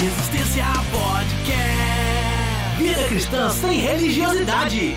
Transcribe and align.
Resistência 0.00 0.64
Podcast. 0.90 2.78
Vida 2.78 3.04
cristã 3.08 3.50
sem 3.50 3.80
religiosidade. 3.80 4.96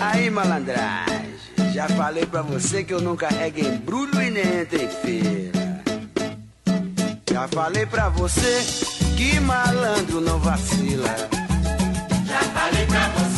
Aí, 0.00 0.30
malandragem, 0.30 1.34
já 1.74 1.88
falei 1.88 2.24
pra 2.24 2.42
você 2.42 2.84
que 2.84 2.94
eu 2.94 3.00
não 3.00 3.16
carrego 3.16 3.58
embrulho 3.58 4.22
e 4.22 4.30
nem 4.30 4.60
entro 4.60 4.80
em 4.80 4.88
feira. 4.88 5.82
Já 7.28 7.48
falei 7.48 7.84
pra 7.84 8.08
você 8.10 8.64
que 9.16 9.40
malandro 9.40 10.20
não 10.20 10.38
vacila. 10.38 11.16
Já 12.28 12.40
falei 12.54 12.86
pra 12.86 13.08
você 13.08 13.31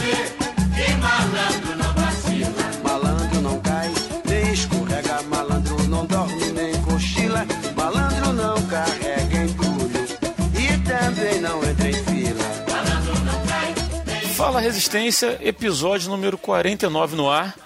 Fala 14.55 14.63
Resistência, 14.63 15.37
episódio 15.43 16.09
número 16.09 16.39
49 16.39 17.17
no 17.17 17.29
ar. 17.29 17.57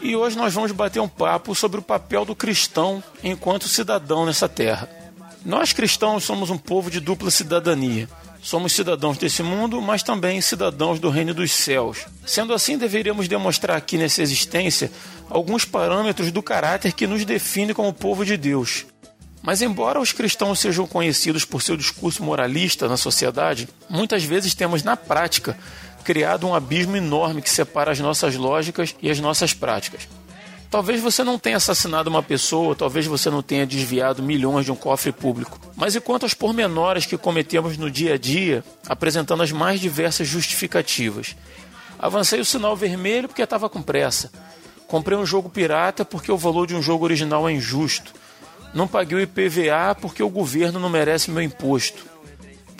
E 0.00 0.14
hoje 0.14 0.38
nós 0.38 0.54
vamos 0.54 0.70
bater 0.70 1.00
um 1.00 1.08
papo 1.08 1.56
sobre 1.56 1.80
o 1.80 1.82
papel 1.82 2.24
do 2.24 2.36
cristão 2.36 3.02
enquanto 3.20 3.66
cidadão 3.66 4.24
nessa 4.24 4.48
terra. 4.48 4.88
Nós 5.44 5.72
cristãos 5.72 6.22
somos 6.22 6.48
um 6.48 6.56
povo 6.56 6.88
de 6.88 7.00
dupla 7.00 7.32
cidadania. 7.32 8.08
Somos 8.40 8.72
cidadãos 8.72 9.18
desse 9.18 9.42
mundo, 9.42 9.82
mas 9.82 10.04
também 10.04 10.40
cidadãos 10.40 11.00
do 11.00 11.10
reino 11.10 11.34
dos 11.34 11.50
céus. 11.50 12.06
Sendo 12.24 12.54
assim, 12.54 12.78
deveríamos 12.78 13.26
demonstrar 13.26 13.76
aqui 13.76 13.98
nessa 13.98 14.22
existência 14.22 14.92
alguns 15.28 15.64
parâmetros 15.64 16.30
do 16.30 16.40
caráter 16.40 16.92
que 16.92 17.08
nos 17.08 17.24
define 17.24 17.74
como 17.74 17.92
povo 17.92 18.24
de 18.24 18.36
Deus. 18.36 18.86
Mas, 19.42 19.62
embora 19.62 19.98
os 19.98 20.12
cristãos 20.12 20.60
sejam 20.60 20.86
conhecidos 20.86 21.44
por 21.44 21.62
seu 21.62 21.76
discurso 21.76 22.22
moralista 22.22 22.86
na 22.88 22.96
sociedade, 22.96 23.68
muitas 23.88 24.22
vezes 24.22 24.54
temos 24.54 24.82
na 24.82 24.96
prática 24.96 25.58
criado 26.00 26.46
um 26.46 26.54
abismo 26.54 26.96
enorme 26.96 27.42
que 27.42 27.50
separa 27.50 27.92
as 27.92 28.00
nossas 28.00 28.34
lógicas 28.36 28.94
e 29.00 29.10
as 29.10 29.20
nossas 29.20 29.52
práticas. 29.52 30.08
Talvez 30.70 31.00
você 31.00 31.24
não 31.24 31.36
tenha 31.36 31.56
assassinado 31.56 32.08
uma 32.08 32.22
pessoa, 32.22 32.76
talvez 32.76 33.04
você 33.04 33.28
não 33.28 33.42
tenha 33.42 33.66
desviado 33.66 34.22
milhões 34.22 34.64
de 34.64 34.70
um 34.70 34.76
cofre 34.76 35.10
público. 35.10 35.58
Mas 35.74 35.96
e 35.96 36.00
quanto 36.00 36.22
aos 36.22 36.32
pormenores 36.32 37.04
que 37.04 37.18
cometemos 37.18 37.76
no 37.76 37.90
dia 37.90 38.14
a 38.14 38.18
dia, 38.18 38.62
apresentando 38.88 39.42
as 39.42 39.50
mais 39.50 39.80
diversas 39.80 40.28
justificativas? 40.28 41.34
Avancei 41.98 42.40
o 42.40 42.44
sinal 42.44 42.76
vermelho 42.76 43.26
porque 43.26 43.42
estava 43.42 43.68
com 43.68 43.82
pressa. 43.82 44.30
Comprei 44.86 45.18
um 45.18 45.26
jogo 45.26 45.50
pirata 45.50 46.04
porque 46.04 46.30
o 46.30 46.38
valor 46.38 46.68
de 46.68 46.76
um 46.76 46.82
jogo 46.82 47.04
original 47.04 47.48
é 47.48 47.52
injusto. 47.52 48.12
Não 48.72 48.86
paguei 48.86 49.18
o 49.18 49.20
IPVA 49.20 49.96
porque 50.00 50.22
o 50.22 50.30
governo 50.30 50.78
não 50.78 50.88
merece 50.88 51.32
meu 51.32 51.42
imposto. 51.42 52.04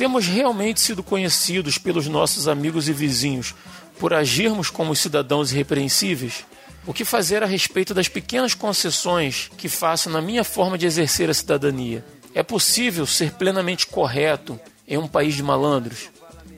Temos 0.01 0.27
realmente 0.27 0.81
sido 0.81 1.03
conhecidos 1.03 1.77
pelos 1.77 2.07
nossos 2.07 2.49
amigos 2.49 2.89
e 2.89 2.93
vizinhos 2.95 3.55
por 3.99 4.15
agirmos 4.15 4.71
como 4.71 4.97
cidadãos 4.97 5.53
irrepreensíveis? 5.53 6.47
O 6.87 6.95
que 6.95 7.05
fazer 7.05 7.43
a 7.43 7.47
respeito 7.47 7.93
das 7.93 8.09
pequenas 8.09 8.55
concessões 8.55 9.51
que 9.59 9.69
faço 9.69 10.09
na 10.09 10.23
minha 10.23 10.43
forma 10.43 10.79
de 10.79 10.87
exercer 10.87 11.29
a 11.29 11.35
cidadania? 11.35 12.03
É 12.35 12.43
possível 12.43 13.05
ser 13.05 13.33
plenamente 13.33 13.89
correto 13.89 14.59
em 14.89 14.97
um 14.97 15.07
país 15.07 15.35
de 15.35 15.43
malandros? 15.43 16.09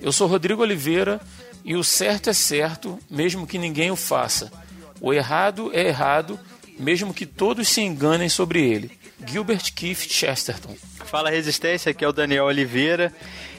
Eu 0.00 0.12
sou 0.12 0.28
Rodrigo 0.28 0.62
Oliveira 0.62 1.20
e 1.64 1.74
o 1.74 1.82
certo 1.82 2.30
é 2.30 2.32
certo, 2.32 2.96
mesmo 3.10 3.44
que 3.44 3.58
ninguém 3.58 3.90
o 3.90 3.96
faça. 3.96 4.52
O 5.00 5.12
errado 5.12 5.68
é 5.74 5.88
errado, 5.88 6.38
mesmo 6.78 7.12
que 7.12 7.26
todos 7.26 7.66
se 7.66 7.80
enganem 7.80 8.28
sobre 8.28 8.62
ele. 8.62 9.01
Gilbert 9.26 9.72
Keith 9.74 10.08
Chesterton. 10.08 10.76
Fala 11.04 11.30
Resistência, 11.30 11.90
aqui 11.90 12.04
é 12.04 12.08
o 12.08 12.12
Daniel 12.12 12.46
Oliveira. 12.46 13.12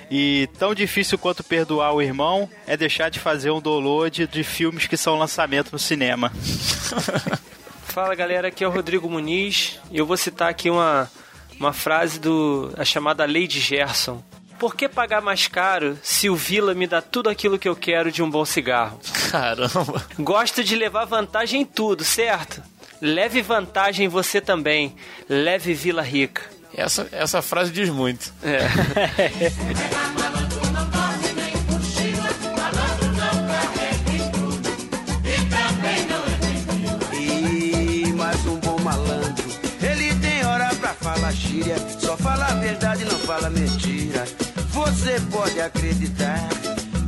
E 0.10 0.48
tão 0.60 0.76
difícil 0.76 1.18
quanto 1.18 1.44
perdoar 1.44 1.94
o 1.94 2.02
irmão 2.02 2.50
é 2.68 2.78
deixar 2.78 3.10
de 3.10 3.20
fazer 3.20 3.52
um 3.52 3.62
download 3.62 4.28
de 4.28 4.44
filmes 4.44 4.86
que 4.86 4.98
são 4.98 5.18
lançamento 5.18 5.72
no 5.72 5.80
cinema. 5.80 6.32
Fala 7.86 8.16
galera, 8.16 8.48
aqui 8.48 8.64
é 8.64 8.68
o 8.68 8.72
Rodrigo 8.72 9.10
Muniz 9.10 9.80
e 9.92 9.98
eu 9.98 10.06
vou 10.06 10.18
citar 10.18 10.50
aqui 10.50 10.70
uma, 10.70 11.10
uma 11.60 11.74
frase 11.74 12.20
do 12.20 12.74
a 12.78 12.84
chamada 12.84 13.24
Lei 13.26 13.48
de 13.48 13.60
Gerson. 13.60 14.24
Por 14.60 14.76
que 14.76 14.88
pagar 14.88 15.22
mais 15.22 15.48
caro 15.48 15.98
se 16.02 16.30
o 16.30 16.36
Vila 16.36 16.74
me 16.74 16.88
dá 16.88 17.02
tudo 17.02 17.30
aquilo 17.30 17.60
que 17.60 17.68
eu 17.68 17.76
quero 17.76 18.12
de 18.12 18.24
um 18.24 18.30
bom 18.30 18.46
cigarro? 18.46 19.00
Caramba. 19.30 20.06
Gosto 20.20 20.64
de 20.64 20.76
levar 20.76 21.06
vantagem 21.06 21.62
em 21.62 21.66
tudo, 21.66 22.04
certo? 22.04 22.64
Leve 23.04 23.42
vantagem 23.42 24.08
você 24.08 24.40
também. 24.40 24.96
Leve 25.28 25.74
Vila 25.74 26.02
Rica. 26.02 26.42
Essa, 26.74 27.06
essa 27.12 27.42
frase 27.42 27.70
diz 27.70 27.90
muito. 27.90 28.34
É. 28.42 28.60
malandro 30.18 30.72
não 30.72 30.90
dorme 30.90 31.34
nem 31.36 31.52
cochila. 31.66 32.30
Malandro 32.58 33.12
não 33.12 33.46
carrega 33.46 34.10
embrulho 34.10 34.74
e 35.26 35.36
também 35.52 36.08
não 36.08 36.24
entra 36.32 36.50
em 36.50 37.00
fila. 37.12 38.08
E 38.08 38.14
mais 38.14 38.46
um 38.46 38.56
bom 38.62 38.80
malandro. 38.80 39.50
Ele 39.82 40.16
tem 40.22 40.46
hora 40.46 40.74
pra 40.76 40.94
falar 40.94 41.34
gíria. 41.34 41.76
Só 42.00 42.16
fala 42.16 42.46
a 42.46 42.56
verdade, 42.56 43.04
não 43.04 43.20
fala 43.20 43.50
mentira. 43.50 44.24
Você 44.70 45.20
pode 45.30 45.60
acreditar. 45.60 46.48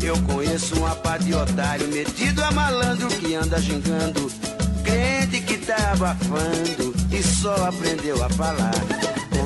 Eu 0.04 0.22
conheço 0.24 0.76
um 0.76 1.24
de 1.24 1.34
otário 1.34 1.88
metido 1.88 2.44
a 2.44 2.52
malandro 2.52 3.08
que 3.08 3.34
anda 3.34 3.62
gingando. 3.62 4.30
Crente 4.84 5.25
tá 5.66 5.92
abafando 5.94 6.94
e 7.12 7.24
só 7.24 7.56
aprendeu 7.68 8.24
a 8.24 8.30
falar. 8.30 8.72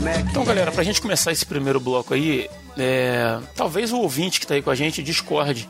É 0.06 0.20
Então, 0.22 0.46
galera, 0.46 0.72
pra 0.72 0.84
gente 0.84 1.02
começar 1.02 1.32
esse 1.32 1.46
primeiro 1.46 1.80
bloco 1.80 2.14
aí, 2.14 2.50
é, 2.78 3.38
talvez 3.56 3.92
o 3.92 3.98
ouvinte 3.98 4.40
que 4.40 4.48
tá 4.48 4.54
aí 4.54 4.62
com 4.62 4.70
a 4.70 4.76
gente 4.76 5.04
discorde 5.04 5.68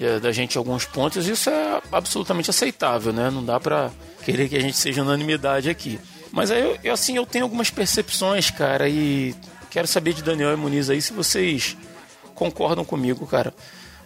é, 0.00 0.18
da 0.18 0.32
gente 0.32 0.56
em 0.56 0.58
alguns 0.58 0.84
pontos. 0.84 1.26
Isso 1.26 1.48
é 1.50 1.80
absolutamente 1.92 2.50
aceitável, 2.50 3.12
né? 3.12 3.30
Não 3.30 3.44
dá 3.44 3.60
pra 3.60 3.90
querer 4.24 4.48
que 4.48 4.56
a 4.56 4.60
gente 4.60 4.76
seja 4.76 5.02
unanimidade 5.02 5.70
aqui. 5.70 6.00
Mas 6.32 6.50
aí, 6.50 6.60
eu- 6.60 6.78
eu, 6.82 6.92
assim, 6.94 7.16
eu 7.16 7.24
tenho 7.26 7.44
algumas 7.44 7.70
percepções, 7.70 8.50
cara, 8.50 8.88
e 8.88 9.34
quero 9.70 9.86
saber 9.86 10.12
de 10.14 10.22
Daniel 10.22 10.52
e 10.52 10.56
Muniz 10.56 10.90
aí 10.90 11.00
se 11.00 11.12
vocês 11.12 11.76
concordam 12.34 12.84
comigo, 12.84 13.26
cara. 13.26 13.54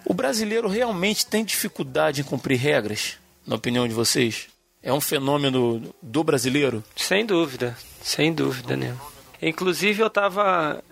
O 0.04 0.12
brasileiro 0.12 0.68
realmente 0.68 1.24
tem 1.26 1.42
dificuldade 1.44 2.20
em 2.20 2.24
cumprir 2.24 2.58
regras, 2.58 3.14
na 3.46 3.56
opinião 3.56 3.88
de 3.88 3.94
vocês? 3.94 4.46
É 4.84 4.92
um 4.92 5.00
fenômeno 5.00 5.82
do 6.02 6.22
brasileiro? 6.22 6.84
Sem 6.94 7.24
dúvida, 7.24 7.76
sem 8.02 8.32
dúvida, 8.32 8.76
né? 8.76 8.94
Inclusive 9.40 10.02
eu 10.02 10.06
estava 10.08 10.82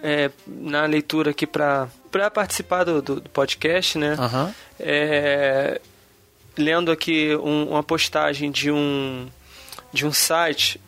na 0.47 0.85
leitura 0.87 1.31
aqui 1.31 1.47
para 1.47 1.89
participar 2.35 2.85
do, 2.85 3.01
do- 3.03 3.21
do 3.21 3.29
podcast, 3.31 3.99
né? 3.99 4.17
Aham. 4.19 4.55
É, 4.81 5.81
lendo 6.57 6.91
aqui 6.91 7.37
um- 7.37 7.69
uma 7.71 7.83
postagem 7.83 8.51
de 8.51 8.71
um 8.71 9.29
de 9.93 10.07
um 10.07 10.13
site 10.13 10.81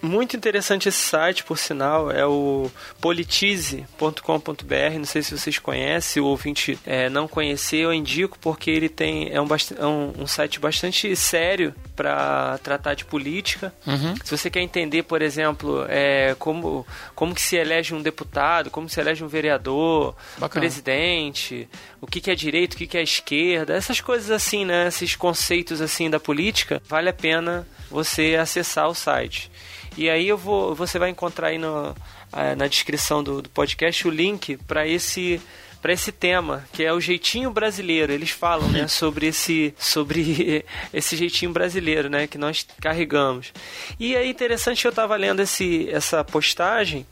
muito 0.00 0.36
interessante 0.36 0.88
esse 0.88 0.98
site, 0.98 1.44
por 1.44 1.58
sinal, 1.58 2.10
é 2.10 2.26
o 2.26 2.70
politize.com.br. 3.00 4.98
Não 4.98 5.04
sei 5.04 5.22
se 5.22 5.36
vocês 5.36 5.58
conhecem, 5.58 6.22
o 6.22 6.26
ouvinte 6.26 6.78
é, 6.86 7.08
não 7.08 7.26
conhecer, 7.26 7.78
eu 7.78 7.92
indico 7.92 8.38
porque 8.38 8.70
ele 8.70 8.88
tem 8.88 9.30
é 9.32 9.40
um, 9.40 9.46
é 9.78 9.86
um, 9.86 10.22
um 10.22 10.26
site 10.26 10.60
bastante 10.60 11.14
sério 11.16 11.74
para 11.96 12.58
tratar 12.58 12.94
de 12.94 13.04
política. 13.04 13.72
Uhum. 13.86 14.14
Se 14.24 14.36
você 14.36 14.48
quer 14.50 14.60
entender, 14.60 15.02
por 15.02 15.22
exemplo, 15.22 15.84
é, 15.88 16.34
como, 16.38 16.86
como 17.14 17.34
que 17.34 17.42
se 17.42 17.56
elege 17.56 17.94
um 17.94 18.02
deputado, 18.02 18.70
como 18.70 18.88
se 18.88 19.00
elege 19.00 19.24
um 19.24 19.28
vereador, 19.28 20.14
presidente, 20.50 21.68
o 22.00 22.06
que, 22.06 22.20
que 22.20 22.30
é 22.30 22.34
direito, 22.34 22.74
o 22.74 22.76
que, 22.76 22.86
que 22.86 22.96
é 22.96 23.02
esquerda, 23.02 23.74
essas 23.74 24.00
coisas 24.00 24.30
assim, 24.30 24.64
né? 24.64 24.88
Esses 24.88 25.16
conceitos 25.16 25.80
assim 25.80 26.08
da 26.08 26.20
política, 26.20 26.80
vale 26.88 27.08
a 27.08 27.12
pena 27.12 27.66
você 27.90 28.36
acessar 28.36 28.88
o 28.88 28.94
site. 28.94 29.50
E 29.98 30.08
aí 30.08 30.28
eu 30.28 30.38
vou, 30.38 30.76
você 30.76 30.96
vai 30.96 31.10
encontrar 31.10 31.48
aí 31.48 31.58
no, 31.58 31.92
ah, 32.32 32.54
na 32.54 32.68
descrição 32.68 33.20
do, 33.20 33.42
do 33.42 33.48
podcast 33.48 34.06
o 34.06 34.10
link 34.12 34.56
para 34.58 34.86
esse 34.86 35.40
para 35.82 35.92
esse 35.92 36.10
tema, 36.10 36.64
que 36.72 36.84
é 36.84 36.92
o 36.92 37.00
jeitinho 37.00 37.52
brasileiro. 37.52 38.12
Eles 38.12 38.30
falam, 38.30 38.68
né, 38.68 38.86
sobre 38.88 39.26
esse 39.26 39.74
sobre 39.76 40.64
esse 40.94 41.16
jeitinho 41.16 41.52
brasileiro, 41.52 42.08
né, 42.08 42.28
que 42.28 42.38
nós 42.38 42.64
carregamos. 42.80 43.52
E 43.98 44.14
é 44.14 44.24
interessante 44.24 44.84
eu 44.84 44.90
estava 44.90 45.16
lendo 45.16 45.42
esse 45.42 45.90
essa 45.90 46.22
postagem 46.22 47.04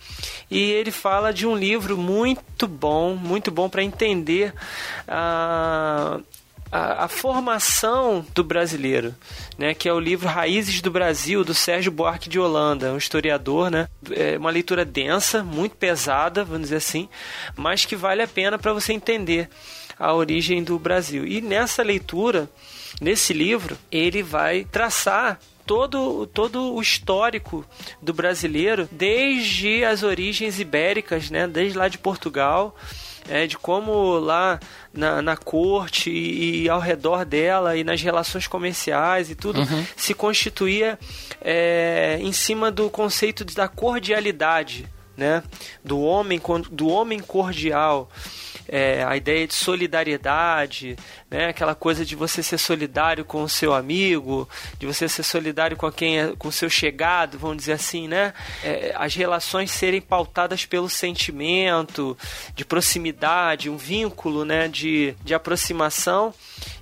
e 0.49 0.71
ele 0.71 0.93
fala 0.93 1.33
de 1.33 1.45
um 1.45 1.57
livro 1.57 1.99
muito 1.99 2.69
bom, 2.69 3.17
muito 3.17 3.51
bom 3.51 3.69
para 3.69 3.83
entender 3.83 4.55
a 5.09 6.21
a, 6.71 7.05
a 7.05 7.09
formação 7.09 8.25
do 8.35 8.43
brasileiro, 8.43 9.15
né, 9.59 9.75
que 9.75 9.89
é 9.89 9.93
o 9.93 10.01
livro 10.01 10.29
Raízes 10.29 10.81
do 10.81 10.91
Brasil, 10.91 11.45
do 11.45 11.55
Sérgio 11.55 11.93
Buarque 11.93 12.29
de 12.29 12.39
Holanda, 12.39 12.93
um 12.93 12.97
historiador, 12.97 13.71
né, 13.71 13.89
é 14.11 14.37
uma 14.37 14.51
leitura 14.51 14.85
densa, 14.85 15.43
muito 15.43 15.77
pesada, 15.77 16.45
vamos 16.45 16.63
dizer 16.63 16.77
assim, 16.77 17.09
mas 17.55 17.85
que 17.85 17.97
vale 17.97 18.23
a 18.23 18.29
pena 18.29 18.59
para 18.59 18.73
você 18.73 18.93
entender 18.93 19.49
a 19.99 20.13
origem 20.13 20.63
do 20.63 20.79
Brasil. 20.79 21.27
E 21.27 21.41
nessa 21.41 21.83
leitura, 21.83 22.51
nesse 23.01 23.33
livro, 23.33 23.77
ele 23.91 24.23
vai 24.23 24.65
traçar 24.65 25.39
todo, 25.67 26.27
todo 26.29 26.75
o 26.75 26.81
histórico 26.81 27.65
do 28.01 28.15
brasileiro, 28.15 28.89
desde 28.91 29.85
as 29.85 30.03
origens 30.03 30.61
ibéricas, 30.61 31.29
né? 31.29 31.47
Desde 31.47 31.77
lá 31.77 31.89
de 31.89 31.99
Portugal. 31.99 32.77
É, 33.29 33.47
de 33.47 33.59
como 33.59 34.19
lá 34.19 34.61
na, 34.93 35.21
na 35.21 35.37
corte 35.37 36.11
e, 36.11 36.63
e, 36.63 36.69
ao 36.69 36.79
redor 36.81 37.25
dela 37.25 37.77
e 37.77 37.83
nas 37.83 38.01
relações 38.01 38.47
comerciais 38.47 39.31
e 39.31 39.35
tudo 39.35 39.61
Uhum. 39.61 39.87
se 39.97 40.15
constituía 40.15 40.99
é, 41.41 42.19
em 42.21 42.33
cima 42.33 42.71
do 42.71 42.89
conceito 42.89 43.45
da 43.45 43.67
cordialidade, 43.69 44.87
né? 45.17 45.43
Do 45.85 46.01
homem, 46.01 46.41
do 46.71 46.89
homem 46.89 47.19
cordial. 47.19 48.09
É, 48.69 49.05
a 49.05 49.17
ideia 49.17 49.47
de 49.47 49.55
solidariedade, 49.55 50.97
né? 51.31 51.47
aquela 51.49 51.75
coisa 51.75 52.05
de 52.05 52.17
você 52.17 52.43
ser 52.43 52.59
solidário 52.59 53.25
com 53.25 53.43
o 53.43 53.49
seu 53.49 53.75
amigo, 53.75 54.49
de 54.79 54.87
você 54.87 55.09
ser 55.09 55.23
solidário 55.23 55.77
com 55.77 55.91
quem 55.91 56.21
é, 56.21 56.33
com 56.37 56.49
o 56.49 56.53
seu 56.53 56.69
chegado, 56.69 57.39
vamos 57.39 57.59
dizer 57.59 57.73
assim, 57.73 58.09
né? 58.09 58.33
É, 58.63 58.93
as 58.97 59.15
relações 59.15 59.71
serem 59.71 60.01
pautadas 60.01 60.65
pelo 60.65 60.89
sentimento, 60.89 62.17
de 62.55 62.65
proximidade, 62.65 63.71
um 63.71 63.77
vínculo, 63.77 64.45
né? 64.45 64.69
De, 64.69 65.15
de 65.25 65.35
aproximação. 65.35 66.35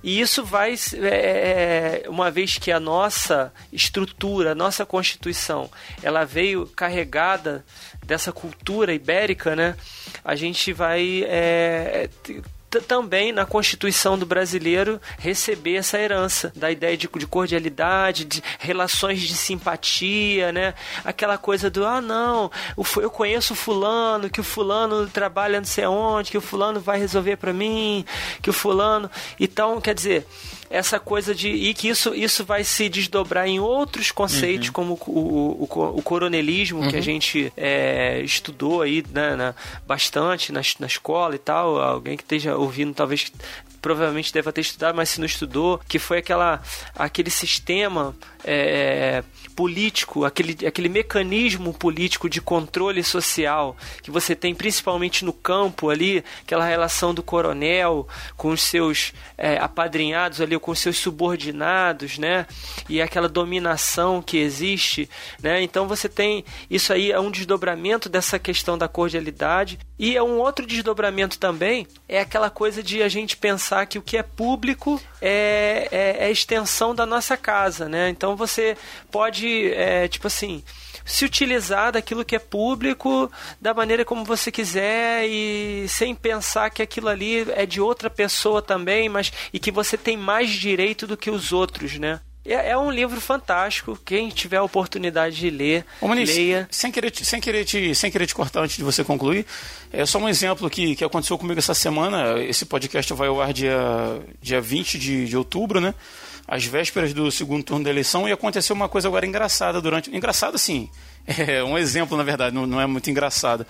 E 0.02 0.20
isso 0.20 0.44
vai, 0.44 0.74
é, 1.02 2.02
é, 2.04 2.10
uma 2.10 2.30
vez 2.30 2.58
que 2.58 2.70
a 2.70 2.78
nossa 2.78 3.52
estrutura, 3.72 4.52
a 4.52 4.54
nossa 4.54 4.84
constituição, 4.84 5.70
ela 6.02 6.24
veio 6.24 6.66
carregada 6.66 7.64
dessa 8.04 8.30
cultura 8.30 8.92
ibérica, 8.92 9.56
né? 9.56 9.74
A 10.24 10.34
gente 10.34 10.72
vai 10.72 11.24
é, 11.26 12.08
t- 12.22 12.42
também 12.88 13.30
na 13.30 13.46
Constituição 13.46 14.18
do 14.18 14.26
brasileiro 14.26 15.00
receber 15.18 15.76
essa 15.76 15.98
herança 15.98 16.52
da 16.56 16.70
ideia 16.70 16.96
de, 16.96 17.08
de 17.08 17.26
cordialidade, 17.26 18.24
de 18.24 18.42
relações 18.58 19.20
de 19.20 19.34
simpatia, 19.34 20.50
né? 20.50 20.74
Aquela 21.04 21.38
coisa 21.38 21.70
do 21.70 21.86
ah 21.86 22.00
não, 22.00 22.50
eu 22.96 23.10
conheço 23.10 23.52
o 23.52 23.56
fulano, 23.56 24.28
que 24.28 24.40
o 24.40 24.44
fulano 24.44 25.06
trabalha 25.08 25.60
não 25.60 25.66
sei 25.66 25.86
onde, 25.86 26.30
que 26.32 26.38
o 26.38 26.40
fulano 26.40 26.80
vai 26.80 26.98
resolver 26.98 27.36
para 27.36 27.52
mim, 27.52 28.04
que 28.42 28.50
o 28.50 28.52
fulano, 28.52 29.10
então 29.38 29.80
quer 29.80 29.94
dizer 29.94 30.26
essa 30.76 30.98
coisa 30.98 31.34
de 31.34 31.48
e 31.48 31.72
que 31.74 31.88
isso, 31.88 32.14
isso 32.14 32.44
vai 32.44 32.64
se 32.64 32.88
desdobrar 32.88 33.46
em 33.46 33.60
outros 33.60 34.10
conceitos 34.10 34.70
como 34.70 34.98
o, 35.06 35.10
o, 35.10 35.68
o, 35.70 35.98
o 35.98 36.02
coronelismo 36.02 36.88
que 36.90 36.96
a 36.96 37.00
gente 37.00 37.52
é, 37.56 38.20
estudou 38.22 38.82
aí 38.82 39.04
né, 39.12 39.36
na- 39.36 39.54
bastante 39.86 40.52
na, 40.52 40.60
na 40.80 40.86
escola 40.86 41.34
e 41.34 41.38
tal. 41.38 41.80
Alguém 41.80 42.16
que 42.16 42.22
esteja 42.22 42.56
ouvindo 42.56 42.92
talvez 42.94 43.30
provavelmente 43.80 44.32
deva 44.32 44.50
ter 44.52 44.62
estudado 44.62 44.94
mas 44.96 45.10
se 45.10 45.20
não 45.20 45.26
estudou 45.26 45.78
que 45.86 45.98
foi 45.98 46.18
aquela 46.18 46.62
aquele 46.96 47.28
sistema 47.30 48.14
é, 48.42 49.22
político 49.54 50.24
aquele, 50.24 50.66
aquele 50.66 50.88
mecanismo 50.88 51.72
político 51.72 52.28
de 52.28 52.40
controle 52.40 53.02
social 53.02 53.76
que 54.02 54.10
você 54.10 54.34
tem 54.34 54.54
principalmente 54.54 55.24
no 55.24 55.32
campo 55.32 55.90
ali 55.90 56.24
aquela 56.42 56.66
relação 56.66 57.14
do 57.14 57.22
coronel 57.22 58.06
com 58.36 58.48
os 58.48 58.62
seus 58.62 59.12
é, 59.38 59.58
apadrinhados 59.58 60.40
ali 60.40 60.58
com 60.58 60.70
os 60.70 60.78
seus 60.78 60.98
subordinados, 60.98 62.18
né? 62.18 62.46
E 62.88 63.00
aquela 63.00 63.28
dominação 63.28 64.22
que 64.22 64.38
existe, 64.38 65.08
né? 65.42 65.62
Então 65.62 65.86
você 65.86 66.08
tem 66.08 66.44
isso 66.70 66.92
aí 66.92 67.10
é 67.10 67.20
um 67.20 67.30
desdobramento 67.30 68.08
dessa 68.08 68.38
questão 68.38 68.78
da 68.78 68.88
cordialidade 68.88 69.78
e 69.98 70.16
é 70.16 70.22
um 70.22 70.38
outro 70.38 70.66
desdobramento 70.66 71.38
também 71.38 71.86
é 72.08 72.20
aquela 72.20 72.50
coisa 72.50 72.82
de 72.82 73.02
a 73.02 73.08
gente 73.08 73.36
pensar 73.36 73.86
que 73.86 73.98
o 73.98 74.02
que 74.02 74.16
é 74.16 74.22
público 74.22 75.00
é, 75.20 75.88
é, 75.90 76.26
é 76.26 76.30
extensão 76.30 76.94
da 76.94 77.06
nossa 77.06 77.36
casa, 77.36 77.88
né? 77.88 78.08
Então 78.08 78.36
você 78.36 78.76
pode 79.10 79.43
é, 79.72 80.08
tipo 80.08 80.26
assim 80.26 80.62
se 81.04 81.24
utilizar 81.24 81.92
daquilo 81.92 82.24
que 82.24 82.34
é 82.34 82.38
público 82.38 83.30
da 83.60 83.74
maneira 83.74 84.04
como 84.04 84.24
você 84.24 84.50
quiser 84.50 85.26
e 85.28 85.86
sem 85.88 86.14
pensar 86.14 86.70
que 86.70 86.82
aquilo 86.82 87.08
ali 87.08 87.46
é 87.52 87.66
de 87.66 87.80
outra 87.80 88.08
pessoa 88.08 88.62
também, 88.62 89.08
mas 89.08 89.32
e 89.52 89.58
que 89.58 89.70
você 89.70 89.98
tem 89.98 90.16
mais 90.16 90.50
direito 90.50 91.06
do 91.06 91.16
que 91.16 91.30
os 91.30 91.52
outros, 91.52 91.98
né? 91.98 92.20
É, 92.46 92.70
é 92.70 92.78
um 92.78 92.90
livro 92.90 93.20
fantástico. 93.20 93.98
Quem 94.04 94.28
tiver 94.28 94.58
a 94.58 94.62
oportunidade 94.62 95.36
de 95.36 95.48
ler, 95.48 95.84
Ô, 96.00 96.06
leia. 96.12 96.68
Sem 96.70 96.92
querer, 96.92 97.10
te, 97.10 97.24
sem, 97.24 97.40
querer 97.40 97.64
te, 97.64 97.94
sem 97.94 98.10
querer 98.10 98.26
te 98.26 98.34
cortar 98.34 98.62
antes 98.62 98.76
de 98.76 98.84
você 98.84 99.02
concluir, 99.02 99.46
é 99.90 100.04
só 100.04 100.18
um 100.18 100.28
exemplo 100.28 100.68
que, 100.68 100.94
que 100.94 101.04
aconteceu 101.04 101.38
comigo 101.38 101.58
essa 101.58 101.72
semana. 101.72 102.38
Esse 102.42 102.66
podcast 102.66 103.12
vai 103.14 103.28
ao 103.28 103.40
ar 103.40 103.52
dia, 103.52 103.78
dia 104.42 104.60
20 104.60 104.98
de, 104.98 105.26
de 105.26 105.36
outubro, 105.36 105.80
né? 105.80 105.94
Às 106.46 106.64
vésperas 106.64 107.14
do 107.14 107.30
segundo 107.30 107.64
turno 107.64 107.84
da 107.84 107.90
eleição, 107.90 108.28
e 108.28 108.32
aconteceu 108.32 108.76
uma 108.76 108.88
coisa 108.88 109.08
agora 109.08 109.26
engraçada 109.26 109.80
durante. 109.80 110.14
Engraçada, 110.14 110.58
sim. 110.58 110.88
É 111.26 111.64
um 111.64 111.78
exemplo, 111.78 112.18
na 112.18 112.22
verdade, 112.22 112.54
não, 112.54 112.66
não 112.66 112.78
é 112.78 112.86
muito 112.86 113.08
engraçada. 113.10 113.66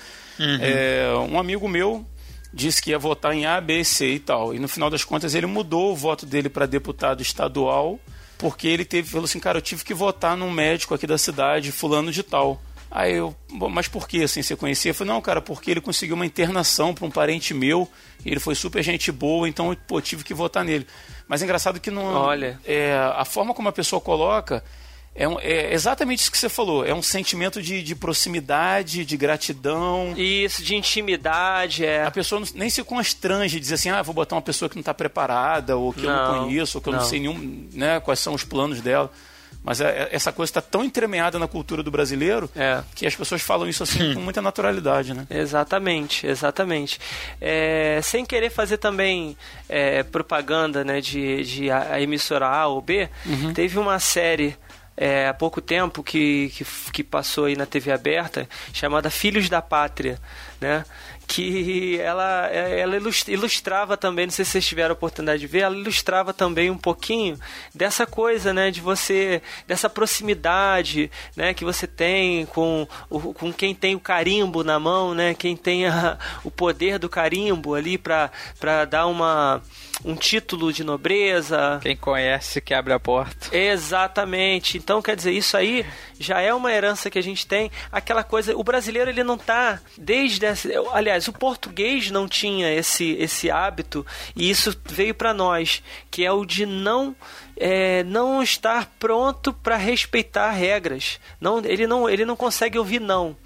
É, 0.60 1.06
um 1.30 1.38
amigo 1.38 1.68
meu 1.68 2.04
disse 2.52 2.82
que 2.82 2.90
ia 2.90 2.98
votar 2.98 3.32
em 3.32 3.46
A, 3.46 3.60
B, 3.60 3.84
C 3.84 4.14
e 4.14 4.18
tal. 4.18 4.52
E 4.52 4.58
no 4.58 4.66
final 4.66 4.90
das 4.90 5.04
contas 5.04 5.36
ele 5.36 5.46
mudou 5.46 5.92
o 5.92 5.96
voto 5.96 6.26
dele 6.26 6.48
para 6.48 6.66
deputado 6.66 7.22
estadual 7.22 8.00
porque 8.38 8.68
ele 8.68 8.84
teve, 8.84 9.08
falou 9.08 9.24
assim, 9.24 9.40
cara, 9.40 9.58
eu 9.58 9.62
tive 9.62 9.84
que 9.84 9.94
votar 9.94 10.36
num 10.36 10.50
médico 10.50 10.94
aqui 10.94 11.06
da 11.06 11.16
cidade, 11.18 11.72
fulano 11.72 12.12
de 12.12 12.22
tal. 12.22 12.60
Aí 12.90 13.14
eu, 13.14 13.34
"Bom, 13.50 13.68
mas 13.68 13.88
por 13.88 14.06
que 14.06 14.22
assim 14.22 14.42
você 14.42 14.54
conhecia? 14.54 14.90
Eu 14.90 14.94
falei, 14.94 15.12
não, 15.12 15.20
cara, 15.20 15.40
porque 15.40 15.70
ele 15.70 15.80
conseguiu 15.80 16.14
uma 16.14 16.26
internação 16.26 16.94
para 16.94 17.04
um 17.06 17.10
parente 17.10 17.52
meu, 17.54 17.88
e 18.24 18.30
ele 18.30 18.38
foi 18.38 18.54
super 18.54 18.82
gente 18.82 19.10
boa, 19.10 19.48
então, 19.48 19.76
pô, 19.86 20.00
tive 20.00 20.22
que 20.22 20.34
votar 20.34 20.64
nele. 20.64 20.86
Mas 21.28 21.40
é 21.40 21.44
engraçado 21.44 21.80
que 21.80 21.90
não. 21.90 22.04
Olha. 22.14 22.58
É, 22.64 22.94
a 23.16 23.24
forma 23.24 23.54
como 23.54 23.68
a 23.68 23.72
pessoa 23.72 24.00
coloca 24.00 24.62
é, 25.14 25.26
um- 25.28 25.38
é 25.40 25.72
exatamente 25.72 26.20
isso 26.20 26.30
que 26.30 26.36
você 26.36 26.48
falou. 26.48 26.84
É 26.84 26.92
um 26.92 27.00
sentimento 27.02 27.62
de, 27.62 27.82
de 27.82 27.94
proximidade, 27.94 29.04
de 29.04 29.16
gratidão. 29.16 30.12
Isso, 30.16 30.62
de 30.62 30.74
intimidade, 30.74 31.84
é. 31.84 32.04
A 32.04 32.10
pessoa 32.10 32.40
não- 32.40 32.48
nem 32.54 32.68
se 32.68 32.82
constrange, 32.82 33.60
dizer 33.60 33.74
assim, 33.74 33.90
ah, 33.90 34.02
vou 34.02 34.14
botar 34.14 34.34
uma 34.36 34.42
pessoa 34.42 34.68
que 34.68 34.74
não 34.76 34.80
está 34.80 34.92
preparada, 34.92 35.76
ou 35.76 35.92
que 35.92 36.04
eu 36.04 36.10
Não, 36.10 36.32
não 36.36 36.44
conheço, 36.46 36.78
ou 36.78 36.82
que 36.82 36.88
eu 36.88 36.92
não, 36.92 37.00
não. 37.00 37.06
sei 37.06 37.20
nenhum, 37.20 37.68
né, 37.72 38.00
quais 38.00 38.18
são 38.20 38.34
os 38.34 38.44
planos 38.44 38.80
dela. 38.80 39.10
Mas 39.64 39.80
é- 39.80 40.02
é- 40.02 40.08
essa 40.12 40.30
coisa 40.30 40.50
está 40.50 40.60
tão 40.60 40.84
entremeada 40.84 41.38
na 41.38 41.48
cultura 41.48 41.82
do 41.82 41.90
brasileiro 41.90 42.50
É. 42.54 42.82
que 42.94 43.06
as 43.06 43.16
pessoas 43.16 43.40
falam 43.40 43.66
isso 43.66 43.82
assim 43.82 44.12
com 44.14 44.20
muita 44.20 44.42
naturalidade, 44.42 45.14
né? 45.14 45.26
Exatamente, 45.30 46.26
exatamente. 46.26 47.00
É, 47.40 47.98
sem 48.02 48.24
querer 48.26 48.50
fazer 48.50 48.76
também 48.76 49.36
é, 49.68 50.02
propaganda 50.02 50.84
né, 50.84 51.00
de, 51.00 51.42
de 51.44 51.70
a, 51.70 51.94
a 51.94 52.00
emissora 52.00 52.46
A 52.46 52.66
ou 52.66 52.82
B, 52.82 53.08
teve 53.54 53.78
uma 53.78 53.98
série 53.98 54.54
é, 54.96 55.26
há 55.28 55.34
pouco 55.34 55.60
tempo 55.60 56.02
que, 56.04 56.52
que, 56.54 56.64
que 56.92 57.02
passou 57.02 57.46
aí 57.46 57.56
na 57.56 57.66
TV 57.66 57.90
aberta 57.90 58.48
chamada 58.72 59.10
Filhos 59.10 59.48
da 59.48 59.60
Pátria, 59.62 60.18
né? 60.60 60.84
Que 61.26 61.98
ela, 62.00 62.46
ela 62.48 62.96
ilus- 62.96 63.26
ilustrava 63.28 63.96
também, 63.96 64.26
não 64.26 64.32
sei 64.32 64.44
se 64.44 64.52
vocês 64.52 64.66
tiveram 64.66 64.90
a 64.90 64.92
oportunidade 64.94 65.40
de 65.40 65.46
ver, 65.46 65.60
ela 65.60 65.76
ilustrava 65.76 66.32
também 66.32 66.70
um 66.70 66.76
pouquinho 66.78 67.38
dessa 67.74 68.06
coisa, 68.06 68.52
né, 68.52 68.70
de 68.70 68.80
você, 68.80 69.40
dessa 69.66 69.88
proximidade, 69.88 71.10
né, 71.36 71.54
que 71.54 71.64
você 71.64 71.86
tem 71.86 72.46
com, 72.46 72.86
com 73.08 73.52
quem 73.52 73.74
tem 73.74 73.94
o 73.94 74.00
carimbo 74.00 74.62
na 74.64 74.78
mão, 74.78 75.14
né, 75.14 75.34
quem 75.34 75.56
tem 75.56 75.86
a- 75.86 76.18
o 76.44 76.50
poder 76.50 76.98
do 76.98 77.08
carimbo 77.08 77.74
ali 77.74 77.96
para 77.96 78.30
dar 78.88 79.06
uma, 79.06 79.62
um 80.04 80.14
título 80.14 80.72
de 80.72 80.82
nobreza, 80.84 81.78
Quem 81.82 81.96
conhece 81.96 82.60
que 82.60 82.74
abre 82.74 82.92
a 82.92 82.98
porta. 83.00 83.56
Exatamente. 83.56 84.76
Então, 84.76 85.00
quer 85.00 85.14
dizer, 85.14 85.32
isso 85.32 85.56
aí 85.56 85.86
já 86.18 86.40
é 86.40 86.52
uma 86.52 86.72
herança 86.72 87.08
que 87.10 87.18
a 87.18 87.22
gente 87.22 87.46
tem. 87.46 87.70
Aquela 87.92 88.24
coisa, 88.24 88.56
o 88.56 88.64
brasileiro 88.64 89.08
ele 89.10 89.22
não 89.22 89.38
tá 89.38 89.80
desde 89.96 90.44
essa, 90.44 90.68
aliás, 90.92 91.13
o 91.28 91.32
português 91.32 92.10
não 92.10 92.26
tinha 92.28 92.72
esse 92.72 93.12
esse 93.18 93.50
hábito 93.50 94.04
e 94.36 94.50
isso 94.50 94.76
veio 94.86 95.14
para 95.14 95.32
nós, 95.34 95.82
que 96.10 96.24
é 96.24 96.32
o 96.32 96.44
de 96.44 96.66
não 96.66 97.14
é, 97.56 98.02
não 98.04 98.42
estar 98.42 98.90
pronto 98.98 99.52
para 99.52 99.76
respeitar 99.76 100.50
regras. 100.50 101.18
Não, 101.40 101.58
ele 101.64 101.86
não 101.86 102.08
ele 102.08 102.24
não 102.24 102.36
consegue 102.36 102.78
ouvir 102.78 103.00
não 103.00 103.36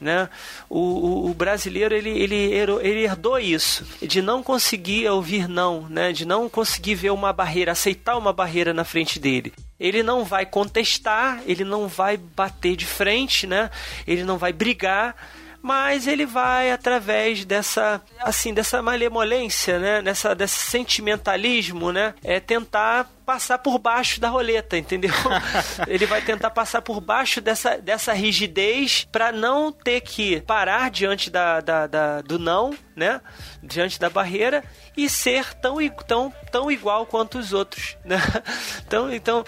né? 0.00 0.30
O, 0.70 0.78
o- 0.78 1.30
o 1.30 1.34
brasileiro 1.34 1.94
ele, 1.94 2.08
ele, 2.08 2.34
ele 2.54 3.04
herdou 3.04 3.38
isso 3.38 3.86
de 4.00 4.22
não 4.22 4.42
conseguir 4.42 5.06
ouvir 5.10 5.46
não, 5.46 5.86
né? 5.90 6.10
De 6.10 6.24
não 6.24 6.48
conseguir 6.48 6.94
ver 6.94 7.10
uma 7.10 7.34
barreira, 7.34 7.72
aceitar 7.72 8.16
uma 8.16 8.32
barreira 8.32 8.72
na 8.72 8.82
frente 8.82 9.18
dele. 9.20 9.52
Ele 9.78 10.02
não 10.02 10.24
vai 10.24 10.46
contestar, 10.46 11.42
ele 11.46 11.64
não 11.64 11.86
vai 11.86 12.16
bater 12.16 12.76
de 12.76 12.86
frente, 12.86 13.46
né? 13.46 13.70
Ele 14.06 14.24
não 14.24 14.38
vai 14.38 14.54
brigar, 14.54 15.14
mas 15.62 16.06
ele 16.06 16.24
vai 16.26 16.70
através 16.70 17.44
dessa 17.44 18.00
assim 18.20 18.52
dessa 18.54 18.80
malemolência, 18.82 19.78
né? 19.78 20.00
Nessa 20.02 20.34
desse 20.34 20.58
sentimentalismo, 20.58 21.92
né? 21.92 22.14
É 22.24 22.40
tentar 22.40 23.08
passar 23.26 23.58
por 23.58 23.78
baixo 23.78 24.20
da 24.20 24.28
roleta, 24.28 24.76
entendeu? 24.76 25.12
ele 25.86 26.06
vai 26.06 26.20
tentar 26.22 26.50
passar 26.50 26.82
por 26.82 27.00
baixo 27.00 27.40
dessa, 27.40 27.76
dessa 27.78 28.12
rigidez 28.12 29.06
para 29.12 29.30
não 29.30 29.70
ter 29.70 30.00
que 30.00 30.40
parar 30.40 30.90
diante 30.90 31.30
da, 31.30 31.60
da, 31.60 31.86
da- 31.86 32.20
do 32.22 32.38
não, 32.38 32.74
né? 32.96 33.20
Diante 33.62 34.00
da 34.00 34.10
barreira 34.10 34.64
e 34.96 35.08
ser 35.08 35.54
tão, 35.54 35.76
tão, 36.06 36.32
tão 36.50 36.70
igual 36.70 37.06
quanto 37.06 37.38
os 37.38 37.52
outros, 37.52 37.96
né? 38.04 38.16
Então, 38.86 39.12
então 39.12 39.44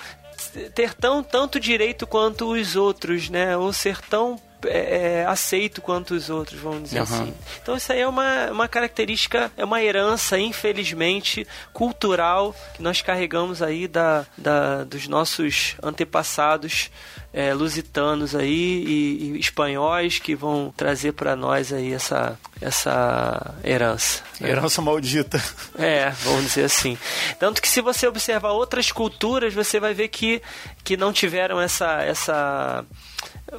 ter 0.75 0.95
tão 0.95 1.23
tanto 1.23 1.59
direito 1.59 2.07
quanto 2.07 2.53
os 2.53 2.77
outros, 2.77 3.29
né? 3.29 3.57
Ou 3.57 3.73
ser 3.73 4.01
tão 4.03 4.41
é, 4.67 5.21
é, 5.23 5.27
aceito 5.27 5.81
quanto 5.81 6.15
os 6.15 6.31
outros, 6.31 6.61
vamos 6.61 6.85
dizer 6.85 6.99
Uhum. 6.99 7.03
assim. 7.05 7.35
Então 7.63 7.77
isso 7.77 7.93
aí 7.93 8.01
é 8.01 8.09
uma, 8.09 8.51
uma 8.51 8.69
característica, 8.69 9.51
é 9.57 9.65
uma 9.65 9.83
herança, 9.83 10.39
infelizmente, 10.39 11.47
cultural 11.73 12.55
que 12.75 12.83
nós 12.83 13.01
carregamos 13.03 13.63
aí 13.63 13.87
da, 13.89 14.25
da, 14.37 14.85
dos 14.85 15.09
nossos 15.09 15.75
antepassados 15.83 16.91
é, 17.33 17.55
lusitanos 17.55 18.35
aí 18.35 18.85
e, 18.87 19.33
e 19.37 19.41
espanhóis 19.41 20.19
que 20.19 20.35
vão 20.35 20.73
trazer 20.77 21.13
para 21.13 21.35
nós 21.35 21.73
aí 21.73 21.93
essa, 21.95 22.39
essa 22.61 23.55
herança. 23.65 24.23
né? 24.39 24.51
Herança 24.51 24.83
maldita. 24.83 25.43
É, 25.79 26.11
vamos 26.11 26.45
dizer 26.45 26.65
assim. 26.65 26.99
Tanto 27.39 27.63
que 27.63 27.69
se 27.69 27.81
você 27.81 28.07
observar 28.07 28.51
outras 28.53 28.93
culturas, 28.93 29.55
você 29.55 29.81
vai 29.81 29.95
ver 29.95 30.09
que, 30.09 30.43
que 30.85 30.97
não 30.97 31.13
tiveram 31.13 31.59
essa 31.61 32.03
essa 32.03 32.85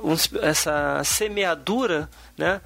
uns- 0.01 0.29
essa 0.41 1.01
semeadura, 1.03 2.09
né? 2.38 2.62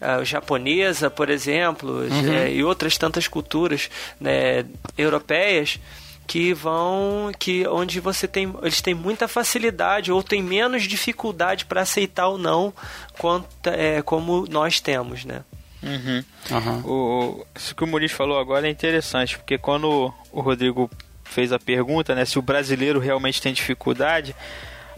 A 0.00 0.24
japonesa, 0.24 1.08
por 1.10 1.30
exemplo, 1.30 2.02
é, 2.34 2.52
e 2.52 2.64
outras 2.64 2.96
tantas 2.98 3.28
culturas 3.28 3.88
né, 4.20 4.64
europeias 4.98 5.78
que 6.26 6.54
vão 6.54 7.30
que 7.38 7.66
onde 7.66 8.00
você 8.00 8.26
tem 8.28 8.52
eles 8.62 8.80
têm 8.80 8.94
muita 8.94 9.26
facilidade 9.28 10.10
ou 10.12 10.22
têm 10.22 10.42
menos 10.42 10.84
dificuldade 10.84 11.64
para 11.66 11.82
aceitar 11.82 12.28
ou 12.28 12.38
não 12.38 12.72
quanto, 13.18 13.46
é, 13.66 14.00
como 14.02 14.46
nós 14.48 14.80
temos, 14.80 15.24
né? 15.24 15.42
Uhum. 15.82 16.24
Aham. 16.50 16.82
O, 16.86 17.46
isso 17.56 17.74
que 17.74 17.82
o 17.82 17.86
Muniz 17.88 18.12
falou 18.12 18.38
agora 18.38 18.68
é 18.68 18.70
interessante, 18.70 19.36
porque 19.36 19.58
quando 19.58 20.14
o 20.30 20.40
Rodrigo 20.40 20.88
fez 21.24 21.52
a 21.52 21.58
pergunta, 21.58 22.14
né, 22.14 22.24
se 22.24 22.38
o 22.38 22.42
brasileiro 22.42 23.00
realmente 23.00 23.42
tem 23.42 23.52
dificuldade, 23.52 24.34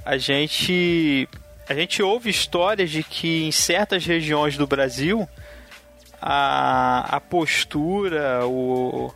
a 0.05 0.19
gente 0.19 1.27
a 1.69 1.75
gente 1.75 2.03
ouve 2.03 2.31
histórias 2.31 2.91
de 2.91 3.03
que 3.03 3.45
em 3.45 3.53
certas 3.53 4.05
regiões 4.05 4.57
do 4.57 4.67
Brasil 4.67 5.29
a, 6.21 7.17
a 7.17 7.21
postura, 7.21 8.47
o 8.47 9.13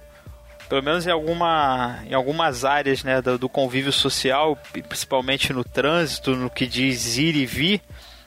pelo 0.69 0.83
menos 0.83 1.07
em, 1.07 1.11
alguma, 1.11 2.01
em 2.07 2.13
algumas 2.13 2.65
áreas 2.65 3.03
né, 3.03 3.23
do, 3.23 3.39
do 3.39 3.49
convívio 3.49 3.91
social, 3.91 4.57
principalmente 4.87 5.53
no 5.53 5.65
trânsito, 5.65 6.37
no 6.37 6.51
que 6.51 6.67
diz 6.67 7.17
ir 7.17 7.35
e 7.35 7.47
vir, 7.47 7.81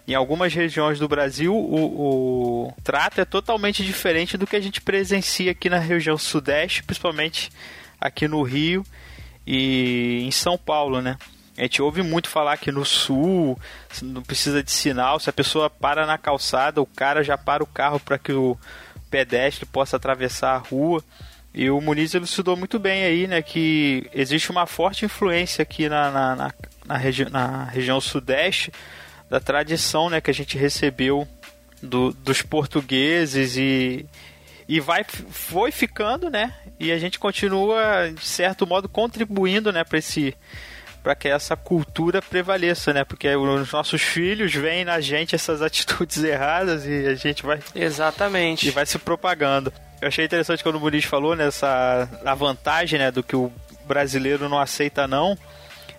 em 0.08 0.16
algumas 0.16 0.52
regiões 0.52 0.98
do 0.98 1.08
Brasil, 1.08 1.56
o, 1.56 2.66
o 2.66 2.74
trato 2.84 3.22
é 3.22 3.26
totalmente 3.26 3.86
diferente 3.86 4.38
do 4.38 4.48
que 4.48 4.56
a 4.56 4.60
gente 4.60 4.82
presencia 4.82 5.52
aqui 5.52 5.70
na 5.70 5.78
região 5.78 6.18
sudeste, 6.18 6.84
principalmente 6.84 7.52
aqui 8.00 8.28
no 8.28 8.42
Rio 8.42 8.84
e 9.46 10.24
em 10.26 10.32
São 10.32 10.58
Paulo, 10.58 11.00
né? 11.02 11.18
A 11.62 11.66
gente 11.66 11.80
ouve 11.80 12.02
muito 12.02 12.28
falar 12.28 12.58
que 12.58 12.72
no 12.72 12.84
sul 12.84 13.56
não 14.02 14.24
precisa 14.24 14.64
de 14.64 14.72
sinal, 14.72 15.20
se 15.20 15.30
a 15.30 15.34
pessoa 15.34 15.70
para 15.70 16.08
na 16.08 16.18
calçada, 16.18 16.82
o 16.82 16.88
cara 16.88 17.24
já 17.24 17.38
para 17.38 17.64
o 17.64 17.68
carro 17.68 18.00
para 18.00 18.18
que 18.18 18.34
o 18.34 18.58
pedestre 19.12 19.64
possa 19.68 19.96
atravessar 19.96 20.56
a 20.56 20.58
rua. 20.58 21.04
E 21.54 21.70
o 21.70 21.80
Muniz 21.80 22.16
elucidou 22.16 22.58
muito 22.58 22.80
bem 22.80 23.04
aí, 23.04 23.28
né, 23.28 23.44
que 23.44 24.10
existe 24.12 24.50
uma 24.50 24.66
forte 24.66 25.06
influência 25.06 25.62
aqui 25.62 25.88
na, 25.88 26.10
na, 26.10 26.36
na, 26.36 26.54
na, 26.84 26.98
regi 26.98 27.30
na 27.30 27.66
região 27.66 28.02
sudeste 28.02 28.72
da 29.30 29.40
tradição, 29.40 30.10
né, 30.10 30.20
que 30.20 30.32
a 30.32 30.34
gente 30.34 30.58
recebeu 30.58 31.28
do, 31.80 32.12
dos 32.12 32.42
portugueses 32.42 33.56
e, 33.56 34.08
e 34.68 34.80
vai, 34.80 35.04
foi 35.04 35.72
ficando, 35.72 36.28
né, 36.28 36.56
e 36.80 36.92
a 36.92 36.98
gente 36.98 37.20
continua, 37.20 38.12
de 38.12 38.26
certo 38.26 38.66
modo, 38.66 38.90
contribuindo, 38.90 39.72
né, 39.72 39.84
para 39.84 40.00
esse 40.00 40.36
para 41.04 41.16
que 41.16 41.28
essa 41.28 41.56
cultura 41.56 42.22
prevaleça, 42.22 42.94
né? 42.94 43.04
Porque 43.04 43.28
os 43.36 43.72
nossos 43.72 44.02
filhos 44.02 44.54
veem 44.54 44.86
na 44.86 45.00
gente 45.02 45.36
essas 45.36 45.62
atitudes 45.62 46.22
erradas 46.24 46.86
e 46.86 47.08
a 47.08 47.16
gente 47.16 47.44
vai 47.44 47.60
Exatamente. 47.76 48.68
e 48.68 48.72
vai 48.72 48.86
se 48.86 48.98
propagando. 49.00 49.74
Eu 50.02 50.08
achei 50.08 50.26
interessante 50.26 50.64
quando 50.64 50.76
o 50.76 50.80
Muniz 50.80 51.06
falou 51.06 51.36
nessa 51.36 52.08
a 52.26 52.34
vantagem, 52.34 53.00
né, 53.00 53.12
do 53.12 53.22
que 53.22 53.36
o 53.36 53.52
brasileiro 53.86 54.48
não 54.50 54.60
aceita 54.60 55.08
não. 55.08 55.38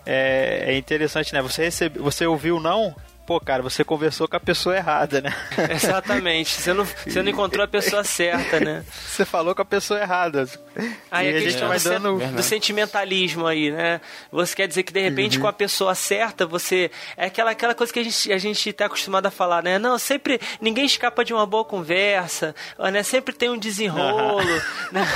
É, 0.05 0.65
é 0.67 0.77
interessante, 0.77 1.33
né? 1.33 1.41
Você 1.43 1.65
recebe, 1.65 1.99
você 1.99 2.27
ouviu 2.27 2.59
não? 2.59 2.95
Pô, 3.25 3.39
cara, 3.39 3.63
você 3.63 3.85
conversou 3.85 4.27
com 4.27 4.37
a 4.37 4.41
pessoa 4.41 4.77
errada, 4.77 5.21
né? 5.21 5.33
Exatamente. 5.71 6.61
Você 6.61 6.73
não, 6.73 6.85
você 6.85 7.23
não 7.23 7.31
encontrou 7.31 7.65
a 7.65 7.69
pessoa 7.69 8.03
certa, 8.03 8.59
né? 8.59 8.85
Você 9.13 9.25
falou 9.25 9.55
com 9.55 9.63
a 9.63 9.65
pessoa 9.65 10.01
errada. 10.01 10.49
Aí 11.11 11.31
e 11.31 11.37
a 11.37 11.41
questão 11.43 11.69
vai 11.69 11.79
dando. 11.79 12.19
do 12.19 12.43
sentimentalismo 12.43 13.47
aí, 13.47 13.71
né? 13.71 14.01
Você 14.31 14.57
quer 14.57 14.67
dizer 14.67 14.83
que 14.83 14.93
de 14.93 15.01
repente 15.01 15.39
com 15.39 15.47
a 15.47 15.53
pessoa 15.53 15.95
certa, 15.95 16.47
você. 16.47 16.91
É 17.17 17.27
aquela, 17.27 17.51
aquela 17.51 17.75
coisa 17.75 17.93
que 17.93 18.01
a 18.01 18.03
gente, 18.03 18.33
a 18.33 18.39
gente 18.39 18.73
tá 18.73 18.87
acostumado 18.87 19.27
a 19.27 19.31
falar, 19.31 19.63
né? 19.63 19.79
Não, 19.79 19.99
sempre. 19.99 20.41
Ninguém 20.61 20.87
escapa 20.87 21.25
de 21.25 21.35
uma 21.35 21.45
boa 21.45 21.65
conversa, 21.65 22.55
né? 22.79 23.03
Sempre 23.03 23.35
tem 23.35 23.51
um 23.51 23.59
desenrolo, 23.59 24.43
né? 24.91 25.07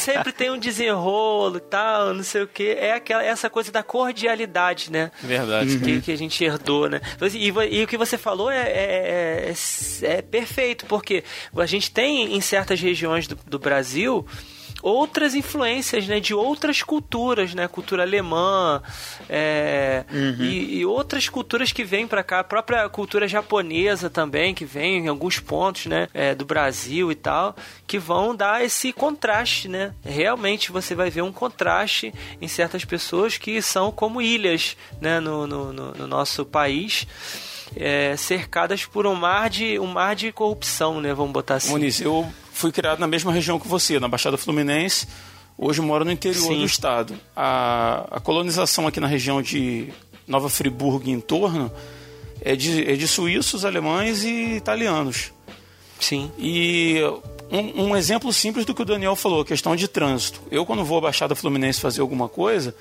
Sempre 0.00 0.32
tem 0.32 0.50
um 0.50 0.58
desenrolo 0.58 1.56
e 1.56 1.60
tal, 1.60 2.12
não 2.12 2.22
sei 2.22 2.42
o 2.42 2.46
quê. 2.46 2.76
É 2.78 2.92
aquela, 2.92 3.24
essa 3.24 3.48
coisa 3.48 3.72
da 3.72 3.82
cordialidade, 3.82 4.92
né? 4.92 5.10
Verdade. 5.22 5.78
que, 5.78 6.00
que 6.02 6.12
a 6.12 6.18
gente 6.18 6.44
herdou, 6.44 6.88
né? 6.88 7.00
E, 7.31 7.31
vo- 7.50 7.62
e 7.62 7.82
o 7.82 7.86
que 7.86 7.96
você 7.96 8.16
falou 8.18 8.50
é, 8.50 8.62
é, 8.68 9.52
é, 10.02 10.06
é 10.18 10.22
perfeito, 10.22 10.86
porque 10.86 11.22
a 11.56 11.66
gente 11.66 11.90
tem 11.90 12.34
em 12.36 12.40
certas 12.40 12.80
regiões 12.80 13.26
do, 13.26 13.36
do 13.46 13.58
Brasil 13.58 14.26
outras 14.82 15.34
influências 15.34 16.06
né, 16.08 16.18
de 16.20 16.34
outras 16.34 16.82
culturas, 16.82 17.54
né? 17.54 17.68
Cultura 17.68 18.02
alemã 18.02 18.82
é, 19.28 20.04
e, 20.40 20.78
e 20.78 20.86
outras 20.86 21.28
culturas 21.28 21.72
que 21.72 21.84
vêm 21.84 22.06
para 22.06 22.22
cá, 22.22 22.40
a 22.40 22.44
própria 22.44 22.88
cultura 22.88 23.26
japonesa 23.28 24.10
também, 24.10 24.54
que 24.54 24.64
vem 24.64 24.98
em 25.04 25.08
alguns 25.08 25.38
pontos 25.38 25.86
né, 25.86 26.08
é, 26.12 26.34
do 26.34 26.44
Brasil 26.44 27.10
e 27.10 27.14
tal, 27.14 27.54
que 27.86 27.98
vão 27.98 28.34
dar 28.34 28.64
esse 28.64 28.92
contraste, 28.92 29.68
né? 29.68 29.94
Realmente 30.04 30.72
você 30.72 30.94
vai 30.94 31.08
ver 31.10 31.22
um 31.22 31.32
contraste 31.32 32.12
em 32.40 32.48
certas 32.48 32.84
pessoas 32.84 33.38
que 33.38 33.62
são 33.62 33.90
como 33.92 34.20
ilhas 34.20 34.76
né, 35.00 35.20
no, 35.20 35.46
no, 35.46 35.72
no- 35.72 35.92
no 35.92 36.06
nosso 36.06 36.44
país. 36.44 37.06
é, 37.76 38.14
cercadas 38.18 38.84
por 38.84 39.06
um 39.06 39.14
mar 39.14 39.48
de 39.48 39.78
um 39.78 39.86
mar 39.86 40.14
de 40.14 40.30
corrupção, 40.32 41.00
né? 41.00 41.14
Vamos 41.14 41.32
botar 41.32 41.54
assim. 41.54 41.70
Muniz, 41.70 42.00
eu 42.00 42.26
fui 42.52 42.70
criado 42.70 42.98
na 42.98 43.06
mesma 43.06 43.32
região 43.32 43.58
que 43.58 43.66
você, 43.66 43.98
na 43.98 44.08
Baixada 44.08 44.36
Fluminense. 44.36 45.08
Hoje 45.56 45.80
moro 45.80 46.04
no 46.04 46.12
interior 46.12 46.48
Sim. 46.48 46.58
do 46.58 46.64
estado. 46.64 47.18
A, 47.34 48.06
a 48.10 48.20
colonização 48.20 48.86
aqui 48.86 49.00
na 49.00 49.06
região 49.06 49.42
de 49.42 49.88
Nova 50.26 50.48
Friburgo 50.48 51.08
e 51.08 51.12
em 51.12 51.20
torno 51.20 51.70
é 52.40 52.56
de, 52.56 52.90
é 52.90 52.94
de 52.94 53.06
suíços, 53.06 53.64
alemães 53.64 54.24
e 54.24 54.56
italianos. 54.56 55.32
Sim. 56.00 56.30
E 56.38 57.00
um, 57.50 57.84
um 57.84 57.96
exemplo 57.96 58.32
simples 58.32 58.64
do 58.64 58.74
que 58.74 58.82
o 58.82 58.84
Daniel 58.84 59.14
falou, 59.14 59.42
a 59.42 59.44
questão 59.44 59.76
de 59.76 59.86
trânsito. 59.86 60.40
Eu, 60.50 60.66
quando 60.66 60.84
vou 60.84 60.98
à 60.98 61.02
Baixada 61.02 61.34
Fluminense 61.34 61.80
fazer 61.80 62.00
alguma 62.00 62.28
coisa, 62.28 62.74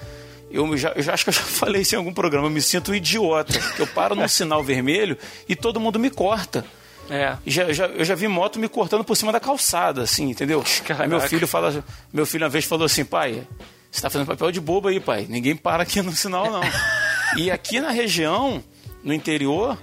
eu 0.50 0.76
já, 0.78 0.90
eu 0.96 1.04
já 1.04 1.14
acho 1.14 1.26
que 1.26 1.30
eu 1.30 1.34
já 1.34 1.42
falei 1.46 1.82
isso 1.82 1.94
em 1.94 1.98
algum 1.98 2.14
programa, 2.14 2.48
eu 2.48 2.52
me 2.52 2.62
sinto 2.62 2.92
um 2.92 2.96
idiota. 2.96 3.54
eu 3.78 3.88
paro 3.88 4.16
num 4.16 4.28
sinal 4.28 4.64
vermelho 4.64 5.18
e 5.48 5.56
todo 5.56 5.80
mundo 5.80 6.00
me 6.00 6.10
corta. 6.10 6.66
É. 7.12 7.38
Já, 7.46 7.74
já, 7.74 7.86
eu 7.88 8.06
já 8.06 8.16
vi 8.16 8.28
moto 8.28 8.58
me 8.58 8.70
cortando 8.70 9.04
por 9.04 9.16
cima 9.16 9.32
da 9.32 9.40
calçada, 9.40 10.02
assim, 10.02 10.30
entendeu? 10.30 10.64
Aí 10.98 11.08
meu 11.08 11.18
Caraca. 11.18 11.28
filho 11.28 11.46
fala, 11.46 11.84
meu 12.12 12.26
filho 12.26 12.46
uma 12.46 12.50
vez 12.50 12.64
falou 12.64 12.86
assim, 12.86 13.04
pai, 13.04 13.46
você 13.92 14.02
tá 14.02 14.10
fazendo 14.10 14.28
papel 14.28 14.52
de 14.52 14.62
bobo 14.62 14.88
aí, 14.88 15.00
pai. 15.00 15.26
Ninguém 15.28 15.56
para 15.56 15.84
aqui 15.84 16.02
no 16.02 16.14
sinal, 16.14 16.50
não. 16.50 16.62
e 17.36 17.52
aqui 17.52 17.82
na 17.82 17.92
região, 17.92 18.64
no 19.04 19.14
interior, 19.14 19.78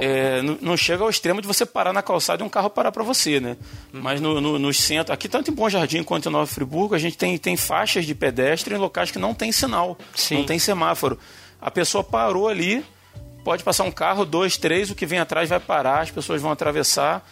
é, 0.00 0.42
não, 0.42 0.58
não 0.60 0.76
chega 0.76 1.02
ao 1.02 1.10
extremo 1.10 1.40
de 1.40 1.46
você 1.46 1.64
parar 1.64 1.92
na 1.92 2.02
calçada 2.02 2.42
e 2.42 2.46
um 2.46 2.48
carro 2.48 2.68
parar 2.68 2.92
para 2.92 3.02
você, 3.02 3.40
né? 3.40 3.56
Mas 3.92 4.20
no, 4.20 4.40
no, 4.40 4.58
nos 4.58 4.78
centros, 4.78 5.10
aqui 5.12 5.28
tanto 5.28 5.50
em 5.50 5.54
Bom 5.54 5.68
Jardim 5.68 6.02
quanto 6.02 6.28
em 6.28 6.32
Nova 6.32 6.46
Friburgo, 6.46 6.94
a 6.94 6.98
gente 6.98 7.16
tem, 7.16 7.36
tem 7.38 7.56
faixas 7.56 8.04
de 8.04 8.14
pedestre 8.14 8.74
em 8.74 8.78
locais 8.78 9.10
que 9.10 9.18
não 9.18 9.34
tem 9.34 9.50
sinal, 9.50 9.96
Sim. 10.14 10.38
não 10.38 10.44
tem 10.44 10.58
semáforo. 10.58 11.18
A 11.60 11.70
pessoa 11.70 12.04
parou 12.04 12.48
ali, 12.48 12.84
pode 13.46 13.62
passar 13.62 13.84
um 13.84 13.92
carro, 13.92 14.24
dois, 14.24 14.56
três, 14.56 14.90
o 14.90 14.94
que 14.96 15.06
vem 15.06 15.20
atrás 15.20 15.48
vai 15.48 15.60
parar, 15.60 16.00
as 16.00 16.10
pessoas 16.10 16.42
vão 16.42 16.50
atravessar. 16.50 17.24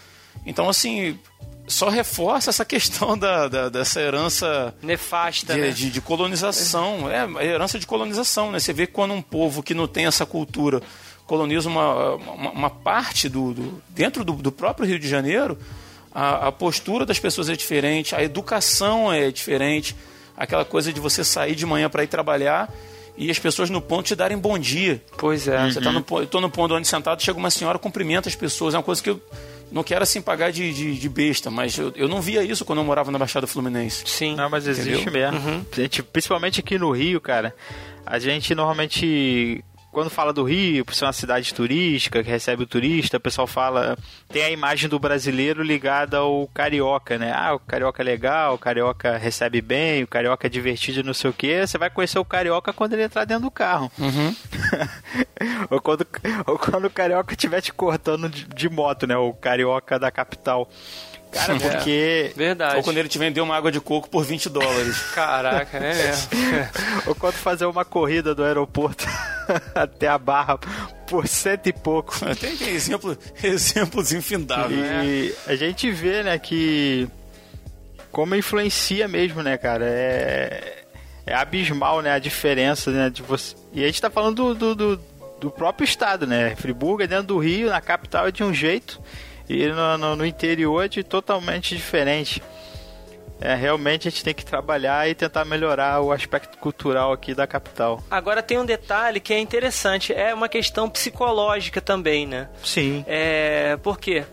Então, 0.47 0.69
assim, 0.69 1.19
só 1.67 1.89
reforça 1.89 2.51
essa 2.51 2.65
questão 2.65 3.19
da, 3.19 3.49
da- 3.49 3.69
dessa 3.69 4.01
herança 4.01 4.73
Nefasta, 4.81 5.55
de, 5.55 5.61
né? 5.61 5.71
de- 5.71 5.91
de 5.91 6.01
colonização. 6.01 7.11
É, 7.11 7.19
a 7.41 7.45
herança 7.45 7.81
de 7.81 7.87
colonização, 7.87 8.53
né? 8.53 8.61
Você 8.61 8.73
vê 8.73 8.87
que 8.87 8.93
quando 8.93 9.13
um 9.13 9.21
povo 9.21 9.61
que 9.61 9.75
não 9.75 9.89
tem 9.89 10.07
essa 10.07 10.25
cultura 10.25 10.81
coloniza 11.27 11.69
uma, 11.69 12.15
uma, 12.15 12.51
uma 12.53 12.71
parte 12.71 13.29
do, 13.29 13.53
do- 13.53 13.83
dentro 13.89 14.25
do, 14.25 14.35
do 14.35 14.53
próprio 14.53 14.87
Rio 14.87 15.01
de 15.01 15.09
Janeiro, 15.09 15.59
a, 16.15 16.47
a 16.47 16.53
postura 16.53 17.05
das 17.05 17.19
pessoas 17.19 17.49
é 17.49 17.57
diferente, 17.57 18.15
a 18.15 18.23
educação 18.23 19.13
é 19.13 19.33
diferente, 19.33 19.97
aquela 20.37 20.65
coisa 20.65 20.93
de 20.93 21.01
você 21.01 21.25
sair 21.25 21.57
de 21.57 21.67
manhã 21.67 21.91
para 21.91 22.05
ir 22.05 22.07
trabalhar 22.07 22.73
e 23.17 23.31
as 23.31 23.39
pessoas 23.39 23.71
no 23.71 23.81
ponto 23.81 24.07
te 24.07 24.15
darem 24.15 24.37
bom 24.37 24.59
dia. 24.59 25.01
Pois 25.17 25.47
é. 25.47 25.71
Você 25.71 25.81
tá 25.81 25.93
no, 25.93 26.05
eu 26.13 26.27
tô 26.27 26.41
no 26.41 26.51
ponto 26.51 26.75
onde 26.75 26.87
sentado, 26.87 27.23
chega 27.23 27.39
uma 27.39 27.51
senhora, 27.51 27.79
cumprimenta 27.79 28.29
as 28.29 28.35
pessoas. 28.35 28.75
É 28.75 28.79
uma 28.79 28.83
coisa 28.83 29.03
que 29.03 29.11
eu 29.11 29.21
não 29.71 29.83
quero 29.83 30.03
assim 30.03 30.21
pagar 30.21 30.53
de, 30.53 30.73
de, 30.73 30.99
de 30.99 31.09
besta, 31.09 31.51
mas 31.51 31.77
eu, 31.79 31.93
eu 31.97 32.09
não 32.09 32.21
via 32.21 32.43
isso 32.43 32.65
quando 32.65 32.79
eu 32.79 32.85
morava 32.85 33.11
na 33.11 33.19
Baixada 33.19 33.47
Fluminense. 33.47 34.05
Sim. 34.07 34.35
Não, 34.35 34.49
mas 34.49 34.67
existe 34.67 35.03
Entendeu? 35.03 35.33
mesmo. 35.33 35.67
A 35.73 35.77
gente, 35.77 36.03
principalmente 36.03 36.61
aqui 36.61 36.79
no 36.79 36.91
Rio, 36.91 37.21
cara, 37.21 37.55
a 38.05 38.19
gente 38.19 38.55
normalmente. 38.55 39.65
Quando 39.95 40.11
fala 40.11 40.33
do 40.33 40.43
Rio, 40.43 40.85
por 40.85 40.93
ser 40.93 41.05
uma 41.05 41.13
cidade 41.13 41.55
turística, 41.55 42.21
que 42.23 42.29
recebe 42.29 42.65
o 42.65 42.67
turista, 42.67 43.17
o 43.17 43.21
pessoal 43.21 43.47
fala. 43.47 43.97
Tem 44.29 44.43
a 44.43 44.51
imagem 44.51 44.89
do 44.89 44.99
brasileiro 44.99 45.63
ligada 45.63 46.17
ao 46.17 46.49
carioca, 46.49 47.17
né? 47.17 47.33
Ah, 47.33 47.55
o 47.55 47.61
carioca 47.61 48.03
é 48.03 48.05
legal, 48.05 48.55
o 48.55 48.59
carioca 48.59 49.17
recebe 49.17 49.61
bem, 49.61 50.03
o 50.03 50.09
carioca 50.09 50.49
é 50.49 50.51
divertido, 50.51 51.05
não 51.05 51.15
sei 51.15 51.31
o 51.31 51.33
quê. 51.33 51.65
Você 51.65 51.79
vai 51.79 51.91
conhecer 51.91 52.19
o 52.19 52.25
carioca 52.25 52.73
quando 52.73 52.95
ele 52.95 53.05
entrar 53.05 53.25
dentro 53.25 53.45
do 53.45 53.51
carro. 53.53 53.89
ou, 55.71 55.81
quando, 55.81 56.05
ou 56.45 56.59
quando 56.59 56.87
o 56.87 56.91
carioca 56.91 57.33
estiver 57.33 57.61
te 57.61 57.73
cortando 57.73 58.29
de, 58.29 58.47
de 58.47 58.69
moto, 58.69 59.07
né? 59.07 59.17
O 59.17 59.33
carioca 59.33 59.97
da 59.97 60.11
capital. 60.11 60.69
Cara, 61.35 61.59
porque. 61.59 62.33
Verdade. 62.37 62.77
Ou 62.77 62.83
quando 62.83 62.99
ele 62.99 63.09
te 63.09 63.19
vendeu 63.19 63.43
uma 63.43 63.57
água 63.57 63.73
de 63.73 63.81
coco 63.81 64.09
por 64.09 64.25
20 64.25 64.49
dólares. 64.49 64.99
Caraca, 65.15 65.77
é 65.77 65.95
mesmo. 65.95 66.29
Ou 67.07 67.15
quando 67.15 67.35
fazer 67.35 67.67
uma 67.67 67.85
corrida 67.85 68.35
do 68.35 68.45
aeroporto 68.45 69.05
até 69.75 70.07
a 70.07 70.17
barra 70.17 70.59
por 71.07 71.27
cento 71.27 71.67
e 71.67 71.73
pouco. 71.73 72.15
Tem, 72.37 72.57
tem 72.57 72.69
exemplo, 72.71 73.19
exemplos 73.43 74.13
infindáveis. 74.13 74.81
E 75.05 75.35
a 75.47 75.57
gente 75.57 75.91
vê, 75.91 76.23
né, 76.23 76.39
que 76.39 77.09
como 78.11 78.37
influencia 78.37 79.09
mesmo, 79.09 79.43
né, 79.43 79.59
cara? 79.59 79.85
É, 79.85 80.85
é 81.27 81.35
abismal, 81.35 82.01
né, 82.01 82.13
a 82.13 82.19
diferença, 82.19 82.91
né, 82.91 83.11
de 83.11 83.23
você. 83.23 83.57
E 83.73 83.83
a 83.83 83.87
gente 83.87 84.01
tá 84.01 84.09
falando 84.09 84.55
do, 84.55 84.55
do, 84.55 84.75
do, 84.75 85.05
do 85.41 85.51
próprio 85.51 85.85
estado, 85.85 86.27
né? 86.27 86.55
Friburgo 86.55 87.03
é 87.03 87.07
dentro 87.09 87.27
do 87.27 87.39
Rio, 87.39 87.71
na 87.71 87.81
capital 87.81 88.29
é 88.29 88.31
de 88.31 88.45
um 88.45 88.55
jeito 88.55 89.01
e 89.49 89.67
no, 89.69 89.99
no, 89.99 90.17
no 90.17 90.27
interior 90.27 90.85
é 90.85 90.89
de 90.89 91.03
totalmente 91.03 91.75
diferente. 91.77 92.43
É, 93.41 93.55
realmente 93.55 94.09
a 94.09 94.11
gente 94.11 94.25
tem 94.25 94.33
que 94.33 94.45
trabalhar 94.45 95.09
e 95.09 95.15
tentar 95.15 95.45
melhorar 95.45 96.01
o 96.01 96.13
aspecto 96.13 96.57
cultural 96.57 97.13
aqui 97.13 97.35
da 97.35 97.47
capital. 97.47 98.03
Agora 98.11 98.43
tem 98.43 98.59
um 98.59 98.65
detalhe 98.65 99.21
que 99.21 99.35
é 99.35 99.39
interessante, 99.39 100.13
é 100.13 100.33
uma 100.33 100.49
questão 100.49 100.89
psicológica 100.89 101.81
também, 101.81 102.27
né? 102.27 102.49
Sim. 102.63 103.05
É, 103.07 103.77
por 103.83 103.99
quê? 103.99 104.25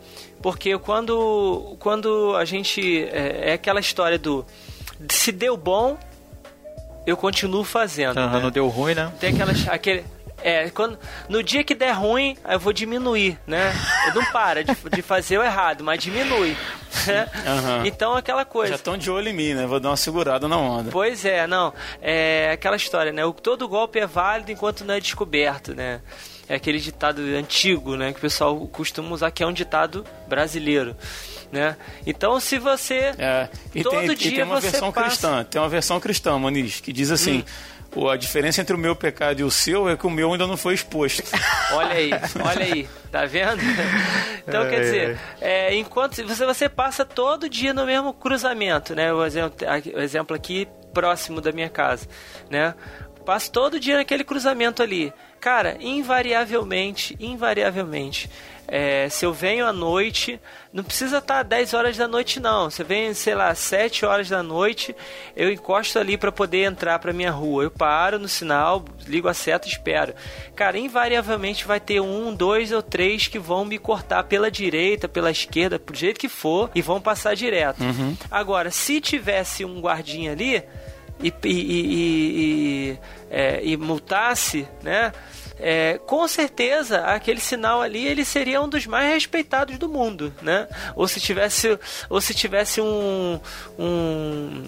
Porque 0.41 0.77
quando, 0.77 1.75
quando 1.80 2.36
a 2.36 2.46
gente. 2.46 3.03
É, 3.12 3.51
é 3.51 3.53
aquela 3.53 3.80
história 3.80 4.18
do. 4.18 4.46
Se 5.10 5.32
deu 5.32 5.58
bom, 5.58 5.98
eu 7.06 7.18
continuo 7.18 7.63
fazendo. 7.63 8.18
Aham, 8.18 8.38
né? 8.38 8.44
Não 8.44 8.51
deu 8.51 8.68
ruim, 8.68 8.96
né? 8.96 9.12
Tem 9.20 9.34
aquelas. 9.34 9.68
Aquele, 9.68 10.03
é, 10.43 10.69
quando, 10.69 10.98
no 11.29 11.41
dia 11.43 11.63
que 11.63 11.74
der 11.75 11.91
ruim, 11.91 12.38
eu 12.48 12.60
vou 12.60 12.74
diminuir, 12.74 13.38
né? 13.48 13.74
Eu 14.07 14.15
não 14.15 14.31
para 14.31 14.63
de, 14.63 14.75
de 14.93 15.01
fazer 15.01 15.38
o 15.38 15.43
errado, 15.43 15.83
mas 15.83 16.01
diminui. 16.01 16.55
né? 17.07 17.27
Aham. 17.48 17.83
Então 17.86 18.15
aquela 18.15 18.43
coisa. 18.45 18.69
Já 18.71 18.75
estão 18.75 18.98
de 18.98 19.10
olho 19.10 19.29
em 19.29 19.33
mim, 19.33 19.53
né? 19.53 19.65
Vou 19.65 19.79
dar 19.79 19.89
uma 19.89 19.98
segurada 19.98 20.48
na 20.48 20.57
onda. 20.57 20.91
Pois 20.91 21.24
é, 21.25 21.48
não. 21.48 21.74
É 22.01 22.51
aquela 22.53 22.75
história, 22.75 23.12
né? 23.12 23.24
O, 23.25 23.33
todo 23.33 23.67
golpe 23.67 24.00
é 24.00 24.05
válido 24.07 24.51
enquanto 24.51 24.83
não 24.83 24.93
é 24.93 25.00
descoberto, 25.00 25.74
né? 25.74 26.01
É 26.50 26.55
aquele 26.55 26.79
ditado 26.79 27.21
antigo, 27.38 27.95
né? 27.95 28.12
Que 28.12 28.17
o 28.17 28.21
pessoal 28.21 28.57
costuma 28.67 29.10
usar, 29.13 29.31
que 29.31 29.41
é 29.41 29.48
um 29.48 29.53
ditado 29.53 30.05
brasileiro, 30.27 30.95
né? 31.50 31.77
Então, 32.05 32.38
se 32.41 32.60
você... 32.60 33.13
É, 33.17 33.48
e, 33.74 33.83
Todo 33.83 33.93
tem, 34.00 34.12
e 34.12 34.15
dia 34.15 34.31
tem 34.36 34.43
uma 34.43 34.60
versão 34.60 34.91
passa- 34.91 35.05
Hum. 35.05 35.10
cristã. 35.10 35.43
Tem 35.45 35.62
uma 35.62 35.69
versão 35.69 36.00
cristã, 36.01 36.38
Maniz, 36.38 36.81
que 36.81 36.91
diz 36.91 37.10
assim: 37.10 37.45
"O- 37.95 38.10
a 38.10 38.15
diferença 38.17 38.62
entre 38.62 38.75
o 38.75 38.79
meu 38.79 38.95
pecado 38.95 39.39
e 39.39 39.43
o 39.43 39.51
seu 39.51 39.89
é 39.89 39.95
que 39.98 40.05
o 40.07 40.10
meu 40.10 40.31
ainda 40.31 40.48
não 40.48 40.55
foi 40.57 40.74
exposto. 40.74 41.24
Olha 41.74 41.93
aí, 41.93 42.12
olha 42.43 42.63
aí, 42.65 42.89
tá 43.12 43.25
vendo? 43.25 43.62
Então, 44.48 44.69
quer 44.69 44.79
dizer, 44.81 45.19
é, 45.39 45.75
enquanto 45.75 46.15
você, 46.27 46.45
você 46.45 46.67
passa 46.69 47.05
todo 47.05 47.48
dia 47.50 47.74
no 47.74 47.86
mesmo 47.86 48.13
cruzamento, 48.13 48.93
né? 48.93 49.13
O 49.13 49.24
exemplo, 49.25 49.55
o 49.95 50.00
exemplo 50.01 50.36
aqui 50.36 50.67
próximo 50.93 51.39
da 51.39 51.51
minha 51.53 51.69
casa, 51.69 52.07
né? 52.50 52.74
Passo 53.25 53.51
todo 53.51 53.79
dia 53.79 53.95
naquele 53.98 54.24
cruzamento 54.24 54.81
ali. 54.83 55.13
Cara, 55.39 55.77
invariavelmente, 55.79 57.15
invariavelmente, 57.19 58.29
é, 58.73 59.09
se 59.09 59.25
eu 59.25 59.33
venho 59.33 59.67
à 59.67 59.73
noite, 59.73 60.39
não 60.71 60.81
precisa 60.81 61.17
estar 61.17 61.43
10 61.43 61.73
horas 61.73 61.97
da 61.97 62.07
noite, 62.07 62.39
não. 62.39 62.69
Você 62.69 62.85
vem, 62.85 63.13
sei 63.13 63.35
lá, 63.35 63.53
7 63.53 64.05
horas 64.05 64.29
da 64.29 64.41
noite, 64.41 64.95
eu 65.36 65.51
encosto 65.51 65.99
ali 65.99 66.17
para 66.17 66.31
poder 66.31 66.63
entrar 66.63 66.97
para 66.97 67.12
minha 67.12 67.31
rua. 67.31 67.63
Eu 67.63 67.71
paro 67.71 68.17
no 68.17 68.29
sinal, 68.29 68.86
ligo 69.05 69.27
a 69.27 69.34
seta 69.34 69.67
e 69.67 69.71
espero. 69.71 70.13
Cara, 70.55 70.77
invariavelmente 70.77 71.67
vai 71.67 71.81
ter 71.81 71.99
um, 71.99 72.34
dois 72.34 72.71
ou 72.71 72.81
três 72.81 73.27
que 73.27 73.38
vão 73.38 73.65
me 73.65 73.77
cortar 73.77 74.23
pela 74.23 74.49
direita, 74.49 75.10
pela 75.10 75.31
esquerda, 75.31 75.77
pro 75.77 75.93
jeito 75.93 76.17
que 76.17 76.29
for, 76.29 76.71
e 76.73 76.81
vão 76.81 77.01
passar 77.01 77.36
direto. 77.36 77.84
Agora, 78.31 78.71
se 78.71 79.01
tivesse 79.01 79.65
um 79.65 79.81
guardinha 79.81 80.31
ali 80.31 80.63
e, 81.21 81.27
e, 81.27 81.49
e, 81.49 82.91
e, 82.93 82.99
é, 83.29 83.60
e 83.65 83.75
multasse, 83.75 84.65
né? 84.81 85.12
É, 85.63 86.00
com 86.08 86.28
certeza 86.28 87.02
aquele 87.06 87.39
sinal 87.39 87.82
ali 87.82 88.06
ele 88.06 88.26
seria 88.26 88.60
um 88.60 88.67
dos 88.67 88.88
mais 88.88 89.13
respeitados 89.13 89.78
do 89.78 89.88
mundo, 89.88 90.34
né? 90.41 90.67
Ou 90.95 91.08
se 91.08 91.19
tivesse, 91.19 91.78
ou 92.10 92.19
se 92.19 92.34
tivesse 92.34 92.82
um, 92.82 93.39
um, 93.78 94.63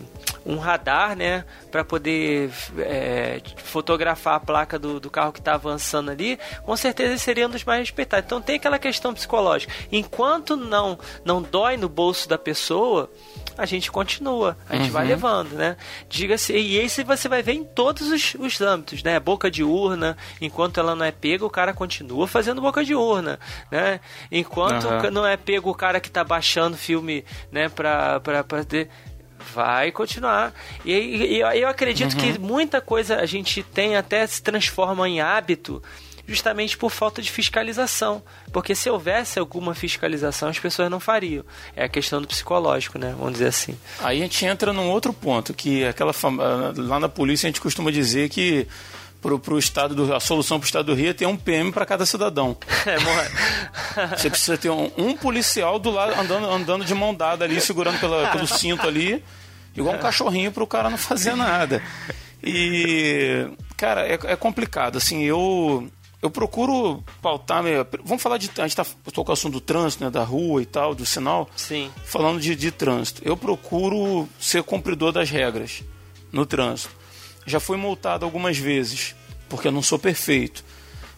um 0.45 0.57
radar, 0.57 1.15
né, 1.15 1.45
para 1.71 1.83
poder 1.83 2.51
é, 2.77 3.41
fotografar 3.57 4.35
a 4.35 4.39
placa 4.39 4.77
do, 4.77 4.99
do 4.99 5.09
carro 5.09 5.31
que 5.31 5.39
está 5.39 5.55
avançando 5.55 6.11
ali, 6.11 6.37
com 6.63 6.75
certeza 6.75 7.09
ele 7.09 7.19
seria 7.19 7.47
um 7.47 7.49
dos 7.49 7.63
mais 7.63 7.79
respeitados. 7.79 8.25
Então 8.25 8.41
tem 8.41 8.57
aquela 8.57 8.77
questão 8.77 9.13
psicológica. 9.13 9.73
Enquanto 9.91 10.55
não 10.55 10.99
não 11.25 11.41
dói 11.41 11.75
no 11.75 11.89
bolso 11.89 12.29
da 12.29 12.37
pessoa, 12.37 13.09
a 13.57 13.65
gente 13.65 13.91
continua, 13.91 14.57
a 14.69 14.75
gente 14.75 14.89
vai 14.89 15.05
levando, 15.05 15.51
né? 15.53 15.77
Diga-se, 16.09 16.53
e 16.53 16.77
esse 16.77 17.03
você 17.03 17.27
vai 17.29 17.41
ver 17.43 17.53
em 17.53 17.63
todos 17.63 18.09
os, 18.11 18.35
os 18.39 18.59
âmbitos, 18.61 19.03
né? 19.03 19.19
Boca 19.19 19.49
de 19.51 19.63
urna, 19.63 20.17
enquanto 20.41 20.79
ela 20.79 20.95
não 20.95 21.05
é 21.05 21.11
pega, 21.11 21.45
o 21.45 21.49
cara 21.49 21.73
continua 21.73 22.27
fazendo 22.27 22.61
boca 22.61 22.83
de 22.83 22.95
urna, 22.95 23.39
né? 23.71 23.99
Enquanto 24.31 24.87
Aham. 24.87 25.11
não 25.11 25.25
é 25.25 25.37
pego 25.37 25.69
o 25.69 25.75
cara 25.75 25.99
que 25.99 26.09
tá 26.09 26.23
baixando 26.23 26.77
filme, 26.77 27.23
né, 27.51 27.69
pra, 27.69 28.19
pra, 28.19 28.43
pra 28.43 28.63
ter 28.63 28.89
vai 29.53 29.91
continuar. 29.91 30.53
E, 30.85 30.91
e- 30.93 31.33
e 31.33 31.39
eu, 31.41 31.47
eu 31.49 31.67
acredito 31.67 32.15
que 32.15 32.39
muita 32.39 32.79
coisa 32.79 33.17
a 33.17 33.25
gente 33.25 33.61
tem 33.61 33.95
até 33.97 34.25
se 34.25 34.41
transforma 34.41 35.07
em 35.07 35.19
hábito 35.19 35.83
justamente 36.27 36.77
por 36.77 36.89
falta 36.89 37.21
de 37.21 37.29
fiscalização. 37.31 38.23
Porque 38.51 38.73
se 38.75 38.89
houvesse 38.89 39.37
alguma 39.39 39.73
fiscalização, 39.75 40.49
as 40.49 40.59
pessoas 40.59 40.89
não 40.89 40.99
fariam. 40.99 41.43
É 41.75 41.83
a 41.83 41.89
questão 41.89 42.21
do 42.21 42.27
psicológico, 42.27 42.97
né? 42.97 43.13
Vamos 43.17 43.33
dizer 43.33 43.47
assim. 43.47 43.77
Aí 43.99 44.19
a 44.19 44.23
gente 44.23 44.45
entra 44.45 44.71
num 44.71 44.89
outro 44.89 45.11
ponto, 45.13 45.53
que 45.53 45.83
é 45.83 45.89
aquela 45.89 46.13
fam- 46.13 46.39
ah, 46.41 46.73
lá 46.75 46.99
na 46.99 47.09
polícia 47.09 47.47
a 47.47 47.49
gente 47.49 47.59
costuma 47.61 47.91
dizer 47.91 48.29
que 48.29 48.67
pro, 49.21 49.37
pro 49.39 49.57
estado 49.59 49.95
do, 49.95 50.13
a 50.15 50.19
solução 50.19 50.59
para 50.59 50.65
o 50.65 50.67
estado 50.67 50.85
do 50.87 50.93
Rio 50.93 51.09
é 51.09 51.13
ter 51.13 51.25
um 51.25 51.35
PM 51.37 51.71
para 51.71 51.85
cada 51.85 52.05
cidadão. 52.05 52.55
É, 52.85 52.99
morre. 52.99 53.29
Você 54.17 54.29
precisa 54.29 54.57
ter 54.57 54.69
um, 54.69 54.91
um 54.97 55.15
policial 55.15 55.77
do 55.79 55.89
lado 55.91 56.13
andando, 56.19 56.49
andando 56.49 56.85
de 56.85 56.93
mão 56.93 57.13
dada 57.15 57.45
ali, 57.45 57.59
segurando 57.61 57.99
pela- 57.99 58.27
pelo 58.29 58.45
cinto 58.47 58.87
ali, 58.87 59.23
igual 59.75 59.95
um 59.95 59.99
cachorrinho 59.99 60.51
para 60.51 60.63
o 60.63 60.67
cara 60.67 60.89
não 60.89 60.97
fazer 60.97 61.35
nada. 61.35 61.81
E, 62.43 63.47
cara, 63.77 64.05
é, 64.05 64.19
é 64.25 64.35
complicado. 64.35 64.97
Assim, 64.97 65.23
eu 65.23 65.89
eu 66.23 66.31
procuro 66.31 67.03
pautar. 67.21 67.61
minha- 67.61 67.85
Vamos 68.03 68.23
falar 68.23 68.37
de. 68.39 68.49
A 68.57 68.63
gente 68.63 68.75
tá, 68.75 68.83
tô 69.13 69.23
com 69.23 69.31
o 69.31 69.33
assunto 69.33 69.53
do 69.53 69.61
trânsito, 69.61 70.03
né, 70.03 70.09
da 70.09 70.23
rua 70.23 70.61
e 70.61 70.65
tal, 70.65 70.95
do 70.95 71.05
sinal. 71.05 71.47
Sim. 71.55 71.91
Falando 72.05 72.39
de, 72.39 72.55
de 72.55 72.71
trânsito, 72.71 73.21
eu 73.23 73.37
procuro 73.37 74.27
ser 74.39 74.63
cumpridor 74.63 75.11
das 75.11 75.29
regras 75.29 75.83
no 76.31 76.45
trânsito. 76.45 76.89
Já 77.45 77.59
fui 77.59 77.77
multado 77.77 78.23
algumas 78.25 78.57
vezes, 78.57 79.13
porque 79.49 79.67
eu 79.67 79.71
não 79.71 79.81
sou 79.83 79.99
perfeito. 79.99 80.63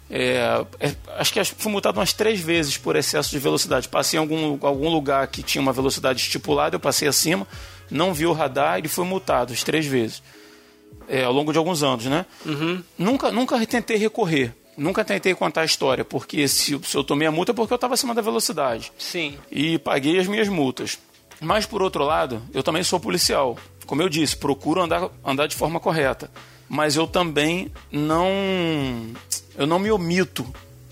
É, 0.09 0.63
é, 0.79 0.95
acho 1.17 1.33
que 1.33 1.43
fui 1.43 1.71
multado 1.71 1.99
umas 1.99 2.13
três 2.13 2.39
vezes 2.39 2.77
por 2.77 2.95
excesso 2.95 3.29
de 3.31 3.39
velocidade. 3.39 3.87
Passei 3.87 4.17
em 4.17 4.21
algum, 4.21 4.57
algum 4.65 4.89
lugar 4.89 5.27
que 5.27 5.41
tinha 5.41 5.61
uma 5.61 5.73
velocidade 5.73 6.19
estipulada, 6.21 6.75
eu 6.75 6.79
passei 6.79 7.07
acima, 7.07 7.47
não 7.89 8.13
vi 8.13 8.25
o 8.25 8.33
radar 8.33 8.79
e 8.83 8.87
fui 8.87 9.05
multado 9.05 9.53
as 9.53 9.63
três 9.63 9.85
vezes. 9.85 10.21
É, 11.07 11.23
ao 11.23 11.31
longo 11.33 11.51
de 11.51 11.57
alguns 11.59 11.83
anos, 11.83 12.05
né? 12.05 12.25
Nunca, 12.97 13.31
nunca 13.31 13.63
tentei 13.67 13.97
recorrer. 13.97 14.53
Nunca 14.77 15.05
tentei 15.05 15.33
contar 15.33 15.61
a 15.61 15.65
história, 15.65 16.03
porque 16.03 16.47
se, 16.47 16.79
se 16.83 16.97
eu 16.97 17.03
tomei 17.03 17.27
a 17.27 17.31
multa 17.31 17.51
é 17.51 17.55
porque 17.55 17.73
eu 17.73 17.75
estava 17.75 17.93
acima 17.93 18.13
da 18.13 18.21
velocidade 18.21 18.91
Sim. 18.97 19.37
e 19.49 19.79
paguei 19.79 20.19
as 20.19 20.27
minhas 20.27 20.49
multas. 20.49 20.99
Mas 21.39 21.65
por 21.65 21.81
outro 21.81 22.03
lado, 22.03 22.41
eu 22.53 22.61
também 22.61 22.83
sou 22.83 22.99
policial. 22.99 23.57
Como 23.85 24.01
eu 24.01 24.09
disse, 24.09 24.35
procuro 24.35 24.81
andar, 24.81 25.09
andar 25.23 25.47
de 25.47 25.55
forma 25.55 25.79
correta. 25.79 26.29
Mas 26.67 26.95
eu 26.95 27.07
também 27.07 27.71
não 27.91 28.27
eu 29.57 29.65
não 29.65 29.79
me 29.79 29.91
omito 29.91 30.45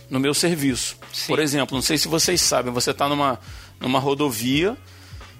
no 0.10 0.20
meu 0.20 0.34
serviço. 0.34 0.98
Sim. 1.12 1.28
Por 1.28 1.40
exemplo, 1.40 1.76
não 1.76 1.82
sei 1.82 1.98
se 1.98 2.08
vocês 2.08 2.40
sabem, 2.42 2.72
você 2.72 2.92
está 2.92 3.10
numa, 3.10 3.40
numa 3.80 4.00
rodovia, 4.00 4.78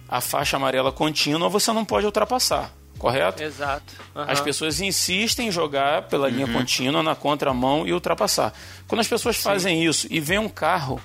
a 0.08 0.20
faixa 0.20 0.58
amarela 0.58 0.92
contínua, 0.92 1.50
você 1.50 1.72
não 1.72 1.86
pode 1.86 2.06
ultrapassar, 2.06 2.74
correto? 3.04 3.44
Exato. 3.44 3.94
Aham. 4.16 4.32
As 4.32 4.40
pessoas 4.40 4.80
insistem 4.80 5.50
em 5.50 5.52
jogar 5.52 6.04
pela 6.04 6.30
linha 6.30 6.48
contínua 6.48 7.04
na 7.04 7.14
contramão 7.14 7.86
e 7.86 7.92
ultrapassar. 7.92 8.54
Quando 8.88 9.02
as 9.02 9.08
pessoas 9.08 9.36
fazem 9.36 9.84
isso 9.84 10.08
e 10.10 10.22
vem 10.22 10.40
um 10.40 10.48
carro 10.48 11.02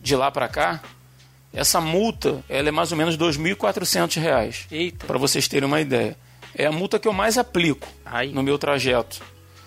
de 0.00 0.14
lá 0.14 0.30
para 0.30 0.46
cá, 0.48 0.80
Essa 1.52 1.80
multa, 1.80 2.44
ela 2.48 2.68
é 2.68 2.70
mais 2.70 2.92
ou 2.92 2.96
menos 2.96 3.18
2.400 3.18 4.20
reais. 4.20 4.66
Eita. 4.70 5.04
Para 5.04 5.18
vocês 5.18 5.48
terem 5.48 5.66
uma 5.66 5.80
ideia. 5.80 6.16
É 6.54 6.66
a 6.66 6.70
multa 6.70 6.96
que 6.96 7.08
eu 7.08 7.12
mais 7.12 7.36
aplico 7.36 7.88
Ai. 8.06 8.28
no 8.28 8.40
meu 8.40 8.56
trajeto. 8.56 9.20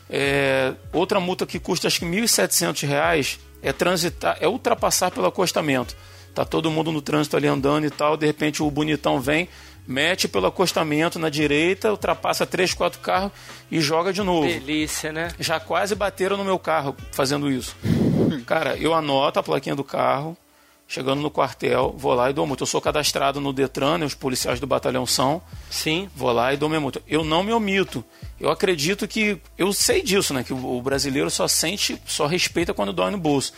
É, 0.09 0.73
outra 0.93 1.19
multa 1.19 1.45
que 1.45 1.59
custa 1.59 1.87
acho 1.87 1.99
que 1.99 2.05
1.700 2.05 2.87
reais 2.87 3.37
é 3.61 3.73
transitar, 3.73 4.37
é 4.39 4.47
ultrapassar 4.47 5.11
pelo 5.11 5.25
acostamento. 5.25 5.93
Tá 6.33 6.45
todo 6.45 6.71
mundo 6.71 6.89
no 6.89 7.01
trânsito 7.01 7.35
ali 7.35 7.47
andando 7.47 7.85
e 7.85 7.89
tal, 7.89 8.15
de 8.15 8.25
repente 8.25 8.63
o 8.63 8.71
bonitão 8.71 9.19
vem, 9.19 9.49
mete 9.87 10.27
pelo 10.27 10.47
acostamento 10.47 11.19
na 11.19 11.29
direita, 11.29 11.91
ultrapassa 11.91 12.45
três, 12.45 12.73
quatro 12.73 12.99
carros 12.99 13.31
e 13.69 13.81
joga 13.81 14.13
de 14.13 14.21
novo. 14.21 14.47
Delícia, 14.47 15.11
né? 15.11 15.29
Já 15.39 15.59
quase 15.59 15.95
bateram 15.95 16.37
no 16.37 16.43
meu 16.43 16.57
carro 16.59 16.95
fazendo 17.11 17.51
isso. 17.51 17.75
Cara, 18.45 18.77
eu 18.77 18.93
anoto 18.93 19.39
a 19.39 19.43
plaquinha 19.43 19.75
do 19.75 19.83
carro, 19.83 20.37
chegando 20.87 21.21
no 21.21 21.31
quartel, 21.31 21.93
vou 21.97 22.13
lá 22.13 22.29
e 22.29 22.33
dou 22.33 22.45
multa. 22.45 22.63
Eu 22.63 22.67
sou 22.67 22.81
cadastrado 22.81 23.39
no 23.39 23.53
Detran, 23.53 23.97
né, 23.97 24.05
os 24.05 24.13
policiais 24.13 24.59
do 24.59 24.67
batalhão 24.67 25.05
são. 25.05 25.41
Sim. 25.69 26.09
Vou 26.15 26.31
lá 26.31 26.53
e 26.53 26.57
dou 26.57 26.69
minha 26.69 26.81
multa. 26.81 27.01
Eu 27.07 27.23
não 27.23 27.43
me 27.43 27.51
omito. 27.51 28.03
Eu 28.39 28.49
acredito 28.49 29.07
que. 29.07 29.39
Eu 29.57 29.71
sei 29.71 30.01
disso, 30.01 30.33
né? 30.33 30.43
Que 30.43 30.53
o 30.53 30.77
o 30.77 30.81
brasileiro 30.81 31.29
só 31.29 31.47
sente, 31.47 31.99
só 32.05 32.25
respeita 32.25 32.73
quando 32.73 32.93
dói 32.93 33.11
no 33.11 33.17
bolso. 33.17 33.53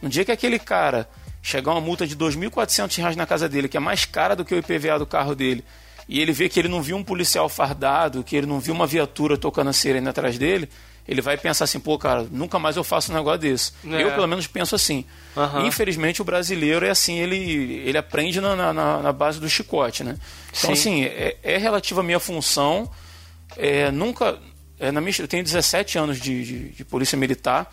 No 0.00 0.08
dia 0.08 0.24
que 0.24 0.32
aquele 0.32 0.58
cara 0.58 1.08
chegar 1.42 1.72
uma 1.72 1.80
multa 1.80 2.06
de 2.06 2.16
2.400 2.16 2.96
reais 2.98 3.16
na 3.16 3.26
casa 3.26 3.48
dele, 3.48 3.68
que 3.68 3.76
é 3.76 3.80
mais 3.80 4.04
cara 4.04 4.34
do 4.36 4.44
que 4.44 4.54
o 4.54 4.58
IPVA 4.58 4.98
do 4.98 5.06
carro 5.06 5.34
dele, 5.34 5.64
e 6.08 6.20
ele 6.20 6.32
vê 6.32 6.48
que 6.48 6.58
ele 6.58 6.68
não 6.68 6.82
viu 6.82 6.96
um 6.96 7.04
policial 7.04 7.48
fardado, 7.48 8.22
que 8.24 8.36
ele 8.36 8.46
não 8.46 8.58
viu 8.60 8.74
uma 8.74 8.86
viatura 8.86 9.36
tocando 9.38 9.70
a 9.70 9.72
sirene 9.72 10.08
atrás 10.08 10.36
dele, 10.38 10.68
ele 11.08 11.20
vai 11.20 11.36
pensar 11.36 11.64
assim, 11.64 11.80
pô, 11.80 11.98
cara, 11.98 12.26
nunca 12.30 12.58
mais 12.58 12.76
eu 12.76 12.84
faço 12.84 13.10
um 13.10 13.14
negócio 13.16 13.40
desse. 13.40 13.72
É. 13.84 14.02
Eu, 14.02 14.12
pelo 14.12 14.28
menos, 14.28 14.46
penso 14.46 14.74
assim. 14.76 15.04
Aham. 15.36 15.66
Infelizmente, 15.66 16.22
o 16.22 16.24
brasileiro 16.24 16.86
é 16.86 16.90
assim, 16.90 17.18
ele, 17.18 17.82
ele 17.84 17.98
aprende 17.98 18.40
na, 18.40 18.54
na- 18.54 19.02
na, 19.02 19.12
base 19.12 19.40
do 19.40 19.48
chicote, 19.48 20.04
né? 20.04 20.16
Então, 20.50 20.60
Sim. 20.66 20.72
assim, 20.72 21.04
é, 21.04 21.36
é 21.42 21.56
relativo 21.56 22.00
à 22.00 22.02
minha 22.02 22.20
função. 22.20 22.88
É, 23.56 23.90
nunca. 23.90 24.38
é, 24.78 24.92
na 24.92 25.00
minha, 25.00 25.12
eu 25.18 25.26
tenho 25.26 25.42
17 25.42 25.98
anos 25.98 26.20
de, 26.20 26.44
de, 26.44 26.68
de 26.70 26.84
polícia 26.84 27.18
militar. 27.18 27.72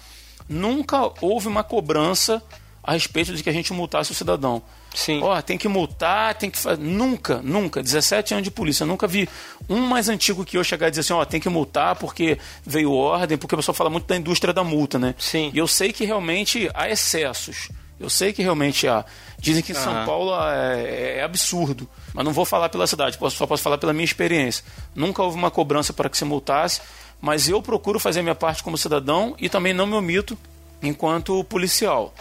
Nunca 0.50 1.12
houve 1.22 1.48
uma 1.48 1.64
cobrança 1.64 2.42
a 2.88 2.94
respeito 2.94 3.34
de 3.34 3.44
que 3.44 3.50
a 3.50 3.54
gente 3.54 3.74
multasse 3.74 4.14
o 4.14 4.16
cidadão. 4.16 4.62
Sim. 4.96 5.22
Ó, 5.22 5.42
tem 5.42 5.58
que 5.58 5.68
multar, 5.68 6.36
tem 6.36 6.50
que 6.50 6.58
fazer. 6.58 6.82
Nunca, 6.82 7.42
nunca. 7.44 7.84
17 7.84 8.34
anos 8.34 8.46
de 8.46 8.50
polícia. 8.50 8.84
Eu 8.84 8.88
nunca 8.88 9.06
vi 9.06 9.28
um 9.68 9.82
mais 9.82 10.08
antigo 10.08 10.46
que 10.46 10.58
eu 10.58 10.64
chegar 10.64 10.88
e 10.88 10.92
dizer 10.92 11.02
assim, 11.02 11.12
ó, 11.12 11.26
tem 11.26 11.42
que 11.42 11.50
multar 11.50 11.98
porque 11.98 12.38
veio 12.66 12.94
ordem, 12.94 13.38
porque 13.38 13.54
o 13.54 13.58
pessoal 13.58 13.76
fala 13.76 13.90
muito 13.90 14.08
da 14.08 14.16
indústria 14.16 14.54
da 14.54 14.64
multa, 14.64 14.98
né? 14.98 15.14
Sim. 15.18 15.52
E 15.54 15.58
eu 15.58 15.68
sei 15.68 15.92
que 15.92 16.06
realmente 16.06 16.72
há 16.74 16.90
excessos. 16.90 17.68
Eu 18.00 18.10
sei 18.10 18.32
que 18.32 18.42
realmente 18.42 18.88
há. 18.88 19.04
Dizem 19.38 19.62
que 19.62 19.74
em 19.74 19.76
São 19.76 19.92
Aham. 19.92 20.06
Paulo 20.06 20.32
é, 20.50 21.18
é 21.18 21.24
absurdo. 21.24 21.90
Mas 22.14 22.24
não 22.24 22.32
vou 22.32 22.46
falar 22.46 22.70
pela 22.70 22.88
cidade, 22.88 23.18
só 23.20 23.46
posso 23.46 23.62
falar 23.62 23.78
pela 23.78 23.92
minha 23.92 24.06
experiência. 24.06 24.64
Nunca 24.96 25.22
houve 25.22 25.36
uma 25.36 25.52
cobrança 25.52 25.92
para 25.92 26.08
que 26.08 26.18
se 26.18 26.24
multasse, 26.24 26.80
mas 27.20 27.50
eu 27.50 27.62
procuro 27.62 28.00
fazer 28.00 28.22
a 28.22 28.24
minha 28.24 28.36
parte 28.36 28.64
como 28.64 28.78
cidadão 28.78 29.36
e 29.38 29.50
também 29.50 29.74
não 29.74 29.86
me 29.86 29.94
omito 29.94 30.38
enquanto 30.82 31.44
policial. 31.44 32.14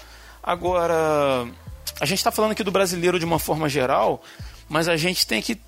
Agora, 0.47 1.45
a 2.01 2.07
gente 2.07 2.19
está 2.19 2.31
falando 2.31 2.53
aqui 2.53 2.63
do 2.63 2.71
brasileiro 2.71 3.19
de 3.19 3.25
uma 3.25 3.39
forma 3.41 3.69
geral, 3.69 4.23
mas 4.69 4.89
a 4.89 4.97
gente 4.97 5.27
tem 5.27 5.43
que 5.43 5.59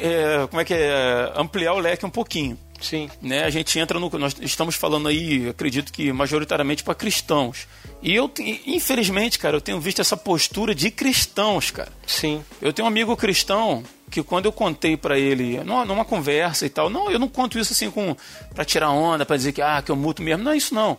é, 0.00 0.46
como 0.46 0.60
é 0.60 0.64
que 0.64 0.72
é, 0.72 1.32
ampliar 1.36 1.72
o 1.74 1.80
leque 1.80 2.06
um 2.06 2.10
pouquinho 2.10 2.56
Sim. 2.80 3.10
né? 3.20 3.42
A 3.44 3.50
gente 3.50 3.76
entra 3.78 3.98
no. 3.98 4.08
Nós 4.18 4.36
estamos 4.40 4.76
falando 4.76 5.08
aí, 5.08 5.48
acredito 5.48 5.92
que 5.92 6.12
majoritariamente 6.12 6.84
para 6.84 6.94
cristãos. 6.94 7.66
E 8.02 8.14
eu, 8.14 8.28
te- 8.28 8.62
infelizmente, 8.66 9.38
cara, 9.38 9.56
eu 9.56 9.60
tenho 9.60 9.80
visto 9.80 10.00
essa 10.00 10.16
postura 10.16 10.74
de 10.74 10.90
cristãos, 10.90 11.70
cara. 11.70 11.90
Sim. 12.06 12.44
Eu 12.60 12.72
tenho 12.72 12.84
um 12.84 12.88
amigo 12.88 13.16
cristão 13.16 13.82
que 14.10 14.22
quando 14.22 14.44
eu 14.44 14.52
contei 14.52 14.96
pra 14.96 15.18
ele, 15.18 15.58
numa, 15.64 15.84
numa 15.84 16.04
conversa 16.04 16.66
e 16.66 16.68
tal, 16.68 16.88
não, 16.90 17.10
eu 17.10 17.18
não 17.18 17.26
conto 17.28 17.58
isso 17.58 17.72
assim 17.72 17.90
com 17.90 18.14
para 18.54 18.64
tirar 18.64 18.90
onda, 18.90 19.24
pra 19.26 19.36
dizer 19.36 19.52
que 19.52 19.62
ah, 19.62 19.82
que 19.82 19.90
eu 19.90 19.96
muto 19.96 20.22
mesmo, 20.22 20.44
não 20.44 20.52
é 20.52 20.56
isso 20.56 20.72
não. 20.74 20.96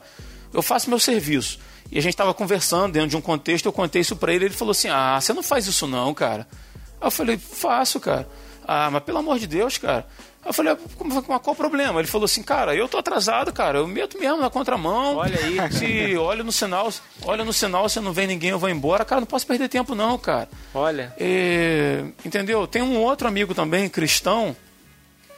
Eu 0.51 0.61
faço 0.61 0.89
meu 0.89 0.99
serviço. 0.99 1.59
E 1.95 1.97
a 1.97 2.01
gente 2.01 2.17
tava 2.17 2.33
conversando 2.33 2.91
dentro 2.91 3.07
de 3.07 3.15
um 3.15 3.21
contexto, 3.21 3.67
eu 3.67 3.71
contei 3.71 4.01
isso 4.01 4.17
pra 4.17 4.33
ele, 4.33 4.43
ele 4.43 4.53
falou 4.53 4.73
assim: 4.73 4.89
"Ah, 4.89 5.17
você 5.17 5.31
não 5.31 5.41
faz 5.41 5.65
isso 5.65 5.87
não, 5.87 6.13
cara". 6.13 6.45
Aí 6.99 7.07
eu 7.07 7.11
falei: 7.11 7.37
"Faço, 7.37 8.01
cara". 8.01 8.27
Ah, 8.67 8.89
mas 8.91 9.01
pelo 9.03 9.19
amor 9.19 9.39
de 9.39 9.47
Deus, 9.47 9.77
cara. 9.77 10.05
Aí 10.43 10.49
eu 10.49 10.53
falei, 10.53 10.73
"Ah, 10.73 11.39
qual 11.39 11.53
o 11.53 11.55
problema? 11.55 12.01
Ele 12.01 12.07
falou 12.09 12.25
assim, 12.25 12.43
cara, 12.43 12.75
eu 12.75 12.89
tô 12.89 12.97
atrasado, 12.97 13.53
cara, 13.53 13.77
eu 13.77 13.87
meto 13.87 14.19
mesmo 14.19 14.41
na 14.41 14.49
contramão. 14.49 15.15
Olha 15.15 15.39
aí. 15.39 15.55
Se 15.71 16.17
olha 16.17 16.43
no 16.43 16.51
sinal, 16.51 16.91
olha 17.23 17.45
no 17.45 17.53
sinal, 17.53 17.87
se 17.87 18.01
não 18.01 18.11
vem 18.11 18.27
ninguém, 18.27 18.49
eu 18.49 18.59
vou 18.59 18.69
embora. 18.69 19.05
Cara, 19.05 19.21
não 19.21 19.27
posso 19.27 19.47
perder 19.47 19.69
tempo 19.69 19.95
não, 19.95 20.17
cara. 20.17 20.49
Olha. 20.73 21.13
É, 21.17 22.03
entendeu? 22.25 22.67
Tem 22.67 22.81
um 22.81 22.97
outro 22.97 23.25
amigo 23.25 23.55
também, 23.55 23.87
cristão, 23.87 24.53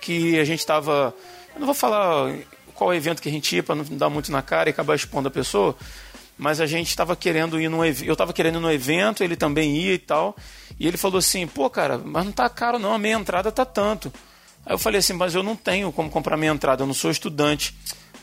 que 0.02 0.39
a 0.39 0.43
gente 0.43 0.60
estava. 0.60 1.13
Eu 1.54 1.60
não 1.60 1.67
vou 1.67 1.76
falar 1.76 2.34
qual 2.78 2.93
evento 2.93 3.22
que 3.22 3.28
a 3.28 3.32
gente 3.32 3.56
ia 3.56 3.63
para 3.63 3.76
não 3.76 3.84
dar 3.84 4.10
muito 4.10 4.32
na 4.32 4.41
cara 4.41 4.70
e 4.70 4.72
acabar 4.72 4.96
expondo 4.96 5.28
a 5.28 5.32
pessoa, 5.32 5.76
mas 6.38 6.62
a 6.62 6.65
gente 6.65 6.88
estava 6.89 7.15
querendo 7.15 7.60
ir 7.60 7.69
num 7.69 7.84
evento. 7.84 8.08
Eu 8.08 8.13
estava 8.13 8.32
querendo 8.34 8.60
ir 8.60 8.62
no 8.62 8.71
evento, 8.71 9.23
ele 9.23 9.36
também 9.36 9.76
ia 9.78 9.93
e 9.93 9.97
tal. 9.97 10.36
E 10.80 10.88
ele 10.88 10.97
falou 10.97 11.17
assim: 11.17 11.47
pô, 11.47 11.69
cara, 11.69 11.97
mas 11.97 12.26
não 12.26 12.32
tá 12.32 12.47
caro 12.50 12.78
não, 12.78 12.93
a 12.93 12.97
meia 13.00 13.15
entrada 13.15 13.52
tá 13.52 13.65
tanto. 13.65 14.12
Aí 14.65 14.73
eu 14.73 14.78
falei 14.78 15.00
assim: 15.00 15.13
mas 15.13 15.34
eu 15.36 15.41
não 15.43 15.56
tenho 15.56 15.91
como 15.91 16.10
comprar 16.10 16.38
meia 16.38 16.52
entrada, 16.52 16.84
eu 16.84 16.88
não 16.88 16.93
sou 16.93 17.10
estudante. 17.12 17.73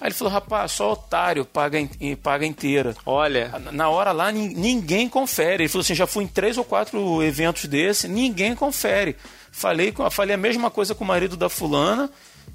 Aí 0.01 0.09
ele 0.09 0.15
falou: 0.15 0.33
rapaz, 0.33 0.73
só 0.73 0.93
otário 0.93 1.45
paga, 1.45 1.79
paga 2.23 2.45
inteira. 2.47 2.95
Olha. 3.07 3.51
Na 3.73 3.89
hora 3.89 4.13
lá, 4.13 4.31
nin- 4.31 4.55
ninguém 4.55 5.09
confere. 5.09 5.63
Ele 5.65 5.69
falou 5.69 5.83
assim: 5.83 5.95
já 5.95 6.07
fui 6.07 6.25
em 6.25 6.29
três 6.29 6.57
ou 6.59 6.65
quatro 6.65 7.23
eventos 7.23 7.65
desse, 7.67 8.07
ninguém 8.09 8.55
confere. 8.55 9.17
Falei, 9.51 9.95
falei 10.11 10.35
a 10.35 10.39
mesma 10.39 10.71
coisa 10.71 10.95
com 10.95 11.05
o 11.05 11.07
marido 11.07 11.37
da 11.37 11.49
fulana, 11.49 12.11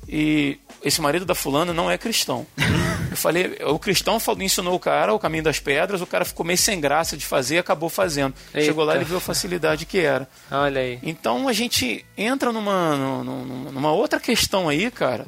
e 0.08 0.60
esse 0.84 1.02
marido 1.02 1.26
da 1.26 1.34
fulana 1.34 1.74
não 1.74 1.90
é 1.90 1.98
cristão. 1.98 2.46
Eu 3.10 3.18
falei, 3.18 3.58
o 3.66 3.80
cristão 3.80 4.20
falou- 4.20 4.42
ensinou 4.42 4.76
o 4.76 4.80
cara 4.80 5.14
o 5.14 5.20
caminho 5.20 5.44
das 5.44 5.60
pedras, 5.60 6.02
o 6.02 6.06
cara 6.08 6.24
ficou 6.26 6.46
meio 6.46 6.58
sem 6.58 6.80
graça 6.80 7.18
de 7.18 7.26
fazer 7.26 7.56
e 7.56 7.60
acabou 7.60 7.90
fazendo. 7.90 8.34
Eita. 8.54 8.68
Chegou 8.68 8.84
lá 8.86 8.94
e 8.94 8.98
ele 8.98 9.06
viu 9.06 9.18
a 9.18 9.22
facilidade 9.22 9.86
que 9.86 10.00
era. 10.00 10.28
Olha 10.52 10.82
aí. 10.82 11.00
Então 11.02 11.48
a 11.48 11.54
gente 11.54 12.06
entra 12.18 12.52
numa, 12.52 12.96
numa, 13.24 13.72
numa 13.72 13.92
outra 13.92 14.20
questão 14.20 14.70
aí, 14.70 14.92
cara, 14.92 15.26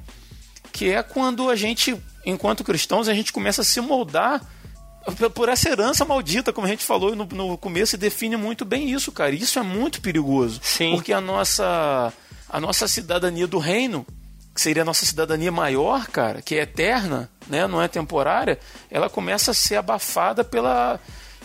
que 0.72 0.90
é 0.92 1.02
quando 1.04 1.50
a 1.50 1.56
gente, 1.56 1.98
enquanto 2.26 2.64
cristãos, 2.64 3.08
a 3.10 3.14
gente 3.14 3.34
começa 3.34 3.62
a 3.62 3.66
se 3.66 3.82
moldar 3.82 4.42
por- 5.34 5.50
essa 5.50 5.68
herança 5.70 6.06
maldita, 6.06 6.54
como 6.54 6.68
a 6.68 6.70
gente 6.70 6.84
falou 6.86 7.16
no, 7.16 7.26
no 7.26 7.58
começo, 7.58 7.96
e 7.96 7.98
define 7.98 8.38
muito 8.38 8.64
bem 8.64 8.92
isso, 8.92 9.12
cara. 9.12 9.34
Isso 9.34 9.58
é 9.58 9.64
muito 9.64 10.00
perigoso. 10.02 10.60
Sim. 10.64 10.92
Porque 10.92 11.12
a 11.12 11.20
nossa, 11.20 12.14
a 12.48 12.60
nossa 12.60 12.88
cidadania 12.88 13.48
do 13.48 13.58
reino, 13.58 14.06
que 14.54 14.62
seria 14.62 14.82
a 14.84 14.86
nossa 14.86 15.06
cidadania 15.06 15.52
maior, 15.52 16.08
cara, 16.08 16.42
que 16.42 16.56
é 16.56 16.62
eterna, 16.64 17.30
né, 17.48 17.68
não 17.68 17.82
é 17.82 17.88
temporária, 17.88 18.60
ela 18.90 19.10
começa 19.10 19.52
a 19.52 19.54
ser 19.54 19.78
abafada 19.78 20.44
pela, 20.44 21.00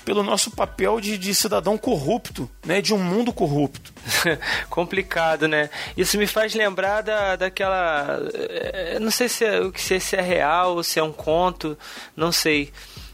pelo 0.04 0.22
nosso 0.24 0.50
papel 0.50 1.00
de, 1.00 1.16
de 1.16 1.34
cidadão 1.34 1.78
corrupto, 1.78 2.50
né, 2.64 2.80
de 2.80 2.92
um 2.92 2.98
mundo 2.98 3.32
corrupto. 3.32 3.92
Complicado, 4.68 5.46
né? 5.48 5.70
Isso 5.96 6.18
me 6.18 6.26
faz 6.26 6.54
lembrar 6.54 7.02
da, 7.02 7.36
daquela. 7.36 8.20
eh, 8.34 8.98
Não 9.00 9.10
sei 9.10 9.28
se 9.28 9.44
é, 9.44 9.60
se, 9.76 10.00
se 10.00 10.16
é 10.16 10.20
real 10.20 10.76
ou 10.76 10.82
se 10.82 10.98
é 10.98 11.02
um 11.02 11.12
conto, 11.12 11.76
não 12.16 12.30
sei. 12.32 12.72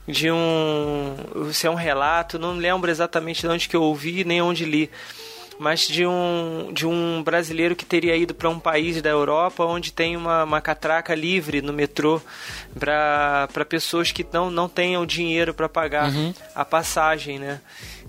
De 0.09 0.31
um. 0.33 1.15
Se 1.53 1.67
é 1.67 1.71
um 1.71 1.77
relato, 1.77 2.37
não 2.39 2.55
lembro 2.55 2.91
exatamente 2.91 3.43
de 3.43 3.49
onde 3.49 3.69
que 3.69 3.77
eu 3.77 3.83
ouvi 3.83 4.25
nem 4.25 4.43
onde 4.43 4.65
li. 4.65 4.91
Mas 5.59 5.87
de 5.87 6.07
um, 6.07 6.71
de 6.73 6.87
um 6.87 7.23
brasileiro 7.23 7.77
que 7.77 7.85
teria 7.85 8.17
ido 8.17 8.35
para 8.35 8.49
um 8.49 8.59
país 8.59 9.01
da 9.01 9.11
Europa 9.11 9.65
onde 9.65 9.93
tem 9.93 10.17
uma, 10.17 10.45
uma 10.45 10.61
catraca 10.61 11.15
livre 11.15 11.63
no 11.63 11.73
metrô 11.73 12.21
para 12.79 13.65
pessoas 13.69 14.11
que 14.11 14.27
não, 14.33 14.51
não 14.51 14.69
tenham 14.69 15.05
dinheiro 15.07 15.55
para 15.55 15.69
pagar 15.69 16.11
a 16.55 16.65
passagem, 16.65 17.39
né? 17.39 17.61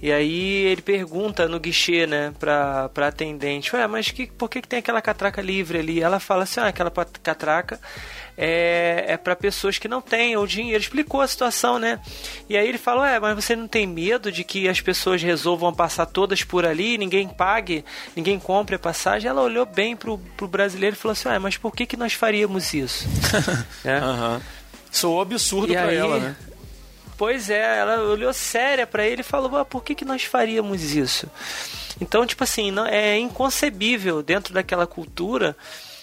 E 0.06 0.12
aí 0.12 0.66
ele 0.66 0.82
pergunta 0.82 1.48
no 1.48 1.58
guichê, 1.62 2.06
né, 2.06 2.34
pra, 2.38 2.90
pra 2.90 3.08
atendente, 3.08 3.74
ué, 3.74 3.88
mas 3.88 4.12
que, 4.12 4.28
por 4.28 4.50
que, 4.50 4.62
que 4.62 4.68
tem 4.68 4.80
aquela 4.80 5.02
catraca 5.02 5.42
livre 5.42 5.80
ali? 5.80 6.02
Ela 6.02 6.20
fala 6.20 6.44
assim, 6.44 6.60
ah, 6.60 6.68
aquela 6.68 6.92
catraca 7.24 7.80
é, 8.38 9.06
é 9.08 9.16
para 9.16 9.34
pessoas 9.34 9.78
que 9.78 9.88
não 9.88 10.02
têm 10.02 10.36
o 10.36 10.46
dinheiro. 10.46 10.82
Explicou 10.84 11.22
a 11.22 11.28
situação, 11.28 11.80
né? 11.80 12.02
E 12.50 12.58
aí 12.58 12.68
ele 12.68 12.78
fala, 12.78 13.04
ué, 13.04 13.18
mas 13.18 13.34
você 13.34 13.56
não 13.56 13.66
tem 13.66 13.88
medo 13.88 14.30
de 14.30 14.44
que 14.44 14.68
as 14.68 14.82
pessoas 14.82 15.22
resolvam 15.24 15.74
passar 15.74 16.06
todas 16.06 16.44
por 16.44 16.66
ali, 16.66 16.98
ninguém 16.98 17.26
pague, 17.30 17.86
ninguém 18.14 18.38
compre 18.38 18.76
a 18.76 18.80
passagem? 18.80 19.30
Ela 19.30 19.42
olhou 19.42 19.66
bem 19.66 19.96
pro, 19.96 20.18
pro 20.36 20.50
brasileiro 20.50 20.98
e 20.98 21.00
falou 21.00 21.14
assim, 21.14 21.30
ué, 21.30 21.40
mas 21.40 21.56
por 21.56 21.74
que, 21.74 21.86
que 21.86 21.96
nós 21.96 22.12
faríamos 22.12 22.74
isso? 22.74 23.08
né? 23.86 24.00
Aham. 24.04 24.42
Soou 24.92 25.22
absurdo 25.22 25.72
E 25.72 25.78
pra 25.78 25.86
aí- 25.86 25.96
ela, 25.96 26.20
né? 26.20 26.36
Pois 27.24 27.50
é, 27.50 27.78
ela 27.78 28.02
olhou 28.02 28.34
séria 28.34 28.86
pra 28.86 29.08
ele 29.08 29.22
e 29.22 29.24
falou: 29.24 29.56
ah, 29.56 29.64
por 29.64 29.82
que, 29.82 29.96
que 29.96 30.04
nós 30.04 30.26
faríamos 30.26 30.94
isso? 30.94 31.26
Então, 32.02 32.26
tipo 32.26 32.44
assim, 32.44 32.70
não, 32.70 32.86
é 32.86 33.18
inconcebível 33.18 34.22
dentro 34.22 34.54
daquela 34.54 34.86
cultura 34.86 35.56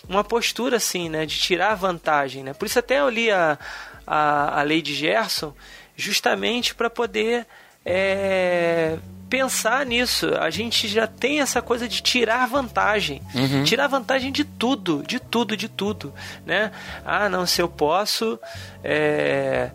uma 0.08 0.24
postura 0.24 0.78
assim, 0.78 1.10
né, 1.10 1.26
de 1.26 1.38
tirar 1.38 1.74
vantagem, 1.74 2.42
né? 2.42 2.54
Por 2.54 2.64
isso 2.64 2.78
até 2.78 3.00
eu 3.00 3.10
li 3.10 3.30
a, 3.30 3.58
a, 4.06 4.60
a 4.60 4.62
lei 4.62 4.80
de 4.80 4.94
Gerson 4.94 5.52
justamente 5.94 6.74
para 6.74 6.88
poder 6.88 7.46
é, 7.84 8.96
pensar 9.28 9.84
nisso. 9.84 10.34
A 10.40 10.48
gente 10.48 10.88
já 10.88 11.06
tem 11.06 11.40
essa 11.40 11.60
coisa 11.60 11.86
de 11.86 12.02
tirar 12.02 12.46
vantagem. 12.48 13.20
Uhum. 13.34 13.62
Tirar 13.62 13.88
vantagem 13.88 14.32
de 14.32 14.42
tudo, 14.42 15.04
de 15.06 15.20
tudo, 15.20 15.54
de 15.54 15.68
tudo, 15.68 16.14
né? 16.46 16.72
Ah, 17.04 17.28
não, 17.28 17.44
se 17.44 17.60
eu 17.60 17.68
posso 17.68 18.40
é, 18.82 19.70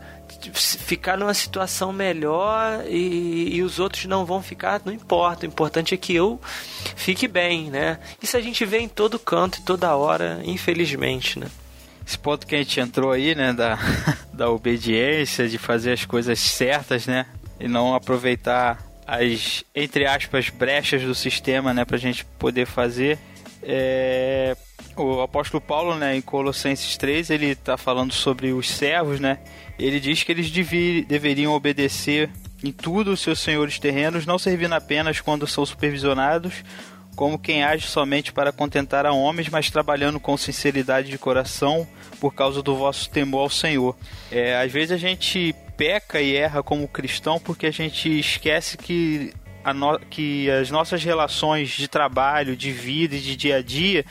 ficar 0.54 1.18
numa 1.18 1.34
situação 1.34 1.92
melhor 1.92 2.86
e, 2.88 3.56
e 3.56 3.64
os 3.64 3.80
outros 3.80 4.06
não 4.06 4.26
vão 4.26 4.42
ficar, 4.42 4.82
não 4.86 4.94
importa. 4.94 5.46
O 5.46 5.50
importante 5.50 5.94
é 5.94 5.98
que 5.98 6.14
eu 6.16 6.40
fique 6.96 7.28
bem, 7.28 7.70
né? 7.70 8.00
Isso 8.22 8.38
a 8.38 8.42
gente 8.42 8.66
vê 8.66 8.80
em 8.80 8.88
todo 8.88 9.20
canto 9.20 9.60
e 9.60 9.62
toda 9.64 9.96
hora, 9.96 10.42
infelizmente, 10.44 11.40
né? 11.40 11.48
Esse 12.08 12.20
ponto 12.20 12.46
que 12.46 12.54
a 12.54 12.60
gente 12.60 12.80
entrou 12.80 13.12
aí, 13.12 13.34
né, 13.34 13.52
da, 13.52 13.80
da 14.32 14.50
obediência, 14.50 15.50
de 15.50 15.58
fazer 15.58 15.94
as 15.94 16.06
coisas 16.06 16.40
certas, 16.40 17.08
né, 17.08 17.26
e 17.60 17.68
não 17.68 17.96
aproveitar 17.96 18.80
as, 19.08 19.64
entre 19.74 20.06
aspas, 20.06 20.50
brechas 20.50 21.02
do 21.02 21.16
sistema, 21.16 21.74
né, 21.74 21.84
pra 21.84 21.98
gente 21.98 22.24
poder 22.38 22.68
fazer. 22.68 23.18
É, 23.64 24.56
o 24.96 25.22
apóstolo 25.22 25.62
Paulo, 25.62 25.96
né, 25.96 26.16
em 26.16 26.22
Colossenses 26.22 26.98
3, 26.98 27.30
ele 27.30 27.48
está 27.48 27.78
falando 27.78 28.14
sobre 28.14 28.54
os 28.54 28.70
servos, 28.70 29.20
né, 29.20 29.40
ele 29.78 30.00
diz 30.00 30.24
que 30.24 30.32
eles 30.32 30.50
deveriam 30.50 31.54
obedecer 31.54 32.30
em 32.64 32.72
tudo 32.72 33.12
os 33.12 33.20
seus 33.20 33.40
senhores 33.40 33.78
terrenos, 33.78 34.26
não 34.26 34.40
servindo 34.40 34.74
apenas 34.74 35.20
quando 35.20 35.46
são 35.46 35.66
supervisionados, 35.66 36.64
como 37.16 37.40
quem 37.40 37.64
age 37.64 37.88
somente 37.88 38.34
para 38.34 38.52
contentar 38.52 39.06
a 39.06 39.14
homens, 39.14 39.50
mas 39.50 39.70
trabalhando 39.70 40.20
com 40.20 40.36
sinceridade 40.36 41.10
de 41.10 41.18
coração 41.18 41.88
por 42.20 42.34
causa 42.34 42.62
do 42.62 42.76
vosso 42.76 43.10
temor 43.10 43.42
ao 43.42 43.50
Senhor. 43.50 43.96
É, 44.32 44.58
às 44.58 44.72
vezes 44.72 44.92
a 44.92 44.98
gente 44.98 45.56
peca 45.78 46.22
e 46.22 46.36
erra 46.36 46.62
como 46.62 46.88
cristão 46.88 47.40
porque 47.40 47.68
a 47.68 47.72
gente 47.72 48.20
esquece 48.20 48.78
que, 48.78 49.34
que 50.10 50.50
as 50.50 50.70
nossas 50.70 51.04
relações 51.04 51.70
de 51.70 51.88
trabalho, 51.88 52.56
de 52.56 52.72
vida 52.72 53.16
e 53.16 53.22
de 53.22 53.36
dia 53.36 53.58
a 53.58 53.62
dia 53.62 54.06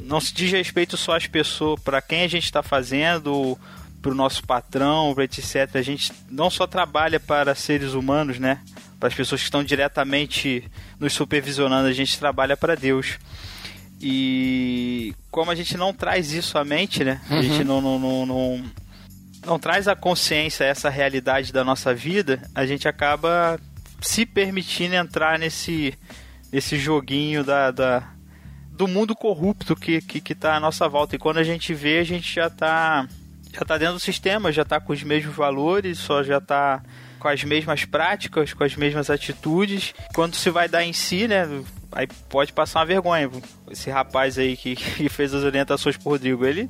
não 0.00 0.20
se 0.20 0.32
diz 0.34 0.50
respeito 0.50 0.96
só 0.96 1.16
às 1.16 1.26
pessoas, 1.26 1.80
para 1.80 2.02
quem 2.02 2.22
a 2.22 2.28
gente 2.28 2.44
está 2.44 2.62
fazendo, 2.62 3.58
para 4.00 4.12
o 4.12 4.14
nosso 4.14 4.44
patrão, 4.44 5.14
etc. 5.20 5.74
A 5.74 5.82
gente 5.82 6.12
não 6.30 6.48
só 6.50 6.66
trabalha 6.66 7.18
para 7.18 7.54
seres 7.54 7.92
humanos, 7.92 8.38
né? 8.38 8.60
Para 9.00 9.08
as 9.08 9.14
pessoas 9.14 9.40
que 9.40 9.46
estão 9.46 9.64
diretamente 9.64 10.64
nos 10.98 11.12
supervisionando, 11.12 11.88
a 11.88 11.92
gente 11.92 12.18
trabalha 12.18 12.56
para 12.56 12.74
Deus. 12.74 13.18
E 14.00 15.14
como 15.30 15.50
a 15.50 15.54
gente 15.54 15.76
não 15.76 15.92
traz 15.92 16.32
isso 16.32 16.58
à 16.58 16.64
mente, 16.64 17.02
né? 17.02 17.20
A 17.28 17.42
gente 17.42 17.64
não, 17.64 17.80
não, 17.80 17.98
não, 17.98 18.26
não, 18.26 18.64
não 19.44 19.58
traz 19.58 19.88
a 19.88 19.96
consciência, 19.96 20.64
essa 20.64 20.88
realidade 20.88 21.52
da 21.52 21.64
nossa 21.64 21.94
vida, 21.94 22.42
a 22.54 22.66
gente 22.66 22.86
acaba 22.86 23.58
se 24.00 24.26
permitindo 24.26 24.94
entrar 24.94 25.38
nesse, 25.38 25.94
nesse 26.52 26.78
joguinho 26.78 27.42
da, 27.42 27.70
da 27.70 28.15
do 28.76 28.86
mundo 28.86 29.16
corrupto 29.16 29.74
que, 29.74 30.00
que, 30.00 30.20
que 30.20 30.34
tá 30.34 30.56
à 30.56 30.60
nossa 30.60 30.88
volta. 30.88 31.16
E 31.16 31.18
quando 31.18 31.38
a 31.38 31.42
gente 31.42 31.72
vê, 31.72 31.98
a 31.98 32.04
gente 32.04 32.34
já 32.34 32.50
tá, 32.50 33.08
já 33.52 33.60
tá 33.62 33.78
dentro 33.78 33.94
do 33.94 34.00
sistema, 34.00 34.52
já 34.52 34.64
tá 34.64 34.78
com 34.78 34.92
os 34.92 35.02
mesmos 35.02 35.34
valores, 35.34 35.98
só 35.98 36.22
já 36.22 36.40
tá 36.40 36.82
com 37.18 37.28
as 37.28 37.42
mesmas 37.42 37.84
práticas, 37.84 38.52
com 38.52 38.62
as 38.62 38.76
mesmas 38.76 39.08
atitudes. 39.08 39.94
Quando 40.14 40.36
se 40.36 40.50
vai 40.50 40.68
dar 40.68 40.84
em 40.84 40.92
si, 40.92 41.26
né? 41.26 41.48
Aí 41.90 42.06
pode 42.28 42.52
passar 42.52 42.80
uma 42.80 42.86
vergonha. 42.86 43.30
Esse 43.70 43.90
rapaz 43.90 44.38
aí 44.38 44.56
que, 44.56 44.76
que 44.76 45.08
fez 45.08 45.32
as 45.32 45.42
orientações 45.42 45.96
pro 45.96 46.10
Rodrigo, 46.10 46.44
ele 46.44 46.68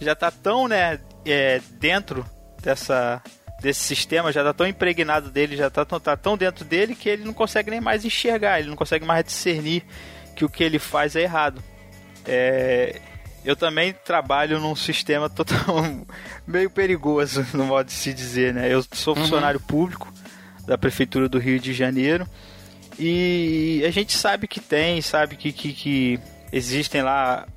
já 0.00 0.14
tá 0.14 0.30
tão, 0.30 0.68
né, 0.68 1.00
é, 1.26 1.60
dentro 1.80 2.24
dessa 2.62 3.20
desse 3.60 3.80
sistema, 3.80 4.30
já 4.30 4.44
tá 4.44 4.52
tão 4.52 4.68
impregnado 4.68 5.30
dele, 5.30 5.56
já 5.56 5.68
tá, 5.68 5.84
tá 5.84 6.16
tão 6.16 6.36
dentro 6.36 6.64
dele 6.64 6.94
que 6.94 7.08
ele 7.08 7.24
não 7.24 7.32
consegue 7.32 7.70
nem 7.72 7.80
mais 7.80 8.04
enxergar, 8.04 8.60
ele 8.60 8.68
não 8.68 8.76
consegue 8.76 9.04
mais 9.04 9.24
discernir 9.24 9.84
que 10.38 10.44
o 10.44 10.48
que 10.48 10.62
ele 10.62 10.78
faz 10.78 11.16
é 11.16 11.22
errado. 11.22 11.60
É, 12.24 13.00
eu 13.44 13.56
também 13.56 13.92
trabalho 13.92 14.60
num 14.60 14.76
sistema 14.76 15.28
total 15.28 15.84
meio 16.46 16.70
perigoso, 16.70 17.44
no 17.52 17.64
modo 17.64 17.86
de 17.86 17.92
se 17.92 18.14
dizer, 18.14 18.54
né? 18.54 18.72
Eu 18.72 18.84
sou 18.92 19.16
Uhum. 19.16 19.22
funcionário 19.22 19.58
público 19.58 20.12
da 20.64 20.78
prefeitura 20.78 21.28
do 21.28 21.38
Rio 21.40 21.58
de 21.58 21.72
Janeiro 21.72 22.24
e 22.98 23.82
a 23.84 23.90
gente 23.90 24.16
sabe 24.16 24.46
que 24.46 24.60
tem, 24.60 25.02
sabe 25.02 25.34
que, 25.34 25.52
que, 25.52 25.72
que 25.72 26.20
existem 26.52 27.02
lá 27.02 27.48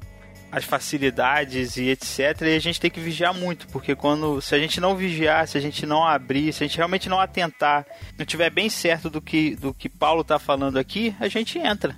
as 0.52 0.64
facilidades 0.64 1.78
e 1.78 1.90
etc. 1.90 2.42
E 2.42 2.56
a 2.56 2.60
gente 2.60 2.80
tem 2.80 2.90
que 2.90 3.00
vigiar 3.00 3.34
muito, 3.34 3.68
porque 3.68 3.96
quando 3.96 4.42
se 4.42 4.56
a 4.56 4.60
gente 4.60 4.82
não 4.82 4.96
vigiar, 4.96 5.48
se 5.48 5.56
a 5.58 5.62
gente 5.62 5.86
não 5.86 6.04
abrir, 6.04 6.52
se 6.52 6.64
a 6.64 6.68
gente 6.68 6.78
realmente 6.78 7.08
não 7.08 7.20
atentar, 7.20 7.86
não 8.18 8.26
tiver 8.26 8.50
bem 8.50 8.70
certo 8.72 9.08
do 9.10 9.22
que 9.22 9.56
do 9.56 9.72
que 9.72 9.88
Paulo 9.88 10.22
está 10.22 10.40
falando 10.40 10.78
aqui, 10.80 11.16
a 11.20 11.28
gente 11.28 11.60
entra. 11.60 11.96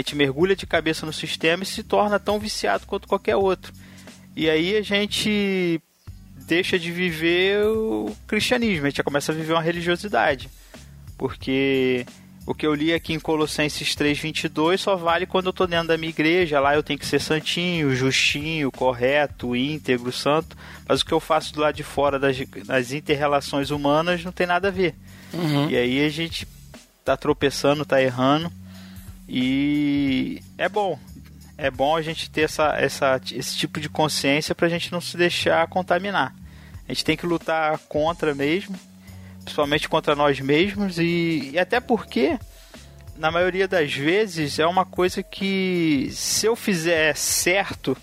A 0.00 0.02
gente 0.02 0.16
mergulha 0.16 0.56
de 0.56 0.66
cabeça 0.66 1.04
no 1.04 1.12
sistema 1.12 1.62
e 1.62 1.66
se 1.66 1.82
torna 1.82 2.18
tão 2.18 2.38
viciado 2.38 2.86
quanto 2.86 3.06
qualquer 3.06 3.36
outro. 3.36 3.70
E 4.34 4.48
aí 4.48 4.74
a 4.74 4.80
gente 4.80 5.78
deixa 6.46 6.78
de 6.78 6.90
viver 6.90 7.62
o 7.66 8.10
cristianismo, 8.26 8.86
a 8.86 8.88
gente 8.88 8.96
já 8.96 9.04
começa 9.04 9.30
a 9.30 9.34
viver 9.34 9.52
uma 9.52 9.60
religiosidade. 9.60 10.48
Porque 11.18 12.06
o 12.46 12.54
que 12.54 12.66
eu 12.66 12.74
li 12.74 12.94
aqui 12.94 13.12
em 13.12 13.20
Colossenses 13.20 13.94
3:22 13.94 14.78
só 14.80 14.96
vale 14.96 15.26
quando 15.26 15.46
eu 15.46 15.52
tô 15.52 15.66
dentro 15.66 15.88
da 15.88 15.98
minha 15.98 16.08
igreja, 16.08 16.60
lá 16.60 16.74
eu 16.74 16.82
tenho 16.82 16.98
que 16.98 17.04
ser 17.04 17.20
santinho, 17.20 17.94
justinho, 17.94 18.72
correto, 18.72 19.54
íntegro, 19.54 20.10
santo, 20.10 20.56
mas 20.88 21.02
o 21.02 21.04
que 21.04 21.12
eu 21.12 21.20
faço 21.20 21.52
do 21.52 21.60
lado 21.60 21.74
de 21.74 21.82
fora 21.82 22.18
das, 22.18 22.38
das 22.64 22.90
inter-relações 22.90 23.70
humanas 23.70 24.24
não 24.24 24.32
tem 24.32 24.46
nada 24.46 24.68
a 24.68 24.70
ver. 24.70 24.94
Uhum. 25.34 25.68
E 25.68 25.76
aí 25.76 26.02
a 26.02 26.08
gente 26.08 26.48
tá 27.04 27.18
tropeçando, 27.18 27.84
tá 27.84 28.00
errando. 28.00 28.50
E 29.32 30.42
é 30.58 30.68
bom. 30.68 30.98
É 31.56 31.70
bom 31.70 31.94
a 31.94 32.02
gente 32.02 32.28
ter 32.28 32.42
essa, 32.42 32.74
essa, 32.76 33.20
esse 33.30 33.56
tipo 33.56 33.78
de 33.78 33.88
consciência 33.88 34.56
pra 34.56 34.68
gente 34.68 34.90
não 34.90 35.00
se 35.00 35.16
deixar 35.16 35.68
contaminar. 35.68 36.34
A 36.88 36.92
gente 36.92 37.04
tem 37.04 37.16
que 37.16 37.26
lutar 37.26 37.78
contra 37.80 38.34
mesmo, 38.34 38.74
principalmente 39.44 39.88
contra 39.88 40.16
nós 40.16 40.40
mesmos 40.40 40.98
e, 40.98 41.50
e 41.52 41.58
até 41.60 41.78
porque 41.78 42.36
na 43.16 43.30
maioria 43.30 43.68
das 43.68 43.92
vezes 43.92 44.58
é 44.58 44.66
uma 44.66 44.84
coisa 44.84 45.22
que 45.22 46.08
se 46.10 46.46
eu 46.46 46.56
fizer 46.56 47.14
certo, 47.14 47.96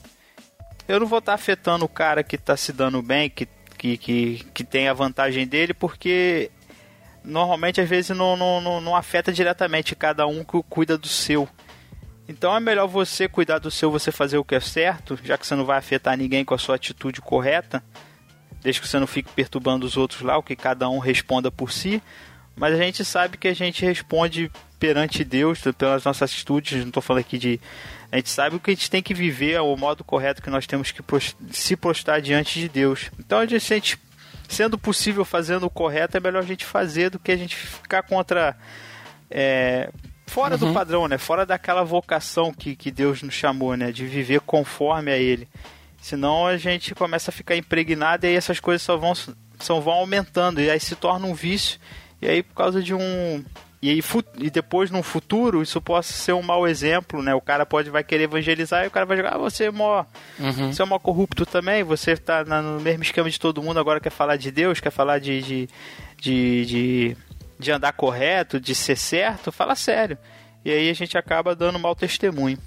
eu 0.87 0.99
não 0.99 1.07
vou 1.07 1.19
estar 1.19 1.33
afetando 1.33 1.83
o 1.83 1.89
cara 1.89 2.23
que 2.23 2.37
está 2.37 2.55
se 2.55 2.71
dando 2.71 3.01
bem, 3.01 3.29
que, 3.29 3.49
que, 3.77 3.97
que, 3.97 4.45
que 4.53 4.63
tem 4.63 4.87
a 4.87 4.93
vantagem 4.93 5.45
dele, 5.45 5.73
porque 5.73 6.51
normalmente 7.27 7.81
às 7.81 7.89
vezes 7.89 8.15
não, 8.15 8.37
não, 8.37 8.61
não, 8.61 8.81
não 8.81 8.95
afeta 8.95 9.31
diretamente 9.33 9.95
cada 9.95 10.25
um 10.25 10.43
que 10.43 10.63
cuida 10.69 10.97
do 10.97 11.07
seu. 11.07 11.47
Então 12.27 12.55
é 12.55 12.59
melhor 12.59 12.87
você 12.87 13.27
cuidar 13.27 13.59
do 13.59 13.69
seu, 13.69 13.91
você 13.91 14.11
fazer 14.11 14.37
o 14.37 14.43
que 14.43 14.55
é 14.55 14.59
certo, 14.59 15.19
já 15.23 15.37
que 15.37 15.45
você 15.45 15.55
não 15.55 15.65
vai 15.65 15.77
afetar 15.77 16.17
ninguém 16.17 16.43
com 16.43 16.53
a 16.53 16.57
sua 16.57 16.75
atitude 16.75 17.21
correta, 17.21 17.83
desde 18.61 18.81
que 18.81 18.87
você 18.87 18.99
não 18.99 19.07
fique 19.07 19.31
perturbando 19.31 19.85
os 19.85 19.95
outros 19.95 20.21
lá, 20.21 20.37
o 20.37 20.43
que 20.43 20.55
cada 20.55 20.89
um 20.89 20.99
responda 20.99 21.51
por 21.51 21.71
si. 21.71 22.01
Mas 22.55 22.73
a 22.73 22.77
gente 22.77 23.05
sabe 23.05 23.37
que 23.37 23.47
a 23.47 23.53
gente 23.53 23.85
responde 23.85 24.51
perante 24.79 25.23
Deus 25.23 25.61
pelas 25.77 26.03
nossas 26.03 26.31
atitudes, 26.31 26.79
não 26.79 26.87
estou 26.87 27.03
falando 27.03 27.21
aqui 27.21 27.37
de. 27.37 27.59
A 28.11 28.17
gente 28.17 28.29
sabe 28.29 28.55
o 28.55 28.59
que 28.59 28.71
a 28.71 28.73
gente 28.73 28.89
tem 28.89 29.03
que 29.03 29.13
viver, 29.13 29.59
o 29.59 29.75
modo 29.75 30.03
correto 30.03 30.41
que 30.41 30.49
nós 30.49 30.65
temos 30.65 30.91
que 30.91 31.03
se 31.51 31.75
postar 31.75 32.19
diante 32.19 32.59
de 32.59 32.67
Deus. 32.67 33.11
Então 33.19 33.39
a 33.39 33.45
gente 33.45 33.99
sendo 34.47 34.77
possível 34.77 35.25
fazendo 35.25 35.65
o 35.65 35.69
correto, 35.69 36.17
é 36.17 36.19
melhor 36.19 36.43
a 36.43 36.45
gente 36.45 36.65
fazer 36.65 37.09
do 37.09 37.19
que 37.19 37.31
a 37.31 37.37
gente 37.37 37.55
ficar 37.55 38.03
contra. 38.03 38.55
é, 39.29 39.91
fora 40.27 40.57
do 40.57 40.73
padrão, 40.73 41.07
né? 41.07 41.17
Fora 41.17 41.45
daquela 41.45 41.83
vocação 41.83 42.53
que, 42.53 42.75
que 42.75 42.91
Deus 42.91 43.21
nos 43.21 43.33
chamou, 43.33 43.75
né? 43.75 43.91
De 43.91 44.05
viver 44.05 44.41
conforme 44.41 45.11
a 45.11 45.17
Ele. 45.17 45.47
Senão 46.01 46.47
a 46.47 46.57
gente 46.57 46.93
começa 46.93 47.31
a 47.31 47.33
ficar 47.33 47.55
impregnado 47.55 48.25
e 48.25 48.29
aí 48.29 48.35
essas 48.35 48.59
coisas 48.59 48.81
só 48.81 48.95
vão, 48.95 49.13
só 49.59 49.79
vão 49.79 49.93
aumentando. 49.93 50.61
E 50.61 50.69
aí 50.69 50.79
se 50.79 50.95
torna 50.95 51.25
um 51.25 51.33
vício. 51.33 51.79
E 52.21 52.27
aí 52.27 52.43
por 52.43 52.55
causa 52.55 52.81
de 52.81 52.93
um. 52.93 53.43
E, 53.79 53.91
aí, 53.91 54.01
e 54.39 54.49
depois, 54.49 54.89
num 54.89 55.03
futuro, 55.03 55.61
isso 55.61 55.79
possa 55.79 56.11
ser 56.11 56.33
um 56.33 56.41
mau 56.41 56.67
exemplo, 56.67 57.21
né? 57.21 57.35
O 57.35 57.41
cara 57.41 57.63
pode 57.65 57.91
vai 57.91 58.03
querer 58.03 58.23
evangelizar 58.23 58.83
e 58.83 58.87
o 58.87 58.91
cara 58.91 59.05
vai 59.05 59.15
jogar, 59.17 59.35
ah, 59.35 59.37
você 59.37 59.65
é 59.65 59.71
mó, 59.71 60.03
Uhum. 60.39 60.73
você 60.73 60.81
é 60.81 60.85
mó 60.85 60.97
corrupto 60.97 61.45
também, 61.45 61.83
você 61.83 62.17
tá 62.17 62.43
na- 62.43 62.61
no 62.61 62.79
mesmo 62.81 63.03
esquema 63.03 63.29
de 63.29 63.39
todo 63.39 63.61
mundo, 63.61 63.79
agora 63.79 63.99
quer 63.99 64.09
falar 64.09 64.35
de 64.35 64.49
Deus, 64.49 64.79
quer 64.79 64.89
falar 64.89 65.19
de, 65.19 65.41
de, 65.43 65.69
de, 66.19 66.65
de, 66.65 67.17
de 67.59 67.71
andar 67.71 67.91
correto, 67.93 68.59
de 68.59 68.73
ser 68.73 68.97
certo, 68.97 69.51
fala 69.51 69.75
sério. 69.75 70.17
E 70.65 70.71
aí 70.71 70.89
a 70.89 70.93
gente 70.95 71.15
acaba 71.15 71.55
dando 71.55 71.77
mau 71.77 71.95
testemunho. 71.95 72.57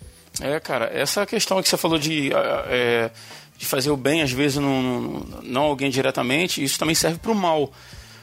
É, 0.40 0.61
cara, 0.61 0.90
essa 0.94 1.27
questão 1.27 1.61
que 1.61 1.68
você 1.68 1.77
falou 1.77 1.99
de, 1.99 2.31
é, 2.68 3.11
de 3.59 3.66
fazer 3.66 3.90
o 3.90 3.96
bem, 3.96 4.23
às 4.23 4.31
vezes 4.31 4.59
não, 4.59 5.27
não, 5.42 5.62
alguém 5.62 5.90
diretamente, 5.90 6.62
isso 6.62 6.79
também 6.79 6.94
serve 6.94 7.18
para 7.18 7.33
o 7.33 7.35
mal. 7.35 7.73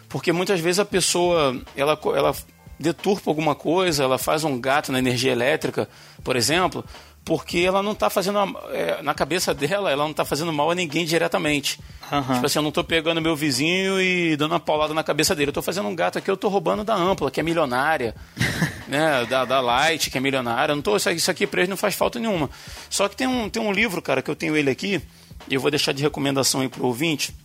Porque 0.08 0.32
muitas 0.32 0.62
vezes 0.62 0.80
a 0.80 0.86
pessoa, 0.86 1.62
ela, 1.76 2.00
ela 2.16 2.34
deturpa 2.80 3.30
alguma 3.30 3.56
coisa, 3.56 4.04
ela 4.04 4.18
faz 4.18 4.44
um 4.44 4.60
gato 4.60 4.92
na 4.92 5.00
energia 5.00 5.32
elétrica, 5.32 5.88
por 6.24 6.36
exemplo, 6.36 6.84
porque 7.26 7.60
ela 7.60 7.84
não 7.84 7.94
tá 7.94 8.10
fazendo. 8.10 8.38
é, 8.72 9.02
na 9.02 9.14
cabeça 9.14 9.54
dela, 9.54 9.92
ela 9.92 10.06
não 10.06 10.14
tá 10.14 10.24
fazendo 10.24 10.54
mal 10.54 10.72
a 10.72 10.76
ninguém 10.76 11.06
diretamente. 11.06 11.80
Aham. 12.10 12.36
Tipo 12.36 12.46
assim, 12.46 12.60
eu 12.60 12.64
não 12.64 12.72
tô 12.72 12.84
pegando 12.86 13.22
meu 13.22 13.36
vizinho 13.36 14.00
e 14.00 14.38
dando 14.38 14.54
uma 14.54 14.60
paulada 14.62 14.94
na 14.94 15.04
cabeça 15.04 15.36
dele. 15.36 15.50
Eu 15.50 15.54
tô 15.54 15.62
fazendo 15.62 15.90
um 15.90 15.96
gato 15.96 16.18
aqui, 16.18 16.32
eu 16.32 16.38
tô 16.38 16.48
roubando 16.48 16.86
da 16.86 16.96
Ampla, 16.96 17.30
que 17.30 17.40
é 17.42 17.44
milionária. 17.44 18.16
né? 18.88 19.26
Da, 19.26 19.44
da 19.44 19.60
Light, 19.60 20.10
que 20.10 20.18
é 20.18 20.22
milionária. 20.22 20.72
Eu 20.72 20.76
não 20.78 20.82
tô, 20.84 20.96
isso 20.96 21.10
aqui- 21.10 21.18
isso 21.18 21.30
aqui 21.30 21.46
pra 21.46 21.60
eles 21.60 21.70
não 21.70 21.76
faz 21.76 21.96
falta 21.96 22.18
nenhuma. 22.18 22.50
Só 22.90 23.10
que 23.10 23.16
tem 23.18 23.28
um, 23.28 23.50
tem 23.50 23.62
um 23.62 23.74
livro, 23.74 24.02
cara, 24.02 24.22
que 24.22 24.32
eu 24.32 24.36
tenho 24.36 24.56
ele 24.56 24.70
aqui, 24.70 25.02
e 25.50 25.54
eu 25.56 25.60
vou 25.60 25.70
deixar 25.70 25.92
de 25.92 26.02
recomendação 26.02 26.62
aí 26.62 26.70
pro 26.70 26.86
ouvinte. 26.86 27.36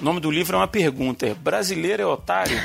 O 0.00 0.04
nome 0.04 0.18
do 0.18 0.30
livro 0.30 0.56
é 0.56 0.60
uma 0.60 0.66
pergunta, 0.68 1.26
é 1.26 1.34
Brasileiro 1.34 2.02
é 2.02 2.06
otário? 2.06 2.58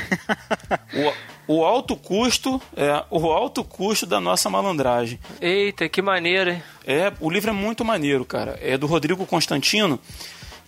o, 0.94 1.12
o 1.48 1.64
alto 1.64 1.96
custo, 1.96 2.60
é, 2.76 3.04
o 3.10 3.30
alto 3.30 3.62
custo 3.62 4.06
da 4.06 4.20
nossa 4.20 4.50
malandragem. 4.50 5.18
Eita, 5.40 5.88
que 5.88 6.02
maneiro, 6.02 6.50
hein? 6.50 6.62
É, 6.86 7.12
o 7.20 7.30
livro 7.30 7.50
é 7.50 7.52
muito 7.52 7.84
maneiro, 7.84 8.24
cara. 8.24 8.58
É 8.60 8.76
do 8.76 8.86
Rodrigo 8.86 9.26
Constantino. 9.26 10.00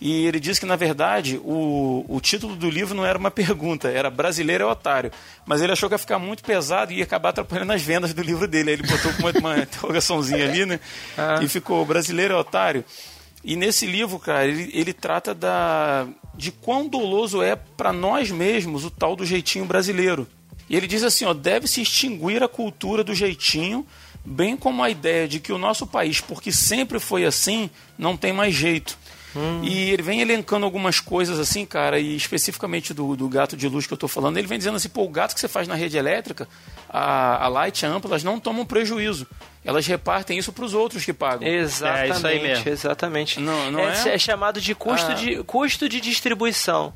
E 0.01 0.25
ele 0.25 0.39
diz 0.39 0.57
que, 0.57 0.65
na 0.65 0.77
verdade, 0.77 1.37
o, 1.43 2.05
o 2.07 2.21
título 2.21 2.55
do 2.55 2.69
livro 2.69 2.95
não 2.95 3.05
era 3.05 3.17
uma 3.17 3.29
pergunta, 3.29 3.89
era 3.89 4.09
Brasileiro 4.09 4.63
é 4.63 4.67
Otário. 4.67 5.11
Mas 5.45 5.61
ele 5.61 5.73
achou 5.73 5.89
que 5.89 5.95
ia 5.95 5.99
ficar 5.99 6.17
muito 6.17 6.41
pesado 6.41 6.93
e 6.93 6.99
ia 6.99 7.03
acabar 7.03 7.29
atrapalhando 7.29 7.73
as 7.73 7.81
vendas 7.81 8.13
do 8.13 8.21
livro 8.21 8.47
dele. 8.47 8.69
Aí 8.69 8.75
ele 8.77 8.87
botou 8.87 9.11
com 9.13 9.23
uma, 9.23 9.31
uma 9.39 9.59
interrogaçãozinha 9.63 10.45
ali, 10.45 10.65
né? 10.65 10.79
E 11.41 11.47
ficou 11.49 11.85
Brasileiro 11.85 12.33
é 12.33 12.37
Otário. 12.37 12.85
E 13.43 13.55
nesse 13.55 13.85
livro, 13.85 14.19
cara, 14.19 14.45
ele, 14.45 14.69
ele 14.73 14.93
trata 14.93 15.33
da, 15.33 16.07
de 16.35 16.51
quão 16.51 16.87
doloso 16.87 17.41
é 17.41 17.55
para 17.55 17.91
nós 17.91 18.31
mesmos 18.31 18.85
o 18.85 18.91
tal 18.91 19.15
do 19.15 19.25
jeitinho 19.25 19.65
brasileiro. 19.65 20.27
E 20.69 20.75
ele 20.75 20.85
diz 20.87 21.03
assim, 21.03 21.25
ó, 21.25 21.33
deve-se 21.33 21.81
extinguir 21.81 22.43
a 22.43 22.47
cultura 22.47 23.03
do 23.03 23.13
jeitinho, 23.15 23.85
bem 24.23 24.55
como 24.55 24.83
a 24.83 24.89
ideia 24.89 25.27
de 25.27 25.39
que 25.39 25.51
o 25.51 25.57
nosso 25.57 25.87
país, 25.87 26.21
porque 26.21 26.51
sempre 26.51 26.99
foi 26.99 27.25
assim, 27.25 27.69
não 27.97 28.15
tem 28.15 28.31
mais 28.31 28.53
jeito. 28.53 28.97
E 29.61 29.91
ele 29.91 30.01
vem 30.01 30.21
elencando 30.21 30.65
algumas 30.65 30.99
coisas 30.99 31.37
assim, 31.39 31.63
cara, 31.63 31.99
e 31.99 32.15
especificamente 32.15 32.95
do, 32.95 33.15
do 33.15 33.29
gato 33.29 33.55
de 33.55 33.67
luz 33.69 33.85
que 33.85 33.93
eu 33.93 33.97
tô 33.97 34.07
falando, 34.07 34.37
ele 34.37 34.47
vem 34.47 34.57
dizendo 34.57 34.75
assim, 34.75 34.89
pô, 34.89 35.03
o 35.03 35.09
gato 35.09 35.35
que 35.35 35.39
você 35.39 35.47
faz 35.47 35.67
na 35.67 35.75
rede 35.75 35.97
elétrica, 35.97 36.47
a, 36.89 37.45
a 37.45 37.47
Light, 37.47 37.85
a 37.85 37.89
Ampla, 37.89 38.09
elas 38.11 38.23
não 38.23 38.39
tomam 38.39 38.65
prejuízo. 38.65 39.27
Elas 39.63 39.85
repartem 39.85 40.37
isso 40.39 40.51
para 40.51 40.65
os 40.65 40.73
outros 40.73 41.05
que 41.05 41.13
pagam. 41.13 41.47
Exatamente, 41.47 42.11
É 42.11 42.15
isso 42.15 42.27
aí 42.27 42.41
mesmo. 42.41 42.69
exatamente. 42.69 43.39
Não- 43.39 43.69
não 43.71 43.81
é, 43.81 44.15
é? 44.15 44.17
chamado 44.17 44.59
de 44.59 44.73
custo, 44.73 45.11
Ah. 45.11 45.13
de 45.15 45.43
custo 45.43 45.87
de 45.87 46.01
distribuição. 46.01 46.91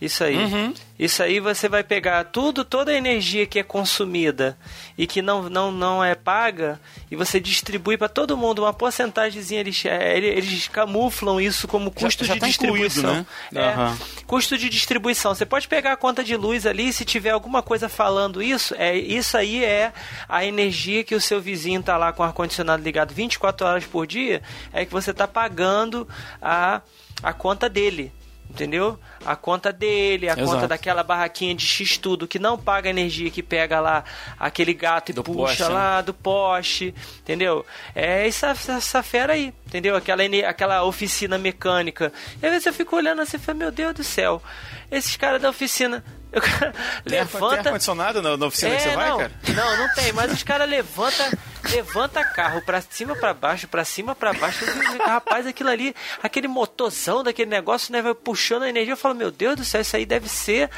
Isso 0.00 0.22
aí. 0.22 0.36
Uhum. 0.36 0.72
Isso 0.98 1.22
aí 1.22 1.38
você 1.38 1.68
vai 1.68 1.84
pegar 1.84 2.24
tudo, 2.24 2.64
toda 2.64 2.90
a 2.90 2.94
energia 2.94 3.46
que 3.46 3.58
é 3.58 3.62
consumida 3.62 4.58
e 4.96 5.06
que 5.06 5.22
não, 5.22 5.48
não, 5.48 5.70
não 5.70 6.02
é 6.02 6.16
paga, 6.16 6.80
e 7.08 7.14
você 7.14 7.38
distribui 7.38 7.96
para 7.96 8.08
todo 8.08 8.36
mundo 8.36 8.62
uma 8.62 8.72
porcentagemzinha. 8.72 9.60
Eles, 9.60 9.84
é, 9.84 10.18
eles, 10.18 10.66
camuflam 10.66 11.40
isso 11.40 11.68
como 11.68 11.90
custo 11.92 12.24
já 12.24 12.34
de 12.34 12.40
tá 12.40 12.48
incluído, 12.48 12.88
distribuição. 12.88 13.14
né? 13.14 13.26
É, 13.54 13.68
Aham. 13.68 13.98
custo 14.26 14.58
de 14.58 14.68
distribuição. 14.68 15.34
Você 15.34 15.46
pode 15.46 15.68
pegar 15.68 15.92
a 15.92 15.96
conta 15.96 16.24
de 16.24 16.36
luz 16.36 16.66
ali, 16.66 16.92
se 16.92 17.04
tiver 17.04 17.30
alguma 17.30 17.62
coisa 17.62 17.88
falando 17.88 18.42
isso, 18.42 18.74
é 18.76 18.96
isso 18.96 19.36
aí 19.36 19.64
é 19.64 19.92
a 20.28 20.44
energia 20.44 21.04
que 21.04 21.14
o 21.14 21.20
seu 21.20 21.40
vizinho 21.40 21.82
tá 21.82 21.96
lá 21.96 22.12
com 22.12 22.22
o 22.22 22.26
ar-condicionado 22.26 22.82
ligado 22.82 23.14
24 23.14 23.66
horas 23.66 23.84
por 23.84 24.04
dia, 24.04 24.42
é 24.72 24.84
que 24.84 24.92
você 24.92 25.12
tá 25.12 25.28
pagando 25.28 26.08
a, 26.42 26.82
a 27.22 27.32
conta 27.32 27.68
dele. 27.68 28.12
Entendeu? 28.50 28.98
A 29.26 29.36
conta 29.36 29.70
dele, 29.72 30.28
a 30.28 30.32
Exato. 30.32 30.48
conta 30.48 30.68
daquela 30.68 31.02
barraquinha 31.02 31.54
de 31.54 31.64
X 31.66 31.98
tudo 31.98 32.26
que 32.26 32.38
não 32.38 32.56
paga 32.56 32.88
energia, 32.88 33.30
que 33.30 33.42
pega 33.42 33.78
lá 33.78 34.02
aquele 34.38 34.72
gato 34.72 35.10
e 35.10 35.12
Do 35.12 35.22
puxa 35.22 35.38
poste, 35.38 35.62
né? 35.64 35.68
lá 35.68 36.00
do 36.00 36.14
poste, 36.14 36.94
entendeu? 37.20 37.64
É 37.94 38.26
essa, 38.26 38.48
essa 38.48 39.02
fera 39.02 39.34
aí, 39.34 39.52
entendeu? 39.66 39.94
Aquela, 39.94 40.22
aquela 40.48 40.82
oficina 40.84 41.36
mecânica. 41.36 42.10
E 42.42 42.46
às 42.46 42.52
vezes 42.52 42.66
eu 42.66 42.72
fico 42.72 42.96
olhando 42.96 43.20
assim 43.20 43.36
e 43.36 43.40
falo, 43.40 43.58
meu 43.58 43.70
Deus 43.70 43.94
do 43.94 44.02
céu, 44.02 44.42
esses 44.90 45.14
caras 45.16 45.42
da 45.42 45.50
oficina. 45.50 46.02
Eu, 46.30 46.40
Tem 46.42 46.50
ar- 46.50 46.72
Tem 47.04 47.12
levanta. 47.18 47.56
ar-condicionado 47.68 48.20
na, 48.22 48.36
na 48.36 48.46
oficina 48.46 48.76
que 48.76 48.82
você 48.82 48.94
vai, 48.94 49.06
É, 49.06 49.10
não, 49.10 49.18
cara? 49.18 49.32
Não, 49.54 49.76
não 49.78 49.94
tem, 49.94 50.12
mas 50.12 50.30
os 50.32 50.42
caras 50.42 50.68
levanta, 50.68 51.38
levanta 51.70 52.22
carro 52.24 52.60
pra 52.62 52.80
cima, 52.82 53.16
pra 53.16 53.32
baixo, 53.32 53.66
pra 53.66 53.84
cima, 53.84 54.14
pra 54.14 54.32
baixo. 54.34 54.64
Eu 54.64 54.98
Rapaz, 55.06 55.46
aquilo 55.46 55.70
ali, 55.70 55.94
aquele 56.22 56.46
motorzão 56.48 57.24
daquele 57.24 57.48
negócio, 57.50 57.92
né, 57.92 58.02
vai 58.02 58.14
puxando 58.14 58.64
a 58.64 58.68
energia. 58.68 58.92
Eu 58.92 58.96
falo, 58.96 59.14
meu 59.14 59.30
Deus 59.30 59.56
do 59.56 59.64
céu, 59.64 59.80
isso 59.80 59.96
aí 59.96 60.04
deve 60.04 60.28
ser 60.28 60.68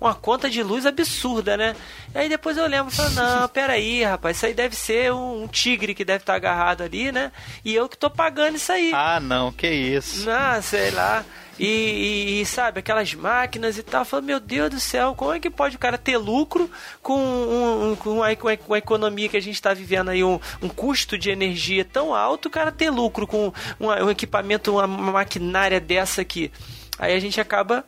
uma 0.00 0.14
conta 0.14 0.48
de 0.48 0.62
luz 0.62 0.86
absurda, 0.86 1.56
né? 1.56 1.74
E 2.14 2.18
aí 2.18 2.28
depois 2.28 2.56
eu 2.56 2.66
lembro, 2.66 2.92
e 2.92 2.96
falo, 2.96 3.10
não, 3.10 3.48
peraí, 3.48 4.04
rapaz, 4.04 4.36
isso 4.36 4.46
aí 4.46 4.54
deve 4.54 4.76
ser 4.76 5.12
um, 5.12 5.42
um 5.42 5.48
tigre 5.48 5.92
que 5.94 6.04
deve 6.04 6.22
estar 6.22 6.34
agarrado 6.34 6.82
ali, 6.82 7.10
né? 7.10 7.32
E 7.64 7.74
eu 7.74 7.88
que 7.88 7.96
tô 7.98 8.08
pagando 8.08 8.56
isso 8.56 8.70
aí. 8.70 8.92
Ah, 8.94 9.18
não, 9.18 9.50
que 9.50 9.66
isso. 9.68 10.30
Ah, 10.30 10.60
sei 10.62 10.92
lá. 10.92 11.24
E, 11.62 12.40
e- 12.40 12.46
sabe, 12.46 12.80
aquelas 12.80 13.12
máquinas 13.12 13.76
e 13.76 13.82
tal. 13.82 14.02
Falando, 14.02 14.24
meu 14.24 14.40
Deus 14.40 14.70
do 14.70 14.80
céu, 14.80 15.14
como 15.14 15.34
é 15.34 15.38
que 15.38 15.50
pode 15.50 15.76
o 15.76 15.78
cara 15.78 15.98
ter 15.98 16.16
lucro 16.16 16.70
com, 17.02 17.18
um, 17.18 17.90
um- 17.90 17.96
com, 17.96 18.22
a, 18.22 18.34
com 18.34 18.48
a- 18.48 18.74
a 18.74 18.78
economia 18.78 19.28
que 19.28 19.36
a 19.36 19.42
gente 19.42 19.56
está 19.56 19.74
vivendo 19.74 20.08
aí, 20.08 20.24
um, 20.24 20.40
um 20.62 20.70
custo 20.70 21.18
de 21.18 21.28
energia 21.30 21.84
tão 21.84 22.14
alto, 22.14 22.46
o 22.46 22.50
cara 22.50 22.72
ter 22.72 22.88
lucro 22.88 23.26
com 23.26 23.52
um 23.78 24.08
equipamento, 24.10 24.72
uma, 24.72 24.86
maquinária 24.86 25.78
dessa 25.78 26.22
aqui. 26.22 26.50
Aí 26.98 27.14
a 27.14 27.20
gente 27.20 27.38
acaba 27.40 27.84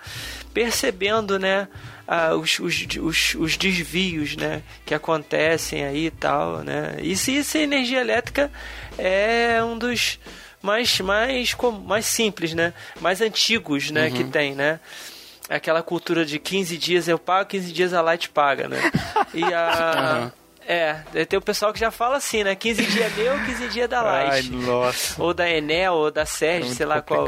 percebendo, 0.52 1.38
né? 1.38 1.66
ah, 2.06 2.34
os, 2.34 2.58
os, 2.58 2.86
os, 3.00 3.34
os 3.36 3.56
desvios 3.56 4.36
né, 4.36 4.62
que 4.84 4.94
acontecem 4.94 5.84
aí 5.84 6.06
e 6.06 6.10
tal, 6.10 6.58
né? 6.58 6.96
E 7.00 7.16
se 7.16 7.36
isso 7.36 7.56
é 7.56 7.62
energia 7.62 8.00
elétrica 8.00 8.50
é 8.98 9.62
um 9.64 9.78
dos 9.78 10.18
mais, 10.62 11.00
mais, 11.00 11.56
mais 11.84 12.06
simples, 12.06 12.54
né? 12.54 12.72
Mais 13.00 13.20
antigos, 13.20 13.90
né? 13.90 14.10
Que 14.10 14.24
tem, 14.24 14.54
né? 14.54 14.78
Aquela 15.48 15.82
cultura 15.82 16.24
de 16.24 16.38
15 16.38 16.78
dias 16.78 17.08
eu 17.08 17.18
pago, 17.18 17.50
15 17.50 17.72
dias 17.72 17.92
a 17.92 18.00
Light 18.00 18.30
paga, 18.30 18.68
né? 18.68 18.78
E 19.34 19.42
a... 19.44 20.30
É, 20.64 20.94
tem 21.28 21.36
o 21.36 21.42
pessoal 21.42 21.72
que 21.72 21.80
já 21.80 21.90
fala 21.90 22.16
assim, 22.18 22.44
né? 22.44 22.54
15 22.54 22.86
dias 22.86 23.12
meu, 23.16 23.36
15 23.46 23.68
dias 23.68 23.88
da 23.88 24.00
Ai, 24.00 24.26
Light. 24.28 24.50
nossa. 24.52 25.20
ou 25.20 25.34
da 25.34 25.50
Enel, 25.50 25.94
ou 25.94 26.08
da 26.08 26.20
É 26.22 26.24
Sérgio, 26.24 26.66
muito 26.66 26.76
sei 26.76 26.86
lá 26.86 27.02
qual. 27.02 27.26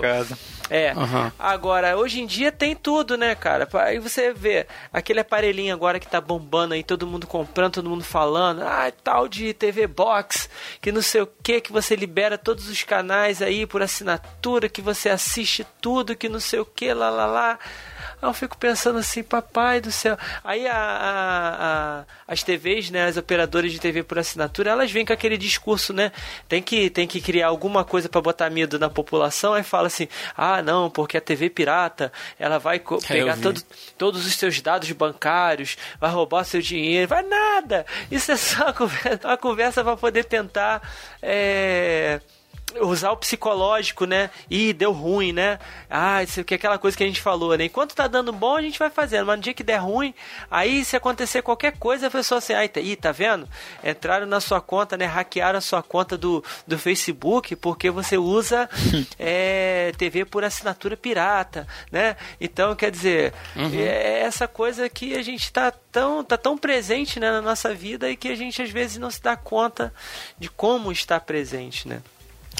É. 0.70 0.90
Aham. 0.92 1.33
Agora, 1.38 1.96
hoje 1.96 2.20
em 2.20 2.27
dia 2.27 2.50
tem 2.50 2.74
tudo, 2.74 3.16
né, 3.16 3.35
cara? 3.35 3.68
Aí 3.74 3.98
você 3.98 4.33
vê 4.33 4.66
aquele 4.92 5.20
aparelhinho 5.20 5.74
agora 5.74 6.00
que 6.00 6.07
tá 6.07 6.20
bombando 6.20 6.74
aí, 6.74 6.83
todo 6.83 7.07
mundo 7.07 7.27
comprando, 7.27 7.74
todo 7.74 7.90
mundo 7.90 8.05
falando, 8.05 8.62
ah, 8.62 8.90
tal 9.03 9.29
de 9.29 9.53
TV 9.53 9.87
Box, 9.87 10.48
que 10.81 10.90
não 10.90 11.03
sei 11.03 11.22
o 11.22 11.27
que, 11.27 11.61
que 11.61 11.72
você 11.72 11.94
libera 11.94 12.38
todos 12.38 12.68
os 12.68 12.83
canais 12.83 13.42
aí 13.42 13.66
por 13.66 13.83
assinatura, 13.83 14.68
que 14.68 14.81
você 14.81 15.11
assiste 15.11 15.66
tudo, 15.81 16.16
que 16.16 16.29
não 16.29 16.40
sei 16.40 16.61
o 16.61 16.66
que, 16.66 16.92
lá, 16.92 17.11
lá, 17.11 17.27
lá. 17.27 17.59
Eu 18.26 18.34
fico 18.34 18.56
pensando 18.56 18.98
assim, 18.98 19.22
papai 19.22 19.80
do 19.80 19.90
céu. 19.92 20.16
Aí 20.42 20.66
a, 20.66 20.74
a- 20.76 22.00
a- 22.00 22.04
as 22.26 22.42
TVs, 22.42 22.90
né, 22.90 23.06
as 23.06 23.16
operadoras 23.16 23.70
de 23.72 23.78
TV 23.78 24.02
por 24.02 24.18
assinatura, 24.18 24.70
elas 24.70 24.90
vêm 24.90 25.04
com 25.04 25.12
aquele 25.12 25.37
discurso, 25.37 25.92
né? 25.92 26.10
Tem 26.48 26.62
que, 26.62 26.88
tem 26.90 27.06
que 27.06 27.20
criar 27.20 27.48
alguma 27.48 27.84
coisa 27.84 28.08
para 28.08 28.20
botar 28.20 28.48
medo 28.50 28.78
na 28.78 28.88
população. 28.88 29.54
Aí 29.54 29.62
fala 29.62 29.87
assim: 29.88 30.08
ah, 30.37 30.62
não, 30.62 30.88
porque 30.90 31.16
a 31.16 31.20
TV 31.20 31.50
pirata 31.50 32.12
ela 32.38 32.58
vai 32.58 32.76
É, 32.76 33.06
pegar 33.06 33.37
todo, 33.37 33.62
todos 33.98 34.26
os 34.26 34.34
seus 34.34 34.60
dados 34.60 34.90
bancários, 34.92 35.76
vai 36.00 36.10
roubar 36.10 36.44
seu 36.44 36.60
dinheiro. 36.60 37.08
Vai 37.08 37.22
nada! 37.22 37.84
Isso 38.10 38.32
é 38.32 38.37
só 38.37 38.64
uma 38.64 38.72
conversa, 38.72 39.20
uma 39.28 39.37
conversa 39.37 39.84
para 39.84 39.96
poder 39.96 40.24
tentar. 40.24 40.80
é, 41.22 42.20
usar 42.80 43.10
o 43.12 43.16
psicológico, 43.16 44.04
né? 44.04 44.30
Ih, 44.50 44.72
deu 44.72 44.92
ruim, 44.92 45.32
né? 45.32 45.58
Ah, 45.88 46.22
isso 46.22 46.44
que 46.44 46.54
é 46.54 46.56
aquela 46.56 46.78
coisa 46.78 46.96
que 46.96 47.04
a 47.04 47.06
gente 47.06 47.20
falou, 47.20 47.56
né? 47.56 47.64
Enquanto 47.64 47.94
tá 47.94 48.06
dando 48.06 48.32
bom, 48.32 48.56
a 48.56 48.62
gente 48.62 48.78
vai 48.78 48.90
fazendo, 48.90 49.26
mas 49.26 49.37
no 49.37 49.42
dia 49.42 49.54
que 49.54 49.62
der 49.62 49.78
ruim, 49.78 50.14
aí 50.50 50.84
se 50.84 50.96
acontecer 50.96 51.42
qualquer 51.42 51.76
coisa, 51.78 52.06
a 52.06 52.10
pessoa 52.10 52.38
assim, 52.38 52.52
ai, 52.52 52.68
tá, 52.68 52.80
ih, 52.80 52.96
tá 52.96 53.12
vendo? 53.12 53.48
Entraram 53.82 54.26
na 54.26 54.40
sua 54.40 54.60
conta, 54.60 54.96
né? 54.96 55.04
Hackearam 55.04 55.58
a 55.58 55.62
sua 55.62 55.82
conta 55.82 56.16
do, 56.16 56.42
do 56.66 56.78
Facebook 56.78 57.56
porque 57.56 57.90
você 57.90 58.16
usa 58.16 58.68
é, 59.18 59.92
TV 59.96 60.24
por 60.24 60.44
assinatura 60.44 60.96
pirata, 60.96 61.66
né? 61.90 62.16
Então, 62.40 62.74
quer 62.74 62.90
dizer, 62.90 63.32
é 63.56 64.20
essa 64.20 64.48
coisa 64.48 64.88
que 64.88 65.14
a 65.14 65.22
gente 65.22 65.52
tá 65.52 65.70
tão, 65.70 66.24
tá 66.24 66.37
tão 66.37 66.56
presente 66.58 67.20
né, 67.20 67.30
na 67.30 67.40
nossa 67.40 67.72
vida 67.74 68.10
e 68.10 68.16
que 68.16 68.28
a 68.28 68.34
gente 68.34 68.60
às 68.62 68.70
vezes 68.70 68.98
não 68.98 69.10
se 69.10 69.22
dá 69.22 69.37
conta 69.37 69.92
de 70.38 70.48
como 70.48 70.90
está 70.90 71.20
presente, 71.20 71.88
né? 71.88 72.02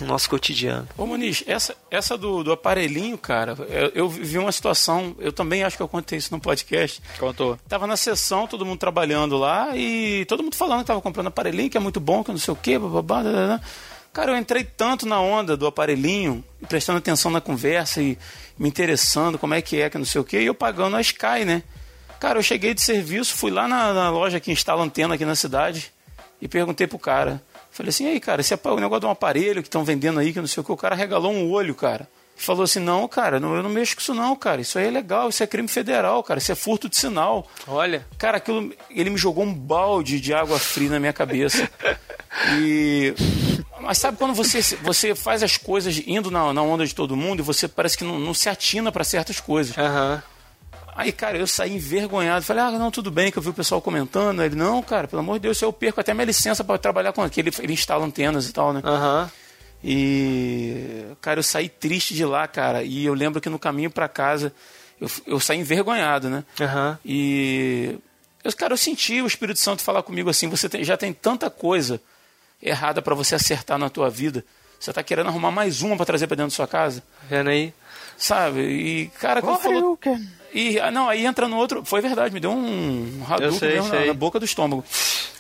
No 0.01 0.09
nosso 0.09 0.29
cotidiano. 0.29 0.89
Ô 0.99 1.07
Muniz, 1.07 1.45
essa, 1.47 1.77
essa 1.91 2.19
do, 2.19 2.43
do 2.43 2.53
aparelhinho, 2.53 3.17
cara, 3.17 3.57
eu, 3.69 3.93
eu 3.95 4.09
vi 4.09 4.39
uma 4.39 4.51
situação, 4.51 5.15
eu 5.21 5.33
também 5.33 5.63
acho 5.63 5.77
que 5.77 5.83
eu 5.83 5.89
contei 5.89 6.19
isso 6.19 6.33
no 6.33 6.41
podcast. 6.41 7.01
Contou. 7.19 7.59
Tava 7.69 7.87
na 7.87 7.97
sessão, 7.97 8.47
todo 8.47 8.67
mundo 8.67 8.79
trabalhando 8.79 9.37
lá 9.37 9.77
e 9.77 10.25
todo 10.27 10.43
mundo 10.43 10.57
falando 10.57 10.81
que 10.81 10.87
tava 10.87 11.01
comprando 11.01 11.29
aparelhinho, 11.29 11.71
que 11.71 11.77
é 11.77 11.81
muito 11.81 12.01
bom, 12.01 12.25
que 12.25 12.31
não 12.31 12.39
sei 12.39 12.53
o 12.53 12.57
quê, 12.57 12.79
bababá. 12.79 13.61
Cara, 14.13 14.33
eu 14.33 14.37
entrei 14.37 14.63
tanto 14.63 15.07
na 15.07 15.21
onda 15.21 15.57
do 15.57 15.67
aparelhinho, 15.67 16.45
prestando 16.69 16.99
atenção 16.99 17.31
na 17.31 17.41
conversa 17.41 18.01
e 18.01 18.17
me 18.59 18.69
interessando 18.69 19.39
como 19.39 19.55
é 19.55 19.63
que 19.63 19.81
é, 19.81 19.91
que 19.91 19.99
não 19.99 20.05
sei 20.05 20.21
o 20.21 20.25
quê, 20.25 20.41
e 20.41 20.47
eu 20.47 20.55
pagando 20.55 20.97
a 20.97 21.01
Sky, 21.01 21.45
né? 21.45 21.63
Cara, 22.21 22.39
eu 22.39 22.43
cheguei 22.43 22.75
de 22.75 22.81
serviço, 22.81 23.35
fui 23.35 23.51
lá 23.51 23.67
na, 23.67 23.93
na 23.93 24.11
loja 24.11 24.41
que 24.41 24.53
instala 24.53 24.85
antena 24.85 25.15
aqui 25.15 25.25
na 25.25 25.35
cidade 25.35 25.93
e 26.41 26.49
perguntei 26.49 26.87
pro 26.87 26.99
cara. 26.99 27.43
Falei 27.75 27.91
assim, 27.91 28.07
aí, 28.07 28.21
cara, 28.21 28.41
esse 28.41 28.55
é 28.55 28.59
o 28.63 28.77
negócio 28.77 29.01
de 29.01 29.07
um 29.07 29.11
aparelho 29.11 29.61
que 29.61 29.67
estão 29.67 29.85
vendendo 29.85 30.21
aí, 30.21 30.33
que 30.33 30.39
não 30.39 30.47
sei 30.47 30.61
o 30.61 30.65
que, 30.65 30.71
o 30.71 30.77
cara 30.77 30.95
regalou 30.95 31.33
um 31.33 31.51
olho, 31.51 31.75
cara. 31.75 32.09
E 32.39 32.41
falou 32.41 32.63
assim, 32.63 32.79
não, 32.79 33.09
cara, 33.09 33.41
não, 33.41 33.57
eu 33.57 33.65
não 33.65 33.71
mexo 33.71 33.97
com 33.97 34.01
isso 34.01 34.15
não, 34.15 34.37
cara. 34.37 34.61
Isso 34.61 34.79
aí 34.79 34.87
é 34.87 34.91
legal, 34.93 35.29
isso 35.29 35.43
é 35.43 35.47
crime 35.47 35.67
federal, 35.67 36.23
cara, 36.23 36.39
isso 36.39 36.53
é 36.53 36.55
furto 36.55 36.89
de 36.89 36.97
sinal. 36.97 37.49
Olha. 37.67 38.07
Cara, 38.17 38.37
aquilo, 38.37 38.73
ele 38.89 39.11
me 39.11 39.17
jogou 39.17 39.43
um 39.43 39.53
balde 39.53 40.21
de 40.21 40.33
água 40.33 40.57
fria 40.57 40.89
na 40.89 41.01
minha 41.01 41.13
cabeça. 41.13 41.69
E. 42.59 43.13
Mas 43.81 43.99
sabe 43.99 44.19
quando 44.19 44.35
você, 44.35 44.61
você 44.83 45.15
faz 45.15 45.43
as 45.43 45.57
coisas 45.57 46.01
indo 46.07 46.31
na, 46.31 46.53
na 46.53 46.63
onda 46.63 46.87
de 46.87 46.95
todo 46.95 47.17
mundo 47.17 47.41
e 47.41 47.43
você 47.43 47.67
parece 47.67 47.99
que 47.99 48.05
não, 48.05 48.21
não 48.21 48.33
se 48.33 48.49
atina 48.49 48.93
para 48.93 49.03
certas 49.03 49.41
coisas? 49.41 49.77
Aham. 49.77 50.23
Aí, 50.97 51.11
cara, 51.13 51.37
eu 51.37 51.47
saí 51.47 51.73
envergonhado. 51.75 52.45
Falei, 52.45 52.63
ah, 52.63 52.71
não, 52.71 52.91
tudo 52.91 53.11
bem, 53.11 53.31
que 53.33 53.39
eu 53.39 53.43
vi 53.43 53.49
o 53.51 53.55
pessoal 53.55 53.81
comentando. 53.83 54.43
Ele, 54.43 54.55
não, 54.55 54.81
cara, 54.83 55.09
pelo 55.09 55.21
amor 55.21 55.35
de 55.35 55.41
Deus, 55.41 55.61
eu 55.61 55.73
perco 55.73 56.01
até 56.01 56.15
minha 56.15 56.25
licença 56.25 56.63
para 56.63 56.79
trabalhar 56.79 57.13
com 57.13 57.23
aquele. 57.23 57.51
Ele 57.61 57.73
instala 57.73 58.05
antenas 58.05 58.49
e 58.49 58.53
tal, 58.53 58.73
né? 58.73 58.81
Aham. 58.85 59.31
E, 59.83 61.05
cara, 61.21 61.39
eu 61.39 61.43
saí 61.43 61.69
triste 61.69 62.15
de 62.15 62.25
lá, 62.25 62.47
cara. 62.49 62.83
E 62.83 63.05
eu 63.05 63.15
lembro 63.15 63.41
que 63.41 63.49
no 63.49 63.59
caminho 63.59 63.91
para 63.91 64.09
casa, 64.09 64.53
eu, 65.01 65.09
eu 65.27 65.41
saí 65.41 65.59
envergonhado, 65.59 66.29
né? 66.31 66.45
Aham. 66.61 66.99
E, 67.05 67.97
eu, 68.43 68.53
cara, 68.57 68.73
eu 68.73 68.77
senti 68.79 69.21
o 69.21 69.27
Espírito 69.27 69.59
Santo 69.61 69.83
falar 69.83 70.03
comigo 70.03 70.31
assim: 70.31 70.49
você 70.49 70.69
tem- 70.69 70.85
já 70.85 70.97
tem 70.97 71.13
tanta 71.13 71.51
coisa 71.51 72.01
errada 72.63 73.03
para 73.03 73.15
você 73.15 73.35
acertar 73.35 73.79
na 73.79 73.91
tua 73.91 74.09
vida. 74.09 74.45
Você 74.81 74.93
tá 74.93 75.03
querendo 75.03 75.29
arrumar 75.29 75.51
mais 75.51 75.83
uma 75.83 75.97
para 75.97 76.07
trazer 76.07 76.27
para 76.27 76.37
dentro 76.37 76.51
da 76.51 76.57
sua 76.57 76.67
casa? 76.67 77.03
Vendo 77.29 77.49
aí? 77.51 77.73
Sabe? 78.17 78.61
E, 78.61 79.07
cara, 79.21 79.41
quando 79.43 79.59
falou. 79.61 79.99
E, 80.55 80.79
ah, 80.79 80.91
não, 80.91 81.09
aí 81.09 81.27
entra 81.27 81.49
no 81.49 81.57
outro. 81.57 81.85
Foi 81.85 82.01
verdade, 82.01 82.33
me 82.33 82.39
deu 82.39 82.53
um 82.53 83.21
mesmo 83.61 83.89
na, 83.89 84.07
na 84.07 84.15
boca 84.15 84.39
do 84.39 84.45
estômago. 84.45 84.85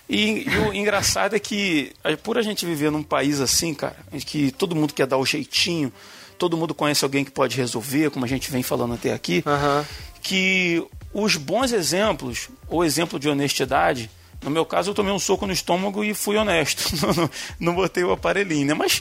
E, 0.08 0.44
e 0.48 0.58
o 0.58 0.74
engraçado 0.74 1.36
é 1.36 1.38
que, 1.38 1.92
por 2.24 2.36
a 2.36 2.42
gente 2.42 2.66
viver 2.66 2.90
num 2.90 3.02
país 3.02 3.40
assim, 3.40 3.72
cara, 3.72 3.96
que 4.26 4.50
todo 4.50 4.74
mundo 4.74 4.92
quer 4.92 5.06
dar 5.06 5.16
o 5.16 5.24
jeitinho, 5.24 5.92
todo 6.36 6.56
mundo 6.56 6.74
conhece 6.74 7.04
alguém 7.04 7.24
que 7.24 7.30
pode 7.30 7.56
resolver, 7.56 8.10
como 8.10 8.24
a 8.24 8.28
gente 8.28 8.50
vem 8.50 8.62
falando 8.62 8.94
até 8.94 9.12
aqui, 9.12 9.42
Aham. 9.46 9.86
que 10.20 10.84
os 11.12 11.36
bons 11.36 11.72
exemplos, 11.72 12.48
ou 12.68 12.84
exemplo 12.84 13.18
de 13.18 13.28
honestidade, 13.28 14.10
no 14.42 14.50
meu 14.50 14.66
caso 14.66 14.90
eu 14.90 14.94
tomei 14.94 15.12
um 15.12 15.18
soco 15.18 15.46
no 15.46 15.52
estômago 15.52 16.04
e 16.04 16.12
fui 16.12 16.36
honesto, 16.36 16.92
não, 17.00 17.14
não, 17.14 17.30
não 17.60 17.74
botei 17.74 18.02
o 18.02 18.10
aparelhinho, 18.10 18.66
né? 18.66 18.74
Mas 18.74 19.00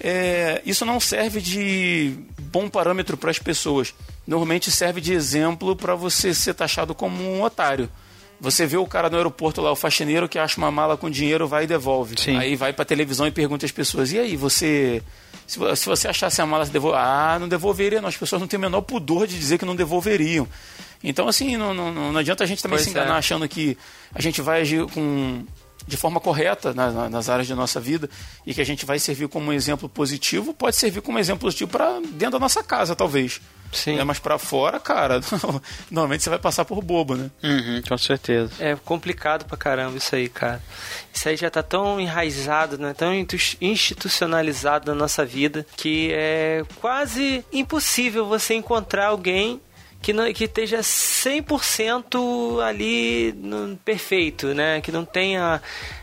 é, 0.00 0.62
isso 0.64 0.86
não 0.86 0.98
serve 0.98 1.40
de 1.40 2.16
bom 2.50 2.68
parâmetro 2.68 3.16
para 3.16 3.30
as 3.30 3.38
pessoas. 3.38 3.94
Normalmente 4.26 4.70
serve 4.70 5.00
de 5.00 5.12
exemplo 5.12 5.74
para 5.76 5.94
você 5.94 6.34
ser 6.34 6.54
taxado 6.54 6.94
como 6.94 7.22
um 7.22 7.42
otário. 7.42 7.88
Você 8.40 8.64
vê 8.66 8.78
o 8.78 8.86
cara 8.86 9.10
no 9.10 9.16
aeroporto 9.16 9.60
lá, 9.60 9.70
o 9.70 9.76
faxineiro 9.76 10.26
que 10.28 10.38
acha 10.38 10.56
uma 10.56 10.70
mala 10.70 10.96
com 10.96 11.10
dinheiro, 11.10 11.46
vai 11.46 11.64
e 11.64 11.66
devolve. 11.66 12.14
Sim. 12.18 12.38
Aí 12.38 12.56
vai 12.56 12.72
pra 12.72 12.86
televisão 12.86 13.26
e 13.26 13.30
pergunta 13.30 13.66
às 13.66 13.72
pessoas: 13.72 14.12
e 14.12 14.18
aí, 14.18 14.34
você. 14.34 15.02
Se, 15.46 15.58
vo- 15.58 15.76
se 15.76 15.84
você 15.86 16.08
achasse 16.08 16.40
a 16.40 16.46
mala, 16.46 16.64
você 16.64 16.72
devolve. 16.72 16.96
Ah, 16.98 17.36
não 17.38 17.46
devolveria, 17.48 18.00
não. 18.00 18.08
As 18.08 18.16
pessoas 18.16 18.40
não 18.40 18.48
têm 18.48 18.56
o 18.56 18.60
menor 18.62 18.80
pudor 18.80 19.26
de 19.26 19.38
dizer 19.38 19.58
que 19.58 19.64
não 19.66 19.76
devolveriam. 19.76 20.48
Então, 21.04 21.28
assim, 21.28 21.56
não, 21.58 21.74
não, 21.74 21.92
não 22.12 22.16
adianta 22.18 22.42
a 22.42 22.46
gente 22.46 22.62
também 22.62 22.76
Pois 22.78 22.84
se 22.84 22.90
enganar 22.90 23.16
é. 23.16 23.18
achando 23.18 23.46
que 23.48 23.76
a 24.14 24.22
gente 24.22 24.40
vai 24.40 24.62
agir 24.62 24.86
com, 24.86 25.44
de 25.86 25.96
forma 25.96 26.20
correta 26.20 26.72
na- 26.74 26.90
na- 26.90 27.10
nas 27.10 27.28
áreas 27.28 27.48
da 27.48 27.54
nossa 27.56 27.80
vida 27.80 28.08
e 28.46 28.52
que 28.54 28.60
a 28.60 28.64
gente 28.66 28.84
vai 28.86 28.98
servir 28.98 29.28
como 29.28 29.50
um 29.50 29.52
exemplo 29.52 29.88
positivo. 29.88 30.52
Pode 30.54 30.76
servir 30.76 31.00
como 31.00 31.18
exemplo 31.18 31.40
positivo 31.42 31.70
para 31.70 32.00
dentro 32.00 32.32
da 32.32 32.38
nossa 32.38 32.62
casa, 32.62 32.94
talvez. 32.94 33.40
Sim. 33.72 33.98
É, 34.00 34.04
mas 34.04 34.18
para 34.18 34.36
fora, 34.36 34.80
cara, 34.80 35.20
normalmente 35.90 36.24
você 36.24 36.30
vai 36.30 36.40
passar 36.40 36.64
por 36.64 36.82
bobo, 36.82 37.14
né? 37.14 37.30
Uhum, 37.42 37.80
com 37.88 37.96
certeza. 37.96 38.50
É 38.58 38.74
complicado 38.74 39.44
pra 39.44 39.56
caramba 39.56 39.96
isso 39.96 40.14
aí, 40.16 40.28
cara. 40.28 40.60
Isso 41.14 41.28
aí 41.28 41.36
já 41.36 41.48
tá 41.50 41.62
tão 41.62 42.00
enraizado, 42.00 42.76
né? 42.76 42.92
Tão 42.94 43.12
institucionalizado 43.60 44.90
na 44.92 44.94
nossa 44.98 45.24
vida 45.24 45.66
que 45.76 46.10
é 46.12 46.64
quase 46.80 47.44
impossível 47.52 48.26
você 48.26 48.54
encontrar 48.54 49.06
alguém 49.06 49.60
que, 50.02 50.12
não, 50.12 50.32
que 50.32 50.44
esteja 50.44 50.82
100% 50.82 52.62
ali 52.62 53.32
no, 53.36 53.76
perfeito, 53.76 54.48
né? 54.54 54.80
Que 54.80 54.90
não 54.90 55.04
tenha, 55.04 55.60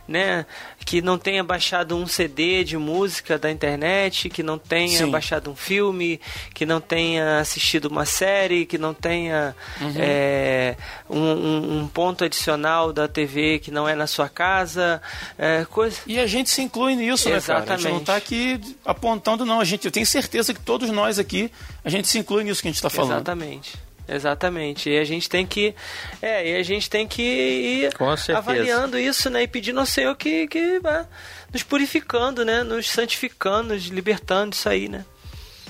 né? 0.07 0.45
Que 0.85 1.01
não 1.01 1.17
tenha 1.17 1.43
baixado 1.43 1.95
um 1.97 2.07
CD 2.07 2.63
de 2.63 2.77
música 2.77 3.37
da 3.37 3.51
internet, 3.51 4.29
que 4.29 4.41
não 4.43 4.57
tenha 4.57 4.99
Sim. 4.99 5.09
baixado 5.11 5.51
um 5.51 5.55
filme, 5.55 6.21
que 6.53 6.65
não 6.65 6.79
tenha 6.79 7.39
assistido 7.39 7.85
uma 7.85 8.05
série, 8.05 8.65
que 8.65 8.77
não 8.77 8.93
tenha 8.93 9.53
é, 9.97 10.75
um, 11.09 11.19
um- 11.19 11.79
um 11.79 11.87
ponto 11.87 12.23
adicional 12.23 12.93
da 12.93 13.07
TV 13.07 13.59
que 13.59 13.71
não 13.71 13.89
é 13.89 13.95
na 13.95 14.07
sua 14.07 14.29
casa, 14.29 15.01
é, 15.37 15.65
coisa. 15.65 15.97
E 16.07 16.19
a 16.19 16.27
gente 16.27 16.49
se 16.49 16.61
inclui 16.61 16.95
nisso, 16.95 17.29
né, 17.29 17.41
cara? 17.41 17.59
A 17.59 17.61
gente 17.61 17.69
não 17.69 17.75
Exatamente. 17.75 18.01
está 18.01 18.15
aqui 18.15 18.61
apontando, 18.85 19.45
não. 19.45 19.59
A 19.59 19.65
gente, 19.65 19.85
eu 19.85 19.91
tenho 19.91 20.05
certeza 20.05 20.53
que 20.53 20.59
todos 20.61 20.89
nós 20.89 21.19
aqui, 21.19 21.51
a 21.83 21.89
gente 21.89 22.07
se 22.07 22.17
inclui 22.19 22.43
nisso 22.45 22.61
que 22.61 22.67
a 22.67 22.71
gente 22.71 22.77
está 22.77 22.89
falando. 22.89 23.13
Exatamente. 23.15 23.86
Exatamente. 24.07 24.89
E 24.89 24.97
a 24.97 25.03
gente 25.03 25.29
tem 25.29 25.45
que. 25.45 25.75
É, 26.21 26.51
e 26.51 26.55
a 26.55 26.63
gente 26.63 26.89
tem 26.89 27.07
que 27.07 27.21
ir 27.21 27.89
avaliando 28.33 28.97
isso, 28.97 29.29
né? 29.29 29.43
E 29.43 29.47
pedindo 29.47 29.79
ao 29.79 29.85
Senhor 29.85 30.15
que, 30.15 30.47
que 30.47 30.79
vá 30.79 31.05
nos 31.51 31.63
purificando, 31.63 32.45
né? 32.45 32.63
Nos 32.63 32.89
santificando, 32.89 33.73
nos 33.73 33.85
libertando 33.87 34.51
disso 34.51 34.69
aí, 34.69 34.87
né? 34.87 35.05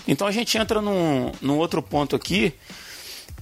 Então 0.07 0.27
a 0.27 0.31
gente 0.31 0.57
entra 0.57 0.81
num, 0.81 1.31
num 1.41 1.57
outro 1.57 1.81
ponto 1.81 2.15
aqui 2.15 2.53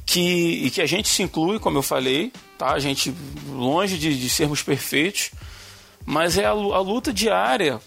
que, 0.05 0.65
e 0.65 0.71
que 0.71 0.81
a 0.81 0.85
gente 0.85 1.09
se 1.09 1.23
inclui, 1.23 1.59
como 1.59 1.77
eu 1.77 1.83
falei, 1.83 2.31
tá? 2.57 2.73
A 2.73 2.79
gente 2.79 3.13
longe 3.49 3.97
de, 3.97 4.17
de 4.17 4.29
sermos 4.29 4.63
perfeitos, 4.63 5.31
mas 6.05 6.37
é 6.37 6.45
a, 6.45 6.51
a 6.51 6.79
luta 6.79 7.11
diária 7.11 7.81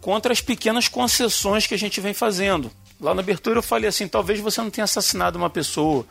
contra 0.00 0.32
as 0.32 0.40
pequenas 0.40 0.88
concessões 0.88 1.66
que 1.66 1.74
a 1.74 1.78
gente 1.78 2.00
vem 2.00 2.14
fazendo. 2.14 2.70
Lá 3.00 3.14
na 3.14 3.20
abertura 3.20 3.58
eu 3.58 3.62
falei 3.62 3.88
assim, 3.88 4.06
talvez 4.06 4.40
você 4.40 4.60
não 4.60 4.70
tenha 4.70 4.84
assassinado 4.84 5.38
uma 5.38 5.50
pessoa, 5.50 6.06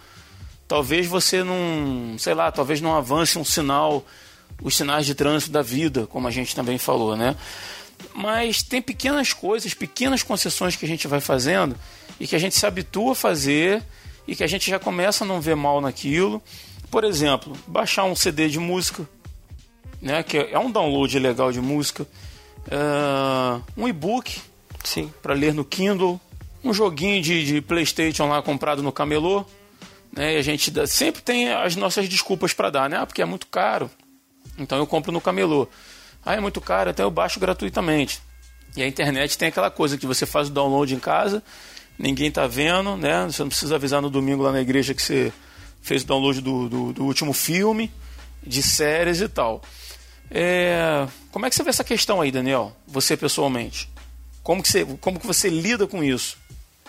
talvez 0.70 1.08
você 1.08 1.44
não, 1.44 2.16
sei 2.20 2.36
lá, 2.36 2.52
talvez 2.52 2.80
não 2.80 2.96
avance 2.96 3.40
um 3.40 3.44
sinal, 3.44 4.06
os 4.62 4.78
sinais 4.78 5.04
de 5.04 5.16
trânsito 5.16 5.52
da 5.52 5.64
vida, 5.64 6.06
como 6.06 6.28
a 6.28 6.32
gente 6.32 6.56
também 6.56 6.78
falou, 6.78 7.18
né? 7.18 7.36
Mas 8.14 8.62
tem 8.62 8.80
pequenas 8.80 9.34
coisas, 9.34 9.74
pequenas 9.74 10.22
concessões 10.22 10.76
que 10.76 10.86
a 10.86 10.88
gente 10.88 11.08
vai 11.08 11.20
fazendo 11.20 11.76
e 12.20 12.28
que 12.28 12.36
a 12.36 12.40
gente 12.40 12.56
se 12.56 12.66
habitua 12.68 13.14
a 13.14 13.16
fazer 13.16 13.84
e 14.28 14.36
que 14.36 14.44
a 14.44 14.48
gente 14.48 14.70
já 14.70 14.78
começa 14.78 15.24
a 15.24 15.28
não 15.28 15.42
ver 15.42 15.56
mal 15.56 15.82
naquilo. 15.82 16.42
Por 16.92 17.04
exemplo, 17.04 17.58
baixar 17.66 18.04
um 18.04 18.16
CD 18.16 18.48
de 18.48 18.60
música, 18.60 19.10
né? 20.00 20.22
Que 20.22 20.38
é 20.38 20.60
um 20.60 20.72
download 20.72 21.18
legal 21.18 21.52
de 21.52 21.60
música, 21.60 22.06
ah, 22.72 23.60
um 23.76 23.88
e-book 23.88 24.40
Sim. 24.84 25.12
para 25.20 25.34
ler 25.34 25.52
no 25.52 25.66
Kindle, 25.66 26.22
um 26.64 26.72
joguinho 26.76 27.24
de, 27.24 27.44
de 27.44 27.60
PlayStation 27.60 28.28
lá 28.28 28.40
comprado 28.44 28.84
no 28.84 28.92
camelô, 28.92 29.46
né? 30.12 30.34
E 30.36 30.38
a 30.38 30.42
gente 30.42 30.72
dá- 30.72 30.88
sempre 30.88 31.22
tem 31.22 31.52
as 31.52 31.76
nossas 31.76 32.08
desculpas 32.10 32.54
para 32.54 32.70
dar, 32.70 32.90
né? 32.90 32.98
Ah, 32.98 33.06
porque 33.06 33.22
é 33.22 33.26
muito 33.26 33.48
caro. 33.48 33.90
Então 34.58 34.78
eu 34.78 34.88
compro 34.88 35.12
no 35.12 35.22
camelô. 35.22 35.68
Ah, 36.26 36.36
é 36.36 36.40
muito 36.40 36.60
caro, 36.60 36.90
então 36.90 37.06
eu 37.06 37.12
baixo 37.12 37.40
gratuitamente. 37.40 38.20
E 38.76 38.84
a 38.84 38.88
internet 38.88 39.38
tem 39.38 39.48
aquela 39.48 39.72
coisa 39.72 39.98
que 39.98 40.06
você 40.06 40.26
faz 40.26 40.48
o 40.50 40.52
download 40.52 40.94
em 40.94 41.00
casa, 41.00 41.42
ninguém 41.98 42.30
tá 42.30 42.46
vendo, 42.46 42.96
né? 42.98 43.26
Você 43.26 43.42
não 43.42 43.50
precisa 43.50 43.76
avisar 43.76 44.02
no 44.02 44.10
domingo 44.10 44.44
lá 44.44 44.52
na 44.52 44.62
igreja 44.62 44.94
que 44.94 45.02
você 45.02 45.32
fez 45.82 46.04
o 46.04 46.08
download 46.08 46.42
do, 46.42 46.70
do, 46.70 46.94
do 46.94 47.04
último 47.06 47.32
filme, 47.34 47.90
de 48.46 48.62
séries 48.62 49.22
e 49.22 49.28
tal. 49.30 49.62
É, 50.32 51.08
Como 51.32 51.46
é 51.46 51.50
que 51.50 51.56
você 51.56 51.64
vê 51.64 51.70
essa 51.70 51.84
questão 51.84 52.22
aí, 52.22 52.32
Daniel? 52.32 52.76
Você 52.88 53.18
pessoalmente? 53.18 53.90
Como 54.44 54.62
que 54.62 54.70
você, 54.70 54.86
como 55.02 55.20
que 55.20 55.26
você 55.26 55.50
lida 55.50 55.88
com 55.88 56.04
isso? 56.04 56.38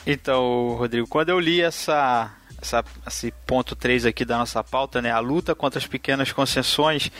Então, 0.07 0.75
Rodrigo, 0.79 1.07
quando 1.07 1.29
eu 1.31 1.39
li 1.41 1.61
essa, 1.61 2.31
essa- 2.61 2.85
esse 3.07 3.33
ponto 3.47 3.75
3 3.77 4.05
aqui 4.07 4.25
da 4.25 4.39
nossa 4.39 4.63
pauta, 4.63 5.01
né, 5.03 5.11
a 5.11 5.19
luta 5.19 5.55
contra 5.55 5.79
as 5.79 5.87
pequenas 5.87 6.33
concessões, 6.33 7.11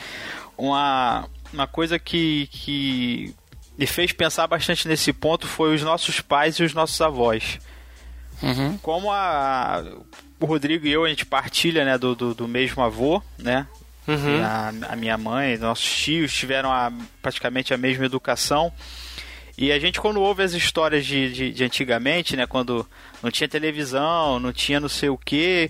uma, 0.57 1.27
uma 1.53 1.67
coisa 1.67 1.97
que, 1.99 2.47
que 2.51 3.35
me 3.77 3.85
fez 3.87 4.11
pensar 4.11 4.47
bastante 4.47 4.87
nesse 4.87 5.11
ponto 5.13 5.47
foi 5.47 5.73
os 5.75 5.81
nossos 5.81 6.21
pais 6.21 6.55
e 6.55 6.63
os 6.63 6.73
nossos 6.73 6.99
avós. 7.01 7.59
Uhum. 8.41 8.77
Como 8.79 9.11
a, 9.11 9.83
o 10.39 10.45
Rodrigo 10.45 10.85
e 10.87 10.91
eu, 10.91 11.03
a 11.05 11.09
gente 11.09 11.25
partilha 11.25 11.85
né, 11.85 11.97
do, 11.97 12.15
do, 12.15 12.33
do 12.33 12.47
mesmo 12.47 12.81
avô, 12.83 13.21
né? 13.37 13.67
Uhum. 14.07 14.43
A, 14.43 14.71
a 14.93 14.95
minha 14.95 15.15
mãe, 15.17 15.57
nossos 15.57 15.85
tios 15.89 16.33
tiveram 16.33 16.71
a- 16.71 16.91
praticamente 17.21 17.71
a 17.73 17.77
mesma 17.77 18.03
educação. 18.05 18.73
E 19.57 19.71
a 19.71 19.79
gente, 19.79 19.99
quando 19.99 20.21
ouve 20.21 20.43
as 20.43 20.53
histórias 20.53 21.05
de, 21.05 21.31
de, 21.31 21.51
de 21.51 21.63
antigamente, 21.63 22.35
né, 22.35 22.45
quando 22.45 22.87
não 23.21 23.29
tinha 23.29 23.47
televisão, 23.47 24.39
não 24.39 24.53
tinha 24.53 24.79
não 24.79 24.89
sei 24.89 25.09
o 25.09 25.17
que, 25.17 25.69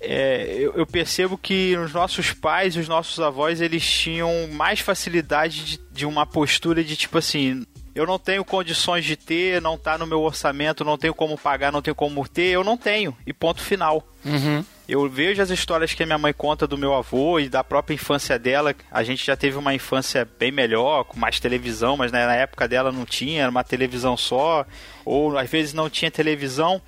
eu, 0.00 0.74
eu 0.74 0.86
percebo 0.86 1.36
que 1.36 1.76
os 1.76 1.92
nossos 1.92 2.32
pais 2.32 2.76
e 2.76 2.78
os 2.78 2.88
nossos 2.88 3.18
avós 3.20 3.60
eles 3.60 3.84
tinham 3.84 4.48
mais 4.52 4.80
facilidade 4.80 5.64
de, 5.64 5.80
de 5.90 6.06
uma 6.06 6.24
postura 6.24 6.84
de 6.84 6.96
tipo 6.96 7.18
assim: 7.18 7.66
eu 7.94 8.06
não 8.06 8.18
tenho 8.18 8.44
condições 8.44 9.04
de 9.04 9.16
ter, 9.16 9.60
não 9.60 9.76
tá 9.76 9.98
no 9.98 10.06
meu 10.06 10.20
orçamento, 10.22 10.84
não 10.84 10.96
tenho 10.96 11.14
como 11.14 11.36
pagar, 11.36 11.72
não 11.72 11.82
tenho 11.82 11.96
como 11.96 12.26
ter, 12.28 12.52
eu 12.52 12.62
não 12.62 12.76
tenho. 12.76 13.16
E 13.26 13.32
ponto 13.32 13.60
final. 13.60 14.06
Uhum. 14.24 14.64
Eu 14.88 15.06
vejo 15.06 15.42
as 15.42 15.50
histórias 15.50 15.92
que 15.92 16.02
a 16.02 16.06
minha 16.06 16.16
mãe 16.16 16.32
conta 16.32 16.66
do 16.66 16.78
meu 16.78 16.94
avô 16.94 17.38
e 17.38 17.46
da 17.46 17.62
própria 17.62 17.94
infância 17.94 18.38
dela. 18.38 18.74
A 18.90 19.02
gente 19.02 19.26
já 19.26 19.36
teve 19.36 19.58
uma 19.58 19.74
infância 19.74 20.26
bem 20.38 20.50
melhor, 20.50 21.04
com 21.04 21.20
mais 21.20 21.38
televisão, 21.38 21.94
mas 21.94 22.10
né, 22.10 22.24
na 22.24 22.34
época 22.34 22.66
dela 22.66 22.90
não 22.90 23.04
tinha, 23.04 23.42
era 23.42 23.50
uma 23.50 23.62
televisão 23.62 24.16
só, 24.16 24.64
ou 25.04 25.36
às 25.36 25.50
vezes 25.50 25.74
não 25.74 25.90
tinha 25.90 26.10
televisão. 26.10 26.80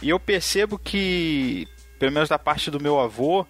E 0.00 0.08
eu 0.08 0.20
percebo 0.20 0.78
que, 0.78 1.66
pelo 1.98 2.12
menos 2.12 2.28
da 2.28 2.38
parte 2.38 2.70
do 2.70 2.78
meu 2.78 3.00
avô, 3.00 3.44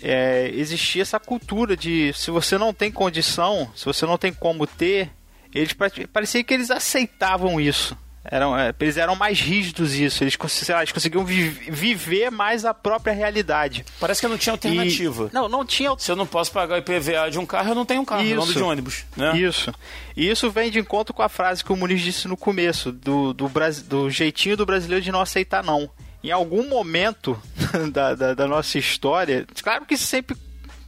é, 0.00 0.50
existia 0.54 1.02
essa 1.02 1.20
cultura 1.20 1.76
de 1.76 2.14
se 2.14 2.30
você 2.30 2.56
não 2.56 2.72
tem 2.72 2.90
condição, 2.90 3.70
se 3.76 3.84
você 3.84 4.06
não 4.06 4.16
tem 4.16 4.32
como 4.32 4.66
ter, 4.66 5.10
eles 5.54 5.74
parecia 6.10 6.42
que 6.42 6.54
eles 6.54 6.70
aceitavam 6.70 7.60
isso. 7.60 7.94
Eram, 8.22 8.56
é, 8.56 8.74
eles 8.78 8.98
eram 8.98 9.16
mais 9.16 9.40
rígidos 9.40 9.94
isso, 9.94 10.22
eles, 10.22 10.36
lá, 10.68 10.80
eles 10.80 10.92
conseguiam 10.92 11.24
vi 11.24 11.48
viver 11.48 12.30
mais 12.30 12.66
a 12.66 12.74
própria 12.74 13.14
realidade. 13.14 13.84
Parece 13.98 14.20
que 14.20 14.28
não 14.28 14.36
tinha 14.36 14.52
alternativa. 14.52 15.30
E, 15.30 15.34
não, 15.34 15.48
não 15.48 15.64
tinha. 15.64 15.94
Se 15.98 16.12
eu 16.12 16.16
não 16.16 16.26
posso 16.26 16.52
pagar 16.52 16.74
o 16.74 16.78
IPVA 16.78 17.30
de 17.30 17.38
um 17.38 17.46
carro, 17.46 17.70
eu 17.70 17.74
não 17.74 17.86
tenho 17.86 18.02
um 18.02 18.04
carro, 18.04 18.22
isso, 18.22 18.52
de 18.52 18.62
ônibus. 18.62 19.06
Né? 19.16 19.38
Isso. 19.38 19.72
E 20.14 20.28
isso 20.28 20.50
vem 20.50 20.70
de 20.70 20.78
encontro 20.78 21.14
com 21.14 21.22
a 21.22 21.30
frase 21.30 21.64
que 21.64 21.72
o 21.72 21.76
Muniz 21.76 22.02
disse 22.02 22.28
no 22.28 22.36
começo, 22.36 22.92
do, 22.92 23.32
do, 23.32 23.50
do 23.86 24.10
jeitinho 24.10 24.56
do 24.56 24.66
brasileiro 24.66 25.02
de 25.02 25.10
não 25.10 25.22
aceitar 25.22 25.64
não. 25.64 25.88
Em 26.22 26.30
algum 26.30 26.68
momento 26.68 27.40
da, 27.90 28.14
da, 28.14 28.34
da 28.34 28.46
nossa 28.46 28.76
história, 28.76 29.46
claro 29.62 29.86
que 29.86 29.94
isso 29.94 30.04
sempre, 30.04 30.36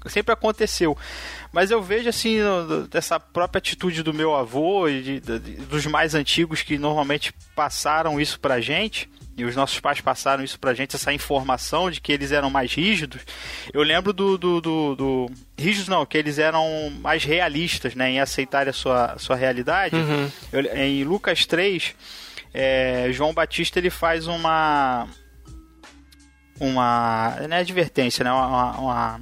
sempre 0.06 0.34
aconteceu, 0.34 0.96
mas 1.52 1.70
eu 1.70 1.82
vejo 1.82 2.08
assim, 2.08 2.38
dessa 2.90 3.20
própria 3.20 3.58
atitude 3.58 4.02
do 4.02 4.14
meu 4.14 4.34
avô 4.34 4.88
e 4.88 5.02
de, 5.02 5.20
de, 5.20 5.38
dos 5.38 5.84
mais 5.86 6.14
antigos 6.14 6.62
que 6.62 6.78
normalmente 6.78 7.32
passaram 7.54 8.20
isso 8.20 8.40
pra 8.40 8.60
gente, 8.60 9.08
e 9.36 9.44
os 9.44 9.56
nossos 9.56 9.80
pais 9.80 10.00
passaram 10.00 10.44
isso 10.44 10.58
pra 10.58 10.74
gente, 10.74 10.94
essa 10.94 11.12
informação 11.12 11.90
de 11.90 12.00
que 12.00 12.12
eles 12.12 12.32
eram 12.32 12.50
mais 12.50 12.72
rígidos. 12.74 13.22
Eu 13.72 13.82
lembro 13.82 14.12
do. 14.12 14.36
do, 14.36 14.60
do, 14.60 14.94
do 14.94 15.30
rígidos 15.58 15.88
não, 15.88 16.04
que 16.04 16.18
eles 16.18 16.38
eram 16.38 16.90
mais 17.00 17.24
realistas 17.24 17.94
né, 17.94 18.10
em 18.10 18.20
aceitar 18.20 18.68
a 18.68 18.72
sua, 18.72 19.16
sua 19.18 19.36
realidade. 19.36 19.96
Uhum. 19.96 20.30
Eu, 20.52 20.76
em 20.76 21.02
Lucas 21.04 21.46
3, 21.46 21.94
é, 22.52 23.08
João 23.10 23.32
Batista 23.32 23.78
ele 23.78 23.90
faz 23.90 24.26
uma. 24.26 25.08
Uma. 26.60 27.36
Não 27.48 27.56
é 27.56 27.60
advertência, 27.60 28.22
né? 28.22 28.30
uma, 28.30 28.78
uma 28.78 29.20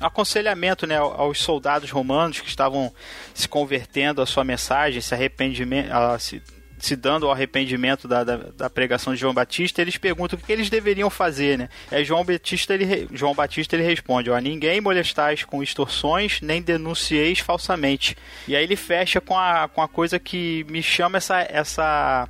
aconselhamento 0.00 0.86
né, 0.86 0.96
aos 0.96 1.38
soldados 1.40 1.90
romanos 1.90 2.40
que 2.40 2.48
estavam 2.48 2.92
se 3.34 3.48
convertendo 3.48 4.22
à 4.22 4.26
sua 4.26 4.44
mensagem, 4.44 5.00
se 5.00 5.14
arrependimento, 5.14 5.90
se, 6.18 6.42
se 6.78 6.94
dando 6.96 7.26
ao 7.26 7.32
arrependimento 7.32 8.06
da, 8.06 8.22
da, 8.22 8.36
da, 8.36 8.70
pregação 8.70 9.14
de 9.14 9.20
João 9.20 9.32
Batista, 9.32 9.80
eles 9.80 9.96
perguntam 9.96 10.38
o 10.38 10.42
que 10.42 10.52
eles 10.52 10.68
deveriam 10.68 11.08
fazer, 11.08 11.58
né? 11.58 11.68
É 11.90 12.04
João 12.04 12.24
Batista 12.24 12.74
ele, 12.74 13.08
João 13.12 13.34
Batista 13.34 13.74
ele 13.76 13.82
responde: 13.82 14.30
ó, 14.30 14.38
ninguém 14.38 14.80
molestais 14.80 15.44
com 15.44 15.62
extorsões 15.62 16.40
nem 16.40 16.60
denuncieis 16.60 17.38
falsamente. 17.38 18.16
E 18.46 18.54
aí 18.54 18.62
ele 18.62 18.76
fecha 18.76 19.20
com 19.20 19.36
a, 19.36 19.68
com 19.68 19.80
a 19.80 19.88
coisa 19.88 20.18
que 20.18 20.64
me 20.68 20.82
chama 20.82 21.18
essa, 21.18 21.40
essa 21.48 22.28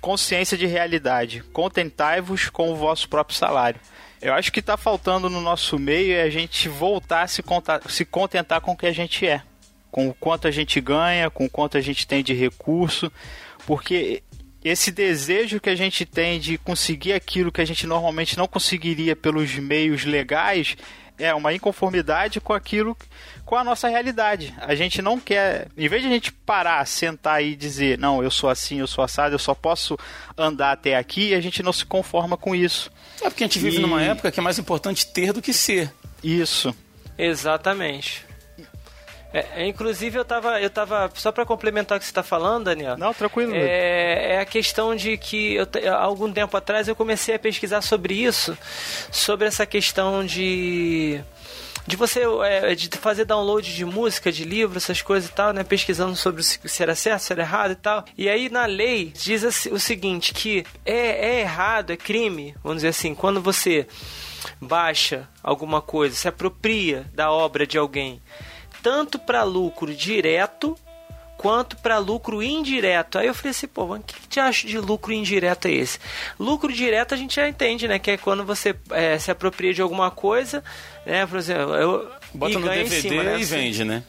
consciência 0.00 0.56
de 0.56 0.66
realidade. 0.66 1.42
Contentai-vos 1.52 2.48
com 2.48 2.70
o 2.72 2.76
vosso 2.76 3.08
próprio 3.08 3.36
salário. 3.36 3.80
Eu 4.20 4.34
acho 4.34 4.52
que 4.52 4.60
está 4.60 4.76
faltando 4.76 5.30
no 5.30 5.40
nosso 5.40 5.78
meio 5.78 6.12
é 6.12 6.22
a 6.22 6.30
gente 6.30 6.68
voltar 6.68 7.22
a 7.22 7.26
se, 7.26 7.42
contar, 7.42 7.80
se 7.88 8.04
contentar 8.04 8.60
com 8.60 8.72
o 8.72 8.76
que 8.76 8.86
a 8.86 8.92
gente 8.92 9.26
é. 9.26 9.42
Com 9.90 10.08
o 10.08 10.14
quanto 10.14 10.46
a 10.46 10.50
gente 10.50 10.80
ganha, 10.80 11.30
com 11.30 11.46
o 11.46 11.50
quanto 11.50 11.78
a 11.78 11.80
gente 11.80 12.06
tem 12.06 12.22
de 12.22 12.34
recurso. 12.34 13.10
Porque 13.66 14.22
esse 14.62 14.90
desejo 14.90 15.58
que 15.58 15.70
a 15.70 15.74
gente 15.74 16.04
tem 16.04 16.38
de 16.38 16.58
conseguir 16.58 17.14
aquilo 17.14 17.50
que 17.50 17.62
a 17.62 17.64
gente 17.64 17.86
normalmente 17.86 18.36
não 18.36 18.46
conseguiria 18.46 19.16
pelos 19.16 19.54
meios 19.54 20.04
legais 20.04 20.76
é 21.18 21.34
uma 21.34 21.52
inconformidade 21.52 22.40
com 22.40 22.52
aquilo, 22.52 22.96
com 23.44 23.56
a 23.56 23.64
nossa 23.64 23.88
realidade. 23.88 24.54
A 24.58 24.74
gente 24.74 25.02
não 25.02 25.18
quer, 25.20 25.68
em 25.76 25.88
vez 25.88 26.02
de 26.02 26.08
a 26.08 26.10
gente 26.10 26.32
parar, 26.32 26.86
sentar 26.86 27.42
e 27.42 27.54
dizer, 27.54 27.98
não, 27.98 28.22
eu 28.22 28.30
sou 28.30 28.48
assim, 28.48 28.80
eu 28.80 28.86
sou 28.86 29.04
assado, 29.04 29.34
eu 29.34 29.38
só 29.38 29.54
posso 29.54 29.98
andar 30.36 30.72
até 30.72 30.96
aqui, 30.96 31.34
a 31.34 31.40
gente 31.40 31.62
não 31.62 31.72
se 31.72 31.84
conforma 31.84 32.36
com 32.36 32.54
isso. 32.54 32.90
É 33.22 33.28
porque 33.28 33.44
a 33.44 33.46
gente 33.46 33.58
vive 33.58 33.76
e... 33.76 33.80
numa 33.80 34.02
época 34.02 34.30
que 34.30 34.40
é 34.40 34.42
mais 34.42 34.58
importante 34.58 35.06
ter 35.06 35.32
do 35.32 35.42
que 35.42 35.52
ser. 35.52 35.92
Isso. 36.22 36.74
Exatamente. 37.18 38.24
É, 39.32 39.62
é, 39.62 39.66
inclusive 39.66 40.18
eu 40.18 40.24
tava, 40.24 40.60
eu 40.60 40.68
tava 40.68 41.08
só 41.14 41.30
para 41.30 41.46
complementar 41.46 41.96
o 41.96 42.00
que 42.00 42.04
você 42.04 42.10
está 42.10 42.22
falando, 42.22 42.64
Daniel. 42.64 42.96
Não, 42.98 43.14
tranquilo. 43.14 43.54
É, 43.54 44.34
é 44.34 44.40
a 44.40 44.44
questão 44.44 44.96
de 44.96 45.16
que 45.16 45.54
eu, 45.54 45.68
há 45.92 46.02
algum 46.02 46.32
tempo 46.32 46.56
atrás 46.56 46.88
eu 46.88 46.96
comecei 46.96 47.34
a 47.34 47.38
pesquisar 47.38 47.80
sobre 47.80 48.14
isso, 48.14 48.58
sobre 49.12 49.46
essa 49.46 49.64
questão 49.64 50.26
de 50.26 51.20
de 51.90 51.96
você 51.96 52.22
é, 52.44 52.74
de 52.74 52.88
fazer 52.96 53.24
download 53.24 53.74
de 53.74 53.84
música, 53.84 54.30
de 54.30 54.44
livro, 54.44 54.78
essas 54.78 55.02
coisas 55.02 55.28
e 55.28 55.32
tal, 55.32 55.52
né? 55.52 55.64
Pesquisando 55.64 56.14
sobre 56.14 56.42
se 56.42 56.82
era 56.82 56.94
certo, 56.94 57.22
se 57.22 57.32
era 57.32 57.42
errado 57.42 57.72
e 57.72 57.76
tal. 57.76 58.04
E 58.16 58.28
aí 58.28 58.48
na 58.48 58.64
lei 58.64 59.12
diz 59.14 59.66
o 59.66 59.78
seguinte, 59.78 60.32
que 60.32 60.64
é, 60.86 61.34
é 61.36 61.40
errado, 61.40 61.92
é 61.92 61.96
crime, 61.96 62.54
vamos 62.62 62.78
dizer 62.78 62.88
assim, 62.88 63.14
quando 63.14 63.42
você 63.42 63.88
baixa 64.60 65.28
alguma 65.42 65.82
coisa, 65.82 66.14
se 66.14 66.28
apropria 66.28 67.04
da 67.12 67.30
obra 67.32 67.66
de 67.66 67.76
alguém, 67.76 68.22
tanto 68.82 69.18
para 69.18 69.42
lucro 69.42 69.92
direto 69.92 70.78
quanto 71.40 71.74
para 71.78 71.96
lucro 71.96 72.42
indireto. 72.42 73.18
Aí 73.18 73.26
eu 73.26 73.34
falei 73.34 73.52
assim, 73.52 73.66
pô, 73.66 73.94
o 73.94 73.98
que, 74.00 74.12
que 74.12 74.28
te 74.28 74.38
acha 74.38 74.68
de 74.68 74.78
lucro 74.78 75.10
indireto 75.10 75.68
é 75.68 75.70
esse? 75.70 75.98
Lucro 76.38 76.70
direto 76.70 77.14
a 77.14 77.16
gente 77.16 77.34
já 77.36 77.48
entende, 77.48 77.88
né? 77.88 77.98
Que 77.98 78.10
é 78.10 78.16
quando 78.18 78.44
você 78.44 78.76
é, 78.90 79.18
se 79.18 79.30
apropria 79.30 79.72
de 79.72 79.80
alguma 79.80 80.10
coisa, 80.10 80.62
né? 81.06 81.26
Por 81.26 81.38
exemplo, 81.38 81.74
eu. 81.76 82.10
Bota 82.34 82.58
no 82.58 82.68
DVD 82.68 83.00
cima, 83.00 83.22
né? 83.22 83.40
e 83.40 83.44
vende, 83.44 83.84
né? 83.84 84.02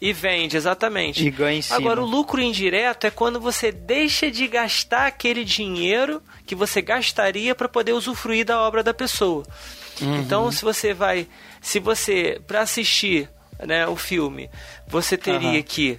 E 0.00 0.12
vende, 0.12 0.56
exatamente. 0.56 1.26
E 1.26 1.30
ganha 1.30 1.58
em 1.58 1.62
cima. 1.62 1.76
Agora, 1.76 2.00
o 2.00 2.06
lucro 2.06 2.40
indireto 2.40 3.04
é 3.04 3.10
quando 3.10 3.40
você 3.40 3.72
deixa 3.72 4.30
de 4.30 4.46
gastar 4.46 5.08
aquele 5.08 5.44
dinheiro 5.44 6.22
que 6.46 6.54
você 6.54 6.80
gastaria 6.80 7.52
para 7.52 7.68
poder 7.68 7.94
usufruir 7.94 8.46
da 8.46 8.60
obra 8.60 8.84
da 8.84 8.94
pessoa. 8.94 9.42
Uhum. 10.00 10.20
Então, 10.20 10.52
se 10.52 10.62
você 10.62 10.94
vai. 10.94 11.26
Se 11.60 11.80
você, 11.80 12.40
para 12.46 12.60
assistir 12.60 13.28
né, 13.58 13.88
o 13.88 13.96
filme, 13.96 14.48
você 14.86 15.16
teria 15.16 15.58
uhum. 15.58 15.62
que 15.62 15.98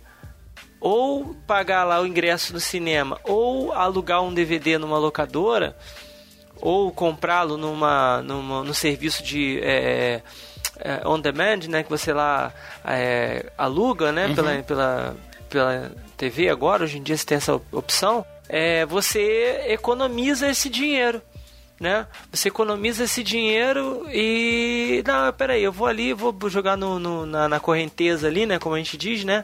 ou 0.79 1.35
pagar 1.45 1.83
lá 1.83 2.01
o 2.01 2.07
ingresso 2.07 2.53
no 2.53 2.59
cinema, 2.59 3.19
ou 3.23 3.73
alugar 3.73 4.21
um 4.21 4.33
DVD 4.33 4.77
numa 4.77 4.97
locadora, 4.97 5.75
ou 6.61 6.91
comprá-lo 6.91 7.57
numa, 7.57 8.21
numa, 8.21 8.63
no 8.63 8.73
serviço 8.73 9.23
de 9.23 9.59
é, 9.61 10.21
é, 10.79 11.07
on 11.07 11.19
demand, 11.19 11.67
né, 11.67 11.83
que 11.83 11.89
você 11.89 12.13
lá 12.13 12.53
é, 12.85 13.45
aluga, 13.57 14.11
né, 14.11 14.27
uhum. 14.27 14.35
pela, 14.35 14.63
pela, 14.63 15.15
pela 15.49 15.91
TV 16.15 16.49
agora, 16.49 16.83
hoje 16.83 16.97
em 16.97 17.03
dia 17.03 17.17
você 17.17 17.25
tem 17.25 17.37
essa 17.37 17.55
opção, 17.71 18.25
é, 18.49 18.85
você 18.85 19.65
economiza 19.67 20.47
esse 20.47 20.69
dinheiro 20.69 21.21
né? 21.79 22.07
Você 22.31 22.47
economiza 22.47 23.03
esse 23.03 23.23
dinheiro 23.23 24.05
e. 24.09 25.03
Não, 25.05 25.31
peraí, 25.33 25.63
eu 25.63 25.71
vou 25.71 25.87
ali, 25.87 26.13
vou 26.13 26.35
jogar 26.49 26.75
no, 26.75 26.99
no 26.99 27.25
na, 27.25 27.47
na, 27.47 27.59
correnteza 27.59 28.27
ali, 28.27 28.45
né? 28.45 28.59
Como 28.59 28.75
a 28.75 28.77
gente 28.77 28.97
diz, 28.97 29.23
né? 29.23 29.43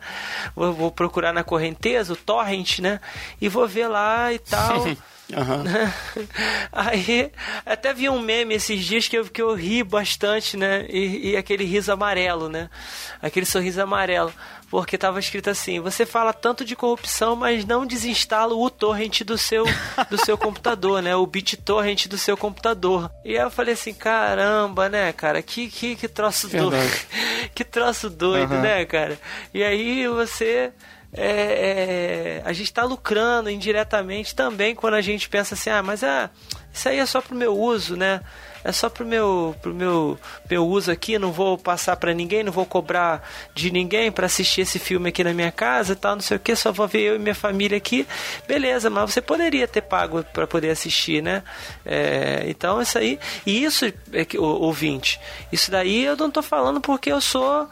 Vou, 0.55 0.73
vou, 0.73 0.91
procurar 0.91 1.33
na 1.33 1.43
correnteza, 1.43 2.13
o 2.13 2.17
torrent, 2.17 2.79
né? 2.79 2.99
E 3.39 3.47
vou 3.47 3.67
ver 3.67 3.87
lá 3.87 4.33
e 4.33 4.39
tal. 4.39 4.85
Uhum. 5.31 6.27
Aí 6.71 7.31
até 7.65 7.93
vi 7.93 8.09
um 8.09 8.19
meme 8.19 8.55
esses 8.55 8.83
dias 8.83 9.07
que 9.07 9.17
eu, 9.17 9.25
que 9.25 9.41
eu 9.41 9.53
ri 9.53 9.83
bastante, 9.83 10.57
né? 10.57 10.85
E, 10.89 11.31
e 11.31 11.37
aquele 11.37 11.63
riso 11.63 11.91
amarelo, 11.91 12.49
né? 12.49 12.69
Aquele 13.21 13.45
sorriso 13.45 13.81
amarelo 13.81 14.33
porque 14.73 14.95
estava 14.95 15.19
escrito 15.19 15.51
assim: 15.51 15.79
você 15.79 16.03
fala 16.03 16.33
tanto 16.33 16.65
de 16.65 16.75
corrupção, 16.75 17.35
mas 17.35 17.63
não 17.63 17.85
desinstala 17.85 18.55
o 18.55 18.71
torrent 18.71 19.21
do 19.21 19.37
seu 19.37 19.65
do 20.09 20.17
seu 20.17 20.35
computador, 20.35 20.99
né? 20.99 21.15
O 21.15 21.27
BitTorrent 21.27 22.07
do 22.07 22.17
seu 22.17 22.35
computador. 22.35 23.11
E 23.23 23.37
aí 23.37 23.43
eu 23.43 23.51
falei 23.51 23.75
assim: 23.75 23.93
caramba, 23.93 24.89
né, 24.89 25.13
cara? 25.13 25.43
Que 25.43 25.67
que, 25.67 25.95
que 25.95 26.07
troço 26.07 26.47
doido. 26.49 26.75
que 27.53 27.63
troço 27.63 28.09
doido, 28.09 28.55
uhum. 28.55 28.61
né, 28.61 28.83
cara? 28.85 29.19
E 29.53 29.63
aí 29.63 30.07
você 30.07 30.73
é, 31.13 32.41
é, 32.41 32.41
a 32.45 32.53
gente 32.53 32.67
está 32.67 32.83
lucrando 32.83 33.49
indiretamente 33.49 34.35
também 34.35 34.75
quando 34.75 34.95
a 34.95 35.01
gente 35.01 35.29
pensa 35.29 35.53
assim, 35.55 35.69
ah, 35.69 35.83
mas 35.83 36.03
ah, 36.03 36.29
isso 36.73 36.89
aí 36.89 36.99
é 36.99 37.05
só 37.05 37.21
pro 37.21 37.35
meu 37.35 37.57
uso, 37.57 37.95
né? 37.95 38.21
é 38.63 38.71
só 38.71 38.89
pro 38.89 39.05
meu, 39.05 39.55
pro 39.61 39.73
meu, 39.73 40.17
meu 40.49 40.65
uso 40.65 40.89
aqui, 40.89 41.19
não 41.19 41.31
vou 41.31 41.57
passar 41.57 41.97
para 41.97 42.13
ninguém, 42.13 42.43
não 42.43 42.51
vou 42.51 42.65
cobrar 42.65 43.27
de 43.53 43.69
ninguém 43.69 44.11
para 44.11 44.25
assistir 44.25 44.61
esse 44.61 44.79
filme 44.79 45.09
aqui 45.09 45.23
na 45.23 45.33
minha 45.33 45.51
casa 45.51 45.93
e 45.93 45.95
tal, 45.95 46.15
não 46.15 46.21
sei 46.21 46.37
o 46.37 46.39
que, 46.39 46.55
só 46.55 46.71
vou 46.71 46.87
ver 46.87 47.01
eu 47.01 47.15
e 47.15 47.19
minha 47.19 47.35
família 47.35 47.77
aqui. 47.77 48.07
Beleza, 48.47 48.89
mas 48.89 49.11
você 49.11 49.21
poderia 49.21 49.67
ter 49.67 49.81
pago 49.81 50.23
para 50.23 50.47
poder 50.47 50.69
assistir, 50.69 51.21
né? 51.21 51.43
É, 51.85 52.45
então 52.47 52.81
isso 52.81 52.97
aí, 52.97 53.19
e 53.45 53.63
isso, 53.63 53.85
é 53.85 54.25
ouvinte, 54.37 55.19
isso 55.51 55.69
daí 55.69 56.05
eu 56.05 56.15
não 56.15 56.31
tô 56.31 56.41
falando 56.41 56.79
porque 56.79 57.11
eu 57.11 57.19
sou 57.19 57.67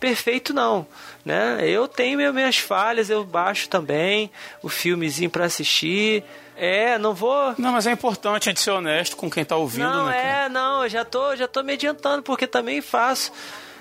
perfeito 0.00 0.52
não, 0.52 0.84
né? 1.24 1.60
Eu 1.62 1.86
tenho 1.86 2.32
minhas 2.32 2.58
falhas, 2.58 3.10
eu 3.10 3.24
baixo 3.24 3.68
também 3.68 4.30
o 4.62 4.68
filmezinho 4.68 5.30
para 5.30 5.44
assistir. 5.44 6.24
É, 6.56 6.98
não 6.98 7.14
vou. 7.14 7.54
Não, 7.58 7.72
mas 7.72 7.86
é 7.86 7.92
importante 7.92 8.48
a 8.48 8.50
gente 8.52 8.60
ser 8.60 8.70
honesto 8.70 9.16
com 9.16 9.30
quem 9.30 9.44
tá 9.44 9.56
ouvindo, 9.56 9.84
não, 9.84 10.06
né? 10.06 10.12
cara? 10.12 10.44
é, 10.44 10.48
não, 10.48 10.84
eu 10.84 10.88
já 10.88 11.04
tô, 11.04 11.34
já 11.34 11.48
tô 11.48 11.62
me 11.62 11.72
adiantando, 11.72 12.22
porque 12.22 12.46
também 12.46 12.80
faço. 12.80 13.32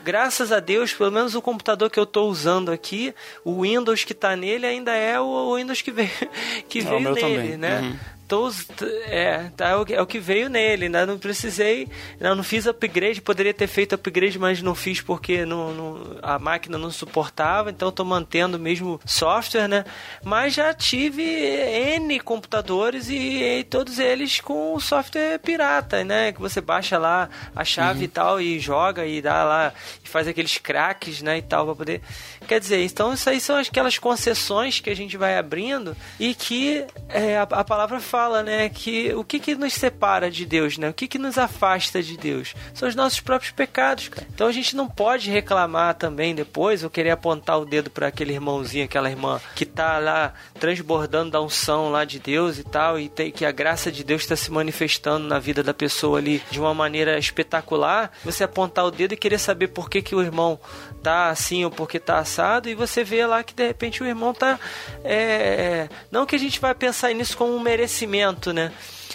Graças 0.03 0.51
a 0.51 0.59
Deus, 0.59 0.93
pelo 0.93 1.11
menos 1.11 1.35
o 1.35 1.41
computador 1.41 1.89
que 1.89 1.99
eu 1.99 2.07
tô 2.07 2.27
usando 2.27 2.71
aqui, 2.71 3.13
o 3.43 3.61
Windows 3.61 4.03
que 4.03 4.15
tá 4.15 4.35
nele 4.35 4.65
ainda 4.65 4.91
é 4.95 5.19
o 5.19 5.55
Windows 5.55 5.81
que 5.81 5.91
veio, 5.91 6.09
que 6.67 6.79
É, 6.79 6.83
veio 6.83 7.13
nele, 7.13 7.57
né? 7.57 7.81
Uhum. 7.81 7.99
Us- 8.39 8.65
é, 9.05 9.49
tá, 9.55 9.69
é 9.69 9.75
o 9.75 9.86
que- 9.86 9.93
é 9.93 10.01
o 10.01 10.05
que 10.07 10.19
veio 10.19 10.49
nele, 10.49 10.86
ainda 10.86 11.05
não 11.05 11.17
precisei, 11.19 11.88
não, 12.19 12.36
não 12.36 12.43
fiz 12.43 12.65
upgrade, 12.67 13.21
poderia 13.21 13.53
ter 13.53 13.67
feito 13.67 13.95
upgrade, 13.95 14.38
mas 14.39 14.61
não 14.61 14.73
fiz 14.75 15.01
porque 15.01 15.45
não, 15.45 15.73
não- 15.73 16.17
a 16.21 16.38
máquina 16.39 16.77
não 16.77 16.91
suportava, 16.91 17.69
então 17.69 17.91
tô 17.91 18.03
mantendo 18.05 18.57
o 18.57 18.59
mesmo 18.59 18.99
software, 19.05 19.67
né? 19.67 19.86
Mas 20.23 20.53
já 20.53 20.73
tive 20.73 21.23
N 21.23 22.19
computadores 22.19 23.09
e, 23.09 23.59
e 23.59 23.63
todos 23.63 23.99
eles 23.99 24.39
com 24.39 24.79
software 24.79 25.39
pirata, 25.39 26.03
né? 26.03 26.32
Que 26.32 26.39
você 26.41 26.61
baixa 26.61 26.97
lá 26.97 27.29
a 27.55 27.63
chave 27.65 28.05
e 28.05 28.07
tal 28.07 28.39
e 28.41 28.59
joga 28.59 29.05
e 29.05 29.21
dá 29.21 29.43
lá 29.43 29.73
e 30.03 30.07
faz 30.09 30.27
aqueles 30.27 30.57
craques, 30.57 31.21
né? 31.21 31.38
E 31.38 31.41
tal, 31.41 31.65
pra 31.65 31.75
poder. 31.75 32.01
Quer 32.47 32.59
dizer, 32.59 32.84
então 32.84 33.13
isso 33.13 33.29
aí 33.29 33.39
são 33.39 33.57
aquelas 33.57 33.97
concessões 33.97 34.79
que 34.79 34.89
a 34.89 34.95
gente 34.95 35.15
vai 35.17 35.38
abrindo 35.38 35.95
e 36.19 36.34
que 36.34 36.84
é, 37.09 37.38
a, 37.38 37.43
a 37.43 37.63
palavra 37.63 37.99
fala, 37.99 38.20
né? 38.30 38.69
Que 38.69 39.13
o 39.13 39.24
que, 39.24 39.39
que 39.39 39.55
nos 39.55 39.74
separa 39.74 40.30
de 40.30 40.45
Deus, 40.45 40.78
né? 40.78 40.89
O 40.89 40.93
que, 40.93 41.07
que 41.07 41.17
nos 41.17 41.38
afasta 41.38 42.01
de 42.01 42.17
Deus? 42.17 42.53
São 42.74 42.88
os 42.88 42.95
nossos 42.95 43.19
próprios 43.19 43.51
pecados, 43.51 44.09
cara. 44.09 44.28
Então 44.34 44.47
a 44.47 44.51
gente 44.51 44.76
não 44.76 44.88
pode 44.88 45.30
reclamar 45.30 45.95
também 45.95 46.36
depois 46.36 46.84
ou 46.84 46.89
querer 46.89 47.11
apontar 47.11 47.59
o 47.59 47.65
dedo 47.65 47.89
para 47.89 48.07
aquele 48.07 48.34
irmãozinho, 48.34 48.86
aquela 48.86 49.09
irmã 49.09 49.39
que 49.55 49.65
tá 49.65 49.97
lá 49.97 50.34
transbordando 50.59 51.32
da 51.32 51.41
unção 51.41 51.89
lá 51.89 52.05
de 52.05 52.19
Deus 52.19 52.57
e 52.57 52.63
tal, 52.63 52.99
e 52.99 53.09
tem, 53.09 53.32
que 53.32 53.45
a 53.45 53.51
graça 53.51 53.91
de 53.91 54.03
Deus 54.03 54.22
está 54.22 54.36
se 54.36 54.51
manifestando 54.51 55.28
na 55.28 55.39
vida 55.39 55.63
da 55.63 55.74
pessoa 55.74 56.19
ali 56.19 56.41
de 56.51 56.59
uma 56.59 56.74
maneira 56.74 57.17
espetacular. 57.17 58.11
Você 58.24 58.43
apontar 58.43 58.86
o 58.86 58.91
dedo 58.91 59.13
e 59.13 59.17
querer 59.17 59.39
saber 59.39 59.69
por 59.69 59.89
que, 59.89 60.01
que 60.01 60.15
o 60.15 60.22
irmão 60.22 60.59
tá 61.01 61.30
assim 61.30 61.63
ou 61.65 61.72
porque 61.72 61.99
tá 61.99 62.19
assado, 62.19 62.69
e 62.69 62.76
você 62.76 63.03
vê 63.03 63.26
lá 63.26 63.43
que 63.43 63.53
de 63.53 63.65
repente 63.65 64.03
o 64.03 64.05
irmão 64.05 64.34
tá. 64.34 64.59
é, 65.03 65.89
não 66.11 66.26
que 66.26 66.36
a 66.36 66.39
gente 66.39 66.59
vai 66.59 66.76
pensar 66.76 67.13
nisso 67.13 67.38
como 67.38 67.55
um 67.55 67.59
merecimento, 67.59 68.11
né? 68.53 68.72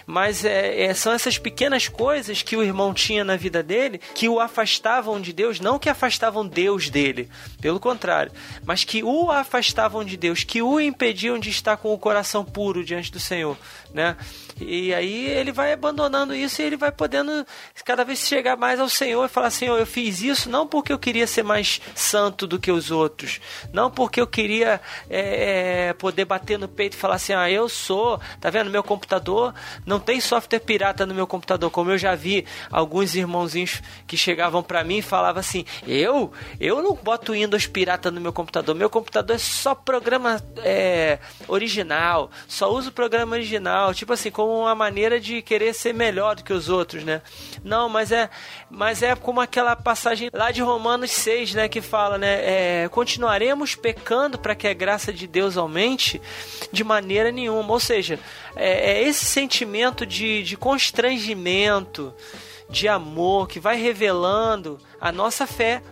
Mas 0.07 0.45
é, 0.45 0.85
é, 0.85 0.95
são 0.95 1.13
essas 1.13 1.37
pequenas 1.37 1.89
coisas 1.89 2.41
que 2.41 2.57
o 2.57 2.63
irmão 2.63 2.95
tinha 2.95 3.25
na 3.25 3.37
vida 3.37 3.63
dele 3.63 4.01
que 4.15 4.29
o 4.29 4.39
afastavam 4.39 5.21
de 5.21 5.33
Deus, 5.33 5.59
não 5.59 5.79
que 5.79 5.89
afastavam 5.89 6.47
Deus 6.47 6.89
dele, 6.89 7.29
pelo 7.61 7.81
contrário, 7.81 8.31
mas 8.65 8.85
que 8.85 9.03
o 9.03 9.31
afastavam 9.33 10.05
de 10.05 10.17
Deus, 10.17 10.45
que 10.45 10.63
o 10.63 10.81
impediam 10.81 11.39
de 11.39 11.51
estar 11.51 11.77
com 11.77 11.93
o 11.93 11.99
coração 11.99 12.45
puro 12.45 12.85
diante 12.85 13.11
do 13.11 13.19
Senhor, 13.19 13.57
né? 13.97 14.15
E 14.61 14.95
aí 14.95 15.27
ele 15.27 15.51
vai 15.53 15.73
abandonando 15.73 16.35
isso 16.35 16.61
e 16.61 16.65
ele 16.65 16.77
vai 16.77 16.93
podendo 16.93 17.47
cada 17.83 18.05
vez 18.05 18.19
chegar 18.19 18.57
mais 18.57 18.79
ao 18.79 18.91
Senhor 18.91 19.25
e 19.25 19.29
falar: 19.29 19.51
Senhor, 19.51 19.79
eu 19.79 19.87
fiz 19.87 20.21
isso 20.21 20.51
não 20.51 20.67
porque 20.67 20.93
eu 20.93 20.99
queria 20.99 21.27
ser 21.27 21.43
mais 21.43 21.81
santo 21.95 22.47
do 22.47 22.59
que 22.59 22.71
os 22.71 22.91
outros, 22.91 23.41
não 23.73 23.91
porque 23.91 24.21
eu 24.21 24.27
queria 24.27 24.81
é, 25.09 25.89
é, 25.89 25.93
poder 25.95 26.27
bater 26.27 26.59
no 26.59 26.69
peito 26.69 26.95
e 26.95 26.97
falar 27.01 27.15
assim: 27.15 27.33
Ah, 27.33 27.51
eu 27.51 27.71
sou, 27.71 28.21
tá 28.39 28.51
vendo? 28.51 28.71
Meu 28.71 28.83
computador 28.83 29.55
não 29.87 29.99
tem 29.99 30.21
software 30.21 30.61
pirata 30.61 31.07
no 31.07 31.15
meu 31.15 31.27
computador, 31.27 31.71
como 31.71 31.91
eu 31.91 31.99
já 31.99 32.15
vi 32.15 32.45
alguns 32.71 33.15
irmãozinhos 33.15 33.83
que 34.07 34.17
chegavam 34.17 34.63
pra 34.63 34.85
mim 34.85 34.99
e 34.99 35.03
falavam 35.03 35.41
assim: 35.41 35.65
Eu, 35.87 36.33
eu 36.61 36.83
não 36.83 36.95
boto 36.95 37.33
Windows 37.33 37.67
pirata 37.67 38.11
no 38.11 38.21
meu 38.21 38.33
computador, 38.33 38.75
meu 38.75 38.91
computador 38.91 39.37
é 39.37 39.39
só 39.39 39.75
programa 39.75 40.43
é, 40.59 41.19
original, 41.49 42.31
só 42.47 42.71
uso 42.71 42.93
programa 42.93 43.37
original, 43.37 43.86
tipo 43.95 44.13
assim, 44.13 44.31
como 44.31 44.61
uma 44.61 44.75
maneira 44.75 45.21
de 45.21 45.43
querer 45.43 45.75
ser 45.75 45.93
melhor 45.93 46.37
do 46.37 46.45
que 46.45 46.53
os 46.53 46.69
outros, 46.69 47.05
né? 47.05 47.23
Não, 47.65 47.89
mas 47.89 48.13
é, 48.13 48.31
mas 48.71 49.03
é 49.03 49.15
como 49.15 49.41
aquela 49.41 49.75
passagem 49.75 50.31
lá 50.33 50.51
de 50.51 50.63
Romanos 50.63 51.11
6, 51.11 51.55
né, 51.55 51.69
que 51.69 51.81
fala, 51.81 52.19
né, 52.19 52.85
é, 52.85 52.89
continuaremos 52.89 53.75
pecando 53.75 54.39
para 54.39 54.55
que 54.55 54.67
a 54.69 54.75
graça 54.75 55.13
de 55.13 55.27
Deus 55.27 55.57
aumente 55.57 56.21
de 56.73 56.85
maneira 56.85 57.31
nenhuma, 57.31 57.73
ou 57.73 57.81
seja, 57.81 58.19
é, 58.55 58.93
é 58.93 59.03
esse 59.03 59.25
sentimento 59.25 60.07
de, 60.07 60.43
de 60.43 60.57
constrangimento, 60.57 62.15
de 62.69 62.89
amor 62.89 63.49
que 63.49 63.61
vai 63.61 63.77
revelando 63.77 64.79
a 65.01 65.13
nossa 65.13 65.47
fé 65.47 65.83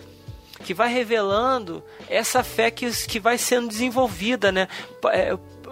que 0.64 0.72
vai 0.72 0.92
revelando 0.92 1.84
essa 2.08 2.42
fé 2.42 2.70
que, 2.70 2.90
que 3.06 3.20
vai 3.20 3.36
sendo 3.36 3.68
desenvolvida, 3.68 4.50
né? 4.50 4.66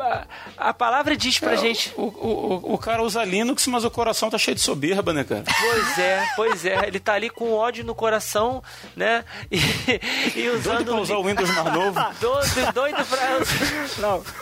A- 0.02 0.26
A 0.56 0.74
palavra 0.74 1.16
diz 1.16 1.38
pra 1.38 1.52
É, 1.52 1.56
gente. 1.56 1.92
O, 1.96 2.02
o, 2.02 2.74
o- 2.74 2.78
cara 2.78 3.02
usa 3.02 3.24
Linux, 3.24 3.66
mas 3.66 3.84
o 3.84 3.90
coração 3.90 4.28
tá 4.30 4.36
cheio 4.38 4.54
de 4.54 4.60
soberba, 4.60 5.12
né, 5.12 5.24
cara? 5.24 5.44
Pois 5.60 5.98
é, 5.98 6.26
pois 6.36 6.64
é. 6.66 6.86
Ele 6.86 6.98
tá 7.00 7.14
ali 7.14 7.30
com 7.30 7.52
ódio 7.52 7.84
no 7.84 7.94
coração, 7.94 8.62
né? 8.96 9.24
E, 9.50 9.56
e 9.58 10.42
Doido 10.42 10.58
usando. 10.58 10.84
pra 10.84 10.94
usar 10.96 11.16
o 11.16 11.24
Windows 11.24 11.50
mais 11.54 11.72
novo. 11.74 12.00
Doido, 12.20 12.72
doido 12.72 13.04
pra. 13.06 13.28
Não. 13.98 14.22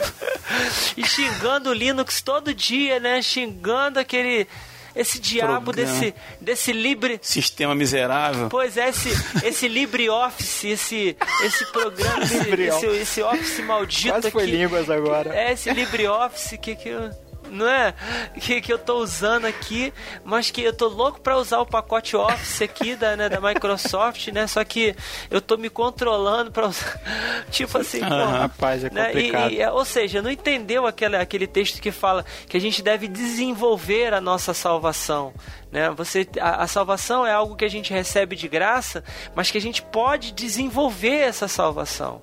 E 0.96 1.06
xingando 1.06 1.70
o 1.70 1.72
Linux 1.72 2.20
todo 2.20 2.52
dia, 2.52 2.98
né? 2.98 3.22
Xingando 3.22 4.00
aquele. 4.00 4.48
Esse 4.94 5.18
diabo 5.20 5.72
Programa. 5.72 6.00
desse, 6.00 6.14
desse 6.40 6.72
libre. 6.72 7.18
Sistema 7.22 7.74
miserável. 7.74 8.48
Pois 8.48 8.76
é, 8.76 8.88
esse, 8.88 9.10
esse 9.44 9.68
LibreOffice, 9.68 10.68
esse, 10.68 11.16
esse 11.44 11.64
programa, 11.66 12.22
esse, 12.24 12.50
esse, 12.60 12.86
esse 12.86 13.22
Office 13.22 13.60
maldito 13.60 14.12
Quase 14.14 14.30
foi 14.30 14.42
aqui. 14.44 14.52
línguas 14.52 14.90
agora. 14.90 15.34
É 15.34 15.52
esse 15.52 15.70
LibreOffice 15.72 16.58
que, 16.58 16.74
que 16.74 16.88
eu, 16.88 17.10
não 17.50 17.68
é? 17.68 17.94
Que, 18.40 18.60
que 18.60 18.72
eu 18.72 18.78
tô 18.78 18.98
usando 18.98 19.44
aqui, 19.44 19.92
mas 20.24 20.50
que 20.50 20.62
eu 20.62 20.72
tô 20.72 20.88
louco 20.88 21.20
pra 21.20 21.36
usar 21.36 21.58
o 21.60 21.66
pacote 21.66 22.16
Office 22.16 22.62
aqui 22.62 22.94
da, 22.96 23.16
né, 23.16 23.28
da 23.28 23.40
Microsoft, 23.40 24.28
né? 24.28 24.46
Só 24.46 24.62
que 24.64 24.94
eu 25.30 25.40
tô 25.40 25.56
me 25.56 25.68
controlando 25.70 26.50
pra 26.50 26.66
usar. 26.68 27.00
Tipo 27.50 27.78
assim, 27.78 28.00
pô, 28.00 28.24
rapaz, 28.24 28.84
é 28.84 28.90
né? 28.90 29.10
E- 29.10 29.14
complicado. 29.14 29.52
e, 29.52 29.66
ou 29.66 29.84
seja, 29.84 30.22
não 30.22 30.30
entendeu 30.30 30.86
aquele, 30.86 31.16
aquele 31.16 31.46
texto 31.46 31.80
que 31.80 31.90
fala 31.90 32.24
que 32.48 32.56
a 32.56 32.60
gente 32.60 32.82
deve 32.82 33.08
desenvolver 33.08 34.12
a 34.14 34.20
nossa 34.20 34.54
salvação. 34.54 35.32
Né? 35.70 35.88
Você, 35.90 36.26
a, 36.40 36.62
a 36.64 36.66
salvação 36.66 37.24
é 37.26 37.32
algo 37.32 37.54
que 37.56 37.64
a 37.64 37.70
gente 37.70 37.92
recebe 37.92 38.34
de 38.34 38.48
graça, 38.48 39.04
mas 39.34 39.50
que 39.50 39.58
a 39.58 39.60
gente 39.60 39.82
pode 39.82 40.32
desenvolver 40.32 41.18
essa 41.18 41.46
salvação. 41.46 42.20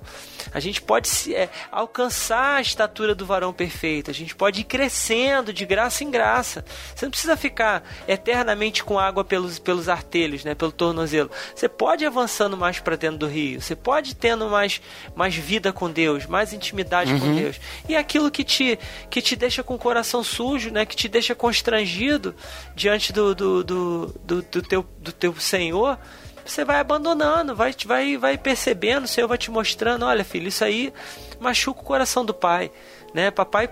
A 0.52 0.60
gente 0.60 0.80
pode 0.80 1.08
se- 1.08 1.34
é, 1.34 1.48
alcançar 1.70 2.56
a 2.56 2.60
estatura 2.60 3.14
do 3.14 3.26
varão 3.26 3.52
perfeito. 3.52 4.10
A 4.10 4.14
gente 4.14 4.34
pode 4.34 4.60
ir 4.60 4.64
crescendo 4.64 5.52
de 5.52 5.66
graça 5.66 6.04
em 6.04 6.10
graça. 6.10 6.64
Você 6.94 7.04
não 7.04 7.10
precisa 7.10 7.36
ficar 7.36 7.82
eternamente 8.06 8.82
com 8.84 8.98
água 8.98 9.24
pelos, 9.24 9.58
pelos 9.58 9.88
artelhos, 9.88 10.44
né? 10.44 10.54
pelo 10.54 10.72
tornozelo. 10.72 11.30
Você 11.54 11.68
pode 11.68 12.04
ir 12.04 12.06
avançando 12.06 12.56
mais 12.56 12.78
para 12.78 12.96
dentro 12.96 13.18
do 13.18 13.26
rio. 13.26 13.60
Você 13.60 13.76
pode 13.76 14.12
ir 14.12 14.14
tendo 14.14 14.48
mais, 14.48 14.80
mais 15.14 15.34
vida 15.34 15.72
com 15.72 15.90
Deus, 15.90 16.24
mais 16.26 16.52
intimidade 16.52 17.12
com 17.18 17.34
Deus. 17.34 17.60
E 17.88 17.94
aquilo 17.96 18.30
que 18.30 18.44
te, 18.44 18.78
que 19.10 19.20
te 19.20 19.36
deixa 19.36 19.62
com 19.62 19.74
o 19.74 19.78
coração 19.78 20.22
sujo, 20.24 20.70
né? 20.70 20.86
que 20.86 20.96
te 20.96 21.08
deixa 21.08 21.34
constrangido 21.34 22.34
diante 22.74 23.12
do, 23.12 23.34
do, 23.38 23.64
do, 23.64 24.06
do, 24.24 24.42
do 24.42 24.62
teu, 24.62 24.84
do 24.98 25.12
teu 25.12 25.34
Senhor 25.40 25.96
você 26.44 26.64
vai 26.64 26.80
abandonando, 26.80 27.54
vai, 27.54 27.74
vai, 27.84 28.16
vai 28.16 28.38
percebendo, 28.38 29.04
o 29.04 29.08
Senhor 29.08 29.28
vai 29.28 29.36
te 29.36 29.50
mostrando, 29.50 30.06
olha 30.06 30.24
filho, 30.24 30.48
isso 30.48 30.64
aí 30.64 30.92
machuca 31.38 31.82
o 31.82 31.84
coração 31.84 32.24
do 32.24 32.32
pai, 32.32 32.70
né? 33.12 33.30
Papai 33.30 33.68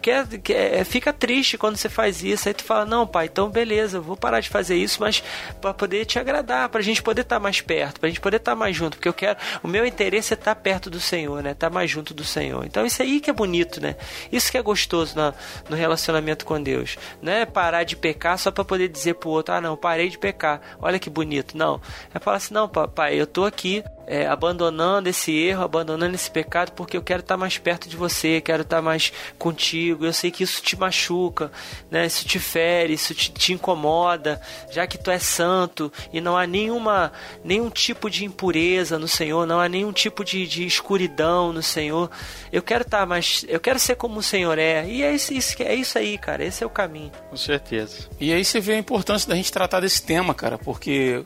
quer, 0.00 0.26
quer- 0.38 0.84
fica 0.84 1.12
triste 1.12 1.56
quando 1.58 1.76
você 1.76 1.88
faz 1.88 2.22
isso, 2.22 2.48
aí 2.48 2.54
tu 2.54 2.64
fala, 2.64 2.84
não 2.84 3.06
pai, 3.06 3.26
então 3.26 3.48
beleza, 3.48 3.98
eu 3.98 4.02
vou 4.02 4.16
parar 4.16 4.40
de 4.40 4.48
fazer 4.48 4.76
isso, 4.76 5.00
mas 5.00 5.22
para 5.60 5.72
poder 5.74 6.04
te 6.04 6.18
agradar, 6.18 6.68
pra 6.68 6.80
gente 6.80 7.02
poder 7.02 7.22
estar 7.22 7.38
mais 7.40 7.60
perto, 7.60 8.00
pra 8.00 8.08
gente 8.08 8.20
poder 8.20 8.36
estar 8.36 8.54
mais 8.54 8.74
junto, 8.76 8.96
porque 8.96 9.08
eu 9.08 9.12
quero, 9.14 9.38
o 9.62 9.68
meu 9.68 9.84
interesse 9.86 10.32
é 10.32 10.36
estar 10.36 10.54
perto 10.54 10.90
do 10.90 11.00
Senhor, 11.00 11.42
né? 11.42 11.52
Estar 11.52 11.70
mais 11.70 11.90
junto 11.90 12.12
do 12.14 12.24
Senhor. 12.24 12.64
Então 12.64 12.84
isso 12.86 13.02
aí 13.02 13.20
que 13.20 13.30
é 13.30 13.32
bonito, 13.32 13.80
né? 13.80 13.96
Isso 14.30 14.50
que 14.50 14.58
é 14.58 14.62
gostoso 14.62 15.16
na, 15.16 15.32
no 15.68 15.76
relacionamento 15.76 16.44
com 16.44 16.62
Deus. 16.62 16.96
Não 17.20 17.32
é 17.32 17.44
parar 17.46 17.84
de 17.84 17.96
pecar 17.96 18.38
só 18.38 18.50
para 18.50 18.64
poder 18.64 18.88
dizer 18.88 19.14
pro 19.14 19.30
outro, 19.30 19.54
ah 19.54 19.60
não, 19.60 19.76
parei 19.76 20.08
de 20.08 20.18
pecar. 20.18 20.60
Olha 20.80 20.98
que 20.98 21.10
bonito. 21.10 21.56
Não. 21.56 21.80
É 22.14 22.18
falar 22.18 22.36
assim, 22.38 22.54
não, 22.54 22.68
papai, 22.68 23.14
eu 23.20 23.26
tô 23.26 23.44
aqui 23.44 23.82
é, 24.06 24.26
abandonando 24.26 25.08
esse 25.08 25.36
erro, 25.36 25.62
abandonando 25.64 26.14
esse 26.14 26.30
pecado, 26.30 26.72
porque 26.72 26.96
eu 26.96 27.02
quero 27.02 27.20
estar 27.20 27.36
mais 27.36 27.58
perto 27.58 27.88
de 27.88 27.96
você, 27.96 28.40
quero 28.40 28.62
estar 28.62 28.80
mais 28.80 29.12
contigo. 29.38 30.04
Eu 30.06 30.12
sei 30.12 30.30
que 30.30 30.44
isso 30.44 30.62
te 30.62 30.76
machuca, 30.76 31.50
né? 31.90 32.06
Isso 32.06 32.24
te 32.24 32.38
fere, 32.38 32.92
isso 32.92 33.14
te, 33.14 33.30
te 33.32 33.52
incomoda, 33.52 34.40
já 34.70 34.86
que 34.86 34.96
tu 34.98 35.10
é 35.10 35.18
santo 35.18 35.92
e 36.12 36.20
não 36.20 36.36
há 36.36 36.46
nenhuma, 36.46 37.12
nenhum 37.44 37.68
tipo 37.70 38.08
de 38.08 38.24
impureza 38.24 38.98
no 38.98 39.08
Senhor, 39.08 39.46
não 39.46 39.60
há 39.60 39.68
nenhum 39.68 39.92
tipo 39.92 40.24
de, 40.24 40.46
de 40.46 40.64
escuridão 40.66 41.52
no 41.52 41.62
Senhor. 41.62 42.10
Eu 42.52 42.62
quero 42.62 42.82
estar 42.82 43.06
mais, 43.06 43.44
eu 43.48 43.58
quero 43.60 43.78
ser 43.78 43.96
como 43.96 44.18
o 44.18 44.22
Senhor 44.22 44.58
é. 44.58 44.86
E 44.88 45.02
é 45.02 45.12
isso, 45.14 45.32
isso, 45.34 45.56
que- 45.56 45.62
é 45.62 45.74
isso 45.74 45.98
aí, 45.98 46.16
cara. 46.16 46.44
Esse 46.44 46.62
é 46.62 46.66
o 46.66 46.70
caminho. 46.70 47.10
Com 47.28 47.36
certeza. 47.36 48.08
E 48.20 48.32
aí 48.32 48.44
você 48.44 48.60
vê 48.60 48.74
a 48.74 48.78
importância 48.78 49.28
da 49.28 49.34
gente 49.34 49.50
tratar 49.52 49.80
desse 49.80 50.02
tema, 50.02 50.32
cara, 50.34 50.56
porque 50.58 51.24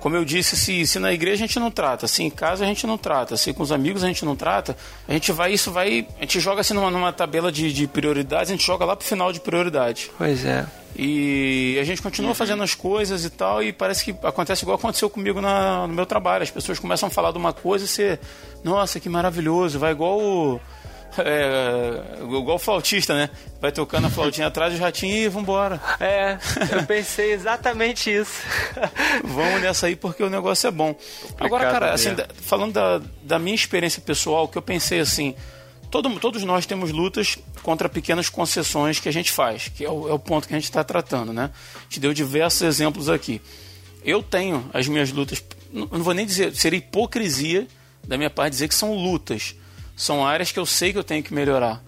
como 0.00 0.16
eu 0.16 0.24
disse, 0.24 0.56
se, 0.56 0.86
se 0.86 0.98
na 0.98 1.12
igreja 1.12 1.44
a 1.44 1.46
gente 1.46 1.58
não 1.58 1.70
trata, 1.70 2.06
se 2.06 2.22
em 2.22 2.30
casa 2.30 2.64
a 2.64 2.66
gente 2.66 2.86
não 2.86 2.96
trata, 2.96 3.36
se 3.36 3.52
com 3.52 3.62
os 3.62 3.72
amigos 3.72 4.02
a 4.02 4.06
gente 4.06 4.24
não 4.24 4.36
trata, 4.36 4.76
a 5.08 5.12
gente 5.12 5.32
vai, 5.32 5.52
isso 5.52 5.70
vai, 5.70 6.06
a 6.18 6.22
gente 6.22 6.40
joga 6.40 6.60
assim 6.60 6.74
numa, 6.74 6.90
numa 6.90 7.12
tabela 7.12 7.52
de, 7.52 7.72
de 7.72 7.86
prioridades, 7.86 8.50
a 8.50 8.52
gente 8.52 8.66
joga 8.66 8.84
lá 8.84 8.96
pro 8.96 9.06
final 9.06 9.32
de 9.32 9.40
prioridade. 9.40 10.10
Pois 10.16 10.44
é. 10.44 10.66
E 10.96 11.78
a 11.80 11.84
gente 11.84 12.02
continua 12.02 12.34
fazendo 12.34 12.62
as 12.62 12.74
coisas 12.74 13.24
e 13.24 13.30
tal, 13.30 13.62
e 13.62 13.72
parece 13.72 14.04
que 14.04 14.26
acontece 14.26 14.64
igual 14.64 14.76
aconteceu 14.76 15.08
comigo 15.08 15.40
na, 15.40 15.86
no 15.86 15.94
meu 15.94 16.04
trabalho. 16.04 16.42
As 16.42 16.50
pessoas 16.50 16.78
começam 16.78 17.06
a 17.06 17.10
falar 17.10 17.30
de 17.30 17.38
uma 17.38 17.52
coisa 17.52 17.84
e 17.84 17.88
você, 17.88 18.18
nossa, 18.64 18.98
que 18.98 19.08
maravilhoso, 19.08 19.78
vai 19.78 19.92
igual 19.92 20.20
o. 20.20 20.60
É, 21.18 22.22
igual 22.22 22.56
o 22.56 22.58
flautista, 22.58 23.14
né? 23.14 23.30
Vai 23.60 23.72
tocando 23.72 24.06
a 24.06 24.10
flautinha 24.10 24.46
atrás 24.46 24.72
do 24.72 24.80
ratinho 24.80 25.16
e 25.16 25.28
vambora. 25.28 25.80
É, 25.98 26.38
eu 26.72 26.84
pensei 26.84 27.32
exatamente 27.32 28.10
isso. 28.10 28.42
Vamos 29.24 29.60
nessa 29.60 29.86
aí 29.86 29.96
porque 29.96 30.22
o 30.22 30.30
negócio 30.30 30.66
é 30.66 30.70
bom. 30.70 30.94
Agora, 31.38 31.70
cara, 31.70 31.92
assim, 31.92 32.10
falando 32.34 32.72
da, 32.72 33.00
da 33.22 33.38
minha 33.38 33.54
experiência 33.54 34.00
pessoal, 34.00 34.48
que 34.48 34.56
eu 34.56 34.62
pensei 34.62 35.00
assim, 35.00 35.34
todo, 35.90 36.08
todos 36.20 36.44
nós 36.44 36.64
temos 36.64 36.90
lutas 36.90 37.38
contra 37.62 37.88
pequenas 37.88 38.28
concessões 38.28 39.00
que 39.00 39.08
a 39.08 39.12
gente 39.12 39.32
faz, 39.32 39.68
que 39.68 39.84
é 39.84 39.90
o, 39.90 40.08
é 40.08 40.12
o 40.12 40.18
ponto 40.18 40.46
que 40.46 40.54
a 40.54 40.56
gente 40.56 40.64
está 40.64 40.84
tratando, 40.84 41.32
né? 41.32 41.50
A 41.76 41.82
gente 41.82 42.00
deu 42.00 42.14
diversos 42.14 42.62
exemplos 42.62 43.08
aqui. 43.08 43.40
Eu 44.04 44.22
tenho 44.22 44.70
as 44.72 44.88
minhas 44.88 45.12
lutas, 45.12 45.42
não 45.72 45.86
não 45.90 46.02
vou 46.02 46.14
nem 46.14 46.24
dizer, 46.24 46.54
seria 46.54 46.78
hipocrisia 46.78 47.66
da 48.06 48.16
minha 48.16 48.30
parte 48.30 48.52
dizer 48.52 48.68
que 48.68 48.74
são 48.74 48.94
lutas. 48.94 49.54
São 50.00 50.26
áreas 50.26 50.50
que 50.50 50.58
eu 50.58 50.64
sei 50.64 50.94
que 50.94 50.98
eu 50.98 51.04
tenho 51.04 51.22
que 51.22 51.34
melhorar. 51.34 51.84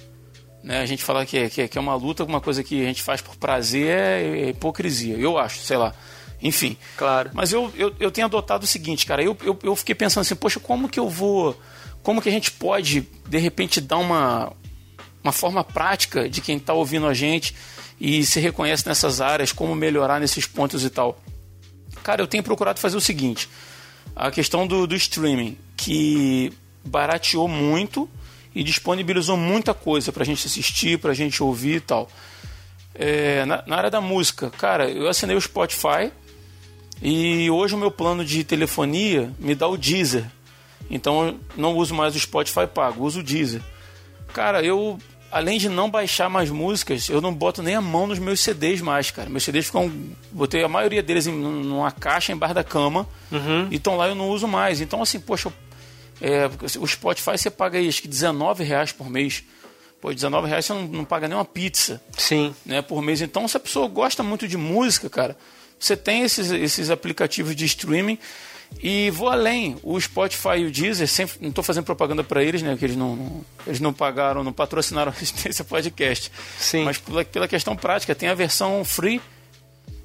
Né? 0.62 0.80
A 0.82 0.84
gente 0.84 1.02
falar 1.02 1.24
que 1.24 1.38
é, 1.38 1.48
que, 1.48 1.62
é, 1.62 1.66
que 1.66 1.78
é 1.78 1.80
uma 1.80 1.94
luta, 1.94 2.22
uma 2.24 2.42
coisa 2.42 2.62
que 2.62 2.82
a 2.82 2.84
gente 2.84 3.02
faz 3.02 3.22
por 3.22 3.36
prazer 3.36 3.88
é, 3.88 4.22
é 4.22 4.48
hipocrisia. 4.50 5.16
Eu 5.16 5.38
acho, 5.38 5.60
sei 5.60 5.78
lá. 5.78 5.94
Enfim. 6.42 6.76
Claro. 6.94 7.30
Mas 7.32 7.54
eu, 7.54 7.72
eu, 7.74 7.94
eu 7.98 8.10
tenho 8.10 8.26
adotado 8.26 8.64
o 8.64 8.66
seguinte, 8.66 9.06
cara. 9.06 9.22
Eu, 9.22 9.34
eu, 9.42 9.58
eu 9.62 9.74
fiquei 9.74 9.94
pensando 9.94 10.20
assim, 10.20 10.36
poxa, 10.36 10.60
como 10.60 10.90
que 10.90 11.00
eu 11.00 11.08
vou. 11.08 11.58
Como 12.02 12.20
que 12.20 12.28
a 12.28 12.32
gente 12.32 12.50
pode, 12.50 13.08
de 13.26 13.38
repente, 13.38 13.80
dar 13.80 13.96
uma, 13.96 14.52
uma 15.24 15.32
forma 15.32 15.64
prática 15.64 16.28
de 16.28 16.42
quem 16.42 16.58
está 16.58 16.74
ouvindo 16.74 17.06
a 17.06 17.14
gente 17.14 17.56
e 17.98 18.26
se 18.26 18.40
reconhece 18.40 18.86
nessas 18.86 19.22
áreas, 19.22 19.52
como 19.52 19.74
melhorar 19.74 20.20
nesses 20.20 20.46
pontos 20.46 20.84
e 20.84 20.90
tal. 20.90 21.18
Cara, 22.02 22.20
eu 22.20 22.26
tenho 22.26 22.42
procurado 22.42 22.78
fazer 22.78 22.98
o 22.98 23.00
seguinte: 23.00 23.48
a 24.14 24.30
questão 24.30 24.66
do, 24.66 24.86
do 24.86 24.94
streaming, 24.94 25.56
que 25.78 26.52
barateou 26.84 27.48
muito 27.48 28.08
e 28.54 28.62
disponibilizou 28.62 29.36
muita 29.36 29.72
coisa 29.72 30.12
pra 30.12 30.24
gente 30.24 30.46
assistir, 30.46 30.98
pra 30.98 31.14
gente 31.14 31.42
ouvir 31.42 31.76
e 31.76 31.80
tal. 31.80 32.08
É, 32.94 33.44
na, 33.46 33.62
na 33.66 33.76
área 33.76 33.90
da 33.90 34.00
música, 34.00 34.50
cara, 34.50 34.90
eu 34.90 35.08
assinei 35.08 35.34
o 35.34 35.40
Spotify 35.40 36.12
e 37.00 37.50
hoje 37.50 37.74
o 37.74 37.78
meu 37.78 37.90
plano 37.90 38.24
de 38.24 38.44
telefonia 38.44 39.32
me 39.38 39.54
dá 39.54 39.66
o 39.66 39.76
Deezer. 39.76 40.24
Então 40.90 41.26
eu 41.26 41.40
não 41.56 41.74
uso 41.76 41.94
mais 41.94 42.14
o 42.14 42.20
Spotify 42.20 42.66
pago, 42.66 43.04
uso 43.04 43.20
o 43.20 43.22
Deezer. 43.22 43.62
Cara, 44.32 44.62
eu 44.62 44.98
além 45.32 45.58
de 45.58 45.68
não 45.68 45.90
baixar 45.90 46.28
mais 46.28 46.50
músicas, 46.50 47.08
eu 47.08 47.20
não 47.20 47.32
boto 47.34 47.62
nem 47.62 47.74
a 47.74 47.80
mão 47.80 48.06
nos 48.06 48.18
meus 48.18 48.40
CDs 48.40 48.82
mais, 48.82 49.10
cara. 49.10 49.30
Meus 49.30 49.42
CDs 49.42 49.66
ficam. 49.66 49.90
Botei 50.30 50.62
a 50.62 50.68
maioria 50.68 51.02
deles 51.02 51.26
em 51.26 51.32
numa 51.32 51.90
caixa 51.90 52.32
embaixo 52.32 52.54
da 52.54 52.62
cama. 52.62 53.08
E 53.70 53.76
estão 53.76 53.96
lá 53.96 54.06
eu 54.06 54.14
não 54.14 54.28
uso 54.28 54.46
mais. 54.46 54.80
Então, 54.82 55.00
assim, 55.00 55.18
poxa, 55.18 55.50
é, 56.22 56.48
o 56.78 56.86
Spotify 56.86 57.36
você 57.36 57.50
paga 57.50 57.78
aí 57.78 57.88
acho 57.88 58.00
que 58.00 58.08
19 58.08 58.62
reais 58.62 58.92
por 58.92 59.10
mês. 59.10 59.42
Pô, 60.00 60.12
19 60.14 60.48
reais 60.48 60.64
você 60.64 60.72
não, 60.72 60.82
não 60.84 61.04
paga 61.04 61.26
nem 61.28 61.36
uma 61.36 61.44
pizza 61.44 62.00
Sim. 62.16 62.54
né, 62.64 62.80
por 62.80 63.02
mês. 63.02 63.20
Então, 63.20 63.46
se 63.48 63.56
a 63.56 63.60
pessoa 63.60 63.88
gosta 63.88 64.22
muito 64.22 64.46
de 64.48 64.56
música, 64.56 65.10
cara, 65.10 65.36
você 65.78 65.96
tem 65.96 66.22
esses, 66.22 66.50
esses 66.50 66.90
aplicativos 66.90 67.54
de 67.56 67.64
streaming. 67.64 68.18
E 68.82 69.10
vou 69.10 69.28
além, 69.28 69.76
o 69.82 70.00
Spotify 70.00 70.58
e 70.58 70.64
o 70.64 70.70
Deezer, 70.70 71.06
sempre, 71.06 71.36
não 71.42 71.50
estou 71.50 71.62
fazendo 71.62 71.84
propaganda 71.84 72.24
para 72.24 72.42
eles, 72.42 72.62
né? 72.62 72.74
Que 72.76 72.86
eles 72.86 72.96
não, 72.96 73.14
não- 73.16 73.44
eles 73.66 73.80
não 73.80 73.92
pagaram, 73.92 74.42
não 74.42 74.52
patrocinaram 74.52 75.12
esse 75.20 75.62
podcast. 75.64 76.32
Sim. 76.58 76.84
Mas 76.84 76.96
pela, 76.98 77.24
pela 77.24 77.46
questão 77.46 77.76
prática, 77.76 78.14
tem 78.14 78.28
a 78.30 78.34
versão 78.34 78.82
free, 78.84 79.20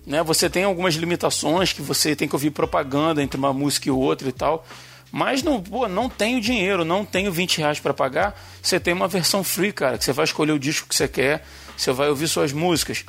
né? 0.06 0.22
Você 0.24 0.50
tem 0.50 0.64
algumas 0.66 0.96
limitações 0.96 1.72
que 1.72 1.82
você 1.82 2.16
tem 2.16 2.28
que 2.28 2.36
ouvir 2.36 2.52
propaganda 2.52 3.24
entre 3.24 3.38
uma 3.38 3.54
música 3.54 3.88
e 3.88 3.92
outra 3.92 4.28
e 4.28 4.34
tal. 4.34 4.66
Mas 5.12 5.42
não, 5.42 5.62
pô, 5.62 5.88
não 5.88 6.10
tenho 6.10 6.40
dinheiro, 6.42 6.84
não 6.84 7.06
tenho 7.06 7.32
20 7.32 7.60
reais 7.60 7.80
para 7.80 7.94
pagar. 7.94 8.38
Você 8.62 8.80
tem 8.80 8.94
uma 8.94 9.08
versão 9.08 9.44
free, 9.44 9.72
cara, 9.72 9.98
que 9.98 10.04
você 10.04 10.12
vai 10.14 10.26
escolher 10.26 10.52
o 10.52 10.60
disco 10.60 10.88
que 10.88 10.96
você 10.96 11.08
quer, 11.08 11.46
você 11.76 11.92
vai 11.92 12.10
ouvir 12.10 12.28
suas 12.28 12.52
músicas. 12.52 13.06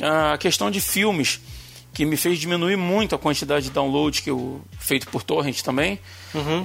A 0.00 0.36
questão 0.38 0.70
de 0.70 0.80
filmes, 0.80 1.40
que 1.94 2.04
me 2.04 2.16
fez 2.16 2.38
diminuir 2.38 2.76
muito 2.76 3.14
a 3.14 3.18
quantidade 3.18 3.64
de 3.66 3.70
download 3.72 4.20
que 4.22 4.30
eu 4.30 4.60
feito 4.78 5.08
por 5.08 5.22
torrent 5.22 5.62
também, 5.62 5.98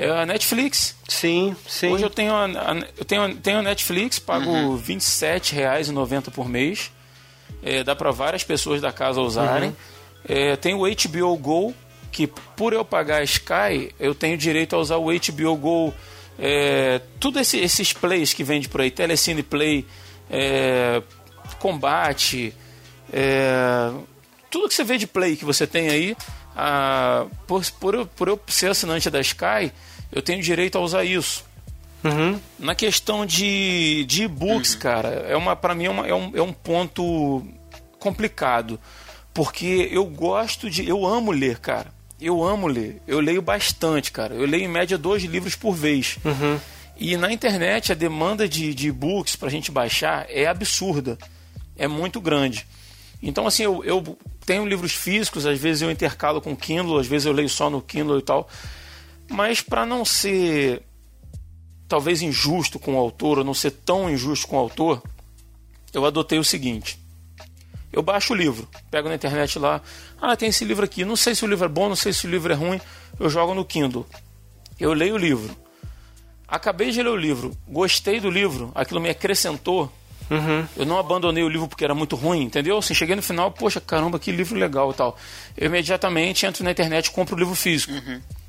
é 0.02 0.10
a 0.10 0.26
Netflix. 0.26 0.96
Sim, 1.08 1.56
sim. 1.68 1.88
Hoje 1.90 2.04
eu 2.04 2.10
tenho 2.10 2.34
a, 2.34 2.46
a- 2.46 2.84
eu 2.98 3.06
tenho, 3.06 3.36
tenho 3.38 3.60
a 3.60 3.62
Netflix, 3.64 4.20
pago 4.20 4.76
R$ 4.76 4.82
27,90 4.96 6.30
por 6.32 6.48
mês. 6.50 6.92
É, 7.64 7.84
dá 7.84 7.96
para 7.96 8.12
várias 8.12 8.44
pessoas 8.44 8.82
da 8.82 8.92
casa 8.92 9.22
usarem. 9.22 9.76
É, 10.28 10.56
tem 10.58 10.74
o 10.74 10.80
HBO 10.82 11.36
Go, 11.38 11.74
que 12.14 12.28
por 12.55 12.72
eu 12.72 12.86
pagar 12.86 13.18
a 13.18 13.24
Sky, 13.24 13.91
eu 13.99 14.14
tenho 14.16 14.38
direito 14.38 14.76
a 14.76 14.80
usar 14.80 14.97
o 14.97 15.09
HBO 15.11 15.57
Go. 15.57 15.93
É, 16.39 17.01
tudo 17.20 17.39
esse- 17.39 17.57
esses 17.59 17.91
plays 17.91 18.34
que 18.34 18.43
vende 18.43 18.70
por 18.70 18.80
aí, 18.82 18.89
Telecine 18.91 19.43
Play, 19.43 19.86
é, 20.30 21.01
Combate, 21.59 22.53
é, 23.11 23.91
tudo 24.49 24.68
que 24.68 24.74
você 24.76 24.84
vê 24.84 24.97
de 24.97 25.07
play 25.07 25.36
que 25.36 25.45
você 25.45 25.66
tem 25.66 25.89
aí, 25.89 26.16
ah, 26.55 27.26
por, 27.47 27.64
por, 27.80 27.95
eu, 27.95 28.05
por 28.05 28.28
eu 28.28 28.39
ser 28.47 28.70
assinante 28.72 29.09
da 29.09 29.20
Sky, 29.22 29.72
eu 30.11 30.22
tenho 30.22 30.41
direito 30.41 30.78
a 30.78 30.82
usar 30.82 31.03
isso. 31.03 31.43
Uhum. 32.03 32.39
Na 32.59 32.76
questão 32.76 33.26
de, 33.26 34.03
de 34.05 34.24
e-books, 34.24 34.76
cara, 34.76 35.26
é 35.28 35.38
uma 35.38 35.55
para 35.55 35.74
mim 35.74 35.86
é, 35.86 35.89
uma- 35.89 36.07
é 36.07 36.14
um, 36.14 36.32
é 36.36 36.41
um 36.41 36.51
ponto 36.51 37.41
complicado. 37.99 38.80
Porque 39.34 39.88
eu 39.91 40.05
gosto 40.05 40.70
de. 40.70 40.88
Eu 40.88 41.05
amo 41.05 41.32
ler, 41.32 41.57
cara. 41.59 41.93
Eu 42.24 42.41
amo 42.41 42.67
ler. 42.67 43.01
Eu 43.05 43.19
leio 43.19 43.41
bastante, 43.41 44.11
cara. 44.11 44.34
Eu 44.34 44.45
leio 44.45 44.63
em 44.63 44.67
média 44.67 44.97
dois 44.97 45.24
livros 45.24 45.55
por 45.55 45.76
vez. 45.76 46.17
E 46.95 47.17
na 47.17 47.34
internet 47.34 47.91
a 47.91 47.95
demanda 47.95 48.47
de, 48.47 48.74
de 48.74 48.88
e-books 48.88 49.36
pra 49.36 49.49
gente 49.49 49.71
baixar 49.71 50.26
é 50.30 50.45
absurda. 50.45 51.17
É 51.76 51.88
muito 51.88 52.21
grande. 52.21 52.65
Então, 53.21 53.45
assim, 53.45 53.63
eu, 53.63 53.84
eu 53.84 54.17
tenho 54.45 54.65
livros 54.65 54.93
físicos, 54.93 55.45
às 55.45 55.59
vezes 55.59 55.82
eu 55.82 55.91
intercalo 55.91 56.39
com 56.39 56.55
Kindle, 56.55 56.97
às 56.97 57.07
vezes 57.07 57.26
eu 57.26 57.34
leio 57.34 57.49
só 57.49 57.69
no 57.69 57.82
Kindle 57.82 58.19
e 58.19 58.21
tal. 58.21 58.47
Mas 59.30 59.61
para 59.61 59.86
não 59.86 60.05
ser 60.05 60.82
talvez 61.88 62.21
injusto 62.21 62.80
com 62.80 62.95
o 62.95 62.97
autor, 62.97 63.39
ou 63.39 63.43
não 63.43 63.53
ser 63.53 63.71
tão 63.71 64.09
injusto 64.09 64.47
com 64.47 64.55
o 64.55 64.59
autor, 64.59 65.01
eu 65.93 66.05
adotei 66.05 66.39
o 66.39 66.43
seguinte. 66.43 66.97
Eu 67.91 68.01
baixo 68.01 68.34
o 68.34 68.36
livro, 68.36 68.67
pego 68.89 69.07
na 69.07 69.15
internet 69.15 69.59
lá, 69.59 69.80
ah, 70.26 70.38
tem 70.38 70.47
esse 70.47 70.63
livro 70.63 70.86
aqui, 70.86 71.03
não 71.03 71.17
sei 71.17 71.36
se 71.36 71.43
o 71.43 71.47
livro 71.47 71.65
é 71.65 71.67
bom, 71.67 71.89
não 71.89 71.97
sei 71.97 72.13
se 72.13 72.26
o 72.26 72.30
livro 72.30 72.53
é 72.53 72.55
ruim, 72.55 72.80
eu 73.19 73.30
jogo 73.30 73.53
no 73.53 73.65
Kindle. 73.65 74.07
Eu 74.80 74.93
leio 74.93 75.15
o 75.15 75.17
livro. 75.17 75.53
Acabei 76.47 76.91
de 76.91 77.03
ler 77.03 77.09
o 77.09 77.15
livro, 77.15 77.51
gostei 77.67 78.21
do 78.21 78.30
livro, 78.30 78.71
aquilo 78.74 79.01
me 79.01 79.09
acrescentou. 79.09 79.91
Eu 80.78 80.86
não 80.86 80.97
abandonei 80.97 81.43
o 81.43 81.49
livro 81.49 81.67
porque 81.67 81.84
era 81.84 81.93
muito 81.93 82.15
ruim, 82.15 82.43
entendeu? 82.43 82.78
Assim, 82.78 82.93
cheguei 82.93 83.15
no 83.17 83.21
final, 83.21 83.51
poxa, 83.51 83.82
caramba, 83.82 84.17
que 84.17 84.32
livro 84.32 84.57
legal 84.57 84.91
e 84.91 84.93
tal. 84.93 85.17
Eu 85.57 85.65
imediatamente 85.65 86.45
entro 86.45 86.63
na 86.63 86.71
internet 86.71 87.11
compro 87.11 87.36
o 87.36 87.39
livro 87.39 87.53
físico. 87.53 87.91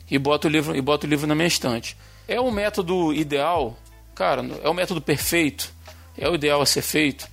E 0.08 0.16
boto 0.16 0.46
o 0.46 0.50
livro, 0.50 0.76
e 0.76 0.80
boto 0.80 1.06
o 1.06 1.10
livro 1.10 1.26
na 1.26 1.34
minha 1.34 1.48
estante. 1.48 1.96
É 2.28 2.40
o 2.40 2.52
método 2.52 3.12
ideal? 3.12 3.76
Cara, 4.14 4.46
é 4.62 4.68
o 4.68 4.74
método 4.74 5.00
perfeito? 5.00 5.72
É 6.16 6.28
o 6.28 6.36
ideal 6.36 6.62
a 6.62 6.66
ser 6.66 6.82
feito? 6.82 7.26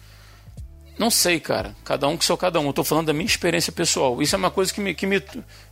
Não 0.98 1.10
sei, 1.10 1.40
cara. 1.40 1.76
Cada 1.84 2.08
um 2.08 2.16
com 2.16 2.24
seu 2.24 2.38
cada 2.38 2.60
um. 2.60 2.68
Eu 2.68 2.74
tô 2.74 2.84
falando 2.84 3.08
da 3.08 3.14
minha 3.14 3.26
experiência 3.26 3.72
pessoal. 3.72 4.22
Isso 4.22 4.36
é 4.36 4.38
uma 4.38 4.52
coisa 4.52 4.74
que 4.74 4.80
me, 4.80 4.94
que 4.94 5.08
me, 5.08 5.22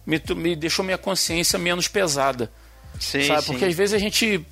me, 0.05 0.22
me 0.36 0.55
deixou 0.55 0.84
minha 0.84 0.97
consciência 0.97 1.59
menos 1.59 1.88
pesada. 1.88 2.51
Sim, 2.99 3.24
sabe? 3.24 3.41
sim. 3.41 3.51
Porque 3.51 3.65
às 3.65 3.76
vezes 3.76 3.93
a 3.93 3.97
gente. 3.97 4.45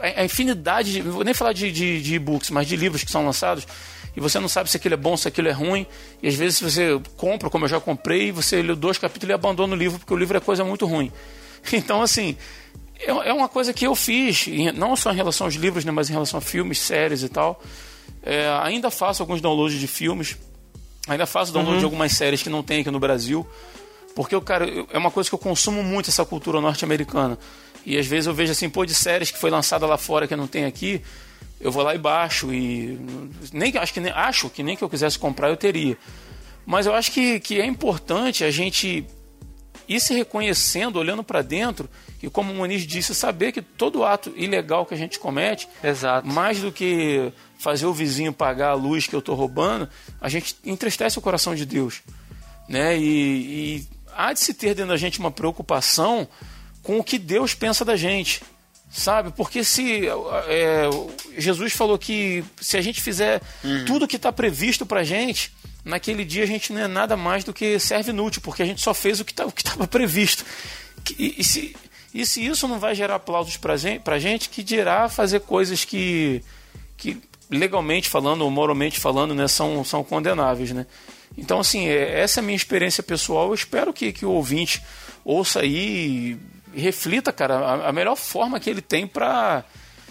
A 0.00 0.24
infinidade, 0.24 0.92
de, 0.92 1.00
vou 1.02 1.22
nem 1.22 1.34
falar 1.34 1.52
de, 1.52 1.70
de, 1.70 2.02
de 2.02 2.14
e-books, 2.14 2.50
mas 2.50 2.66
de 2.66 2.74
livros 2.74 3.04
que 3.04 3.10
são 3.12 3.24
lançados, 3.24 3.64
e 4.16 4.20
você 4.20 4.40
não 4.40 4.48
sabe 4.48 4.68
se 4.68 4.76
aquilo 4.76 4.94
é 4.94 4.96
bom, 4.96 5.16
se 5.16 5.28
aquilo 5.28 5.46
é 5.46 5.52
ruim, 5.52 5.86
e 6.20 6.26
às 6.26 6.34
vezes 6.34 6.60
você 6.60 7.00
compra, 7.16 7.48
como 7.48 7.64
eu 7.64 7.68
já 7.68 7.78
comprei, 7.78 8.32
você 8.32 8.60
lê 8.60 8.74
dois 8.74 8.98
capítulos 8.98 9.30
e 9.30 9.32
abandona 9.34 9.74
o 9.74 9.78
livro, 9.78 10.00
porque 10.00 10.12
o 10.12 10.16
livro 10.16 10.36
é 10.36 10.40
coisa 10.40 10.64
muito 10.64 10.86
ruim. 10.86 11.12
Então, 11.72 12.02
assim, 12.02 12.36
é 12.98 13.10
é 13.10 13.32
uma 13.32 13.48
coisa 13.48 13.72
que 13.72 13.86
eu 13.86 13.94
fiz, 13.94 14.46
não 14.74 14.96
só 14.96 15.12
em 15.12 15.16
relação 15.16 15.46
aos 15.46 15.54
livros, 15.54 15.84
né, 15.84 15.92
mas 15.92 16.08
em 16.08 16.12
relação 16.12 16.38
a 16.38 16.40
filmes, 16.40 16.78
séries 16.78 17.22
e 17.22 17.28
tal. 17.28 17.62
É, 18.30 18.46
ainda 18.62 18.90
faço 18.90 19.22
alguns 19.22 19.40
downloads 19.40 19.78
de 19.80 19.86
filmes, 19.86 20.36
ainda 21.08 21.24
faço 21.24 21.50
download 21.52 21.78
de 21.78 21.84
algumas 21.84 22.12
séries 22.12 22.42
que 22.42 22.50
não 22.50 22.62
tem 22.62 22.80
aqui 22.82 22.90
no 22.90 23.00
Brasil. 23.00 23.46
Porque, 24.14 24.34
eu, 24.34 24.42
cara, 24.42 24.66
eu- 24.68 24.86
é 24.92 24.98
uma 24.98 25.10
coisa 25.10 25.28
que 25.30 25.34
eu 25.34 25.38
consumo 25.38 25.82
muito 25.82 26.10
essa 26.10 26.24
cultura 26.24 26.60
norte-americana. 26.60 27.38
E 27.86 27.96
às 27.96 28.06
vezes 28.06 28.26
eu 28.26 28.34
vejo 28.34 28.52
assim, 28.52 28.68
pô, 28.68 28.84
de 28.84 28.92
séries 28.94 29.30
que 29.30 29.38
foi 29.38 29.48
lançada 29.48 29.86
lá 29.86 29.96
fora 29.96 30.26
que 30.28 30.36
não 30.36 30.46
tem 30.46 30.64
aqui, 30.66 31.00
eu 31.60 31.72
vou 31.72 31.82
lá 31.82 31.94
e 31.94 31.98
baixo 31.98 32.52
e 32.52 32.98
nem 33.52 33.74
acho 33.78 33.94
que 33.94 34.00
nem 34.00 34.12
acho 34.12 34.50
que 34.50 34.62
nem 34.62 34.76
que 34.76 34.84
eu 34.84 34.88
quisesse 34.90 35.18
comprar 35.18 35.48
eu 35.48 35.56
teria. 35.56 35.96
Mas 36.66 36.84
eu 36.84 36.94
acho 36.94 37.10
que, 37.12 37.40
que 37.40 37.58
é 37.60 37.64
importante 37.64 38.44
a 38.44 38.50
gente 38.50 39.06
ir 39.88 40.00
se 40.00 40.14
reconhecendo, 40.14 40.96
olhando 40.98 41.24
para 41.24 41.42
dentro, 41.42 41.88
e 42.22 42.28
como 42.28 42.52
o 42.52 42.54
Muniz 42.54 42.82
disse, 42.82 43.14
saber 43.14 43.52
que 43.52 43.62
todo 43.62 44.04
ato 44.04 44.32
ilegal 44.36 44.84
que 44.84 44.94
a 44.94 44.96
gente 44.96 45.18
comete, 45.18 45.68
Exato. 45.82 46.26
mais 46.26 46.60
do 46.60 46.70
que 46.70 47.32
fazer 47.58 47.86
o 47.86 47.92
vizinho 47.92 48.32
pagar 48.32 48.70
a 48.70 48.74
luz 48.74 49.06
que 49.06 49.14
eu 49.14 49.20
estou 49.20 49.34
roubando, 49.34 49.88
a 50.20 50.28
gente 50.28 50.56
entristece 50.64 51.18
o 51.18 51.22
coração 51.22 51.54
de 51.54 51.64
Deus. 51.64 52.02
Né? 52.68 52.98
E, 52.98 53.00
e 53.00 53.88
há 54.14 54.32
de 54.32 54.40
se 54.40 54.52
ter 54.52 54.74
dentro 54.74 54.90
da 54.90 54.96
gente 54.96 55.18
uma 55.18 55.30
preocupação 55.30 56.28
com 56.82 56.98
o 56.98 57.04
que 57.04 57.18
Deus 57.18 57.54
pensa 57.54 57.84
da 57.84 57.96
gente. 57.96 58.42
Sabe? 58.90 59.30
Porque 59.32 59.62
se 59.62 60.06
é, 60.46 60.88
Jesus 61.36 61.72
falou 61.74 61.98
que 61.98 62.42
se 62.60 62.76
a 62.76 62.80
gente 62.80 63.02
fizer 63.02 63.40
tudo 63.86 64.08
que 64.08 64.16
está 64.16 64.32
previsto 64.32 64.86
para 64.86 65.04
gente, 65.04 65.52
naquele 65.84 66.24
dia 66.24 66.42
a 66.44 66.46
gente 66.46 66.72
não 66.72 66.80
é 66.80 66.88
nada 66.88 67.16
mais 67.16 67.44
do 67.44 67.52
que 67.52 67.78
serve 67.78 68.10
inútil, 68.10 68.40
porque 68.42 68.62
a 68.62 68.66
gente 68.66 68.80
só 68.80 68.94
fez 68.94 69.20
o 69.20 69.24
que 69.24 69.34
tá, 69.34 69.46
estava 69.54 69.86
previsto. 69.86 70.44
E, 71.18 71.34
e, 71.38 71.44
se, 71.44 71.76
e 72.14 72.26
se 72.26 72.44
isso 72.44 72.66
não 72.66 72.78
vai 72.78 72.94
gerar 72.94 73.16
aplausos 73.16 73.56
para 73.56 73.76
gente, 73.76 74.02
a 74.08 74.18
gente, 74.18 74.48
que 74.48 74.62
dirá 74.62 75.08
fazer 75.08 75.40
coisas 75.40 75.84
que, 75.84 76.42
que 76.96 77.20
legalmente 77.50 78.08
falando 78.08 78.42
ou 78.42 78.50
moralmente 78.50 78.98
falando 78.98 79.34
né, 79.34 79.46
são, 79.48 79.84
são 79.84 80.02
condenáveis. 80.02 80.72
Né? 80.72 80.86
Então, 81.36 81.60
assim, 81.60 81.88
é, 81.88 82.20
essa 82.20 82.40
é 82.40 82.42
a 82.42 82.44
minha 82.44 82.56
experiência 82.56 83.02
pessoal. 83.02 83.48
Eu 83.48 83.54
espero 83.54 83.92
que, 83.92 84.12
que 84.12 84.26
o 84.26 84.30
ouvinte 84.30 84.82
ouça 85.24 85.60
aí 85.60 86.38
e 86.74 86.80
reflita, 86.80 87.32
cara, 87.32 87.58
a, 87.58 87.88
a 87.88 87.92
melhor 87.92 88.16
forma 88.16 88.58
que 88.60 88.68
ele 88.68 88.80
tem 88.82 89.06
para 89.06 89.64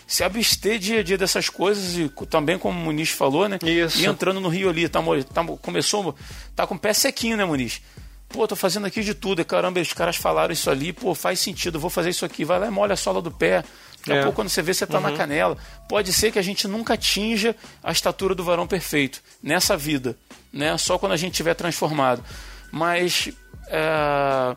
se 0.06 0.24
abster 0.24 0.80
dia 0.80 1.02
a 1.02 1.04
dia 1.04 1.18
dessas 1.18 1.50
coisas 1.50 1.98
e 1.98 2.10
também 2.30 2.58
como 2.58 2.80
o 2.80 2.82
Muniz 2.84 3.10
falou, 3.10 3.48
né? 3.50 3.60
Isso. 3.64 4.00
E 4.00 4.06
entrando 4.06 4.40
no 4.40 4.48
Rio 4.48 4.70
ali, 4.70 4.88
tá, 4.88 5.02
tá, 5.34 5.44
começou, 5.62 6.16
tá 6.56 6.66
com 6.66 6.76
o 6.76 6.80
pé 6.80 6.94
sequinho, 6.94 7.36
né, 7.36 7.44
Muniz? 7.44 7.82
Pô, 8.30 8.46
tô 8.48 8.56
fazendo 8.56 8.86
aqui 8.88 9.02
de 9.04 9.14
tudo, 9.14 9.42
e 9.42 9.46
caramba, 9.46 9.80
os 9.80 9.94
caras 9.94 10.18
falaram 10.18 10.52
isso 10.52 10.70
ali, 10.70 10.92
pô, 10.92 11.16
faz 11.16 11.40
sentido, 11.40 11.80
vou 11.80 11.90
fazer 11.90 12.10
isso 12.10 12.26
aqui, 12.26 12.44
vai 12.44 12.60
lá 12.60 12.68
e 12.68 12.70
molha 12.70 12.94
a 12.94 12.98
sola 12.98 13.22
do 13.22 13.32
pé. 13.32 13.64
Daqui 14.00 14.12
a 14.12 14.16
É. 14.16 14.24
pouco, 14.24 14.36
quando 14.36 14.50
você 14.50 14.62
vê, 14.62 14.74
você 14.74 14.86
tá 14.86 15.00
na 15.00 15.12
canela. 15.14 15.58
Pode 15.90 16.12
ser 16.14 16.32
que 16.32 16.40
a 16.40 16.42
gente 16.42 16.68
nunca 16.68 16.94
atinja 16.94 17.56
a 17.84 17.92
estatura 17.92 18.36
do 18.36 18.44
varão 18.44 18.68
perfeito 18.68 19.22
nessa 19.42 19.76
vida, 19.78 20.18
né? 20.52 20.78
Só 20.78 20.98
quando 20.98 21.14
a 21.14 21.18
gente 21.18 21.34
tiver 21.34 21.54
transformado. 21.54 22.24
Mas 22.72 23.30
é, 23.70 24.56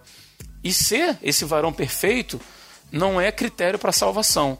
e 0.62 0.72
ser 0.72 1.18
esse 1.22 1.44
varão 1.44 1.72
perfeito 1.72 2.40
não 2.90 3.20
é 3.20 3.30
critério 3.30 3.78
para 3.78 3.92
salvação. 3.92 4.58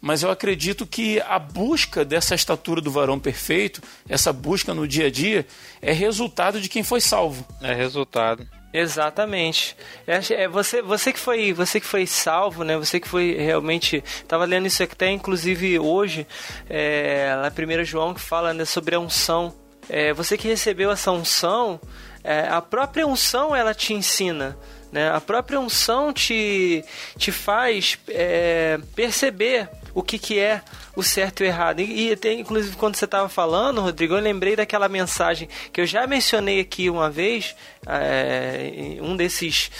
Mas 0.00 0.22
eu 0.22 0.30
acredito 0.30 0.86
que 0.86 1.20
a 1.22 1.38
busca 1.38 2.04
dessa 2.04 2.34
estatura 2.34 2.80
do 2.80 2.90
varão 2.90 3.18
perfeito, 3.18 3.82
essa 4.08 4.32
busca 4.32 4.74
no 4.74 4.86
dia 4.86 5.06
a 5.06 5.10
dia, 5.10 5.46
é 5.80 5.92
resultado 5.92 6.60
de 6.60 6.68
quem 6.68 6.82
foi 6.82 7.00
salvo. 7.00 7.46
É 7.60 7.74
resultado. 7.74 8.46
Exatamente. 8.72 9.74
É, 10.06 10.42
é 10.42 10.48
você, 10.48 10.82
você 10.82 11.12
que 11.12 11.18
foi, 11.18 11.52
você 11.54 11.80
que 11.80 11.86
foi 11.86 12.06
salvo, 12.06 12.62
né? 12.62 12.76
Você 12.76 13.00
que 13.00 13.08
foi 13.08 13.34
realmente, 13.34 14.04
estava 14.04 14.44
lendo 14.44 14.66
isso 14.66 14.82
até 14.82 15.10
inclusive 15.10 15.78
hoje, 15.78 16.26
é, 16.68 17.34
lá 17.40 17.50
1 17.50 17.84
João 17.84 18.12
que 18.12 18.20
fala 18.20 18.52
né, 18.52 18.64
sobre 18.64 18.94
a 18.94 19.00
unção. 19.00 19.54
É, 19.88 20.12
você 20.12 20.36
que 20.36 20.46
recebeu 20.46 20.90
essa 20.90 21.10
unção, 21.10 21.80
é, 22.22 22.48
a 22.48 22.60
própria 22.60 23.06
unção 23.06 23.56
ela 23.56 23.72
te 23.72 23.94
ensina. 23.94 24.58
Né? 24.96 25.10
A 25.10 25.20
própria 25.20 25.60
unção 25.60 26.10
te, 26.10 26.82
te 27.18 27.30
faz 27.30 27.98
é, 28.08 28.80
perceber 28.94 29.68
o 29.92 30.02
que, 30.02 30.18
que 30.18 30.38
é 30.38 30.62
o 30.96 31.02
certo 31.02 31.42
e 31.42 31.44
o 31.44 31.46
errado. 31.46 31.80
E, 31.80 32.08
e 32.08 32.12
até, 32.14 32.32
inclusive, 32.32 32.74
quando 32.76 32.96
você 32.96 33.04
estava 33.04 33.28
falando, 33.28 33.82
Rodrigo, 33.82 34.14
eu 34.14 34.20
lembrei 34.22 34.56
daquela 34.56 34.88
mensagem 34.88 35.50
que 35.70 35.82
eu 35.82 35.86
já 35.86 36.06
mencionei 36.06 36.60
aqui 36.60 36.88
uma 36.88 37.10
vez, 37.10 37.54
é, 37.86 38.96
um 39.02 39.14
desses. 39.14 39.70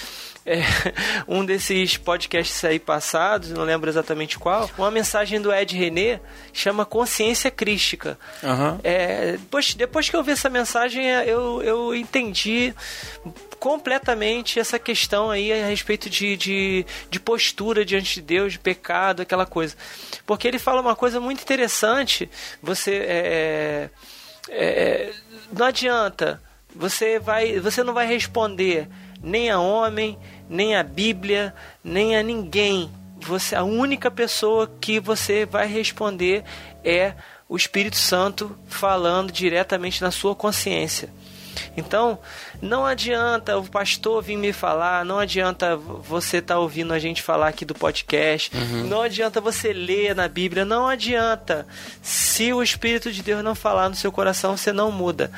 É, 0.47 0.63
um 1.27 1.45
desses 1.45 1.97
podcasts 1.97 2.65
aí 2.65 2.79
passados, 2.79 3.51
não 3.51 3.65
lembro 3.65 3.91
exatamente 3.91 4.39
qual, 4.39 4.71
uma 4.79 4.91
mensagem 4.91 5.41
do 5.41 5.53
Ed 5.53 5.77
René 5.77 6.21
chama 6.53 6.87
Consciência 6.87 7.51
Crística. 7.51 8.17
Aham. 8.43 8.81
É, 8.85 9.33
depois, 9.33 9.75
depois 9.75 10.09
que 10.09 10.17
eu 10.17 10.23
vi 10.23 10.33
essa 10.33 10.49
mensagem, 10.49 11.05
eu, 11.05 11.63
eu 11.63 11.95
entendi 11.95 12.73
completamente 13.59 14.61
essa 14.61 14.79
questão 14.79 15.31
aí 15.31 15.53
a 15.53 15.67
respeito 15.67 16.09
de, 16.09 16.37
de, 16.37 16.87
de 17.11 17.19
postura 17.19 17.85
diante 17.85 18.15
de 18.15 18.23
Deus, 18.23 18.53
de 18.53 18.59
pecado, 18.59 19.23
aquela 19.23 19.47
coisa. 19.47 19.75
Porque 20.25 20.47
ele 20.47 20.59
fala 20.59 20.81
uma 20.81 20.95
coisa 20.95 21.19
muito 21.19 21.43
interessante. 21.43 22.31
Você 22.63 22.95
é, 22.95 23.91
é, 24.49 25.13
não 25.53 25.67
adianta, 25.67 26.41
você 26.75 27.19
vai, 27.19 27.59
você 27.59 27.83
não 27.83 27.93
vai 27.93 28.07
responder 28.07 28.89
nem 29.23 29.51
a 29.51 29.59
homem, 29.59 30.19
nem 30.49 30.77
a 30.77 30.83
Bíblia, 30.83 31.55
nem 31.83 32.17
a 32.17 32.23
ninguém. 32.23 32.91
Você, 33.21 33.55
a 33.55 33.65
única 33.65 34.11
pessoa 34.11 34.71
que 34.81 35.01
você 35.01 35.47
vai 35.47 35.67
responder 35.67 36.45
é 36.85 37.15
o 37.49 37.57
Espírito 37.57 37.97
Santo 37.97 38.57
falando 38.67 39.33
diretamente 39.33 40.03
na 40.03 40.11
sua 40.11 40.35
consciência. 40.35 41.09
Então, 41.77 42.19
não 42.61 42.85
adianta 42.85 43.59
o 43.59 43.65
pastor 43.65 44.23
vir 44.23 44.37
me 44.37 44.53
falar, 44.53 45.05
não 45.05 45.19
adianta 45.19 45.77
você 45.77 46.39
estar 46.39 46.55
tá 46.55 46.61
ouvindo 46.61 46.93
a 46.93 46.99
gente 46.99 47.23
falar 47.23 47.49
aqui 47.49 47.65
do 47.65 47.75
podcast, 47.75 48.51
não 48.87 49.03
adianta 49.03 49.41
você 49.41 49.73
ler 49.73 50.15
na 50.15 50.29
Bíblia, 50.29 50.65
não 50.65 50.87
adianta. 50.87 51.67
Se 52.03 52.53
o 52.53 52.63
Espírito 52.63 53.11
de 53.11 53.23
Deus 53.23 53.43
não 53.43 53.55
falar 53.55 53.89
no 53.89 53.95
seu 53.95 54.13
coração, 54.13 54.57
você 54.57 54.73
não 54.73 54.93
muda. 54.93 55.31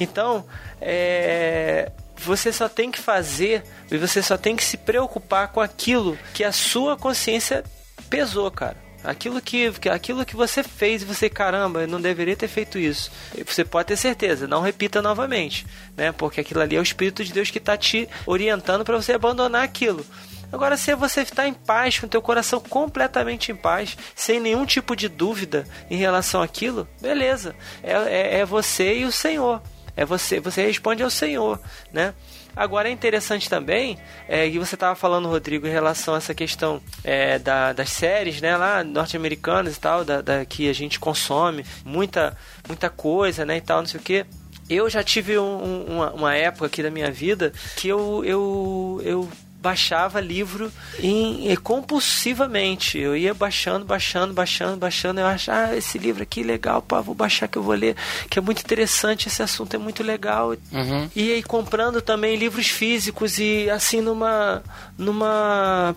Então, 0.00 0.44
é, 0.80 1.90
você 2.22 2.52
só 2.52 2.68
tem 2.68 2.90
que 2.90 2.98
fazer 2.98 3.62
e 3.90 3.96
você 3.96 4.22
só 4.22 4.36
tem 4.36 4.56
que 4.56 4.64
se 4.64 4.76
preocupar 4.76 5.48
com 5.48 5.60
aquilo 5.60 6.18
que 6.34 6.44
a 6.44 6.52
sua 6.52 6.96
consciência 6.96 7.64
pesou, 8.08 8.50
cara. 8.50 8.88
Aquilo 9.04 9.40
que, 9.40 9.72
aquilo 9.90 10.24
que 10.24 10.34
você 10.34 10.62
fez 10.62 11.02
e 11.02 11.04
você, 11.04 11.30
caramba, 11.30 11.82
eu 11.82 11.88
não 11.88 12.00
deveria 12.00 12.36
ter 12.36 12.48
feito 12.48 12.78
isso. 12.78 13.12
Você 13.46 13.64
pode 13.64 13.88
ter 13.88 13.96
certeza, 13.96 14.48
não 14.48 14.60
repita 14.60 15.00
novamente, 15.00 15.64
né? 15.96 16.10
Porque 16.10 16.40
aquilo 16.40 16.60
ali 16.60 16.74
é 16.74 16.80
o 16.80 16.82
Espírito 16.82 17.24
de 17.24 17.32
Deus 17.32 17.50
que 17.50 17.58
está 17.58 17.76
te 17.76 18.08
orientando 18.26 18.84
para 18.84 18.96
você 18.96 19.12
abandonar 19.12 19.62
aquilo. 19.62 20.04
Agora, 20.50 20.76
se 20.76 20.94
você 20.94 21.20
está 21.20 21.46
em 21.46 21.52
paz, 21.52 21.98
com 21.98 22.08
teu 22.08 22.22
coração 22.22 22.58
completamente 22.58 23.52
em 23.52 23.56
paz, 23.56 23.96
sem 24.16 24.40
nenhum 24.40 24.64
tipo 24.64 24.96
de 24.96 25.08
dúvida 25.08 25.66
em 25.90 25.96
relação 25.96 26.42
àquilo, 26.42 26.88
beleza. 27.00 27.54
É, 27.82 27.92
é, 27.92 28.40
é 28.40 28.44
você 28.46 28.98
e 28.98 29.04
o 29.04 29.12
Senhor. 29.12 29.62
É 29.98 30.04
você, 30.04 30.38
você 30.38 30.64
responde 30.64 31.02
ao 31.02 31.10
Senhor, 31.10 31.60
né? 31.92 32.14
Agora 32.54 32.88
é 32.88 32.92
interessante 32.92 33.50
também, 33.50 33.98
é, 34.28 34.48
que 34.48 34.58
você 34.58 34.74
estava 34.76 34.94
falando, 34.94 35.28
Rodrigo, 35.28 35.66
em 35.66 35.70
relação 35.70 36.14
a 36.14 36.18
essa 36.18 36.32
questão 36.34 36.80
é, 37.02 37.38
da- 37.38 37.72
das 37.72 37.90
séries, 37.90 38.40
né, 38.40 38.56
lá 38.56 38.82
norte-americanas 38.84 39.76
e 39.76 39.80
tal, 39.80 40.04
da, 40.04 40.20
da- 40.20 40.44
que 40.44 40.68
a 40.68 40.72
gente 40.72 41.00
consome 41.00 41.64
muita, 41.84 42.36
muita 42.66 42.88
coisa, 42.88 43.44
né, 43.44 43.56
e 43.56 43.60
tal, 43.60 43.80
não 43.80 43.86
sei 43.88 43.98
o 44.00 44.02
quê. 44.02 44.24
Eu 44.70 44.88
já 44.88 45.02
tive 45.02 45.36
um- 45.38 45.64
um- 45.64 45.84
uma, 45.96 46.12
uma 46.12 46.34
época 46.36 46.66
aqui 46.66 46.82
da 46.82 46.90
minha 46.90 47.10
vida 47.10 47.52
que 47.76 47.88
eu, 47.88 48.22
eu, 48.24 49.00
eu 49.04 49.28
baixava 49.60 50.20
livro 50.20 50.72
em, 51.00 51.54
compulsivamente. 51.56 52.98
Eu 52.98 53.16
ia 53.16 53.34
baixando, 53.34 53.84
baixando, 53.84 54.32
baixando, 54.32 54.76
baixando. 54.76 55.20
Eu 55.20 55.26
achava, 55.26 55.72
ah, 55.72 55.76
esse 55.76 55.98
livro 55.98 56.22
aqui 56.22 56.42
legal, 56.42 56.80
pá, 56.80 57.00
vou 57.00 57.14
baixar 57.14 57.48
que 57.48 57.58
eu 57.58 57.62
vou 57.62 57.74
ler, 57.74 57.96
que 58.30 58.38
é 58.38 58.42
muito 58.42 58.60
interessante, 58.60 59.28
esse 59.28 59.42
assunto 59.42 59.74
é 59.74 59.78
muito 59.78 60.02
legal. 60.02 60.50
Uhum. 60.72 61.10
E 61.14 61.32
aí 61.32 61.42
comprando 61.42 62.00
também 62.00 62.36
livros 62.36 62.68
físicos 62.68 63.38
e 63.38 63.68
assim 63.70 64.00
numa 64.00 64.62
numa 64.96 65.94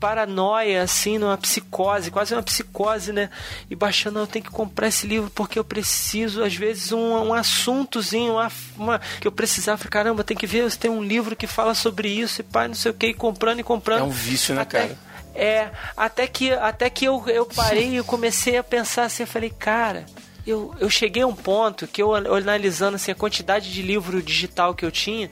paranoia, 0.00 0.82
assim, 0.82 1.18
numa 1.18 1.36
psicose, 1.36 2.10
quase 2.10 2.34
uma 2.34 2.42
psicose, 2.42 3.12
né? 3.12 3.28
E 3.70 3.76
baixando, 3.76 4.18
eu 4.18 4.26
tenho 4.26 4.44
que 4.44 4.50
comprar 4.50 4.88
esse 4.88 5.06
livro 5.06 5.30
porque 5.34 5.58
eu 5.58 5.64
preciso, 5.64 6.42
às 6.42 6.54
vezes, 6.56 6.90
um, 6.90 6.98
um 7.28 7.34
assuntozinho, 7.34 8.32
uma, 8.32 8.50
uma- 8.76 8.98
que 9.20 9.28
eu 9.28 9.32
precisava. 9.32 9.84
Caramba, 9.88 10.24
tem 10.24 10.36
que 10.36 10.46
ver 10.46 10.68
se 10.70 10.78
tem 10.78 10.90
um 10.90 11.02
livro 11.02 11.36
que 11.36 11.46
fala 11.46 11.74
sobre 11.74 12.08
isso, 12.08 12.40
e 12.40 12.44
pai, 12.44 12.66
não 12.68 12.74
sei 12.74 12.90
o 12.90 12.94
que, 12.94 13.08
e 13.08 13.14
comprando 13.14 13.60
e 13.60 13.62
comprando. 13.62 14.00
É 14.00 14.04
um 14.04 14.10
vício, 14.10 14.54
né, 14.54 14.62
Até- 14.62 14.80
cara? 14.88 14.98
É, 15.32 15.70
até 15.96 16.26
que, 16.26 16.50
até 16.52 16.90
que 16.90 17.04
eu, 17.04 17.22
eu 17.28 17.46
parei 17.46 17.96
e 17.98 18.02
comecei 18.02 18.56
a 18.58 18.64
pensar 18.64 19.04
assim, 19.04 19.22
eu 19.22 19.26
falei, 19.28 19.48
cara, 19.48 20.04
eu, 20.44 20.74
eu 20.80 20.90
cheguei 20.90 21.22
a 21.22 21.26
um 21.26 21.34
ponto 21.34 21.86
que 21.86 22.02
eu 22.02 22.12
analisando 22.14 22.96
assim, 22.96 23.12
a 23.12 23.14
quantidade 23.14 23.72
de 23.72 23.80
livro 23.80 24.20
digital 24.20 24.74
que 24.74 24.84
eu 24.84 24.90
tinha, 24.90 25.30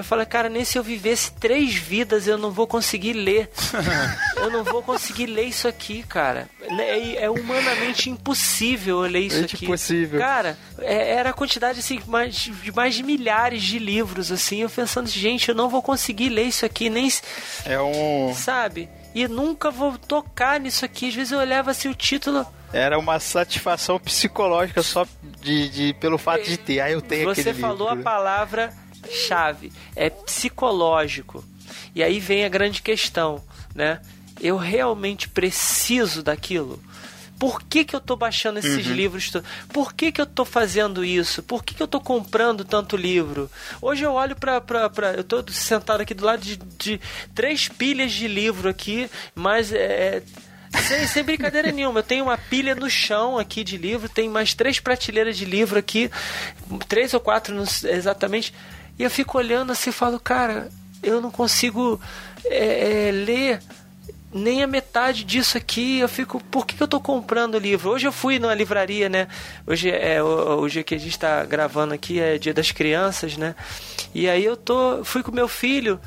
eu 0.00 0.04
falei, 0.04 0.24
cara, 0.24 0.48
nem 0.48 0.64
se 0.64 0.78
eu 0.78 0.82
vivesse 0.82 1.30
três 1.32 1.74
vidas 1.74 2.26
eu 2.26 2.38
não 2.38 2.50
vou 2.50 2.66
conseguir 2.66 3.12
ler. 3.12 3.50
eu 4.36 4.50
não 4.50 4.64
vou 4.64 4.82
conseguir 4.82 5.26
ler 5.26 5.44
isso 5.44 5.68
aqui, 5.68 6.02
cara. 6.02 6.48
É, 6.62 7.24
é 7.24 7.30
humanamente 7.30 8.08
impossível 8.08 9.04
eu 9.04 9.10
ler 9.10 9.20
isso 9.20 9.42
É 9.42 9.44
aqui. 9.44 9.64
impossível. 9.66 10.18
Cara, 10.18 10.56
é- 10.78 11.12
era 11.12 11.30
a 11.30 11.32
quantidade 11.34 11.80
assim, 11.80 12.00
mais, 12.06 12.34
de 12.34 12.72
mais 12.72 12.94
de 12.94 13.02
milhares 13.02 13.62
de 13.62 13.78
livros, 13.78 14.32
assim, 14.32 14.62
eu 14.62 14.70
pensando, 14.70 15.06
gente, 15.08 15.50
eu 15.50 15.54
não 15.54 15.68
vou 15.68 15.82
conseguir 15.82 16.30
ler 16.30 16.44
isso 16.44 16.64
aqui, 16.64 16.88
nem. 16.88 17.10
É 17.66 17.78
um. 17.80 18.32
sabe? 18.34 18.88
E 19.14 19.28
nunca 19.28 19.70
vou 19.70 19.98
tocar 19.98 20.58
nisso 20.60 20.84
aqui. 20.84 21.08
Às 21.08 21.14
vezes 21.14 21.32
eu 21.32 21.38
olhava 21.40 21.72
assim 21.72 21.88
o 21.88 21.94
título. 21.94 22.46
Era 22.72 22.98
uma 22.98 23.18
satisfação 23.18 23.98
psicológica 23.98 24.82
só 24.82 25.04
de, 25.42 25.68
de- 25.68 25.94
pelo 25.94 26.16
fato 26.16 26.44
de 26.44 26.56
ter. 26.56 26.80
Ah, 26.80 26.90
eu 26.90 27.02
tenho 27.02 27.24
Você 27.24 27.40
aquele 27.40 27.58
falou 27.60 27.88
livro. 27.90 28.00
a 28.00 28.02
palavra 28.10 28.72
chave. 29.08 29.72
É 29.94 30.10
psicológico. 30.10 31.44
E 31.94 32.02
aí 32.02 32.20
vem 32.20 32.44
a 32.44 32.48
grande 32.48 32.82
questão, 32.82 33.42
né? 33.74 34.00
Eu 34.40 34.56
realmente 34.56 35.28
preciso 35.28 36.22
daquilo? 36.22 36.82
Por 37.38 37.62
que, 37.62 37.84
que 37.84 37.96
eu 37.96 38.00
tô 38.00 38.16
baixando 38.16 38.58
esses 38.58 38.86
Uhum. 38.86 38.92
livros? 38.92 39.32
Por 39.72 39.94
que, 39.94 40.12
que 40.12 40.20
eu 40.20 40.26
tô 40.26 40.44
fazendo 40.44 41.02
isso? 41.02 41.42
Por 41.42 41.64
que, 41.64 41.74
que 41.74 41.82
eu 41.82 41.88
tô 41.88 41.98
comprando 41.98 42.64
tanto 42.66 42.96
livro? 42.98 43.50
Hoje 43.80 44.04
eu 44.04 44.12
olho 44.12 44.36
pra 44.36 44.62
eu 45.16 45.24
tô 45.24 45.42
sentado 45.50 46.02
aqui 46.02 46.12
do 46.12 46.24
lado 46.24 46.42
de, 46.42 46.56
de 46.56 47.00
três 47.34 47.66
pilhas 47.66 48.12
de 48.12 48.28
livro 48.28 48.68
aqui, 48.68 49.10
mas 49.34 49.72
é. 49.72 50.22
Sem, 50.86 51.06
sem 51.08 51.24
brincadeira 51.24 51.72
nenhuma, 51.72 51.98
eu 51.98 52.04
tenho 52.04 52.24
uma 52.26 52.38
pilha 52.38 52.76
no 52.76 52.88
chão 52.88 53.36
aqui 53.38 53.64
de 53.64 53.76
livro, 53.76 54.08
tem 54.08 54.28
mais 54.28 54.54
três 54.54 54.78
prateleiras 54.78 55.36
de 55.36 55.44
livro 55.44 55.76
aqui, 55.78 56.08
três 56.88 57.12
ou 57.12 57.18
quatro 57.18 57.56
exatamente, 57.88 58.54
e 59.00 59.02
eu 59.02 59.10
fico 59.10 59.38
olhando 59.38 59.72
assim 59.72 59.88
e 59.88 59.94
falo, 59.94 60.20
cara, 60.20 60.68
eu 61.02 61.22
não 61.22 61.30
consigo 61.30 61.98
é, 62.44 63.08
é, 63.08 63.10
ler 63.10 63.62
nem 64.30 64.62
a 64.62 64.66
metade 64.66 65.24
disso 65.24 65.56
aqui. 65.56 66.00
Eu 66.00 66.08
fico, 66.08 66.38
por 66.50 66.66
que, 66.66 66.78
eu 66.78 66.86
tô 66.86 67.00
comprando 67.00 67.58
livro? 67.58 67.88
Hoje 67.88 68.06
eu 68.06 68.12
fui 68.12 68.38
numa 68.38 68.52
livraria, 68.52 69.08
né? 69.08 69.26
Hoje 69.66 69.90
é 69.90 70.22
o, 70.22 70.60
o 70.60 70.68
dia 70.68 70.82
que 70.82 70.94
a 70.94 70.98
gente 70.98 71.18
tá 71.18 71.42
gravando 71.46 71.94
aqui 71.94 72.20
é 72.20 72.36
dia 72.36 72.52
das 72.52 72.72
crianças, 72.72 73.38
né? 73.38 73.54
E 74.14 74.28
aí 74.28 74.44
eu 74.44 74.54
tô, 74.54 75.02
fui 75.02 75.22
com 75.22 75.32
meu 75.32 75.48
filho 75.48 75.98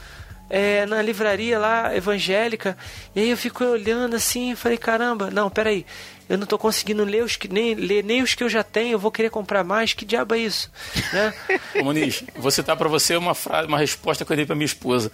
é, 0.56 0.86
na 0.86 1.02
livraria 1.02 1.58
lá 1.58 1.96
evangélica, 1.96 2.78
e 3.16 3.22
aí 3.22 3.30
eu 3.32 3.36
fico 3.36 3.64
olhando 3.64 4.16
assim 4.16 4.52
e 4.52 4.56
falei, 4.56 4.78
caramba, 4.78 5.32
não, 5.32 5.50
peraí. 5.50 5.84
Eu 6.30 6.38
não 6.38 6.46
tô 6.46 6.60
conseguindo 6.60 7.04
ler, 7.04 7.24
os 7.24 7.36
que, 7.36 7.48
nem, 7.48 7.74
ler 7.74 8.04
nem 8.04 8.22
os 8.22 8.36
que 8.36 8.44
eu 8.44 8.50
já 8.50 8.62
tenho, 8.64 8.92
eu 8.92 9.00
vou 9.00 9.12
querer 9.12 9.32
comprar 9.32 9.64
mais. 9.64 9.94
Que 9.94 10.06
diabo 10.06 10.36
é 10.36 10.38
isso? 10.38 10.72
né? 11.12 11.34
Ô, 11.82 11.84
Muniz, 11.84 12.24
vou 12.36 12.52
citar 12.52 12.78
pra 12.78 12.88
você 12.88 13.18
uma 13.18 13.34
frase, 13.34 13.68
uma 13.68 13.80
resposta 13.80 14.24
que 14.24 14.32
eu 14.32 14.36
dei 14.36 14.46
pra 14.46 14.56
minha 14.56 14.68
esposa. 14.68 15.12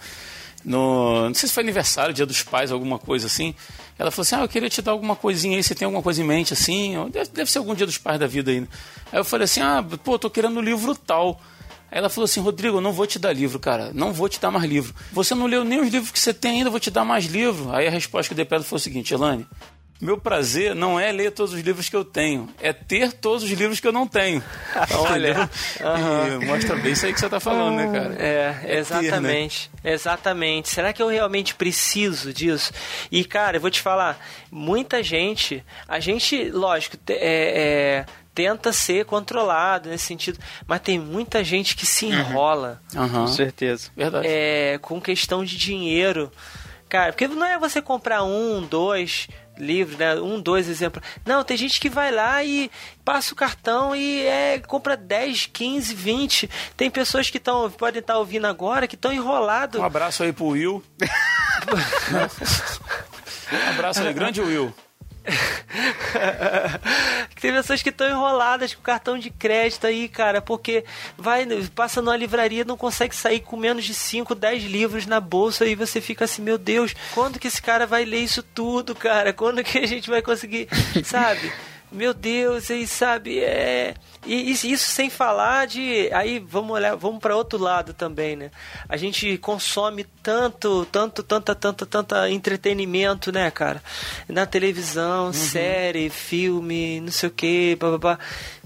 No, 0.62 1.28
não 1.28 1.34
sei 1.34 1.48
se 1.48 1.54
foi 1.54 1.62
aniversário, 1.62 2.12
dia 2.12 2.26
dos 2.26 2.42
pais, 2.42 2.70
alguma 2.70 2.98
coisa 2.98 3.26
assim. 3.26 3.54
Ela 3.98 4.10
falou 4.10 4.22
assim: 4.22 4.36
Ah, 4.36 4.42
eu 4.42 4.48
queria 4.48 4.68
te 4.68 4.82
dar 4.82 4.92
alguma 4.92 5.16
coisinha 5.16 5.56
aí, 5.56 5.62
você 5.62 5.74
tem 5.74 5.86
alguma 5.86 6.02
coisa 6.02 6.20
em 6.20 6.24
mente 6.24 6.52
assim? 6.52 6.94
Deve, 7.10 7.30
deve 7.30 7.50
ser 7.50 7.58
algum 7.58 7.74
dia 7.74 7.86
dos 7.86 7.96
pais 7.96 8.20
da 8.20 8.26
vida 8.26 8.50
ainda. 8.50 8.68
Aí 9.10 9.18
eu 9.18 9.24
falei 9.24 9.46
assim: 9.46 9.62
Ah, 9.62 9.82
pô, 10.04 10.18
tô 10.18 10.28
querendo 10.28 10.58
um 10.58 10.62
livro 10.62 10.94
tal. 10.94 11.40
Aí 11.90 11.98
ela 11.98 12.08
falou 12.08 12.24
assim: 12.24 12.40
Rodrigo, 12.40 12.78
eu 12.78 12.80
não 12.80 12.92
vou 12.92 13.06
te 13.06 13.18
dar 13.18 13.32
livro, 13.32 13.58
cara. 13.58 13.90
Não 13.92 14.12
vou 14.12 14.28
te 14.28 14.40
dar 14.40 14.50
mais 14.50 14.64
livro. 14.64 14.94
Você 15.12 15.34
não 15.34 15.46
leu 15.46 15.64
nem 15.64 15.80
os 15.80 15.88
livros 15.88 16.10
que 16.10 16.20
você 16.20 16.32
tem 16.32 16.58
ainda, 16.58 16.68
eu 16.68 16.72
vou 16.72 16.80
te 16.80 16.90
dar 16.90 17.04
mais 17.04 17.26
livro. 17.26 17.72
Aí 17.72 17.86
a 17.86 17.90
resposta 17.90 18.28
que 18.28 18.32
eu 18.34 18.36
dei 18.36 18.44
pra 18.44 18.56
ela 18.56 18.64
foi 18.64 18.76
o 18.76 18.80
seguinte: 18.80 19.12
Elane, 19.12 19.46
meu 20.00 20.16
prazer 20.16 20.74
não 20.74 20.98
é 20.98 21.12
ler 21.12 21.30
todos 21.30 21.52
os 21.52 21.60
livros 21.60 21.90
que 21.90 21.94
eu 21.94 22.04
tenho, 22.04 22.48
é 22.58 22.72
ter 22.72 23.12
todos 23.12 23.42
os 23.42 23.50
livros 23.50 23.80
que 23.80 23.86
eu 23.86 23.92
não 23.92 24.06
tenho. 24.06 24.42
Olha? 25.10 25.50
E 26.40 26.46
mostra 26.46 26.74
bem 26.76 26.92
isso 26.92 27.04
aí 27.04 27.12
que 27.12 27.20
você 27.20 27.28
tá 27.28 27.38
falando, 27.38 27.76
né, 27.76 27.86
cara? 27.92 28.14
É, 28.14 28.52
ter, 28.52 28.66
né? 28.66 28.78
exatamente. 28.78 29.70
Exatamente. 29.84 30.68
Será 30.70 30.92
que 30.94 31.02
eu 31.02 31.08
realmente 31.08 31.54
preciso 31.54 32.32
disso? 32.32 32.72
E, 33.12 33.22
cara, 33.24 33.58
eu 33.58 33.60
vou 33.60 33.70
te 33.70 33.82
falar, 33.82 34.18
muita 34.50 35.02
gente, 35.02 35.62
a 35.86 36.00
gente, 36.00 36.50
lógico, 36.50 36.96
é, 37.06 37.16
é, 37.18 38.06
tenta 38.40 38.72
ser 38.72 39.04
controlado 39.04 39.90
nesse 39.90 40.06
sentido, 40.06 40.38
mas 40.66 40.80
tem 40.80 40.98
muita 40.98 41.44
gente 41.44 41.76
que 41.76 41.84
se 41.84 42.06
enrola 42.06 42.80
Aham. 42.96 43.26
Com 43.26 43.26
certeza. 43.26 43.90
Verdade. 43.94 44.26
é, 44.26 44.78
com 44.80 44.98
questão 44.98 45.44
de 45.44 45.58
dinheiro. 45.58 46.32
Cara, 46.88 47.12
porque 47.12 47.28
não 47.28 47.46
é 47.46 47.58
você 47.58 47.82
comprar 47.82 48.24
um, 48.24 48.62
dois 48.62 49.28
livros, 49.58 49.98
né? 49.98 50.14
Um, 50.14 50.40
dois 50.40 50.70
exemplos. 50.70 51.06
Não, 51.24 51.44
tem 51.44 51.54
gente 51.54 51.78
que 51.78 51.90
vai 51.90 52.10
lá 52.10 52.42
e 52.42 52.70
passa 53.04 53.34
o 53.34 53.36
cartão 53.36 53.94
e 53.94 54.22
é, 54.22 54.58
compra 54.58 54.96
10, 54.96 55.50
15, 55.52 55.94
20. 55.94 56.50
Tem 56.78 56.90
pessoas 56.90 57.28
que 57.28 57.38
tão, 57.38 57.70
podem 57.70 58.00
estar 58.00 58.16
ouvindo 58.16 58.46
agora 58.46 58.88
que 58.88 58.94
estão 58.94 59.12
enrolados. 59.12 59.78
Um 59.78 59.84
abraço 59.84 60.22
aí 60.22 60.32
pro 60.32 60.46
Will. 60.46 60.82
um 63.52 63.70
abraço 63.74 64.00
aí, 64.00 64.14
grande 64.14 64.40
Will. 64.40 64.74
Tem 67.40 67.52
pessoas 67.52 67.82
que 67.82 67.90
estão 67.90 68.08
enroladas 68.08 68.74
com 68.74 68.82
cartão 68.82 69.18
de 69.18 69.30
crédito 69.30 69.86
aí, 69.86 70.08
cara, 70.08 70.40
porque 70.40 70.84
vai, 71.16 71.46
passa 71.74 72.02
numa 72.02 72.16
livraria, 72.16 72.64
não 72.64 72.76
consegue 72.76 73.14
sair 73.14 73.40
com 73.40 73.56
menos 73.56 73.84
de 73.84 73.94
5, 73.94 74.34
10 74.34 74.64
livros 74.64 75.06
na 75.06 75.20
bolsa 75.20 75.66
e 75.66 75.74
você 75.74 76.00
fica 76.00 76.24
assim, 76.24 76.42
meu 76.42 76.58
Deus, 76.58 76.94
quando 77.14 77.38
que 77.38 77.48
esse 77.48 77.62
cara 77.62 77.86
vai 77.86 78.04
ler 78.04 78.20
isso 78.20 78.42
tudo, 78.42 78.94
cara? 78.94 79.32
Quando 79.32 79.62
que 79.62 79.78
a 79.78 79.86
gente 79.86 80.10
vai 80.10 80.22
conseguir, 80.22 80.68
sabe? 81.04 81.52
Meu 81.92 82.14
Deus, 82.14 82.70
aí 82.70 82.86
sabe, 82.86 83.40
é. 83.40 83.94
E 84.24 84.52
isso, 84.52 84.90
sem 84.90 85.10
falar 85.10 85.66
de. 85.66 86.08
Aí 86.12 86.38
vamos 86.38 86.72
olhar, 86.72 86.94
vamos 86.94 87.20
para 87.20 87.34
outro 87.34 87.58
lado 87.58 87.92
também, 87.92 88.36
né? 88.36 88.50
A 88.88 88.96
gente 88.96 89.36
consome 89.38 90.04
tanto, 90.22 90.84
tanto, 90.86 91.22
tanta, 91.22 91.54
tanta, 91.54 91.86
tanta 91.86 92.30
entretenimento, 92.30 93.32
né, 93.32 93.50
cara? 93.50 93.82
Na 94.28 94.46
televisão, 94.46 95.32
série, 95.32 96.10
filme, 96.10 97.00
não 97.00 97.10
sei 97.10 97.28
o 97.28 97.32
que, 97.32 97.76
babá. 97.76 98.18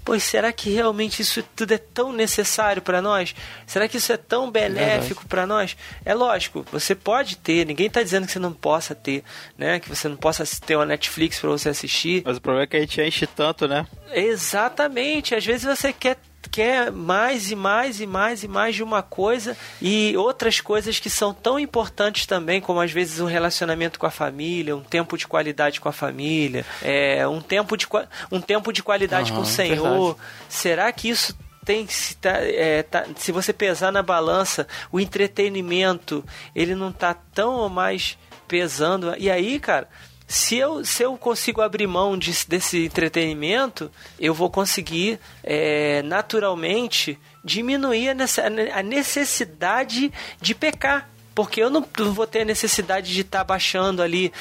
Pois 0.04 0.22
será 0.22 0.52
que 0.52 0.70
realmente 0.70 1.22
isso 1.22 1.42
tudo 1.56 1.72
é 1.72 1.78
tão 1.78 2.12
necessário 2.12 2.82
para 2.82 3.00
nós? 3.00 3.34
Será 3.66 3.88
que 3.88 3.96
isso 3.96 4.12
é 4.12 4.16
tão 4.16 4.50
benéfico 4.50 5.26
para 5.26 5.46
nós? 5.46 5.76
É 6.04 6.12
lógico, 6.12 6.64
você 6.70 6.94
pode 6.94 7.36
ter, 7.36 7.64
ninguém 7.66 7.88
tá 7.88 8.02
dizendo 8.02 8.26
que 8.26 8.32
você 8.32 8.38
não 8.38 8.52
possa 8.52 8.94
ter, 8.94 9.24
né? 9.56 9.80
Que 9.80 9.88
você 9.88 10.08
não 10.08 10.16
possa 10.16 10.44
ter 10.64 10.76
uma 10.76 10.84
Netflix 10.84 11.40
para 11.40 11.48
você 11.48 11.70
assistir. 11.70 12.22
Mas 12.24 12.36
o 12.36 12.40
problema 12.40 12.64
é 12.64 12.66
que 12.66 12.76
a 12.76 12.80
gente 12.80 13.00
enche 13.00 13.26
tanto, 13.26 13.66
né? 13.66 13.86
Exatamente. 14.12 15.34
Às 15.34 15.44
vezes 15.44 15.64
você 15.64 15.92
quer 15.92 16.18
quer 16.48 16.90
mais 16.90 17.50
e 17.50 17.56
mais 17.56 18.00
e 18.00 18.06
mais 18.06 18.42
e 18.44 18.48
mais 18.48 18.74
de 18.74 18.82
uma 18.82 19.02
coisa 19.02 19.56
e 19.80 20.16
outras 20.16 20.60
coisas 20.60 20.98
que 20.98 21.10
são 21.10 21.32
tão 21.32 21.58
importantes 21.58 22.26
também, 22.26 22.60
como 22.60 22.80
às 22.80 22.90
vezes 22.90 23.20
um 23.20 23.26
relacionamento 23.26 23.98
com 23.98 24.06
a 24.06 24.10
família, 24.10 24.76
um 24.76 24.82
tempo 24.82 25.16
de 25.16 25.26
qualidade 25.26 25.80
com 25.80 25.88
a 25.88 25.92
família, 25.92 26.64
é, 26.82 27.26
um 27.26 27.40
tempo 27.40 27.76
de 27.76 27.86
um 28.30 28.40
tempo 28.40 28.72
de 28.72 28.82
qualidade 28.82 29.30
Aham, 29.30 29.40
com 29.40 29.46
o 29.46 29.50
Senhor. 29.50 30.16
Será 30.48 30.90
que 30.92 31.08
isso 31.08 31.36
tem 31.64 31.86
se, 31.88 32.16
tá, 32.16 32.36
é, 32.40 32.82
tá- 32.82 33.06
se 33.16 33.32
você 33.32 33.52
pesar 33.52 33.90
na 33.90 34.02
balança 34.02 34.66
o 34.92 35.00
entretenimento 35.00 36.24
ele 36.54 36.74
não 36.74 36.92
tá 36.92 37.14
tão 37.14 37.54
ou 37.54 37.68
mais 37.70 38.18
pesando 38.46 39.14
e 39.18 39.30
aí 39.30 39.58
cara 39.58 39.88
se 40.26 40.56
eu, 40.56 40.84
se 40.84 41.02
eu 41.02 41.16
consigo 41.18 41.60
abrir 41.60 41.86
mão 41.86 42.16
de- 42.16 42.46
desse 42.48 42.84
entretenimento, 42.86 43.90
eu 44.18 44.32
vou 44.34 44.50
conseguir 44.50 45.18
é, 45.42 46.02
naturalmente 46.02 47.18
diminuir 47.44 48.08
a 48.10 48.14
nece- 48.14 48.40
a 48.40 48.82
necessidade 48.82 50.12
de 50.40 50.54
pecar. 50.54 51.10
Porque 51.34 51.60
eu 51.62 51.70
não 51.70 51.84
não 51.98 52.12
vou 52.12 52.26
ter 52.26 52.40
a 52.40 52.44
necessidade 52.44 53.12
de 53.12 53.20
estar 53.22 53.44
baixando 53.44 54.02
ali 54.02 54.32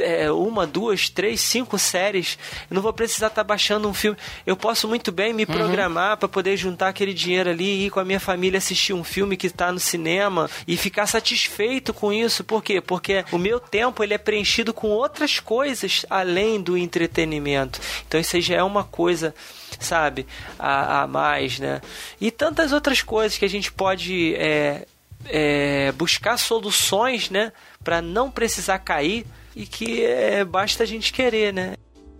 é, 0.00 0.30
uma, 0.30 0.66
duas, 0.66 1.08
três, 1.08 1.40
cinco 1.40 1.78
séries. 1.78 2.38
Eu 2.70 2.74
não 2.74 2.82
vou 2.82 2.92
precisar 2.92 3.28
estar 3.28 3.44
baixando 3.44 3.88
um 3.88 3.94
filme. 3.94 4.18
Eu 4.46 4.56
posso 4.56 4.88
muito 4.88 5.12
bem 5.12 5.32
me 5.32 5.46
programar 5.46 6.16
para 6.16 6.28
poder 6.28 6.56
juntar 6.56 6.88
aquele 6.88 7.14
dinheiro 7.14 7.50
ali 7.50 7.64
e 7.64 7.86
ir 7.86 7.90
com 7.90 8.00
a 8.00 8.04
minha 8.04 8.20
família 8.20 8.58
assistir 8.58 8.92
um 8.92 9.04
filme 9.04 9.36
que 9.36 9.46
está 9.46 9.70
no 9.72 9.80
cinema 9.80 10.50
e 10.66 10.76
ficar 10.76 11.06
satisfeito 11.06 11.94
com 11.94 12.12
isso. 12.12 12.44
Por 12.44 12.62
quê? 12.62 12.80
Porque 12.80 13.24
o 13.30 13.38
meu 13.38 13.58
tempo 13.58 14.02
ele 14.02 14.14
é 14.14 14.18
preenchido 14.18 14.74
com 14.74 14.88
outras 14.88 15.40
coisas 15.40 16.04
além 16.10 16.60
do 16.60 16.76
entretenimento. 16.76 17.80
Então 18.06 18.20
isso 18.20 18.36
aí 18.36 18.42
já 18.42 18.56
é 18.56 18.62
uma 18.62 18.84
coisa 18.84 19.34
sabe, 19.80 20.26
a, 20.58 21.02
a 21.02 21.06
mais, 21.06 21.58
né? 21.58 21.80
E 22.20 22.30
tantas 22.30 22.72
outras 22.72 23.02
coisas 23.02 23.36
que 23.36 23.44
a 23.44 23.48
gente 23.48 23.72
pode 23.72 24.34
é, 24.36 24.86
é, 25.26 25.92
buscar 25.92 26.36
soluções, 26.36 27.30
né, 27.30 27.52
para 27.82 28.00
não 28.02 28.30
precisar 28.30 28.78
cair 28.78 29.26
e 29.54 29.66
que 29.66 30.04
é, 30.04 30.44
basta 30.44 30.82
a 30.82 30.86
gente 30.86 31.12
querer, 31.12 31.52
né? 31.52 31.74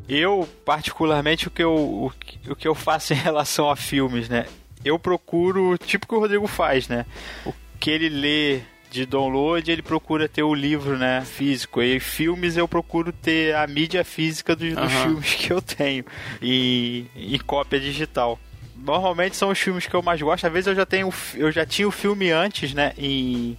Eu, 0.08 0.48
particularmente, 0.64 1.48
o 1.48 1.50
que 1.50 1.62
eu, 1.62 1.72
o, 1.74 2.12
que- 2.18 2.50
o 2.50 2.56
que 2.56 2.66
eu 2.68 2.74
faço 2.74 3.12
em 3.12 3.16
relação 3.22 3.70
a 3.70 3.76
filmes, 3.76 4.28
né? 4.28 4.46
Eu 4.84 4.98
procuro, 4.98 5.78
tipo 5.78 6.06
que 6.08 6.14
o 6.14 6.18
Rodrigo 6.18 6.46
faz, 6.48 6.88
né? 6.88 7.06
O 7.46 7.54
que 7.78 7.88
ele 7.90 8.08
lê 8.08 8.60
de 8.90 9.06
download, 9.06 9.70
ele 9.70 9.80
procura 9.80 10.28
ter 10.28 10.42
o 10.42 10.52
livro, 10.54 10.98
né, 10.98 11.22
físico. 11.24 11.80
E 11.80 11.98
filmes 11.98 12.56
eu 12.58 12.68
procuro 12.68 13.10
ter 13.12 13.54
a 13.54 13.66
mídia 13.66 14.04
física 14.04 14.54
dos, 14.54 14.68
dos 14.74 14.78
Aham. 14.92 15.02
filmes 15.04 15.34
que 15.34 15.50
eu 15.52 15.62
tenho 15.62 16.04
e, 16.42 17.06
e 17.16 17.38
cópia 17.38 17.80
digital. 17.80 18.38
Normalmente 18.82 19.36
são 19.36 19.50
os 19.50 19.58
filmes 19.58 19.86
que 19.86 19.94
eu 19.94 20.02
mais 20.02 20.20
gosto. 20.20 20.46
Às 20.46 20.52
vezes 20.52 20.66
eu 20.66 20.74
já 20.74 20.84
tenho, 20.84 21.12
eu 21.34 21.52
já 21.52 21.64
tinha 21.64 21.86
o 21.86 21.92
filme 21.92 22.30
antes, 22.30 22.74
né, 22.74 22.92
em, 22.98 23.56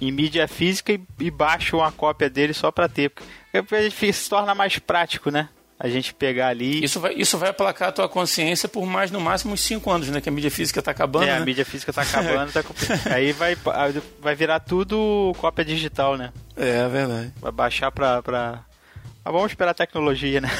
em 0.00 0.10
mídia 0.10 0.48
física 0.48 0.92
e, 0.92 1.00
e 1.20 1.30
baixo 1.30 1.76
uma 1.76 1.92
cópia 1.92 2.30
dele 2.30 2.54
só 2.54 2.70
pra 2.70 2.88
ter. 2.88 3.10
Porque 3.52 3.74
a 3.74 3.82
gente 3.82 4.12
se 4.12 4.28
torna 4.28 4.54
mais 4.54 4.78
prático, 4.78 5.30
né? 5.30 5.48
A 5.78 5.88
gente 5.88 6.14
pegar 6.14 6.48
ali. 6.48 6.82
Isso 6.82 7.00
vai, 7.00 7.14
isso 7.14 7.36
vai 7.36 7.50
aplacar 7.50 7.88
a 7.88 7.92
tua 7.92 8.08
consciência 8.08 8.68
por 8.68 8.86
mais, 8.86 9.10
no 9.10 9.20
máximo, 9.20 9.52
uns 9.52 9.60
5 9.60 9.90
anos, 9.90 10.08
né? 10.08 10.20
Que 10.20 10.28
a 10.28 10.32
mídia 10.32 10.50
física 10.50 10.80
tá 10.80 10.92
acabando, 10.92 11.26
é, 11.26 11.32
a 11.32 11.40
né? 11.40 11.44
mídia 11.44 11.64
física 11.64 11.92
tá 11.92 12.00
acabando, 12.02 12.52
tá 12.52 12.62
aí 13.12 13.32
vai, 13.32 13.56
vai 14.20 14.34
virar 14.34 14.60
tudo 14.60 15.34
cópia 15.38 15.64
digital, 15.64 16.16
né? 16.16 16.32
É, 16.56 16.88
verdade. 16.88 17.32
Vai 17.40 17.52
baixar 17.52 17.90
pra. 17.90 18.22
pra... 18.22 18.64
Mas 19.24 19.34
vamos 19.34 19.50
esperar 19.50 19.72
a 19.72 19.74
tecnologia, 19.74 20.40
né? 20.40 20.50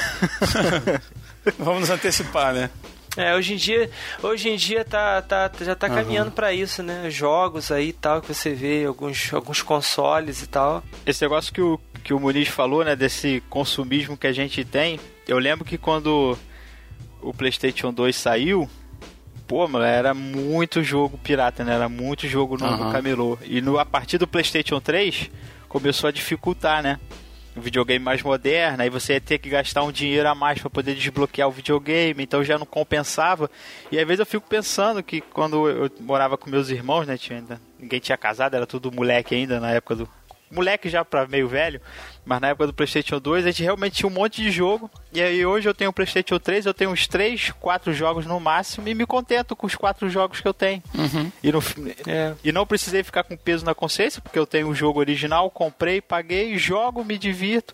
Vamos 1.59 1.81
nos 1.81 1.89
antecipar, 1.91 2.53
né? 2.55 2.71
É, 3.17 3.33
hoje 3.33 3.53
em 3.53 3.57
dia, 3.57 3.89
hoje 4.21 4.49
em 4.49 4.55
dia 4.57 4.83
tá, 4.83 5.21
tá, 5.21 5.49
já 5.61 5.75
tá 5.75 5.89
caminhando 5.89 6.31
pra 6.31 6.53
isso, 6.53 6.83
né? 6.83 7.09
Jogos 7.09 7.71
aí 7.71 7.89
e 7.89 7.93
tal, 7.93 8.21
que 8.21 8.27
você 8.33 8.53
vê, 8.53 8.85
alguns, 8.85 9.33
alguns 9.33 9.61
consoles 9.61 10.41
e 10.41 10.47
tal. 10.47 10.83
Esse 11.05 11.21
negócio 11.21 11.53
que 11.53 11.61
o, 11.61 11.79
que 12.03 12.13
o 12.13 12.19
Muniz 12.19 12.49
falou, 12.49 12.83
né, 12.83 12.95
desse 12.95 13.41
consumismo 13.49 14.17
que 14.17 14.27
a 14.27 14.33
gente 14.33 14.65
tem, 14.65 14.99
eu 15.27 15.39
lembro 15.39 15.63
que 15.63 15.77
quando 15.77 16.37
o 17.21 17.33
PlayStation 17.33 17.93
2 17.93 18.15
saiu, 18.15 18.69
pô, 19.47 19.67
mano, 19.67 19.85
era 19.85 20.13
muito 20.13 20.83
jogo 20.83 21.17
pirata, 21.17 21.63
né? 21.63 21.73
Era 21.73 21.87
muito 21.89 22.27
jogo 22.27 22.57
no, 22.57 22.65
no 22.65 22.83
Aham. 22.83 22.91
camelô. 22.91 23.37
E 23.43 23.61
no, 23.61 23.79
a 23.79 23.85
partir 23.85 24.17
do 24.17 24.27
PlayStation 24.27 24.79
3, 24.79 25.29
começou 25.69 26.07
a 26.07 26.11
dificultar, 26.11 26.83
né? 26.83 26.99
O 27.55 27.61
videogame 27.61 28.03
mais 28.03 28.21
moderno, 28.21 28.83
aí 28.83 28.89
você 28.89 29.13
ia 29.13 29.21
ter 29.21 29.37
que 29.37 29.49
gastar 29.49 29.83
um 29.83 29.91
dinheiro 29.91 30.27
a 30.27 30.35
mais 30.35 30.59
para 30.59 30.69
poder 30.69 30.93
desbloquear 30.93 31.47
o 31.47 31.51
videogame, 31.51 32.21
então 32.21 32.43
já 32.43 32.57
não 32.57 32.65
compensava. 32.65 33.49
E 33.89 33.97
às 33.97 34.05
vezes 34.05 34.19
eu 34.19 34.25
fico 34.25 34.45
pensando 34.47 35.01
que 35.01 35.21
quando 35.21 35.69
eu 35.69 35.89
morava 36.01 36.37
com 36.37 36.49
meus 36.49 36.69
irmãos, 36.69 37.07
né, 37.07 37.17
tinha 37.17 37.43
ninguém 37.79 37.99
tinha 37.99 38.17
casado, 38.17 38.55
era 38.55 38.67
tudo 38.67 38.91
moleque 38.91 39.35
ainda 39.35 39.59
na 39.59 39.71
época 39.71 39.95
do 39.95 40.09
moleque 40.51 40.89
já 40.89 41.03
pra 41.03 41.27
meio 41.27 41.47
velho, 41.47 41.81
mas 42.25 42.41
na 42.41 42.49
época 42.49 42.67
do 42.67 42.73
PlayStation 42.73 43.19
2 43.19 43.45
a 43.45 43.51
gente 43.51 43.63
realmente 43.63 43.97
tinha 43.97 44.09
um 44.09 44.13
monte 44.13 44.41
de 44.41 44.49
jogo. 44.51 44.89
E 45.13 45.21
aí 45.21 45.45
hoje 45.45 45.69
eu 45.69 45.73
tenho 45.73 45.91
o 45.91 45.93
PlayStation 45.93 46.39
3, 46.39 46.65
eu 46.65 46.73
tenho 46.73 46.89
uns 46.91 47.07
3, 47.07 47.51
4 47.59 47.93
jogos 47.93 48.25
no 48.25 48.39
máximo 48.39 48.87
e 48.87 48.95
me 48.95 49.05
contento 49.05 49.55
com 49.55 49.67
os 49.67 49.75
4 49.75 50.09
jogos 50.09 50.41
que 50.41 50.47
eu 50.47 50.53
tenho. 50.53 50.81
E, 51.43 51.51
no, 51.51 51.59
É. 52.07 52.33
e 52.43 52.51
não 52.51 52.65
precisei 52.65 53.03
ficar 53.03 53.23
com 53.23 53.37
peso 53.37 53.63
na 53.65 53.75
consciência, 53.75 54.21
porque 54.21 54.39
eu 54.39 54.45
tenho 54.47 54.67
o 54.69 54.75
jogo 54.75 54.99
original, 54.99 55.49
comprei, 55.49 56.01
paguei, 56.01 56.57
jogo, 56.57 57.03
me 57.05 57.17
divirto. 57.17 57.73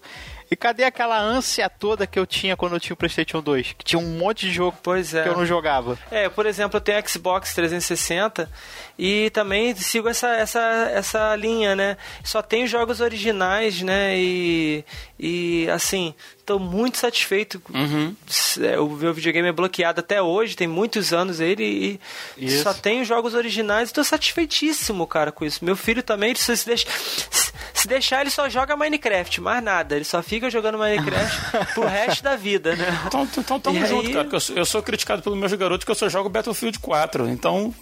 E 0.52 0.56
cadê 0.58 0.84
aquela 0.84 1.18
ânsia 1.18 1.70
toda 1.70 2.06
que 2.06 2.20
eu 2.20 2.28
tinha 2.28 2.58
quando 2.58 2.74
eu 2.74 2.80
tinha 2.80 2.94
o 2.94 2.98
PlayStation 2.98 3.42
2? 3.42 3.72
Que 3.72 3.86
tinha 3.86 3.98
um 3.98 4.18
monte 4.18 4.48
de 4.48 4.52
jogo 4.52 4.78
Pois 4.84 5.14
é. 5.14 5.24
que 5.24 5.30
eu 5.30 5.38
não 5.38 5.46
jogava. 5.46 5.98
É, 6.12 6.28
por 6.28 6.46
exemplo, 6.46 6.76
eu 6.76 6.82
tenho 6.82 7.08
Xbox 7.08 7.54
360 7.56 8.52
e 9.00 9.30
também 9.30 9.74
sigo 9.76 10.10
essa, 10.10 10.28
essa, 10.36 10.60
essa 10.94 11.34
linha, 11.38 11.74
né? 11.74 11.96
Só 12.22 12.42
tenho 12.42 12.68
jogos 12.68 13.00
originais, 13.00 13.82
né? 13.82 14.18
E, 14.18 14.84
e 15.18 15.70
assim, 15.70 16.14
tô 16.52 16.60
muito 16.60 16.98
satisfeito. 16.98 17.62
Uhum. 17.74 18.14
É, 18.62 18.78
O 18.80 18.90
meu 18.90 19.14
videogame 19.14 19.48
é 19.48 19.52
bloqueado 19.52 20.02
até 20.02 20.22
hoje, 20.22 20.56
tem 20.56 20.68
muitos 20.68 21.14
anos 21.14 21.40
ele 21.40 22.00
e 22.38 22.46
Isso. 22.46 22.64
só 22.64 22.74
tenho 22.74 23.06
jogos 23.06 23.34
originais 23.34 23.90
e 23.90 23.94
tô 23.94 24.04
satisfeitíssimo, 24.04 25.08
cara, 25.08 25.32
com 25.32 25.46
isso. 25.46 25.64
Meu 25.64 25.76
filho 25.78 26.04
também, 26.04 26.36
se, 26.36 26.56
se, 26.58 26.66
deixa, 26.66 26.88
se 27.74 27.88
deixar, 27.88 28.22
ele 28.22 28.30
só 28.30 28.50
joga 28.50 28.76
Minecraft, 28.76 29.40
mais 29.40 29.64
nada. 29.64 29.96
Ele 29.96 30.04
só 30.06 30.22
fica 30.22 30.50
jogando 30.50 30.78
Minecraft 30.78 31.68
pro 31.74 31.88
resto 31.88 32.24
da 32.24 32.36
vida, 32.36 32.76
né? 32.76 32.86
Então, 33.08 33.28
então 33.38 33.60
tamo 33.60 33.78
E 33.78 33.86
junto, 33.88 34.08
aí- 34.08 34.14
cara. 34.14 34.28
Eu 34.32 34.40
sou, 34.40 34.56
eu 34.58 34.66
sou 34.66 34.84
criticado 34.84 35.22
pelos 35.22 35.38
meus 35.40 35.54
garotos 35.54 35.86
que 35.86 35.92
eu 35.92 35.96
só 35.96 36.10
jogo 36.10 36.28
Battlefield 36.30 36.80
4. 36.80 37.30
Então, 37.30 37.74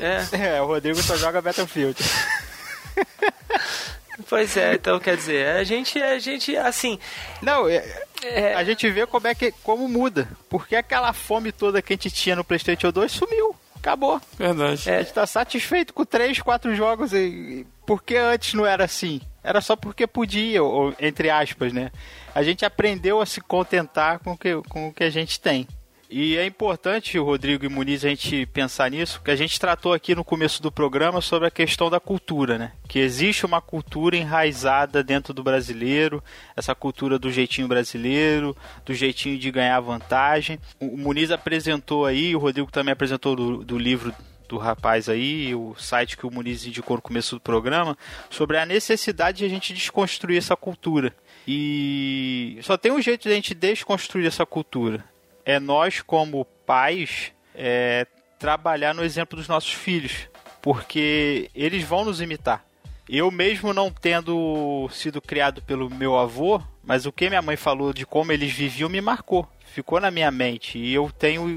É. 0.00 0.24
É, 0.56 0.60
o 0.62 0.66
Rodrigo 0.66 1.00
só 1.02 1.16
joga 1.16 1.40
Battlefield. 1.40 1.96
Pois 4.26 4.56
é, 4.56 4.74
então 4.74 4.98
quer 4.98 5.16
dizer, 5.16 5.46
a 5.56 5.64
gente, 5.64 6.00
a 6.02 6.18
gente, 6.18 6.56
assim, 6.56 6.98
Não, 7.40 7.68
é, 7.68 7.84
é, 8.22 8.54
a 8.54 8.64
gente 8.64 8.90
vê 8.90 9.06
como 9.06 9.26
é 9.26 9.34
que 9.34 9.52
como 9.62 9.88
muda. 9.88 10.28
Porque 10.48 10.74
aquela 10.74 11.12
fome 11.12 11.52
toda 11.52 11.80
que 11.80 11.92
a 11.92 11.96
gente 11.96 12.10
tinha 12.10 12.36
no 12.36 12.44
PlayStation 12.44 12.90
2 12.90 13.12
sumiu. 13.12 13.54
Acabou. 13.76 14.20
verdade. 14.36 14.90
A 14.90 15.02
gente 15.02 15.12
tá 15.12 15.26
satisfeito 15.26 15.94
com 15.94 16.04
3, 16.04 16.40
4 16.40 16.74
jogos. 16.74 17.12
E, 17.12 17.16
e 17.16 17.66
por 17.86 18.02
que 18.02 18.16
antes 18.16 18.54
não 18.54 18.66
era 18.66 18.84
assim? 18.84 19.20
Era 19.42 19.60
só 19.60 19.76
porque 19.76 20.06
podia, 20.06 20.62
ou, 20.62 20.92
entre 20.98 21.30
aspas, 21.30 21.72
né? 21.72 21.92
A 22.34 22.42
gente 22.42 22.64
aprendeu 22.64 23.20
a 23.20 23.26
se 23.26 23.40
contentar 23.40 24.18
com 24.18 24.32
o 24.32 24.38
que, 24.38 24.60
com 24.68 24.88
o 24.88 24.92
que 24.92 25.04
a 25.04 25.10
gente 25.10 25.40
tem. 25.40 25.66
E 26.10 26.38
é 26.38 26.46
importante, 26.46 27.18
Rodrigo 27.18 27.66
e 27.66 27.68
Muniz, 27.68 28.02
a 28.02 28.08
gente 28.08 28.46
pensar 28.46 28.90
nisso, 28.90 29.20
que 29.22 29.30
a 29.30 29.36
gente 29.36 29.60
tratou 29.60 29.92
aqui 29.92 30.14
no 30.14 30.24
começo 30.24 30.62
do 30.62 30.72
programa 30.72 31.20
sobre 31.20 31.48
a 31.48 31.50
questão 31.50 31.90
da 31.90 32.00
cultura, 32.00 32.56
né? 32.56 32.72
Que 32.88 32.98
existe 32.98 33.44
uma 33.44 33.60
cultura 33.60 34.16
enraizada 34.16 35.04
dentro 35.04 35.34
do 35.34 35.42
brasileiro, 35.42 36.24
essa 36.56 36.74
cultura 36.74 37.18
do 37.18 37.30
jeitinho 37.30 37.68
brasileiro, 37.68 38.56
do 38.86 38.94
jeitinho 38.94 39.38
de 39.38 39.50
ganhar 39.50 39.78
vantagem. 39.80 40.58
O 40.80 40.96
Muniz 40.96 41.30
apresentou 41.30 42.06
aí, 42.06 42.34
o 42.34 42.38
Rodrigo 42.38 42.72
também 42.72 42.92
apresentou 42.92 43.36
do, 43.36 43.62
do 43.62 43.76
livro 43.76 44.14
do 44.48 44.56
rapaz 44.56 45.10
aí, 45.10 45.54
o 45.54 45.74
site 45.76 46.16
que 46.16 46.26
o 46.26 46.30
Muniz 46.30 46.64
indicou 46.64 46.96
no 46.96 47.02
começo 47.02 47.36
do 47.36 47.40
programa, 47.40 47.98
sobre 48.30 48.56
a 48.56 48.64
necessidade 48.64 49.38
de 49.38 49.44
a 49.44 49.48
gente 49.48 49.74
desconstruir 49.74 50.38
essa 50.38 50.56
cultura. 50.56 51.14
E 51.46 52.58
só 52.62 52.78
tem 52.78 52.90
um 52.90 53.02
jeito 53.02 53.24
de 53.24 53.28
a 53.28 53.34
gente 53.34 53.54
desconstruir 53.54 54.26
essa 54.26 54.46
cultura. 54.46 55.04
É 55.48 55.58
nós, 55.58 56.02
como 56.02 56.44
pais, 56.44 57.32
é, 57.54 58.06
trabalhar 58.38 58.94
no 58.94 59.02
exemplo 59.02 59.38
dos 59.38 59.48
nossos 59.48 59.72
filhos. 59.72 60.28
Porque 60.60 61.50
eles 61.54 61.82
vão 61.84 62.04
nos 62.04 62.20
imitar. 62.20 62.62
Eu 63.08 63.30
mesmo 63.30 63.72
não 63.72 63.90
tendo 63.90 64.86
sido 64.92 65.22
criado 65.22 65.62
pelo 65.62 65.88
meu 65.88 66.18
avô, 66.18 66.60
mas 66.84 67.06
o 67.06 67.12
que 67.12 67.30
minha 67.30 67.40
mãe 67.40 67.56
falou 67.56 67.94
de 67.94 68.04
como 68.04 68.30
eles 68.30 68.52
viviam 68.52 68.90
me 68.90 69.00
marcou. 69.00 69.48
Ficou 69.72 69.98
na 69.98 70.10
minha 70.10 70.30
mente. 70.30 70.76
E 70.78 70.92
eu 70.92 71.10
tenho. 71.18 71.48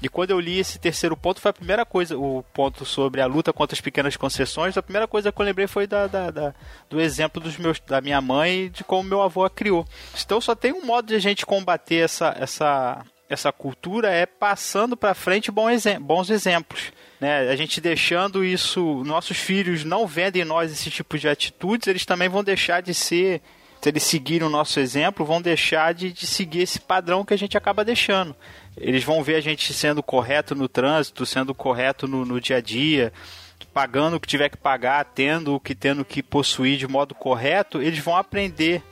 E 0.00 0.08
quando 0.08 0.30
eu 0.30 0.38
li 0.38 0.60
esse 0.60 0.78
terceiro 0.78 1.16
ponto, 1.16 1.40
foi 1.40 1.50
a 1.50 1.54
primeira 1.54 1.84
coisa, 1.84 2.16
o 2.16 2.44
ponto 2.52 2.84
sobre 2.84 3.20
a 3.20 3.26
luta 3.26 3.52
contra 3.52 3.74
as 3.74 3.80
pequenas 3.80 4.16
concessões, 4.16 4.76
a 4.76 4.82
primeira 4.82 5.08
coisa 5.08 5.32
que 5.32 5.40
eu 5.40 5.44
lembrei 5.46 5.66
foi 5.66 5.86
da, 5.88 6.06
da- 6.06 6.30
da- 6.30 6.54
do 6.88 7.00
exemplo 7.00 7.40
dos 7.42 7.56
meus, 7.56 7.80
da 7.80 8.00
minha 8.00 8.20
mãe 8.20 8.70
de 8.70 8.84
como 8.84 9.08
meu 9.08 9.20
avô 9.22 9.44
a 9.44 9.50
criou. 9.50 9.84
Então 10.24 10.40
só 10.40 10.54
tem 10.54 10.72
um 10.72 10.84
modo 10.86 11.08
de 11.08 11.14
a 11.16 11.18
gente 11.20 11.44
combater 11.46 12.04
essa, 12.04 12.36
essa, 12.38 13.04
essa 13.34 13.52
cultura 13.52 14.08
é 14.08 14.24
passando 14.24 14.96
para 14.96 15.14
frente 15.14 15.50
bons 15.50 16.30
exemplos. 16.30 16.92
Né? 17.20 17.50
A 17.50 17.56
gente 17.56 17.80
deixando 17.80 18.44
isso, 18.44 19.02
nossos 19.04 19.36
filhos 19.36 19.84
não 19.84 20.06
vendo 20.06 20.36
em 20.36 20.44
nós 20.44 20.72
esse 20.72 20.90
tipo 20.90 21.18
de 21.18 21.28
atitudes, 21.28 21.86
eles 21.86 22.06
também 22.06 22.28
vão 22.28 22.42
deixar 22.42 22.80
de 22.80 22.94
ser 22.94 23.42
se 23.84 23.90
eles 23.90 24.02
seguirem 24.02 24.46
o 24.46 24.50
nosso 24.50 24.80
exemplo, 24.80 25.26
vão 25.26 25.42
deixar 25.42 25.92
de, 25.92 26.10
de 26.10 26.26
seguir 26.26 26.62
esse 26.62 26.80
padrão 26.80 27.22
que 27.22 27.34
a 27.34 27.36
gente 27.36 27.54
acaba 27.54 27.84
deixando. 27.84 28.34
Eles 28.78 29.04
vão 29.04 29.22
ver 29.22 29.34
a 29.34 29.40
gente 29.42 29.74
sendo 29.74 30.02
correto 30.02 30.54
no 30.54 30.66
trânsito, 30.68 31.26
sendo 31.26 31.54
correto 31.54 32.08
no, 32.08 32.24
no 32.24 32.40
dia 32.40 32.56
a 32.56 32.60
dia, 32.62 33.12
pagando 33.74 34.16
o 34.16 34.20
que 34.20 34.26
tiver 34.26 34.48
que 34.48 34.56
pagar, 34.56 35.04
tendo 35.04 35.54
o 35.54 35.60
que 35.60 35.74
tendo 35.74 36.02
que 36.02 36.22
possuir 36.22 36.78
de 36.78 36.88
modo 36.88 37.14
correto, 37.14 37.82
eles 37.82 37.98
vão 37.98 38.16
aprender 38.16 38.82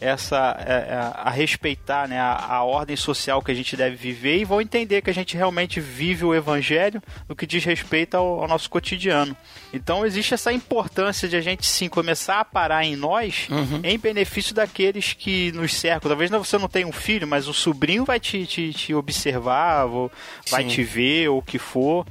essa 0.00 0.56
é, 0.60 0.72
é, 0.72 1.10
a 1.14 1.30
respeitar 1.30 2.06
né, 2.08 2.20
a, 2.20 2.34
a 2.56 2.62
ordem 2.64 2.96
social 2.96 3.40
que 3.42 3.50
a 3.50 3.54
gente 3.54 3.76
deve 3.76 3.96
viver 3.96 4.36
e 4.38 4.44
vão 4.44 4.60
entender 4.60 5.00
que 5.02 5.08
a 5.10 5.14
gente 5.14 5.36
realmente 5.36 5.80
vive 5.80 6.24
o 6.24 6.34
evangelho 6.34 7.02
no 7.28 7.34
que 7.34 7.46
diz 7.46 7.64
respeito 7.64 8.14
ao, 8.16 8.42
ao 8.42 8.48
nosso 8.48 8.68
cotidiano. 8.68 9.36
Então 9.72 10.04
existe 10.04 10.34
essa 10.34 10.52
importância 10.52 11.28
de 11.28 11.36
a 11.36 11.40
gente 11.40 11.66
sim 11.66 11.88
começar 11.88 12.40
a 12.40 12.44
parar 12.44 12.84
em 12.84 12.94
nós 12.96 13.48
em 13.82 13.98
benefício 13.98 14.54
daqueles 14.54 15.12
que 15.14 15.50
nos 15.52 15.72
cercam. 15.74 16.08
Talvez 16.10 16.30
não- 16.30 16.44
você 16.44 16.58
não 16.58 16.68
tenha 16.68 16.86
um 16.86 16.92
filho, 16.92 17.26
mas 17.26 17.48
o 17.48 17.54
sobrinho 17.54 18.04
vai 18.04 18.20
te, 18.20 18.46
te, 18.46 18.72
te 18.72 18.94
observar, 18.94 19.86
ou 19.86 20.12
vai 20.50 20.62
Sim. 20.62 20.68
te 20.68 20.82
ver, 20.82 21.28
ou 21.28 21.38
o 21.38 21.42
que 21.42 21.58
for. 21.58 22.06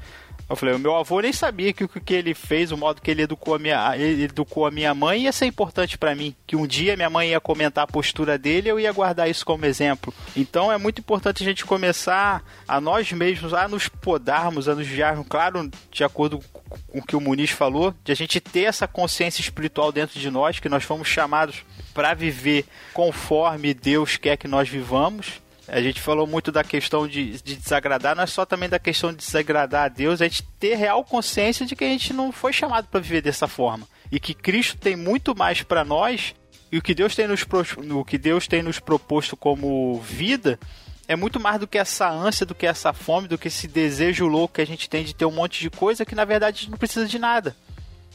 Eu 0.47 0.55
falei, 0.55 0.75
o 0.75 0.79
meu 0.79 0.95
avô 0.95 1.19
nem 1.21 1.33
sabia 1.33 1.73
que 1.73 1.83
o 1.83 1.89
que 1.89 2.13
ele 2.13 2.35
fez, 2.35 2.71
o 2.71 2.77
modo 2.77 3.01
que 3.01 3.09
ele 3.09 3.23
educou 3.23 3.55
a 3.55 3.59
minha, 3.59 3.97
ele 3.97 4.25
educou 4.25 4.67
a 4.67 4.71
minha 4.71 4.93
mãe 4.93 5.23
ia 5.23 5.31
ser 5.31 5.47
importante 5.47 5.97
para 5.97 6.13
mim. 6.13 6.35
Que 6.45 6.55
um 6.55 6.67
dia 6.67 6.95
minha 6.95 7.09
mãe 7.09 7.29
ia 7.29 7.39
comentar 7.39 7.83
a 7.83 7.87
postura 7.87 8.37
dele, 8.37 8.69
eu 8.69 8.79
ia 8.79 8.91
guardar 8.91 9.29
isso 9.29 9.43
como 9.43 9.65
exemplo. 9.65 10.13
Então 10.35 10.71
é 10.71 10.77
muito 10.77 10.99
importante 10.99 11.41
a 11.41 11.45
gente 11.45 11.65
começar 11.65 12.43
a 12.67 12.79
nós 12.79 13.11
mesmos 13.11 13.53
a 13.53 13.67
nos 13.67 13.87
podarmos, 13.87 14.69
a 14.69 14.75
nos 14.75 14.87
guiarmos, 14.87 15.25
claro, 15.27 15.69
de 15.91 16.03
acordo 16.03 16.39
com 16.87 16.99
o 16.99 17.01
que 17.01 17.15
o 17.15 17.21
Muniz 17.21 17.49
falou, 17.49 17.93
de 18.03 18.11
a 18.11 18.15
gente 18.15 18.39
ter 18.39 18.63
essa 18.63 18.87
consciência 18.87 19.41
espiritual 19.41 19.91
dentro 19.91 20.19
de 20.19 20.29
nós, 20.29 20.59
que 20.59 20.69
nós 20.69 20.83
fomos 20.83 21.07
chamados 21.07 21.63
para 21.93 22.13
viver 22.13 22.65
conforme 22.93 23.73
Deus 23.73 24.17
quer 24.17 24.37
que 24.37 24.47
nós 24.47 24.69
vivamos. 24.69 25.44
A 25.67 25.81
gente 25.81 25.99
falou 25.99 26.27
muito 26.27 26.51
da 26.51 26.63
questão 26.63 27.07
de, 27.07 27.41
de 27.41 27.55
desagradar, 27.55 28.15
não 28.15 28.23
é 28.23 28.27
só 28.27 28.45
também 28.45 28.69
da 28.69 28.77
questão 28.77 29.11
de 29.11 29.17
desagradar 29.17 29.85
a 29.85 29.87
Deus, 29.87 30.21
é 30.21 30.25
gente 30.25 30.43
ter 30.59 30.75
real 30.75 31.03
consciência 31.03 31.65
de 31.65 31.75
que 31.75 31.83
a 31.83 31.87
gente 31.87 32.13
não 32.13 32.31
foi 32.31 32.53
chamado 32.53 32.87
para 32.87 32.99
viver 32.99 33.21
dessa 33.21 33.47
forma. 33.47 33.87
E 34.11 34.19
que 34.19 34.33
Cristo 34.33 34.77
tem 34.77 34.95
muito 34.95 35.35
mais 35.35 35.63
para 35.63 35.83
nós, 35.83 36.35
e 36.71 36.77
o 36.77 36.81
que, 36.81 36.93
Deus 36.93 37.15
tem 37.15 37.27
nos, 37.27 37.45
o 37.91 38.05
que 38.05 38.17
Deus 38.17 38.47
tem 38.47 38.61
nos 38.61 38.79
proposto 38.79 39.35
como 39.35 39.99
vida 40.01 40.59
é 41.07 41.15
muito 41.15 41.39
mais 41.39 41.59
do 41.59 41.67
que 41.67 41.77
essa 41.77 42.09
ânsia, 42.09 42.45
do 42.45 42.55
que 42.55 42.65
essa 42.65 42.91
fome, 42.91 43.27
do 43.27 43.37
que 43.37 43.47
esse 43.47 43.67
desejo 43.67 44.27
louco 44.27 44.55
que 44.55 44.61
a 44.61 44.67
gente 44.67 44.89
tem 44.89 45.03
de 45.03 45.13
ter 45.13 45.25
um 45.25 45.31
monte 45.31 45.59
de 45.59 45.69
coisa 45.69 46.05
que 46.05 46.15
na 46.15 46.25
verdade 46.25 46.57
a 46.57 46.59
gente 46.61 46.71
não 46.71 46.77
precisa 46.77 47.07
de 47.07 47.19
nada. 47.19 47.55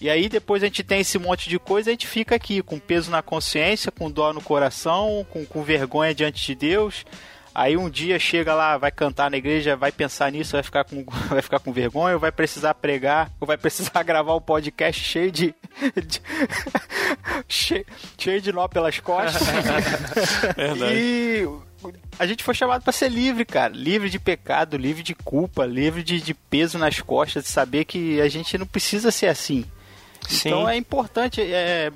E 0.00 0.08
aí 0.08 0.28
depois 0.28 0.62
a 0.62 0.66
gente 0.66 0.82
tem 0.82 1.00
esse 1.00 1.18
monte 1.18 1.48
de 1.48 1.58
coisa, 1.58 1.90
a 1.90 1.92
gente 1.92 2.06
fica 2.06 2.34
aqui 2.34 2.62
com 2.62 2.78
peso 2.78 3.10
na 3.10 3.22
consciência, 3.22 3.92
com 3.92 4.10
dó 4.10 4.32
no 4.32 4.40
coração, 4.40 5.26
com, 5.30 5.44
com 5.44 5.62
vergonha 5.62 6.14
diante 6.14 6.44
de 6.44 6.54
Deus. 6.54 7.04
Aí 7.54 7.76
um 7.76 7.90
dia 7.90 8.18
chega 8.18 8.54
lá, 8.54 8.78
vai 8.78 8.90
cantar 8.90 9.30
na 9.30 9.36
igreja, 9.36 9.76
vai 9.76 9.90
pensar 9.90 10.30
nisso, 10.30 10.52
vai 10.52 10.62
ficar 10.62 10.84
com, 10.84 11.04
vai 11.28 11.42
ficar 11.42 11.58
com 11.58 11.72
vergonha, 11.72 12.14
ou 12.14 12.20
vai 12.20 12.30
precisar 12.30 12.74
pregar, 12.74 13.30
ou 13.40 13.46
vai 13.46 13.56
precisar 13.56 14.02
gravar 14.04 14.34
um 14.34 14.40
podcast 14.40 15.02
cheio 15.02 15.32
de, 15.32 15.54
de 16.06 16.22
cheio, 17.48 17.84
cheio 18.16 18.40
de 18.40 18.52
nó 18.52 18.68
pelas 18.68 19.00
costas. 19.00 19.42
Verdade. 20.56 20.94
E 20.94 21.48
a 22.18 22.26
gente 22.26 22.44
foi 22.44 22.54
chamado 22.54 22.82
para 22.82 22.92
ser 22.92 23.08
livre, 23.08 23.44
cara. 23.44 23.72
Livre 23.72 24.10
de 24.10 24.18
pecado, 24.18 24.76
livre 24.76 25.02
de 25.02 25.14
culpa, 25.14 25.64
livre 25.64 26.02
de, 26.02 26.20
de 26.20 26.34
peso 26.34 26.78
nas 26.78 27.00
costas, 27.00 27.44
de 27.44 27.50
saber 27.50 27.84
que 27.84 28.20
a 28.20 28.28
gente 28.28 28.56
não 28.58 28.66
precisa 28.66 29.10
ser 29.10 29.26
assim. 29.26 29.64
Sim. 30.28 30.50
Então 30.50 30.68
é 30.68 30.76
importante, 30.76 31.40
é, 31.40 31.90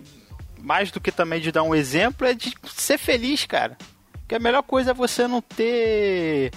mais 0.59 0.91
do 0.91 1.01
que 1.01 1.13
também 1.13 1.41
de 1.41 1.53
dar 1.53 1.63
um 1.63 1.75
exemplo, 1.75 2.27
é 2.27 2.35
de 2.35 2.55
ser 2.75 2.99
feliz, 2.99 3.45
cara. 3.45 3.77
Porque 4.25 4.37
a 4.37 4.39
melhor 4.39 4.63
coisa 4.63 4.93
é 4.93 4.95
você 4.95 5.29
não 5.29 5.43
ter 5.43 6.51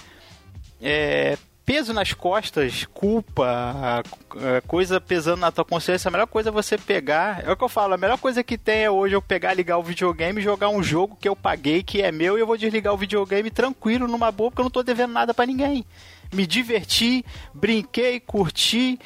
é, 0.82 1.38
peso 1.66 1.94
nas 1.94 2.14
costas, 2.14 2.86
culpa, 2.94 4.02
é, 4.38 4.62
coisa 4.62 5.02
pesando 5.02 5.42
na 5.42 5.52
tua 5.52 5.66
consciência. 5.66 6.08
A 6.08 6.12
melhor 6.12 6.28
coisa 6.28 6.48
é 6.48 6.52
você 6.52 6.78
pegar. 6.78 7.46
É 7.46 7.52
o 7.52 7.58
que 7.58 7.64
eu 7.64 7.68
falo, 7.68 7.94
a 7.94 7.98
melhor 7.98 8.18
coisa 8.18 8.42
que 8.42 8.58
tem 8.58 8.86
é 8.86 8.90
hoje 8.90 9.16
eu 9.16 9.22
pegar, 9.22 9.54
ligar 9.54 9.78
o 9.78 9.84
videogame, 9.84 10.42
jogar 10.42 10.70
um 10.70 10.82
jogo 10.82 11.18
que 11.20 11.28
eu 11.28 11.36
paguei, 11.36 11.84
que 11.84 12.02
é 12.02 12.10
meu, 12.10 12.38
e 12.38 12.42
eu 12.42 12.48
vou 12.48 12.56
desligar 12.56 12.94
o 12.94 12.98
videogame 12.98 13.52
tranquilo, 13.52 14.08
numa 14.08 14.32
boa, 14.32 14.50
porque 14.50 14.62
eu 14.62 14.66
não 14.66 14.72
tô 14.72 14.82
devendo 14.82 15.12
nada 15.12 15.34
para 15.34 15.46
ninguém. 15.46 15.86
Me 16.34 16.48
diverti, 16.48 17.26
brinquei, 17.54 18.20
curti 18.22 18.98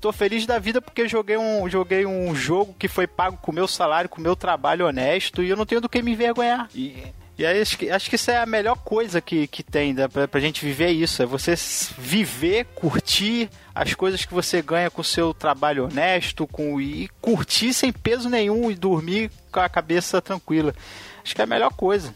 tô 0.00 0.12
feliz 0.12 0.46
da 0.46 0.58
vida 0.58 0.80
porque 0.80 1.08
joguei 1.08 1.36
um, 1.36 1.68
joguei 1.68 2.06
um 2.06 2.32
jogo 2.34 2.74
que 2.78 2.86
foi 2.86 3.06
pago 3.06 3.38
com 3.38 3.50
o 3.50 3.54
meu 3.54 3.66
salário, 3.66 4.08
com 4.08 4.20
o 4.20 4.22
meu 4.22 4.36
trabalho 4.36 4.86
honesto 4.86 5.42
e 5.42 5.48
eu 5.48 5.56
não 5.56 5.66
tenho 5.66 5.80
do 5.80 5.88
que 5.88 6.00
me 6.00 6.12
envergonhar. 6.12 6.68
E, 6.74 7.12
e 7.38 7.44
aí, 7.44 7.60
acho 7.60 7.76
que, 7.76 7.90
acho 7.90 8.08
que 8.08 8.16
isso 8.16 8.30
é 8.30 8.38
a 8.38 8.46
melhor 8.46 8.76
coisa 8.78 9.20
que, 9.20 9.46
que 9.46 9.62
tem 9.62 9.94
da, 9.94 10.08
pra, 10.08 10.26
pra 10.26 10.40
gente 10.40 10.64
viver 10.64 10.90
isso. 10.90 11.22
É 11.22 11.26
você 11.26 11.54
viver, 11.98 12.64
curtir 12.74 13.50
as 13.74 13.92
coisas 13.92 14.24
que 14.24 14.32
você 14.32 14.62
ganha 14.62 14.90
com 14.90 15.02
o 15.02 15.04
seu 15.04 15.34
trabalho 15.34 15.84
honesto 15.84 16.46
com, 16.46 16.80
e 16.80 17.08
curtir 17.20 17.74
sem 17.74 17.92
peso 17.92 18.30
nenhum 18.30 18.70
e 18.70 18.74
dormir 18.74 19.30
com 19.52 19.60
a 19.60 19.68
cabeça 19.68 20.22
tranquila. 20.22 20.74
Acho 21.22 21.34
que 21.34 21.40
é 21.42 21.44
a 21.44 21.46
melhor 21.46 21.72
coisa. 21.74 22.14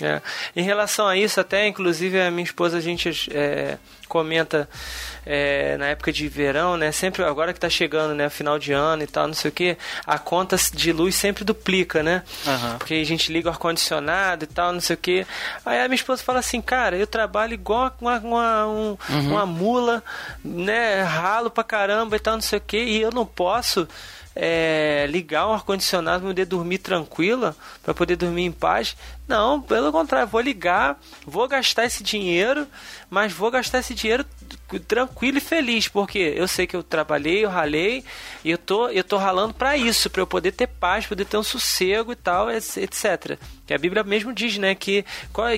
É. 0.00 0.20
Em 0.54 0.62
relação 0.62 1.06
a 1.06 1.16
isso, 1.16 1.40
até 1.40 1.66
inclusive 1.66 2.20
a 2.20 2.30
minha 2.30 2.44
esposa 2.44 2.78
a 2.78 2.80
gente 2.80 3.10
é, 3.32 3.76
comenta 4.08 4.68
é, 5.24 5.76
na 5.76 5.86
época 5.86 6.12
de 6.12 6.26
verão, 6.28 6.76
né? 6.76 6.90
Sempre 6.92 7.22
agora 7.24 7.52
que 7.52 7.60
tá 7.60 7.68
chegando, 7.68 8.14
né? 8.14 8.28
Final 8.28 8.58
de 8.58 8.72
ano 8.72 9.02
e 9.02 9.06
tal, 9.06 9.26
não 9.26 9.34
sei 9.34 9.50
o 9.50 9.52
que, 9.52 9.76
a 10.06 10.18
conta 10.18 10.56
de 10.74 10.92
luz 10.92 11.14
sempre 11.14 11.44
duplica, 11.44 12.02
né? 12.02 12.22
Uhum. 12.46 12.78
Porque 12.78 12.94
a 12.94 13.04
gente 13.04 13.32
liga 13.32 13.48
o 13.48 13.52
ar-condicionado 13.52 14.44
e 14.44 14.46
tal, 14.46 14.72
não 14.72 14.80
sei 14.80 14.94
o 14.94 14.98
que. 14.98 15.26
Aí 15.64 15.80
a 15.80 15.88
minha 15.88 15.96
esposa 15.96 16.22
fala 16.22 16.40
assim, 16.40 16.60
cara, 16.60 16.96
eu 16.96 17.06
trabalho 17.06 17.54
igual 17.54 17.94
uma, 18.00 18.18
uma, 18.18 18.66
um, 18.66 18.96
uma 19.08 19.46
mula, 19.46 20.02
né? 20.44 21.02
Ralo 21.02 21.50
pra 21.50 21.62
caramba 21.62 22.16
e 22.16 22.20
tal, 22.20 22.34
não 22.34 22.42
sei 22.42 22.58
o 22.58 22.62
que, 22.62 22.78
e 22.78 23.00
eu 23.00 23.10
não 23.10 23.26
posso 23.26 23.86
é, 24.34 25.06
ligar 25.08 25.48
um 25.48 25.52
ar-condicionado 25.52 26.20
para 26.20 26.28
poder 26.28 26.46
dormir 26.46 26.78
tranquila, 26.78 27.54
para 27.82 27.94
poder 27.94 28.16
dormir 28.16 28.44
em 28.44 28.52
paz. 28.52 28.96
Não, 29.30 29.62
pelo 29.62 29.92
contrário, 29.92 30.26
vou 30.26 30.40
ligar, 30.40 30.98
vou 31.24 31.46
gastar 31.46 31.84
esse 31.84 32.02
dinheiro, 32.02 32.66
mas 33.08 33.32
vou 33.32 33.48
gastar 33.48 33.78
esse 33.78 33.94
dinheiro 33.94 34.26
tranquilo 34.88 35.38
e 35.38 35.40
feliz, 35.40 35.86
porque 35.86 36.18
eu 36.36 36.48
sei 36.48 36.66
que 36.66 36.74
eu 36.74 36.82
trabalhei, 36.82 37.44
eu 37.44 37.48
ralei, 37.48 38.04
e 38.44 38.50
eu 38.50 38.58
tô, 38.58 38.88
eu 38.88 39.04
tô 39.04 39.16
ralando 39.16 39.54
para 39.54 39.76
isso, 39.76 40.10
para 40.10 40.20
eu 40.20 40.26
poder 40.26 40.50
ter 40.50 40.66
paz, 40.66 41.06
poder 41.06 41.24
ter 41.26 41.36
um 41.36 41.44
sossego 41.44 42.10
e 42.10 42.16
tal, 42.16 42.50
etc. 42.50 43.38
Que 43.64 43.72
a 43.72 43.78
Bíblia 43.78 44.02
mesmo 44.02 44.32
diz, 44.32 44.58
né, 44.58 44.74
que, 44.74 45.04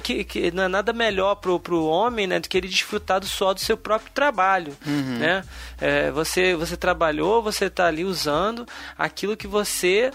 que, 0.03 0.23
que 0.24 0.51
não 0.51 0.65
é 0.65 0.69
nada 0.69 0.93
melhor 0.93 1.36
pro, 1.36 1.59
pro 1.59 1.85
homem, 1.86 2.27
né, 2.27 2.40
do 2.40 2.51
que 2.51 2.59
ele 2.59 2.69
desfrutar 2.69 3.20
do 3.20 3.27
suor 3.27 3.55
do 3.55 3.61
seu 3.61 3.77
próprio 3.78 4.12
trabalho, 4.12 4.77
Uhum. 4.86 5.19
né? 5.19 5.43
É, 5.81 6.11
você, 6.11 6.55
você 6.55 6.77
trabalhou, 6.77 7.43
você 7.43 7.70
tá 7.70 7.86
ali 7.86 8.05
usando 8.05 8.66
aquilo 8.99 9.35
que 9.36 9.47
você 9.47 10.11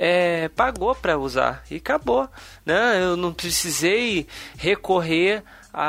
é, 0.00 0.48
pagou 0.50 0.94
para 0.94 1.18
usar 1.18 1.64
e 1.68 1.74
acabou, 1.76 2.28
né? 2.64 3.02
Eu 3.02 3.16
não 3.16 3.32
precisei 3.32 4.28
recorrer 4.56 5.42
a, 5.74 5.82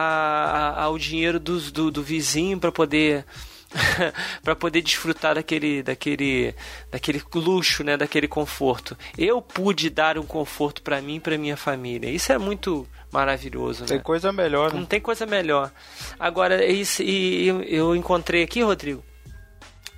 a- 0.80 0.84
ao 0.86 0.98
dinheiro 0.98 1.40
dos- 1.40 1.72
do, 1.72 1.92
do 1.92 2.02
vizinho 2.02 2.60
para 2.60 2.72
poder 2.72 3.24
para 4.44 4.56
poder 4.56 4.82
desfrutar 4.82 5.36
daquele 5.36 5.84
daquele 5.84 6.56
daquele 6.92 7.22
luxo, 7.36 7.84
né, 7.84 7.96
daquele 7.96 8.28
conforto. 8.28 8.98
Eu 9.16 9.44
pude 9.44 9.92
dar 9.92 10.18
um 10.18 10.26
conforto 10.26 10.82
para 10.82 11.00
mim 11.02 11.18
e 11.18 11.20
para 11.20 11.38
minha 11.38 11.56
família. 11.56 12.10
Isso 12.10 12.32
é 12.34 12.38
muito 12.40 12.88
maravilhoso, 13.12 13.86
Tem 13.86 13.98
né? 13.98 14.04
coisa 14.04 14.32
melhor, 14.32 14.74
né? 14.74 14.80
Não 14.80 14.88
tem 14.88 15.00
coisa 15.00 15.28
melhor. 15.28 15.72
Agora, 16.20 16.66
isso, 16.66 17.04
e 17.04 17.46
eu- 17.48 17.62
eu 17.62 17.96
encontrei 17.96 18.42
aqui, 18.44 18.64
Rodrigo, 18.64 19.04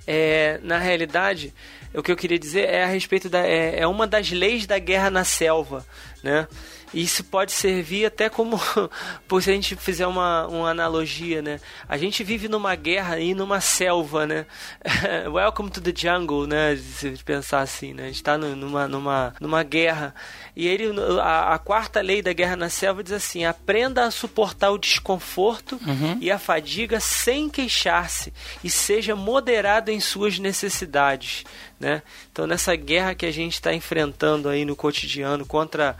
é, 0.06 0.58
na 0.62 0.78
realidade, 0.78 1.54
o 1.94 2.02
que 2.02 2.10
eu 2.10 2.16
queria 2.16 2.38
dizer 2.38 2.68
é 2.68 2.84
a 2.84 2.86
respeito 2.86 3.28
da. 3.28 3.46
É, 3.46 3.80
é 3.80 3.86
uma 3.86 4.06
das 4.06 4.30
leis 4.30 4.66
da 4.66 4.78
guerra 4.78 5.10
na 5.10 5.24
selva, 5.24 5.84
né? 6.22 6.46
Isso 6.94 7.24
pode 7.24 7.52
servir 7.52 8.04
até 8.04 8.28
como, 8.28 8.60
se 9.40 9.50
a 9.50 9.54
gente 9.54 9.74
fizer 9.76 10.06
uma, 10.06 10.46
uma 10.46 10.70
analogia, 10.70 11.40
né? 11.40 11.58
A 11.88 11.96
gente 11.96 12.22
vive 12.22 12.48
numa 12.48 12.74
guerra 12.74 13.18
e 13.18 13.34
numa 13.34 13.60
selva, 13.60 14.26
né? 14.26 14.44
Welcome 15.32 15.70
to 15.70 15.80
the 15.80 15.92
jungle, 15.94 16.46
né? 16.46 16.76
Se 16.76 17.10
pensar 17.24 17.60
assim, 17.60 17.94
né? 17.94 18.04
A 18.04 18.06
gente 18.06 18.16
está 18.16 18.36
numa, 18.36 18.86
numa, 18.86 19.34
numa 19.40 19.62
guerra. 19.62 20.14
E 20.54 20.68
ele, 20.68 20.92
a, 21.20 21.54
a 21.54 21.58
quarta 21.58 22.02
lei 22.02 22.20
da 22.20 22.34
guerra 22.34 22.56
na 22.56 22.68
selva 22.68 23.02
diz 23.02 23.12
assim: 23.12 23.44
aprenda 23.46 24.04
a 24.04 24.10
suportar 24.10 24.70
o 24.70 24.78
desconforto 24.78 25.80
e 26.20 26.30
a 26.30 26.38
fadiga 26.38 27.00
sem 27.00 27.48
queixar-se 27.48 28.32
e 28.62 28.68
seja 28.68 29.16
moderado 29.16 29.90
em 29.90 29.98
suas 29.98 30.38
necessidades. 30.38 31.44
Né? 31.82 32.00
Então, 32.30 32.46
nessa 32.46 32.76
guerra 32.76 33.12
que 33.12 33.26
a 33.26 33.32
gente 33.32 33.54
está 33.54 33.74
enfrentando 33.74 34.48
aí 34.48 34.64
no 34.64 34.76
cotidiano 34.76 35.44
contra 35.44 35.96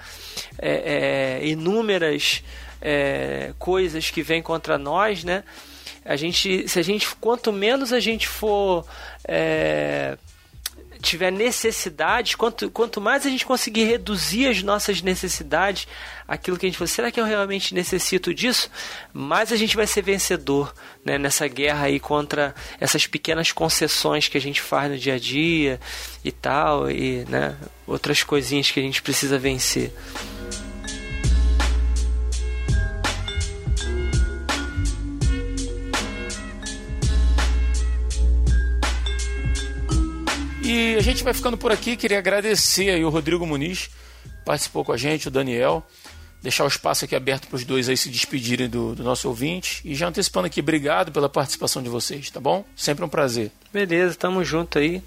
é, 0.57 1.41
é, 1.41 1.47
inúmeras 1.49 2.45
é, 2.81 3.53
coisas 3.59 4.09
que 4.09 4.23
vêm 4.23 4.41
contra 4.41 4.79
nós, 4.79 5.25
né? 5.25 5.43
A 6.05 6.15
gente, 6.15 6.69
se 6.69 6.79
a 6.79 6.83
gente, 6.83 7.13
quanto 7.17 7.53
menos 7.53 7.93
a 7.93 7.99
gente 7.99 8.29
for 8.29 8.87
é, 9.27 10.17
tiver 11.03 11.33
necessidades, 11.33 12.35
quanto, 12.35 12.71
quanto 12.71 13.01
mais 13.01 13.27
a 13.27 13.29
gente 13.29 13.45
conseguir 13.45 13.85
reduzir 13.85 14.47
as 14.47 14.63
nossas 14.63 15.03
necessidades, 15.03 15.87
aquilo 16.27 16.57
que 16.57 16.65
a 16.65 16.69
gente 16.69 16.79
falou, 16.79 16.89
será 16.89 17.11
que 17.11 17.21
eu 17.21 17.25
realmente 17.25 17.75
necessito 17.75 18.33
disso? 18.33 18.71
Mais 19.13 19.53
a 19.53 19.57
gente 19.57 19.77
vai 19.77 19.87
ser 19.87 20.03
vencedor 20.03 20.73
né, 21.05 21.19
nessa 21.19 21.49
guerra 21.49 21.87
aí 21.87 21.99
contra 21.99 22.55
essas 22.81 23.07
pequenas 23.07 23.51
concessões 23.51 24.29
que 24.29 24.39
a 24.39 24.41
gente 24.41 24.63
faz 24.63 24.91
no 24.91 24.97
dia 24.97 25.15
a 25.15 25.19
dia 25.19 25.81
e 26.25 26.31
tal, 26.31 26.91
e 26.91 27.25
né, 27.29 27.57
outras 27.87 28.23
coisinhas 28.23 28.71
que 28.71 28.79
a 28.79 28.83
gente 28.83 29.03
precisa 29.03 29.39
vencer. 29.39 29.93
E 40.75 40.97
a 40.97 41.03
gente 41.03 41.23
vai 41.23 41.35
ficando 41.35 41.59
por 41.59 41.71
aqui. 41.71 41.99
Queria 41.99 42.17
agradecer 42.17 42.89
aí 42.89 43.05
o 43.05 43.11
Rodrigo 43.11 43.47
Muniz, 43.47 43.91
participou 44.43 44.83
com 44.83 44.93
a 44.93 44.97
gente, 44.97 45.29
o 45.29 45.31
Daniel. 45.31 45.87
Deixar 46.43 46.65
o 46.65 46.67
espaço 46.67 47.05
aqui 47.05 47.15
aberto 47.15 47.47
para 47.47 47.57
os 47.57 47.65
dois 47.67 47.91
aí 47.91 47.97
se 47.97 48.09
despedirem 48.09 48.71
do, 48.71 48.95
do 48.95 49.05
nosso 49.05 49.29
ouvinte. 49.29 49.83
E 49.85 49.95
já 49.95 50.09
antecipando 50.09 50.47
aqui, 50.47 50.61
obrigado 50.61 51.13
pela 51.13 51.29
participação 51.29 51.83
de 51.83 51.91
vocês, 51.91 52.31
tá 52.31 52.41
bom? 52.41 52.65
Sempre 52.75 53.05
um 53.05 53.09
prazer. 53.09 53.53
Beleza, 53.71 54.15
tamo 54.15 54.43
junto 54.43 54.79
aí. 54.79 55.03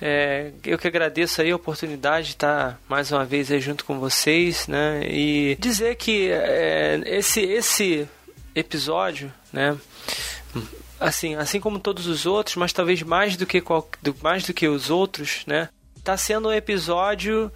É, 0.00 0.52
eu 0.64 0.78
que 0.78 0.88
agradeço 0.88 1.42
aí 1.42 1.50
a 1.50 1.56
oportunidade 1.56 2.28
de 2.28 2.32
estar 2.32 2.80
mais 2.88 3.12
uma 3.12 3.26
vez 3.26 3.52
aí 3.52 3.60
junto 3.60 3.84
com 3.84 4.00
vocês, 4.00 4.66
né? 4.66 5.02
E 5.06 5.58
dizer 5.60 5.96
que 5.96 6.30
é, 6.30 7.02
esse, 7.04 7.40
esse 7.40 8.08
episódio, 8.54 9.30
né? 9.52 9.76
Assim, 10.98 11.34
assim 11.34 11.60
como 11.60 11.78
todos 11.78 12.06
os 12.06 12.26
outros, 12.26 12.56
mas 12.56 12.72
talvez 12.72 13.02
mais 13.02 13.36
do 13.36 13.46
que, 13.46 13.60
qual, 13.60 13.88
mais 14.22 14.44
do 14.44 14.54
que 14.54 14.66
os 14.66 14.90
outros, 14.90 15.42
né? 15.46 15.68
Tá 16.02 16.16
sendo 16.16 16.48
um 16.48 16.52
episódio 16.52 17.50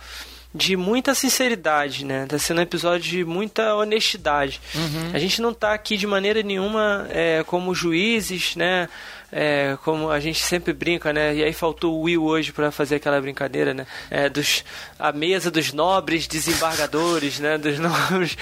de 0.55 0.77
muita 0.77 1.15
sinceridade, 1.15 2.05
né? 2.05 2.27
Tá 2.27 2.39
sendo 2.39 2.59
um 2.59 2.63
episódio 2.63 3.09
de 3.09 3.25
muita 3.25 3.75
honestidade. 3.77 4.61
A 5.15 5.19
gente 5.19 5.41
não 5.41 5.55
tá 5.55 5.73
aqui 5.73 5.97
de 5.97 6.07
maneira 6.07 6.43
nenhuma 6.43 7.07
é, 7.11 7.45
como 7.45 7.75
juízes, 7.75 8.57
né? 8.57 8.89
É, 9.33 9.77
como 9.85 10.11
a 10.11 10.19
gente 10.19 10.43
sempre 10.43 10.73
brinca, 10.73 11.13
né? 11.13 11.35
E 11.35 11.45
aí 11.45 11.53
faltou 11.53 11.95
o 11.95 12.03
Will 12.03 12.25
hoje 12.25 12.53
para 12.53 12.71
fazer 12.71 12.97
aquela 12.97 13.21
brincadeira, 13.21 13.73
né? 13.73 13.87
É, 14.11 14.29
dos, 14.29 14.65
a 14.99 15.13
mesa 15.13 15.51
dos 15.51 15.73
nobres 15.73 16.27
desembargadores, 16.27 17.39
né? 17.39 17.57
Dos 17.57 17.79
nobres 17.81 18.37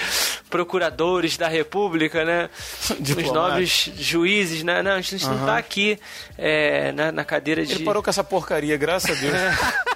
procuradores 0.49 1.37
da 1.37 1.49
República, 1.49 2.25
né? 2.25 2.49
Os 2.91 2.97
Diplomático. 2.99 3.35
nobres 3.35 3.91
juízes, 3.99 4.63
né? 4.63 4.83
Não, 4.83 4.93
a 4.93 5.01
gente 5.01 5.27
não 5.27 5.45
tá 5.45 5.59
aqui 5.59 5.99
é, 6.37 6.93
na, 6.93 7.13
na 7.13 7.25
cadeira 7.25 7.65
de... 7.65 7.75
Ele 7.75 7.85
parou 7.85 8.03
com 8.03 8.11
essa 8.11 8.25
porcaria, 8.25 8.77
graças 8.77 9.11
a 9.11 9.21
Deus. 9.21 9.35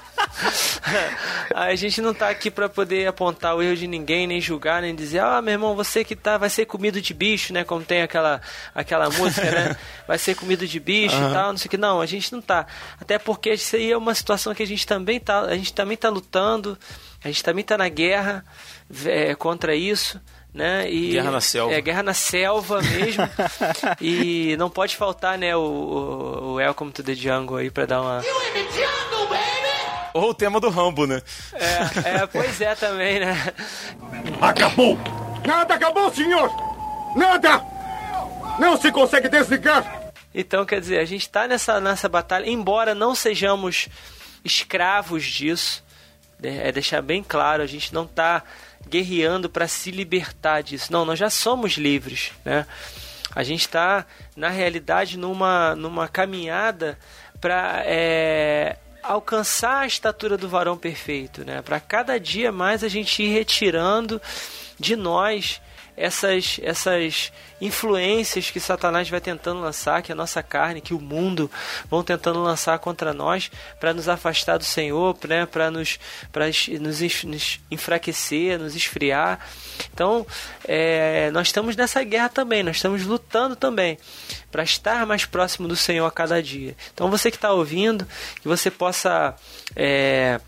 a 1.54 1.74
gente 1.74 2.00
não 2.00 2.12
tá 2.12 2.28
aqui 2.28 2.50
pra 2.50 2.68
poder 2.68 3.06
apontar 3.06 3.54
o 3.54 3.62
erro 3.62 3.76
de 3.76 3.86
ninguém, 3.86 4.26
nem 4.26 4.40
julgar, 4.40 4.82
nem 4.82 4.94
dizer, 4.94 5.20
ah, 5.20 5.40
meu 5.42 5.52
irmão, 5.52 5.74
você 5.74 6.04
que 6.04 6.16
tá, 6.16 6.36
vai 6.38 6.50
ser 6.50 6.66
comido 6.66 7.00
de 7.00 7.14
bicho, 7.14 7.52
né? 7.52 7.64
Como 7.64 7.82
tem 7.84 8.02
aquela, 8.02 8.40
aquela 8.74 9.08
música, 9.10 9.50
né? 9.50 9.76
Vai 10.06 10.18
ser 10.18 10.34
comido 10.34 10.66
de 10.66 10.78
bicho 10.78 11.16
e 11.16 11.32
tal, 11.32 11.52
não 11.52 11.56
sei 11.56 11.66
o 11.68 11.70
que. 11.70 11.76
Não, 11.76 12.00
a 12.00 12.06
gente 12.06 12.32
não 12.32 12.42
tá. 12.42 12.66
Até 13.00 13.18
porque 13.18 13.52
isso 13.54 13.76
aí 13.76 13.92
é 13.92 13.96
uma 13.96 14.14
situação 14.14 14.54
que 14.54 14.62
a 14.62 14.66
gente 14.66 14.86
também 14.86 15.18
tá, 15.20 15.40
a 15.42 15.56
gente 15.56 15.72
também 15.72 15.96
tá 15.96 16.08
lutando, 16.08 16.76
a 17.24 17.28
gente 17.28 17.42
também 17.42 17.64
tá 17.64 17.78
na 17.78 17.88
guerra 17.88 18.44
é, 19.06 19.34
contra 19.34 19.74
isso. 19.74 20.20
né? 20.52 20.90
E, 20.90 21.12
Guerra 21.12 21.30
na 21.30 21.40
selva. 21.40 21.72
É, 21.72 21.80
guerra 21.80 22.02
na 22.02 22.14
selva 22.14 22.82
mesmo. 22.82 23.28
e 24.00 24.56
não 24.58 24.68
pode 24.68 24.96
faltar, 24.96 25.38
né, 25.38 25.56
o, 25.56 25.60
o, 25.60 26.44
o 26.44 26.54
Welcome 26.54 26.92
to 26.92 27.02
the 27.02 27.14
Jungle 27.14 27.56
aí 27.56 27.70
pra 27.70 27.86
dar 27.86 28.02
uma... 28.02 28.20
Ou 30.14 30.30
o 30.30 30.34
tema 30.34 30.60
do 30.60 30.68
Rambo, 30.68 31.06
né? 31.06 31.22
É, 31.52 32.22
é, 32.22 32.26
pois 32.26 32.60
é 32.60 32.74
também, 32.74 33.20
né? 33.20 33.34
Acabou! 34.40 34.98
Nada 35.46 35.74
acabou, 35.74 36.12
senhor! 36.12 36.50
Nada! 37.16 37.64
Não 38.58 38.76
se 38.76 38.92
consegue 38.92 39.28
desligar! 39.28 40.12
Então, 40.34 40.64
quer 40.64 40.80
dizer, 40.80 40.98
a 40.98 41.04
gente 41.04 41.22
está 41.22 41.46
nessa, 41.46 41.80
nessa 41.80 42.08
batalha, 42.08 42.48
embora 42.48 42.94
não 42.94 43.14
sejamos 43.14 43.88
escravos 44.44 45.24
disso, 45.24 45.84
né, 46.38 46.68
é 46.68 46.72
deixar 46.72 47.02
bem 47.02 47.22
claro, 47.22 47.62
a 47.62 47.66
gente 47.66 47.92
não 47.92 48.04
está 48.04 48.42
guerreando 48.88 49.48
para 49.48 49.68
se 49.68 49.90
libertar 49.90 50.62
disso. 50.62 50.92
Não, 50.92 51.04
nós 51.04 51.18
já 51.18 51.30
somos 51.30 51.74
livres, 51.74 52.32
né? 52.44 52.66
A 53.34 53.42
gente 53.42 53.60
está, 53.60 54.04
na 54.36 54.48
realidade, 54.48 55.16
numa, 55.16 55.74
numa 55.74 56.06
caminhada 56.08 56.98
para 57.40 57.82
é, 57.86 58.76
alcançar 59.02 59.80
a 59.80 59.86
estatura 59.86 60.36
do 60.36 60.48
varão 60.48 60.76
perfeito, 60.76 61.44
né? 61.44 61.62
Para 61.62 61.80
cada 61.80 62.18
dia 62.18 62.52
mais 62.52 62.84
a 62.84 62.88
gente 62.88 63.22
ir 63.22 63.32
retirando 63.32 64.20
de 64.78 64.96
nós 64.96 65.60
essas, 65.96 66.58
essas 66.62 67.32
influências 67.60 68.50
que 68.50 68.58
Satanás 68.58 69.08
vai 69.08 69.20
tentando 69.20 69.60
lançar, 69.60 70.02
que 70.02 70.10
a 70.10 70.14
nossa 70.14 70.42
carne, 70.42 70.80
que 70.80 70.94
o 70.94 71.00
mundo 71.00 71.50
vão 71.88 72.02
tentando 72.02 72.42
lançar 72.42 72.78
contra 72.78 73.12
nós 73.12 73.50
para 73.78 73.94
nos 73.94 74.08
afastar 74.08 74.58
do 74.58 74.64
Senhor, 74.64 75.16
né, 75.28 75.46
para 75.46 75.70
nos, 75.70 75.98
nos, 76.80 77.24
nos 77.24 77.60
enfraquecer, 77.70 78.58
nos 78.58 78.74
esfriar. 78.74 79.38
Então, 79.92 80.26
é, 80.66 81.30
nós 81.30 81.48
estamos 81.48 81.76
nessa 81.76 82.02
guerra 82.02 82.28
também, 82.28 82.62
nós 82.62 82.76
estamos 82.76 83.04
lutando 83.04 83.54
também 83.54 83.98
para 84.50 84.62
estar 84.62 85.06
mais 85.06 85.24
próximo 85.24 85.68
do 85.68 85.76
Senhor 85.76 86.06
a 86.06 86.10
cada 86.10 86.42
dia. 86.42 86.76
Então, 86.92 87.10
você 87.10 87.30
que 87.30 87.36
está 87.36 87.52
ouvindo, 87.52 88.06
que 88.40 88.48
você 88.48 88.70
possa. 88.70 89.34
É, 89.76 90.40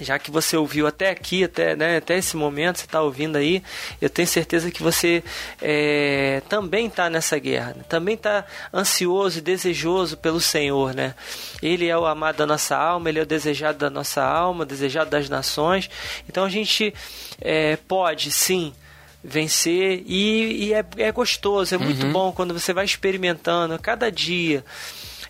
já 0.00 0.18
que 0.18 0.30
você 0.30 0.56
ouviu 0.56 0.86
até 0.86 1.10
aqui, 1.10 1.44
até, 1.44 1.76
né, 1.76 1.98
até 1.98 2.16
esse 2.16 2.36
momento, 2.36 2.78
você 2.78 2.84
está 2.86 3.00
ouvindo 3.02 3.36
aí, 3.36 3.62
eu 4.00 4.08
tenho 4.08 4.26
certeza 4.26 4.70
que 4.70 4.82
você 4.82 5.22
é, 5.60 6.42
também 6.48 6.86
está 6.86 7.10
nessa 7.10 7.38
guerra, 7.38 7.74
né? 7.76 7.84
também 7.88 8.14
está 8.14 8.44
ansioso 8.72 9.38
e 9.38 9.42
desejoso 9.42 10.16
pelo 10.16 10.40
Senhor, 10.40 10.94
né? 10.94 11.14
Ele 11.62 11.86
é 11.88 11.96
o 11.96 12.06
amado 12.06 12.36
da 12.36 12.46
nossa 12.46 12.76
alma, 12.76 13.08
ele 13.08 13.18
é 13.18 13.22
o 13.22 13.26
desejado 13.26 13.78
da 13.78 13.90
nossa 13.90 14.22
alma, 14.22 14.64
desejado 14.64 15.10
das 15.10 15.28
nações. 15.28 15.88
Então 16.28 16.44
a 16.44 16.48
gente 16.48 16.94
é, 17.40 17.76
pode, 17.76 18.30
sim, 18.30 18.72
vencer 19.22 20.02
e, 20.06 20.66
e 20.66 20.74
é, 20.74 20.84
é, 20.98 21.12
gostoso, 21.12 21.74
é 21.74 21.78
muito 21.78 22.06
Uhum. 22.06 22.12
bom 22.12 22.32
quando 22.32 22.52
você 22.52 22.72
vai 22.72 22.84
experimentando 22.84 23.78
cada 23.78 24.10
dia 24.10 24.64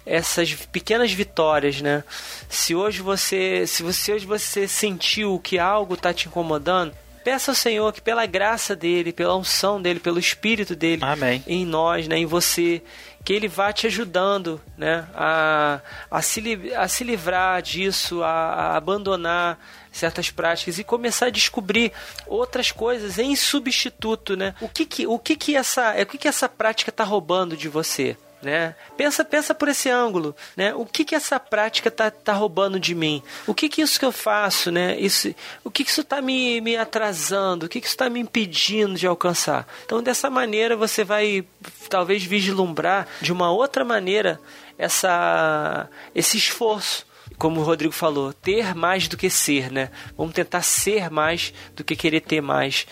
essas 0.04 0.54
pequenas 0.54 1.12
vitórias, 1.12 1.80
né? 1.80 2.04
Se 2.48 2.74
hoje 2.74 3.02
você, 3.02 3.66
se 3.66 3.82
você 3.82 4.14
hoje 4.14 4.26
você 4.26 4.66
sentiu 4.66 5.38
que 5.38 5.58
algo 5.58 5.94
está 5.94 6.12
te 6.12 6.28
incomodando, 6.28 6.94
peça 7.22 7.52
ao 7.52 7.54
Senhor 7.54 7.92
que 7.92 8.00
pela 8.00 8.26
graça 8.26 8.74
dele, 8.74 9.12
pela 9.12 9.36
unção 9.36 9.80
dele, 9.80 10.00
pelo 10.00 10.18
espírito 10.18 10.74
dele 10.74 11.04
Amém. 11.04 11.42
em 11.46 11.64
nós, 11.64 12.08
né, 12.08 12.18
em 12.18 12.26
você, 12.26 12.82
que 13.24 13.32
ele 13.32 13.46
vá 13.48 13.72
te 13.72 13.86
ajudando, 13.86 14.60
né, 14.76 15.06
a, 15.14 15.80
a, 16.10 16.22
se, 16.22 16.72
a 16.76 16.88
se 16.88 17.04
livrar 17.04 17.62
disso, 17.62 18.22
a, 18.22 18.28
a 18.28 18.76
abandonar 18.76 19.58
certas 19.92 20.30
práticas 20.30 20.78
e 20.78 20.84
começar 20.84 21.26
a 21.26 21.30
descobrir 21.30 21.92
outras 22.26 22.72
coisas 22.72 23.18
em 23.18 23.36
substituto, 23.36 24.36
né? 24.36 24.54
O 24.60 24.68
que 24.68 24.86
que, 24.86 25.06
o 25.06 25.18
que, 25.18 25.36
que 25.36 25.54
essa, 25.54 25.94
o 26.00 26.06
que 26.06 26.16
que 26.16 26.28
essa 26.28 26.48
prática 26.48 26.90
está 26.90 27.04
roubando 27.04 27.56
de 27.56 27.68
você? 27.68 28.16
Né? 28.42 28.74
Pensa, 28.96 29.24
pensa 29.24 29.54
por 29.54 29.68
esse 29.68 29.88
ângulo, 29.88 30.34
né? 30.56 30.74
O 30.74 30.84
que 30.84 31.04
que 31.04 31.14
essa 31.14 31.38
prática 31.38 31.92
tá, 31.92 32.10
tá 32.10 32.32
roubando 32.32 32.80
de 32.80 32.92
mim? 32.92 33.22
O 33.46 33.54
que 33.54 33.68
que 33.68 33.80
isso 33.80 34.00
que 34.00 34.04
eu 34.04 34.10
faço, 34.10 34.72
né? 34.72 34.98
Isso, 34.98 35.32
o 35.62 35.70
que 35.70 35.84
que 35.84 35.90
isso 35.90 36.02
tá 36.02 36.20
me, 36.20 36.60
me 36.60 36.76
atrasando? 36.76 37.66
O 37.66 37.68
que 37.68 37.80
que 37.80 37.86
isso 37.86 37.96
tá 37.96 38.10
me 38.10 38.18
impedindo 38.18 38.96
de 38.96 39.06
alcançar? 39.06 39.66
Então, 39.84 40.02
dessa 40.02 40.28
maneira 40.28 40.76
você 40.76 41.04
vai 41.04 41.44
talvez 41.88 42.24
vislumbrar 42.24 43.06
de 43.20 43.32
uma 43.32 43.52
outra 43.52 43.84
maneira 43.84 44.40
essa 44.76 45.88
esse 46.12 46.36
esforço. 46.36 47.06
Como 47.38 47.60
o 47.60 47.64
Rodrigo 47.64 47.92
falou, 47.92 48.32
ter 48.32 48.74
mais 48.74 49.08
do 49.08 49.16
que 49.16 49.30
ser, 49.30 49.70
né? 49.70 49.90
Vamos 50.16 50.34
tentar 50.34 50.62
ser 50.62 51.10
mais 51.10 51.54
do 51.74 51.82
que 51.84 51.96
querer 51.96 52.20
ter 52.20 52.40
mais 52.40 52.86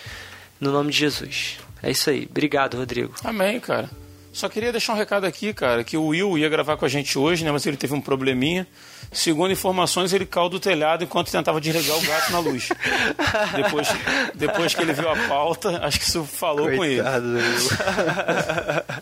no 0.59 0.71
nome 0.71 0.91
de 0.91 0.97
Jesus. 0.97 1.57
É 1.83 1.91
isso 1.91 2.09
aí. 2.09 2.27
Obrigado, 2.29 2.77
Rodrigo. 2.77 3.13
Amém, 3.23 3.59
cara. 3.59 3.89
Só 4.31 4.47
queria 4.47 4.71
deixar 4.71 4.93
um 4.93 4.95
recado 4.95 5.25
aqui, 5.25 5.53
cara, 5.53 5.83
que 5.83 5.97
o 5.97 6.07
Will 6.07 6.37
ia 6.37 6.47
gravar 6.47 6.77
com 6.77 6.85
a 6.85 6.87
gente 6.87 7.19
hoje, 7.19 7.43
né? 7.43 7.51
Mas 7.51 7.65
ele 7.65 7.75
teve 7.75 7.93
um 7.93 7.99
probleminha. 7.99 8.65
Segundo 9.11 9.51
informações, 9.51 10.13
ele 10.13 10.25
caiu 10.25 10.47
do 10.47 10.57
telhado 10.57 11.03
enquanto 11.03 11.29
tentava 11.29 11.59
desligar 11.59 11.97
o 11.97 12.01
gato 12.01 12.31
na 12.31 12.39
luz. 12.39 12.69
depois, 13.53 13.87
depois 14.33 14.73
que 14.73 14.81
ele 14.81 14.93
viu 14.93 15.09
a 15.09 15.15
pauta, 15.27 15.85
acho 15.85 15.99
que 15.99 16.05
isso 16.05 16.23
falou 16.23 16.65
com 16.71 16.85
ele. 16.85 17.01
Coitado 17.01 17.27
do 17.27 17.37
Will. 17.37 17.69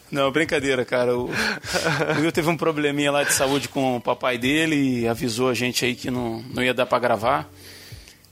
Não, 0.11 0.31
brincadeira, 0.31 0.83
cara. 0.83 1.15
O, 1.15 1.29
o 1.29 2.21
Will 2.21 2.31
teve 2.31 2.49
um 2.49 2.57
probleminha 2.57 3.11
lá 3.11 3.23
de 3.23 3.33
saúde 3.33 3.67
com 3.69 3.97
o 3.97 4.01
papai 4.01 4.39
dele 4.39 5.01
e 5.01 5.07
avisou 5.07 5.49
a 5.49 5.53
gente 5.53 5.85
aí 5.85 5.93
que 5.93 6.09
não, 6.09 6.43
não 6.53 6.63
ia 6.63 6.73
dar 6.73 6.87
pra 6.87 6.97
gravar. 6.97 7.47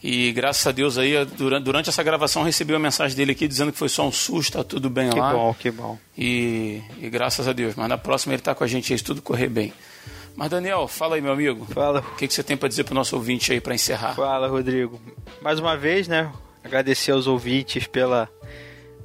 E 0.02 0.32
graças 0.32 0.65
a 0.68 0.72
Deus 0.72 0.98
aí, 0.98 1.26
durante, 1.26 1.64
durante 1.64 1.90
essa 1.90 2.03
gravação, 2.03 2.44
recebi 2.44 2.72
uma 2.74 2.80
mensagem 2.80 3.18
dele 3.18 3.32
aqui 3.32 3.48
dizendo 3.48 3.72
que 3.72 3.78
foi 3.78 3.90
só 3.90 4.07
um 4.07 4.11
susto, 4.11 4.57
tá 4.57 4.64
tudo 4.64 4.90
bem 4.90 5.10
Que 5.10 5.19
lá. 5.19 5.34
bom, 5.34 5.53
que 5.53 5.72
bom. 5.72 5.98
E, 6.18 6.82
e 7.02 7.10
graças 7.10 7.48
a 7.48 7.53
Deus. 7.53 7.74
Mas 7.76 7.90
na 7.90 7.98
próxima 7.98 8.34
ele 8.36 8.41
tá 8.41 8.53
com 8.53 8.64
a 8.64 8.68
gente 8.68 8.94
aí, 8.94 8.99
se 8.99 9.03
tudo 9.03 9.22
correr 9.22 9.49
bem. 9.49 9.74
Mas 10.36 10.52
Daniel, 10.52 10.88
fala 10.88 11.15
aí, 11.15 11.22
meu 11.22 11.32
amigo. 11.34 11.65
Fala. 11.74 12.02
O 12.02 12.15
que, 12.15 12.28
que 12.28 12.34
você 12.34 12.44
tem 12.44 12.56
pra 12.56 12.69
dizer 12.69 12.84
pro 12.84 12.94
nosso 12.94 13.15
ouvinte 13.15 13.52
aí 13.52 13.60
pra 13.60 13.74
encerrar? 13.74 14.14
Fala, 14.14 14.48
Rodrigo. 14.48 15.02
Mais 15.41 15.60
uma 15.60 15.76
vez, 15.76 16.07
né? 16.07 16.32
Agradecer 16.64 17.11
aos 17.11 17.26
ouvintes 17.26 17.88
pela, 17.88 18.30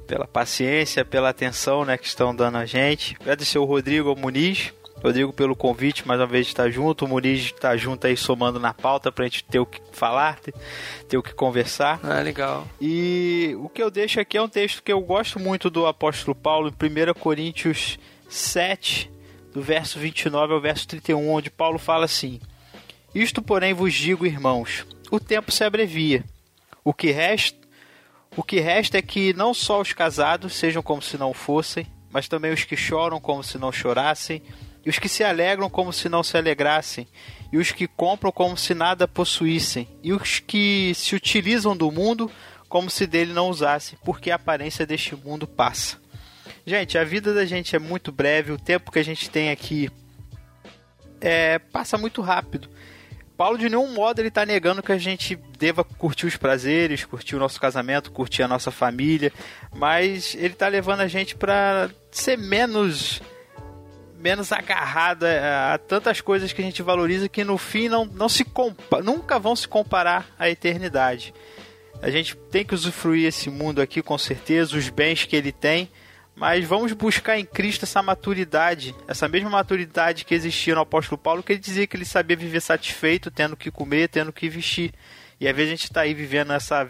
pela 0.05 0.27
paciência, 0.27 1.03
pela 1.03 1.29
atenção 1.29 1.83
né, 1.85 1.97
que 1.97 2.05
estão 2.05 2.35
dando 2.35 2.57
a 2.59 2.67
gente. 2.67 3.17
Agradecer 3.19 3.57
ao 3.57 3.65
Rodrigo, 3.65 4.09
ao 4.09 4.15
Muniz. 4.15 4.71
Rodrigo 5.03 5.33
pelo 5.33 5.53
convite, 5.53 6.07
mais 6.07 6.17
uma 6.21 6.25
vez 6.25 6.45
de 6.45 6.53
estar 6.53 6.69
junto. 6.69 7.03
O 7.03 7.07
Muniz 7.09 7.41
está 7.41 7.75
junto 7.75 8.07
aí 8.07 8.15
somando 8.15 8.57
na 8.57 8.73
pauta 8.73 9.11
pra 9.11 9.25
gente 9.25 9.43
ter 9.43 9.59
o 9.59 9.65
que 9.65 9.81
falar, 9.91 10.39
ter, 10.39 10.53
ter 11.09 11.17
o 11.17 11.21
que 11.21 11.33
conversar. 11.33 11.99
Ah, 12.01 12.21
legal. 12.21 12.65
E 12.79 13.53
o 13.59 13.67
que 13.67 13.83
eu 13.83 13.91
deixo 13.91 14.21
aqui 14.21 14.37
é 14.37 14.41
um 14.41 14.47
texto 14.47 14.81
que 14.81 14.93
eu 14.93 15.01
gosto 15.01 15.41
muito 15.41 15.69
do 15.69 15.85
apóstolo 15.85 16.33
Paulo, 16.33 16.69
em 16.69 17.09
1 17.09 17.13
Coríntios 17.19 17.99
7, 18.29 19.11
do 19.53 19.61
verso 19.61 19.99
29 19.99 20.53
ao 20.53 20.61
verso 20.61 20.87
31, 20.87 21.29
onde 21.29 21.49
Paulo 21.49 21.77
fala 21.77 22.05
assim: 22.05 22.39
Isto, 23.13 23.41
porém, 23.41 23.73
vos 23.73 23.93
digo, 23.93 24.25
irmãos, 24.25 24.87
o 25.11 25.19
tempo 25.19 25.51
se 25.51 25.65
abrevia. 25.65 26.23
O 26.81 26.93
que 26.93 27.11
resta, 27.11 27.57
o 28.37 28.41
que 28.41 28.61
resta 28.61 28.97
é 28.99 29.01
que 29.01 29.33
não 29.33 29.53
só 29.53 29.81
os 29.81 29.91
casados 29.91 30.55
sejam 30.55 30.81
como 30.81 31.01
se 31.01 31.17
não 31.17 31.33
fossem, 31.33 31.85
mas 32.09 32.29
também 32.29 32.53
os 32.53 32.63
que 32.63 32.77
choram 32.77 33.19
como 33.19 33.43
se 33.43 33.57
não 33.57 33.71
chorassem, 33.71 34.41
e 34.85 34.89
os 34.89 34.99
que 34.99 35.07
se 35.07 35.23
alegram 35.23 35.69
como 35.69 35.93
se 35.93 36.09
não 36.09 36.23
se 36.23 36.37
alegrassem, 36.37 37.07
e 37.51 37.57
os 37.57 37.71
que 37.71 37.87
compram 37.87 38.31
como 38.31 38.57
se 38.57 38.73
nada 38.73 39.07
possuíssem, 39.07 39.87
e 40.01 40.11
os 40.11 40.39
que 40.39 40.93
se 40.95 41.15
utilizam 41.15 41.75
do 41.75 41.91
mundo 41.91 42.29
como 42.67 42.89
se 42.89 43.05
dele 43.05 43.33
não 43.33 43.49
usassem, 43.49 43.97
porque 44.03 44.31
a 44.31 44.35
aparência 44.35 44.85
deste 44.85 45.15
mundo 45.15 45.47
passa. 45.47 46.01
Gente, 46.65 46.97
a 46.97 47.03
vida 47.03 47.33
da 47.33 47.45
gente 47.45 47.75
é 47.75 47.79
muito 47.79 48.11
breve, 48.11 48.51
o 48.51 48.57
tempo 48.57 48.91
que 48.91 48.99
a 48.99 49.03
gente 49.03 49.29
tem 49.29 49.51
aqui 49.51 49.91
é, 51.21 51.59
passa 51.59 51.97
muito 51.97 52.21
rápido. 52.21 52.69
Paulo 53.37 53.57
de 53.57 53.67
nenhum 53.67 53.93
modo 53.93 54.19
ele 54.19 54.27
está 54.27 54.45
negando 54.45 54.83
que 54.83 54.91
a 54.91 54.97
gente 54.97 55.35
deva 55.57 55.83
curtir 55.83 56.25
os 56.25 56.37
prazeres, 56.37 57.03
curtir 57.03 57.35
o 57.35 57.39
nosso 57.39 57.59
casamento, 57.59 58.11
curtir 58.11 58.43
a 58.43 58.47
nossa 58.47 58.71
família, 58.71 59.31
mas 59.75 60.35
ele 60.35 60.53
está 60.53 60.67
levando 60.67 61.01
a 61.01 61.07
gente 61.07 61.35
para 61.35 61.89
ser 62.11 62.37
menos 62.37 63.21
menos 64.23 64.53
agarrada 64.53 65.27
a, 65.27 65.73
a 65.73 65.77
tantas 65.77 66.21
coisas 66.21 66.53
que 66.53 66.61
a 66.61 66.63
gente 66.63 66.81
valoriza 66.81 67.27
que 67.27 67.43
no 67.43 67.57
fim 67.57 67.89
não, 67.89 68.05
não 68.05 68.29
se 68.29 68.45
nunca 69.03 69.37
vão 69.37 69.53
se 69.53 69.67
comparar 69.67 70.33
à 70.39 70.49
eternidade. 70.49 71.33
A 72.01 72.09
gente 72.09 72.37
tem 72.49 72.63
que 72.63 72.73
usufruir 72.73 73.27
esse 73.27 73.49
mundo 73.49 73.81
aqui 73.81 74.01
com 74.01 74.17
certeza, 74.17 74.77
os 74.77 74.87
bens 74.87 75.25
que 75.25 75.35
ele 75.35 75.51
tem, 75.51 75.89
mas 76.33 76.63
vamos 76.65 76.93
buscar 76.93 77.37
em 77.37 77.45
Cristo 77.45 77.83
essa 77.83 78.01
maturidade, 78.01 78.95
essa 79.09 79.27
mesma 79.27 79.49
maturidade 79.49 80.23
que 80.23 80.33
existia 80.33 80.73
no 80.73 80.81
apóstolo 80.81 81.17
Paulo, 81.17 81.43
que 81.43 81.51
ele 81.51 81.59
dizia 81.59 81.85
que 81.85 81.97
ele 81.97 82.05
sabia 82.05 82.37
viver 82.37 82.61
satisfeito, 82.61 83.29
tendo 83.29 83.57
que 83.57 83.69
comer, 83.69 84.07
tendo 84.07 84.31
que 84.31 84.47
vestir. 84.47 84.93
E 85.37 85.47
às 85.49 85.55
vezes 85.55 85.69
a 85.69 85.75
gente 85.75 85.83
está 85.83 86.01
aí 86.01 86.13
vivendo 86.13 86.53
essa 86.53 86.87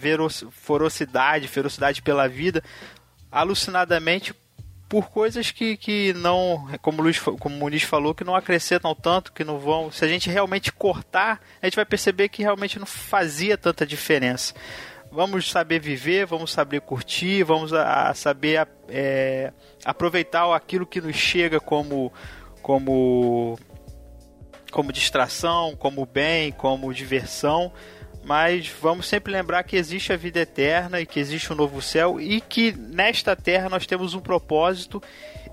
ferocidade, 0.52 1.48
ferocidade 1.48 2.02
pela 2.04 2.28
vida, 2.30 2.64
alucinadamente 3.32 4.36
por 4.94 5.10
coisas 5.10 5.50
que, 5.50 5.76
que 5.76 6.14
não, 6.14 6.68
como 6.80 7.02
o, 7.02 7.04
Luiz, 7.06 7.18
como 7.18 7.56
o 7.56 7.58
Muniz 7.58 7.82
falou, 7.82 8.14
que 8.14 8.24
não 8.24 8.36
acrescentam 8.36 8.94
tanto, 8.94 9.34
que 9.34 9.44
não 9.44 9.58
vão. 9.58 9.92
Se 9.92 10.06
a 10.06 10.08
gente 10.08 10.30
realmente 10.30 10.72
cortar, 10.72 11.42
a 11.60 11.66
gente 11.66 11.76
vai 11.76 11.84
perceber 11.84 12.30
que 12.30 12.44
realmente 12.44 12.78
não 12.78 12.86
fazia 12.86 13.58
tanta 13.58 13.88
diferença. 13.88 14.54
vamos 15.12 15.50
saber 15.50 15.80
viver, 15.80 16.28
vamos 16.28 16.52
saber 16.52 16.82
curtir, 16.82 17.42
vamos 17.42 17.74
a, 17.74 18.10
a 18.10 18.14
saber 18.14 18.68
é, 18.88 19.52
aproveitar 19.84 20.54
aquilo 20.54 20.86
que 20.86 21.02
nos 21.02 21.16
chega 21.16 21.60
como 21.60 22.14
como 22.62 23.58
como 24.70 24.94
distração, 24.94 25.76
como 25.76 26.06
bem, 26.06 26.52
como 26.52 26.94
diversão, 26.94 27.74
mas 28.24 28.72
vamos 28.82 29.08
sempre 29.08 29.32
lembrar 29.32 29.64
que 29.64 29.76
existe 29.76 30.14
a 30.14 30.18
vida 30.18 30.40
eterna 30.40 31.02
e 31.02 31.06
que 31.06 31.20
existe 31.20 31.52
um 31.52 31.56
novo 31.56 31.82
céu 31.82 32.20
e 32.20 32.40
que 32.40 32.72
nesta 32.72 33.36
terra 33.36 33.70
nós 33.70 33.86
temos 33.86 34.14
um 34.14 34.20
propósito 34.20 35.02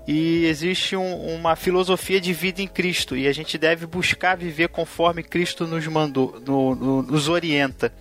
e 0.07 0.45
existe 0.45 0.95
um, 0.95 1.35
uma 1.35 1.55
filosofia 1.55 2.19
de 2.19 2.33
vida 2.33 2.61
em 2.61 2.67
Cristo 2.67 3.15
e 3.15 3.27
a 3.27 3.33
gente 3.33 3.57
deve 3.57 3.85
buscar 3.85 4.35
viver 4.35 4.69
conforme 4.69 5.21
Cristo 5.21 5.67
nos 5.67 5.85
mandou, 5.87 6.41
no, 6.45 6.75
no, 6.75 7.03
nos 7.03 7.27
orienta, 7.27 7.93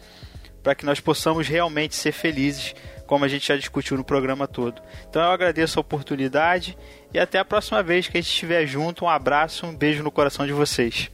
para 0.63 0.75
que 0.75 0.87
nós 0.87 1.01
possamos 1.01 1.49
realmente 1.49 1.95
ser 1.95 2.13
felizes, 2.13 2.75
como 3.07 3.25
a 3.25 3.29
gente 3.29 3.49
já 3.49 3.57
discutiu 3.57 3.97
no 3.97 4.05
programa 4.05 4.47
todo. 4.47 4.81
Então 5.09 5.21
eu 5.21 5.31
agradeço 5.31 5.79
a 5.79 5.83
oportunidade 5.83 6.77
e 7.13 7.19
até 7.19 7.39
a 7.39 7.45
próxima 7.45 7.83
vez 7.83 8.07
que 8.07 8.17
a 8.17 8.21
gente 8.21 8.31
estiver 8.31 8.67
junto. 8.67 9.05
Um 9.05 9.09
abraço, 9.09 9.67
um 9.67 9.75
beijo 9.75 10.03
no 10.03 10.13
coração 10.13 10.47
de 10.47 10.53
vocês. 10.53 11.11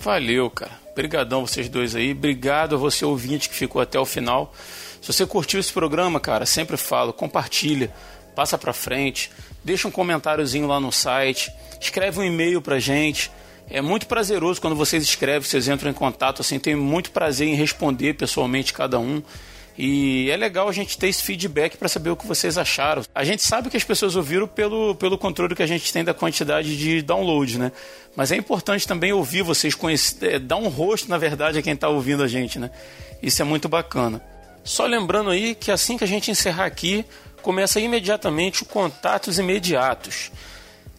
Valeu, 0.00 0.48
cara. 0.50 0.78
Obrigadão 0.92 1.46
vocês 1.46 1.68
dois 1.68 1.94
aí. 1.94 2.12
Obrigado 2.12 2.74
a 2.74 2.78
você 2.78 3.04
ouvinte 3.04 3.48
que 3.48 3.54
ficou 3.54 3.80
até 3.80 3.98
o 3.98 4.04
final. 4.04 4.52
Se 5.00 5.12
você 5.12 5.26
curtiu 5.26 5.60
esse 5.60 5.72
programa, 5.72 6.18
cara, 6.18 6.44
sempre 6.44 6.76
falo, 6.76 7.12
compartilha, 7.12 7.92
passa 8.34 8.58
pra 8.58 8.72
frente, 8.72 9.30
deixa 9.64 9.86
um 9.88 9.90
comentáriozinho 9.90 10.66
lá 10.66 10.80
no 10.80 10.90
site, 10.90 11.52
escreve 11.80 12.20
um 12.20 12.24
e-mail 12.24 12.60
pra 12.60 12.78
gente. 12.78 13.30
É 13.70 13.80
muito 13.80 14.06
prazeroso 14.06 14.60
quando 14.60 14.74
vocês 14.74 15.02
escrevem, 15.02 15.42
vocês 15.42 15.68
entram 15.68 15.90
em 15.90 15.94
contato, 15.94 16.40
assim, 16.40 16.58
tenho 16.58 16.78
muito 16.78 17.10
prazer 17.10 17.46
em 17.46 17.54
responder 17.54 18.14
pessoalmente 18.14 18.72
cada 18.72 18.98
um. 18.98 19.22
E 19.80 20.28
é 20.28 20.36
legal 20.36 20.68
a 20.68 20.72
gente 20.72 20.98
ter 20.98 21.06
esse 21.06 21.22
feedback 21.22 21.76
para 21.76 21.88
saber 21.88 22.10
o 22.10 22.16
que 22.16 22.26
vocês 22.26 22.58
acharam. 22.58 23.04
A 23.14 23.22
gente 23.22 23.44
sabe 23.44 23.70
que 23.70 23.76
as 23.76 23.84
pessoas 23.84 24.16
ouviram 24.16 24.48
pelo, 24.48 24.96
pelo 24.96 25.16
controle 25.16 25.54
que 25.54 25.62
a 25.62 25.68
gente 25.68 25.92
tem 25.92 26.02
da 26.02 26.12
quantidade 26.12 26.76
de 26.76 27.00
downloads, 27.00 27.58
né? 27.58 27.70
Mas 28.16 28.32
é 28.32 28.36
importante 28.36 28.88
também 28.88 29.12
ouvir 29.12 29.42
vocês, 29.42 29.76
conhecer, 29.76 30.34
é, 30.34 30.38
dar 30.40 30.56
um 30.56 30.66
rosto, 30.66 31.08
na 31.08 31.16
verdade, 31.16 31.60
a 31.60 31.62
quem 31.62 31.74
está 31.74 31.88
ouvindo 31.88 32.24
a 32.24 32.26
gente, 32.26 32.58
né? 32.58 32.72
Isso 33.22 33.40
é 33.40 33.44
muito 33.44 33.68
bacana. 33.68 34.20
Só 34.64 34.84
lembrando 34.84 35.30
aí 35.30 35.54
que 35.54 35.70
assim 35.70 35.96
que 35.96 36.02
a 36.02 36.08
gente 36.08 36.28
encerrar 36.28 36.64
aqui, 36.64 37.04
começa 37.40 37.78
imediatamente 37.78 38.64
o 38.64 38.66
Contatos 38.66 39.38
Imediatos. 39.38 40.32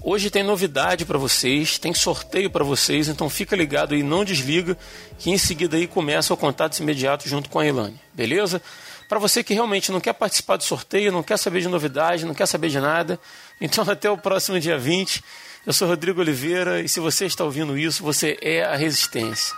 Hoje 0.02 0.30
tem 0.30 0.44
novidade 0.44 1.06
para 1.06 1.18
vocês, 1.18 1.78
tem 1.78 1.94
sorteio 1.94 2.50
para 2.50 2.64
vocês, 2.64 3.10
então 3.10 3.30
fica 3.30 3.54
ligado 3.54 3.94
aí, 3.94 4.02
não 4.02 4.24
desliga, 4.24 4.78
que 5.18 5.30
em 5.30 5.38
seguida 5.38 5.76
aí 5.76 5.88
começa 5.88 6.34
o 6.34 6.38
contato 6.38 6.80
imediato 6.80 7.28
junto 7.28 7.50
com 7.50 7.60
a 7.60 7.68
Ilane, 7.68 8.00
beleza? 8.14 8.62
Para 9.10 9.20
você 9.20 9.44
que 9.44 9.54
realmente 9.54 9.92
não 9.92 10.00
quer 10.00 10.14
participar 10.14 10.56
do 10.56 10.64
sorteio, 10.64 11.12
não 11.12 11.22
quer 11.22 11.38
saber 11.38 11.60
de 11.60 11.68
novidade, 11.68 12.26
não 12.26 12.34
quer 12.34 12.46
saber 12.46 12.70
de 12.70 12.80
nada, 12.80 13.20
então 13.60 13.84
até 13.90 14.10
o 14.10 14.18
próximo 14.18 14.58
dia 14.58 14.78
20. 14.78 15.22
Eu 15.68 15.74
sou 15.74 15.88
Rodrigo 15.88 16.22
Oliveira 16.22 16.82
e 16.82 16.88
se 16.88 17.02
você 17.02 17.26
está 17.26 17.44
ouvindo 17.44 17.78
isso, 17.78 18.02
você 18.02 18.38
é 18.42 18.64
a 18.64 18.78
resistência. 18.78 19.54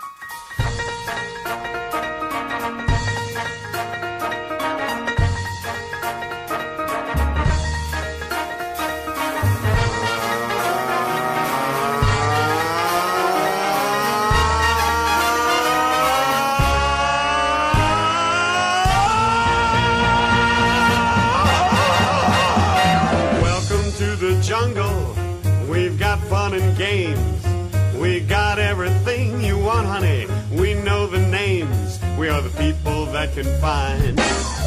That 33.11 33.33
can 33.33 33.45
find 33.59 34.19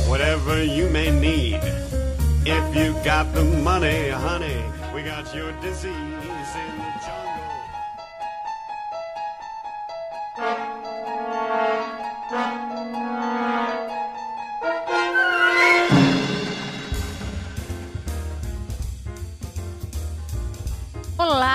whatever 0.09 0.62
you 0.62 0.89
may 0.91 1.11
need. 1.11 1.61
If 2.45 2.77
you 2.77 2.93
got 3.05 3.33
the 3.35 3.45
money, 3.45 4.11
honey, 4.11 4.62
we 4.95 5.03
got 5.03 5.35
your 5.35 5.53
disease 5.61 6.44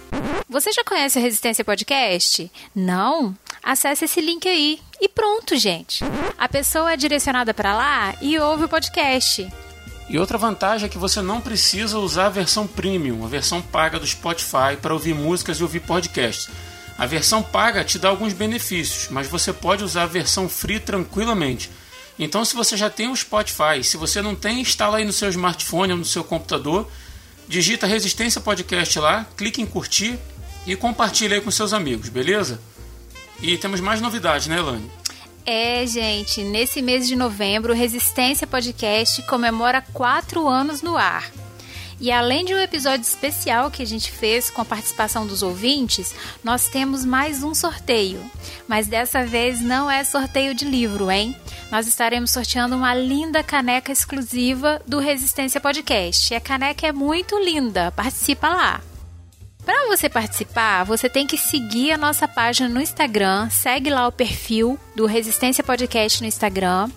Você 0.49 0.71
já 0.71 0.85
conhece 0.85 1.19
o 1.19 1.23
Resistência 1.23 1.65
Podcast? 1.65 2.49
Não? 2.73 3.35
Acesse 3.65 4.05
esse 4.05 4.21
link 4.21 4.47
aí 4.47 4.79
e 5.01 5.09
pronto, 5.09 5.57
gente. 5.57 6.05
A 6.37 6.47
pessoa 6.47 6.93
é 6.93 6.97
direcionada 6.99 7.55
para 7.55 7.75
lá 7.75 8.15
e 8.21 8.39
ouve 8.39 8.65
o 8.65 8.69
podcast. 8.69 9.51
E 10.07 10.19
outra 10.19 10.37
vantagem 10.37 10.85
é 10.85 10.89
que 10.91 10.99
você 10.99 11.23
não 11.23 11.41
precisa 11.41 11.99
usar 11.99 12.27
a 12.27 12.31
versão 12.31 12.67
premium, 12.67 13.25
a 13.25 13.29
versão 13.29 13.63
paga 13.63 13.99
do 13.99 14.07
Spotify, 14.07 14.77
para 14.81 14.93
ouvir 14.93 15.15
músicas 15.15 15.57
e 15.57 15.63
ouvir 15.63 15.81
podcasts. 15.81 16.51
A 16.99 17.07
versão 17.07 17.43
paga 17.43 17.83
te 17.83 17.99
dá 17.99 18.11
alguns 18.11 18.35
benefícios, 18.35 19.09
mas 19.11 19.29
você 19.29 19.51
pode 19.51 19.83
usar 19.83 20.03
a 20.03 20.07
versão 20.07 20.47
free 20.47 20.79
tranquilamente. 20.79 21.71
Então, 22.19 22.45
se 22.45 22.55
você 22.55 22.77
já 22.77 22.91
tem 22.91 23.09
o 23.09 23.17
Spotify, 23.17 23.83
se 23.83 23.97
você 23.97 24.21
não 24.21 24.35
tem, 24.35 24.61
instala 24.61 24.99
aí 24.99 25.07
no 25.07 25.13
seu 25.13 25.31
smartphone 25.31 25.93
ou 25.93 25.99
no 25.99 26.05
seu 26.05 26.23
computador, 26.23 26.87
digita 27.49 27.87
Resistência 27.87 28.43
Podcast 28.43 28.99
lá, 28.99 29.27
clique 29.39 29.63
em 29.63 29.67
curtir 29.67 30.19
e 30.67 30.77
compartilha 30.77 31.37
aí 31.37 31.41
com 31.41 31.51
seus 31.51 31.73
amigos, 31.73 32.11
beleza? 32.11 32.61
E 33.47 33.59
temos 33.59 33.79
mais 33.79 34.01
novidades, 34.01 34.47
né, 34.47 34.57
Elane? 34.57 34.91
É, 35.45 35.87
gente, 35.87 36.43
nesse 36.43 36.81
mês 36.81 37.07
de 37.07 37.15
novembro, 37.15 37.75
Resistência 37.75 38.47
Podcast 38.47 39.21
comemora 39.25 39.85
quatro 39.93 40.49
anos 40.49 40.81
no 40.81 40.97
ar. 40.97 41.31
E 42.01 42.11
além 42.11 42.47
de 42.47 42.55
um 42.55 42.59
episódio 42.59 43.03
especial 43.03 43.71
que 43.71 43.83
a 43.83 43.87
gente 43.87 44.11
fez 44.11 44.49
com 44.49 44.63
a 44.63 44.65
participação 44.65 45.27
dos 45.27 45.43
ouvintes, 45.43 46.15
nós 46.43 46.69
temos 46.69 47.05
mais 47.05 47.43
um 47.43 47.55
sorteio. 47.55 48.19
Mas 48.67 48.87
dessa 48.87 49.27
vez 49.27 49.61
não 49.61 49.91
é 49.91 50.03
sorteio 50.05 50.55
de 50.55 50.65
livro, 50.65 51.11
hein? 51.11 51.37
Nós 51.71 51.87
estaremos 51.87 52.31
sorteando 52.31 52.75
uma 52.75 52.95
linda 52.95 53.43
caneca 53.43 53.93
exclusiva 53.93 54.81
do 54.87 54.99
Resistência 54.99 55.61
Podcast. 55.61 56.33
E 56.33 56.37
a 56.37 56.41
caneca 56.41 56.87
é 56.87 56.93
muito 56.93 57.39
linda, 57.39 57.93
participa 57.93 58.49
lá. 58.49 58.81
Para 59.65 59.89
você 59.89 60.11
participar, 60.11 60.85
você 60.85 61.09
tem 61.09 61.27
que 61.27 61.39
seguir 61.39 61.93
a 61.93 61.99
nossa 61.99 62.29
página 62.29 62.69
no 62.69 62.81
Instagram, 62.81 63.49
segue 63.49 63.89
lá 63.89 64.07
o 64.07 64.13
perfil 64.13 64.79
do 64.95 65.07
Resistência 65.07 65.65
Podcast 65.65 66.21
no 66.21 66.29
Instagram, 66.29 66.91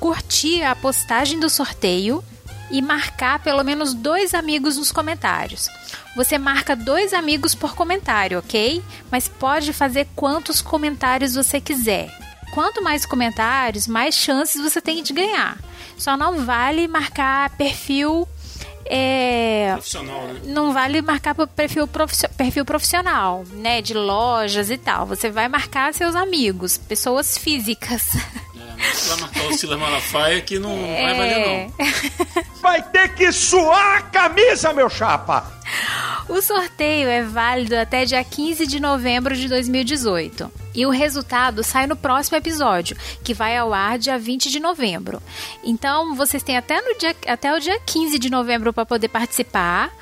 curtir 0.00 0.62
a 0.62 0.74
postagem 0.74 1.38
do 1.38 1.48
sorteio 1.48 2.24
e 2.72 2.82
marcar 2.82 3.38
pelo 3.38 3.62
menos 3.62 3.94
dois 3.94 4.34
amigos 4.34 4.76
nos 4.76 4.90
comentários. 4.90 5.68
Você 6.16 6.38
marca 6.38 6.74
dois 6.74 7.12
amigos 7.12 7.54
por 7.54 7.76
comentário, 7.76 8.40
ok? 8.40 8.82
Mas 9.10 9.28
pode 9.28 9.72
fazer 9.72 10.08
quantos 10.16 10.60
comentários 10.60 11.34
você 11.34 11.60
quiser. 11.60 12.10
Quanto 12.52 12.82
mais 12.82 13.06
comentários, 13.06 13.86
mais 13.86 14.14
chances 14.14 14.60
você 14.60 14.80
tem 14.80 15.02
de 15.02 15.12
ganhar. 15.12 15.58
Só 15.96 16.16
não 16.16 16.44
vale 16.44 16.88
marcar 16.88 17.50
perfil 17.50 18.26
é, 18.88 19.70
Profissional, 19.72 20.22
né? 20.28 20.40
não 20.44 20.72
vale 20.72 21.02
marcar 21.02 21.34
perfil, 21.34 21.88
perfil 22.36 22.64
profissional, 22.64 23.44
né? 23.52 23.82
De 23.82 23.94
lojas 23.94 24.70
e 24.70 24.76
tal. 24.76 25.06
Você 25.06 25.30
vai 25.30 25.48
marcar 25.48 25.92
seus 25.92 26.14
amigos, 26.14 26.76
pessoas 26.78 27.36
físicas. 27.36 28.08
É, 28.78 29.08
vai 29.08 29.20
marcar 29.20 29.44
o 29.46 29.52
Silas 29.58 29.78
Malafaia 29.78 30.40
que 30.40 30.58
não 30.58 30.76
vai 30.76 31.14
valer 31.14 31.32
É. 31.32 31.70
não. 31.78 32.46
Vai 32.66 32.82
ter 32.82 33.14
que 33.14 33.30
suar 33.30 33.98
a 33.98 34.02
camisa, 34.02 34.72
meu 34.72 34.90
chapa! 34.90 35.52
O 36.28 36.42
sorteio 36.42 37.08
é 37.08 37.22
válido 37.22 37.76
até 37.76 38.04
dia 38.04 38.24
15 38.24 38.66
de 38.66 38.80
novembro 38.80 39.36
de 39.36 39.46
2018. 39.48 40.50
E 40.74 40.84
o 40.84 40.90
resultado 40.90 41.62
sai 41.62 41.86
no 41.86 41.94
próximo 41.94 42.36
episódio, 42.36 42.96
que 43.22 43.32
vai 43.32 43.56
ao 43.56 43.72
ar 43.72 43.98
dia 43.98 44.18
20 44.18 44.50
de 44.50 44.58
novembro. 44.58 45.22
Então, 45.62 46.16
vocês 46.16 46.42
têm 46.42 46.56
até, 46.56 46.80
no 46.82 46.98
dia, 46.98 47.14
até 47.28 47.54
o 47.54 47.60
dia 47.60 47.78
15 47.86 48.18
de 48.18 48.28
novembro 48.28 48.72
para 48.72 48.84
poder 48.84 49.08
participar. 49.08 49.92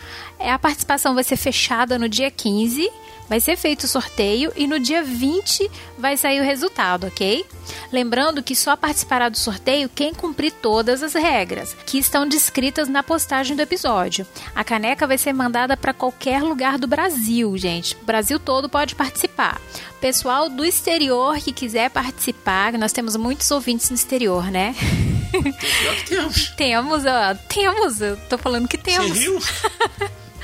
É, 0.44 0.50
A 0.50 0.58
participação 0.58 1.14
vai 1.14 1.24
ser 1.24 1.36
fechada 1.36 1.98
no 1.98 2.08
dia 2.08 2.30
15. 2.30 2.90
Vai 3.26 3.40
ser 3.40 3.56
feito 3.56 3.84
o 3.84 3.88
sorteio 3.88 4.52
e 4.54 4.66
no 4.66 4.78
dia 4.78 5.02
20 5.02 5.70
vai 5.96 6.14
sair 6.14 6.40
o 6.40 6.44
resultado, 6.44 7.06
ok? 7.06 7.42
Lembrando 7.90 8.42
que 8.42 8.54
só 8.54 8.76
participará 8.76 9.30
do 9.30 9.38
sorteio 9.38 9.88
quem 9.88 10.12
cumprir 10.12 10.52
todas 10.52 11.02
as 11.02 11.14
regras, 11.14 11.74
que 11.86 11.96
estão 11.96 12.28
descritas 12.28 12.86
na 12.86 13.02
postagem 13.02 13.56
do 13.56 13.62
episódio. 13.62 14.26
A 14.54 14.62
caneca 14.62 15.06
vai 15.06 15.16
ser 15.16 15.32
mandada 15.32 15.74
para 15.74 15.94
qualquer 15.94 16.42
lugar 16.42 16.76
do 16.76 16.86
Brasil, 16.86 17.56
gente. 17.56 17.96
O 18.02 18.04
Brasil 18.04 18.38
todo 18.38 18.68
pode 18.68 18.94
participar. 18.94 19.58
Pessoal 20.02 20.50
do 20.50 20.62
exterior 20.62 21.38
que 21.38 21.50
quiser 21.50 21.88
participar, 21.88 22.74
nós 22.74 22.92
temos 22.92 23.16
muitos 23.16 23.50
ouvintes 23.50 23.88
no 23.88 23.96
exterior, 23.96 24.50
né? 24.50 24.76
Temos. 26.06 26.48
temos, 26.58 27.04
ó, 27.06 27.34
temos, 27.48 28.02
eu 28.02 28.18
tô 28.28 28.36
falando 28.36 28.68
que 28.68 28.76
Você 28.76 28.82
temos. 28.82 29.18
riu? 29.18 29.38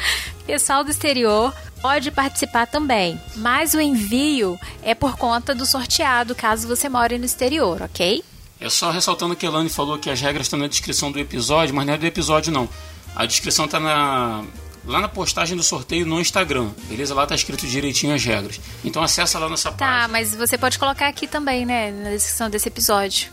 Pessoal 0.47 0.83
do 0.85 0.91
exterior 0.91 1.55
pode 1.81 2.11
participar 2.11 2.67
também, 2.67 3.21
mas 3.37 3.73
o 3.75 3.81
envio 3.81 4.59
é 4.83 4.95
por 4.95 5.17
conta 5.17 5.55
do 5.55 5.65
sorteado, 5.65 6.35
caso 6.35 6.67
você 6.69 6.89
more 6.89 7.17
no 7.19 7.25
exterior, 7.25 7.81
ok? 7.83 8.23
É 8.61 8.69
só 8.69 8.91
ressaltando 8.91 9.35
que 9.35 9.47
a 9.47 9.49
Elane 9.49 9.71
falou 9.71 9.99
que 9.99 10.11
as 10.11 10.21
regras 10.21 10.47
estão 10.47 10.59
na 10.59 10.67
descrição 10.67 11.11
do 11.11 11.19
episódio, 11.19 11.75
mas 11.75 11.87
não 11.87 11.95
é 11.95 11.99
do 11.99 12.05
episódio 12.07 12.53
não. 12.53 12.69
A 13.17 13.25
descrição 13.25 13.65
está 13.65 13.81
na 13.81 14.45
lá 14.85 15.01
na 15.01 15.09
postagem 15.09 15.57
do 15.57 15.63
sorteio 15.63 16.05
no 16.07 16.21
Instagram, 16.21 16.71
beleza? 16.89 17.15
Lá 17.15 17.27
tá 17.27 17.35
escrito 17.35 17.67
direitinho 17.67 18.15
as 18.15 18.25
regras. 18.25 18.61
Então 18.85 19.03
acessa 19.03 19.39
lá 19.39 19.49
nossa 19.49 19.71
Tá, 19.73 19.77
página. 19.87 20.09
mas 20.09 20.35
você 20.35 20.59
pode 20.59 20.79
colocar 20.79 21.07
aqui 21.07 21.27
também, 21.27 21.65
né, 21.65 21.91
na 21.91 22.11
descrição 22.11 22.51
desse 22.51 22.69
episódio. 22.69 23.31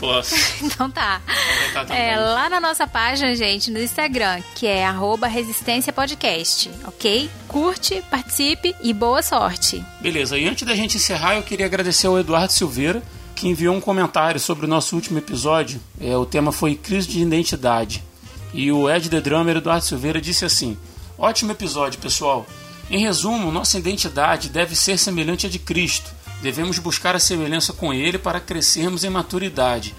Posso. 0.00 0.34
Então 0.64 0.90
tá. 0.90 1.20
É, 1.90 2.16
lá 2.16 2.48
na 2.48 2.58
nossa 2.58 2.86
página, 2.86 3.36
gente, 3.36 3.70
no 3.70 3.78
Instagram, 3.78 4.40
que 4.54 4.66
é 4.66 4.84
arroba 4.84 5.26
Resistência 5.26 5.92
Podcast, 5.92 6.70
ok? 6.84 7.30
Curte, 7.46 8.02
participe 8.10 8.74
e 8.82 8.94
boa 8.94 9.22
sorte. 9.22 9.84
Beleza, 10.00 10.38
e 10.38 10.48
antes 10.48 10.66
da 10.66 10.74
gente 10.74 10.96
encerrar, 10.96 11.36
eu 11.36 11.42
queria 11.42 11.66
agradecer 11.66 12.06
ao 12.06 12.18
Eduardo 12.18 12.52
Silveira, 12.52 13.02
que 13.34 13.46
enviou 13.48 13.74
um 13.74 13.80
comentário 13.80 14.40
sobre 14.40 14.64
o 14.64 14.68
nosso 14.68 14.96
último 14.96 15.18
episódio. 15.18 15.80
É, 16.00 16.16
o 16.16 16.24
tema 16.24 16.50
foi 16.50 16.74
crise 16.74 17.08
de 17.08 17.20
identidade. 17.20 18.02
E 18.54 18.72
o 18.72 18.90
Ed 18.90 19.08
The 19.08 19.20
Drummer, 19.20 19.56
Eduardo 19.56 19.84
Silveira, 19.84 20.20
disse 20.20 20.44
assim: 20.44 20.78
Ótimo 21.18 21.52
episódio, 21.52 22.00
pessoal. 22.00 22.46
Em 22.90 22.98
resumo, 22.98 23.52
nossa 23.52 23.78
identidade 23.78 24.48
deve 24.48 24.74
ser 24.74 24.98
semelhante 24.98 25.46
à 25.46 25.50
de 25.50 25.58
Cristo. 25.58 26.10
Devemos 26.42 26.78
buscar 26.78 27.14
a 27.14 27.20
semelhança 27.20 27.72
com 27.72 27.92
Ele 27.92 28.18
para 28.18 28.40
crescermos 28.40 29.04
em 29.04 29.10
maturidade. 29.10 29.94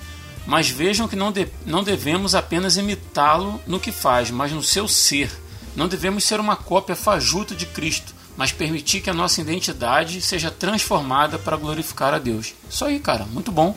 Mas 0.46 0.70
vejam 0.70 1.08
que 1.08 1.16
não, 1.16 1.32
de- 1.32 1.48
não 1.66 1.84
devemos 1.84 2.34
apenas 2.34 2.78
imitá-lo 2.78 3.62
no 3.68 3.80
que 3.80 3.92
faz, 3.92 4.32
mas 4.32 4.52
no 4.52 4.64
seu 4.64 4.88
ser. 4.88 5.30
Não 5.76 5.88
devemos 5.88 6.24
ser 6.24 6.40
uma 6.40 6.56
cópia 6.56 6.96
fajuta 6.96 7.54
de 7.54 7.66
Cristo, 7.68 8.14
mas 8.36 8.52
permitir 8.52 9.02
que 9.02 9.10
a 9.10 9.14
nossa 9.14 9.40
identidade 9.40 10.20
seja 10.22 10.50
transformada 10.50 11.38
para 11.38 11.56
glorificar 11.58 12.14
a 12.14 12.18
Deus. 12.20 12.54
Isso 12.70 12.84
aí, 12.84 13.00
cara, 13.00 13.24
muito 13.26 13.52
bom. 13.52 13.76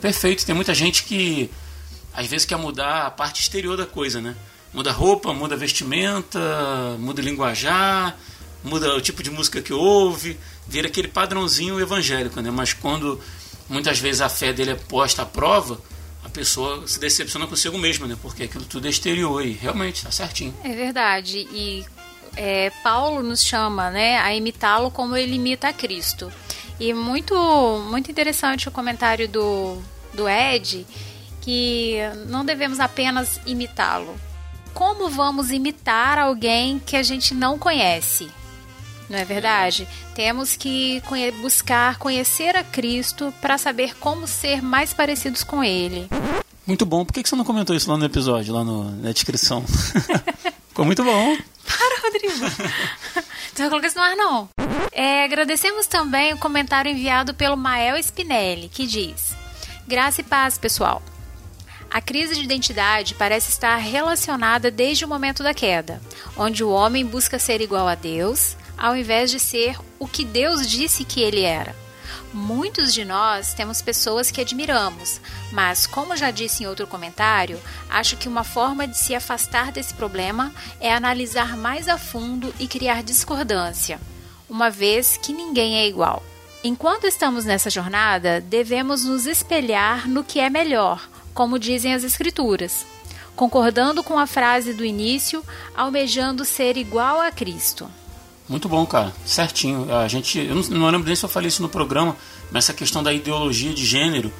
Perfeito. 0.00 0.44
Tem 0.44 0.54
muita 0.54 0.74
gente 0.74 1.02
que 1.04 1.50
às 2.12 2.26
vezes 2.26 2.44
quer 2.46 2.56
mudar 2.58 3.06
a 3.06 3.10
parte 3.10 3.40
exterior 3.40 3.76
da 3.76 3.86
coisa, 3.86 4.20
né? 4.20 4.36
Muda 4.74 4.92
roupa, 4.92 5.32
muda 5.32 5.56
vestimenta, 5.56 6.38
muda 6.98 7.22
linguajar, 7.22 8.16
muda 8.62 8.94
o 8.94 9.00
tipo 9.00 9.22
de 9.22 9.30
música 9.30 9.62
que 9.62 9.72
ouve, 9.72 10.38
vira 10.68 10.88
aquele 10.88 11.08
padrãozinho 11.08 11.80
evangélico, 11.80 12.40
né? 12.40 12.50
Mas 12.50 12.72
quando 12.72 13.20
muitas 13.68 13.98
vezes 13.98 14.20
a 14.20 14.28
fé 14.28 14.52
dele 14.52 14.72
é 14.72 14.74
posta 14.74 15.22
à 15.22 15.26
prova, 15.26 15.80
a 16.24 16.28
pessoa 16.28 16.86
se 16.86 16.98
decepciona 16.98 17.46
consigo 17.46 17.78
mesma, 17.78 18.06
né? 18.06 18.16
Porque 18.20 18.44
aquilo 18.44 18.64
tudo 18.64 18.86
é 18.86 18.90
exterior 18.90 19.44
e 19.44 19.52
realmente 19.52 20.02
tá 20.02 20.10
certinho. 20.10 20.54
É 20.64 20.74
verdade. 20.74 21.46
E 21.52 21.84
é, 22.36 22.70
Paulo 22.82 23.22
nos 23.22 23.42
chama 23.42 23.90
né, 23.90 24.18
a 24.18 24.34
imitá-lo 24.34 24.90
como 24.90 25.16
ele 25.16 25.36
imita 25.36 25.68
a 25.68 25.72
Cristo. 25.72 26.30
E 26.78 26.92
muito, 26.92 27.34
muito 27.88 28.10
interessante 28.10 28.68
o 28.68 28.72
comentário 28.72 29.26
do, 29.28 29.78
do 30.12 30.28
Ed, 30.28 30.86
que 31.40 31.98
não 32.26 32.44
devemos 32.44 32.80
apenas 32.80 33.40
imitá-lo. 33.46 34.14
Como 34.74 35.08
vamos 35.08 35.50
imitar 35.50 36.18
alguém 36.18 36.78
que 36.78 36.96
a 36.96 37.02
gente 37.02 37.32
não 37.32 37.58
conhece? 37.58 38.28
Não 39.08 39.18
é 39.18 39.24
verdade? 39.24 39.86
Temos 40.14 40.56
que 40.56 41.00
conhe- 41.02 41.30
buscar 41.30 41.96
conhecer 41.98 42.56
a 42.56 42.64
Cristo 42.64 43.32
para 43.40 43.56
saber 43.56 43.96
como 43.98 44.26
ser 44.26 44.60
mais 44.62 44.92
parecidos 44.92 45.44
com 45.44 45.62
Ele. 45.62 46.08
Muito 46.66 46.84
bom. 46.84 47.04
Por 47.04 47.12
que 47.12 47.22
você 47.28 47.36
não 47.36 47.44
comentou 47.44 47.76
isso 47.76 47.88
lá 47.90 47.96
no 47.96 48.04
episódio, 48.04 48.52
lá 48.52 48.64
no- 48.64 48.90
na 49.02 49.12
descrição? 49.12 49.64
Ficou 50.68 50.84
muito 50.84 51.04
bom. 51.04 51.36
Para, 51.66 52.00
Rodrigo. 52.02 52.34
Você 52.34 53.62
vai 53.62 53.68
colocar 53.68 53.86
isso 53.86 53.96
no 53.96 54.02
ar, 54.02 54.16
não. 54.16 54.48
É, 54.92 55.24
agradecemos 55.24 55.86
também 55.86 56.32
o 56.34 56.38
comentário 56.38 56.90
enviado 56.90 57.32
pelo 57.34 57.56
Mael 57.56 57.96
Spinelli, 57.98 58.68
que 58.68 58.86
diz: 58.86 59.34
Graça 59.86 60.20
e 60.20 60.24
paz, 60.24 60.58
pessoal. 60.58 61.00
A 61.90 62.00
crise 62.00 62.34
de 62.34 62.42
identidade 62.42 63.14
parece 63.14 63.50
estar 63.50 63.76
relacionada 63.76 64.70
desde 64.70 65.04
o 65.04 65.08
momento 65.08 65.42
da 65.42 65.54
queda, 65.54 66.00
onde 66.36 66.64
o 66.64 66.70
homem 66.70 67.06
busca 67.06 67.38
ser 67.38 67.60
igual 67.60 67.86
a 67.86 67.94
Deus, 67.94 68.56
ao 68.76 68.96
invés 68.96 69.30
de 69.30 69.38
ser 69.38 69.76
o 69.98 70.06
que 70.06 70.24
Deus 70.24 70.68
disse 70.68 71.04
que 71.04 71.20
ele 71.20 71.42
era. 71.42 71.74
Muitos 72.32 72.92
de 72.92 73.04
nós 73.04 73.54
temos 73.54 73.80
pessoas 73.80 74.30
que 74.30 74.40
admiramos, 74.40 75.20
mas, 75.52 75.86
como 75.86 76.16
já 76.16 76.30
disse 76.30 76.62
em 76.62 76.66
outro 76.66 76.86
comentário, 76.86 77.58
acho 77.88 78.16
que 78.16 78.28
uma 78.28 78.44
forma 78.44 78.86
de 78.86 78.98
se 78.98 79.14
afastar 79.14 79.72
desse 79.72 79.94
problema 79.94 80.52
é 80.80 80.92
analisar 80.92 81.56
mais 81.56 81.88
a 81.88 81.96
fundo 81.96 82.54
e 82.58 82.66
criar 82.66 83.02
discordância, 83.02 83.98
uma 84.50 84.68
vez 84.68 85.16
que 85.16 85.32
ninguém 85.32 85.78
é 85.78 85.88
igual. 85.88 86.22
Enquanto 86.62 87.06
estamos 87.06 87.44
nessa 87.44 87.70
jornada, 87.70 88.40
devemos 88.40 89.04
nos 89.04 89.24
espelhar 89.24 90.08
no 90.08 90.24
que 90.24 90.40
é 90.40 90.50
melhor, 90.50 91.08
como 91.32 91.58
dizem 91.58 91.94
as 91.94 92.02
Escrituras, 92.02 92.84
concordando 93.36 94.02
com 94.02 94.18
a 94.18 94.26
frase 94.26 94.74
do 94.74 94.84
início, 94.84 95.44
almejando 95.76 96.44
ser 96.44 96.76
igual 96.76 97.20
a 97.20 97.30
Cristo. 97.30 97.88
Muito 98.48 98.68
bom, 98.68 98.86
cara. 98.86 99.12
Certinho. 99.24 99.92
A 99.94 100.06
gente, 100.08 100.38
eu 100.38 100.54
não, 100.54 100.62
não 100.62 100.86
lembro 100.90 101.06
nem 101.06 101.16
se 101.16 101.24
eu 101.24 101.28
falei 101.28 101.48
isso 101.48 101.62
no 101.62 101.68
programa, 101.68 102.16
mas 102.50 102.64
essa 102.64 102.72
questão 102.74 103.02
da 103.02 103.12
ideologia 103.12 103.72
de 103.74 103.84
gênero 103.84 104.32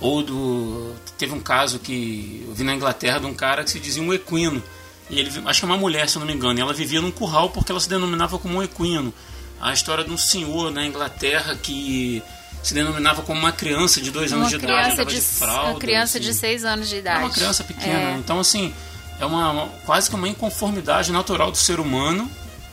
ou 0.00 0.22
do 0.22 0.94
teve 1.18 1.34
um 1.34 1.40
caso 1.40 1.78
que 1.78 2.44
eu 2.48 2.54
vi 2.54 2.64
na 2.64 2.74
Inglaterra 2.74 3.18
de 3.20 3.26
um 3.26 3.34
cara 3.34 3.62
que 3.62 3.70
se 3.70 3.78
dizia 3.78 4.02
um 4.02 4.14
equino 4.14 4.62
e 5.10 5.18
ele 5.18 5.30
acho 5.44 5.60
que 5.60 5.66
é 5.66 5.68
uma 5.68 5.76
mulher, 5.76 6.08
se 6.08 6.16
eu 6.16 6.20
não 6.20 6.26
me 6.26 6.32
engano, 6.32 6.58
e 6.58 6.62
ela 6.62 6.72
vivia 6.72 7.00
num 7.02 7.10
curral 7.10 7.50
porque 7.50 7.70
ela 7.70 7.80
se 7.80 7.88
denominava 7.88 8.38
como 8.38 8.58
um 8.58 8.62
equino. 8.62 9.12
A 9.60 9.74
história 9.74 10.02
de 10.04 10.10
um 10.10 10.16
senhor 10.16 10.70
na 10.70 10.86
Inglaterra 10.86 11.54
que 11.60 12.22
se 12.62 12.72
denominava 12.72 13.20
como 13.22 13.38
uma 13.40 13.52
criança 13.52 14.00
de 14.00 14.10
dois 14.10 14.32
anos 14.32 14.44
Uma 14.50 14.58
de 14.58 14.64
idade, 14.64 14.92
andava 14.92 15.10
de, 15.10 15.16
de 15.16 15.20
fralda. 15.20 15.70
uma 15.72 15.78
criança 15.78 16.18
de 16.20 16.30
assim. 16.30 16.38
6 16.38 16.64
anos 16.64 16.88
de 16.88 16.94
É 16.96 16.98
idade. 16.98 17.24
uma 17.24 17.30
criança 17.30 17.64
pequena. 17.64 18.12
É. 18.12 18.14
Então, 18.16 18.38
assim, 18.40 18.72
é 19.18 19.26
uma, 19.26 19.50
uma 19.50 19.66
quase 19.84 20.08
que 20.08 20.14
uma 20.16 20.28
inconformidade 20.28 21.12
natural 21.12 21.50
do 21.50 21.58
ser 21.58 21.78
humano 21.80 22.30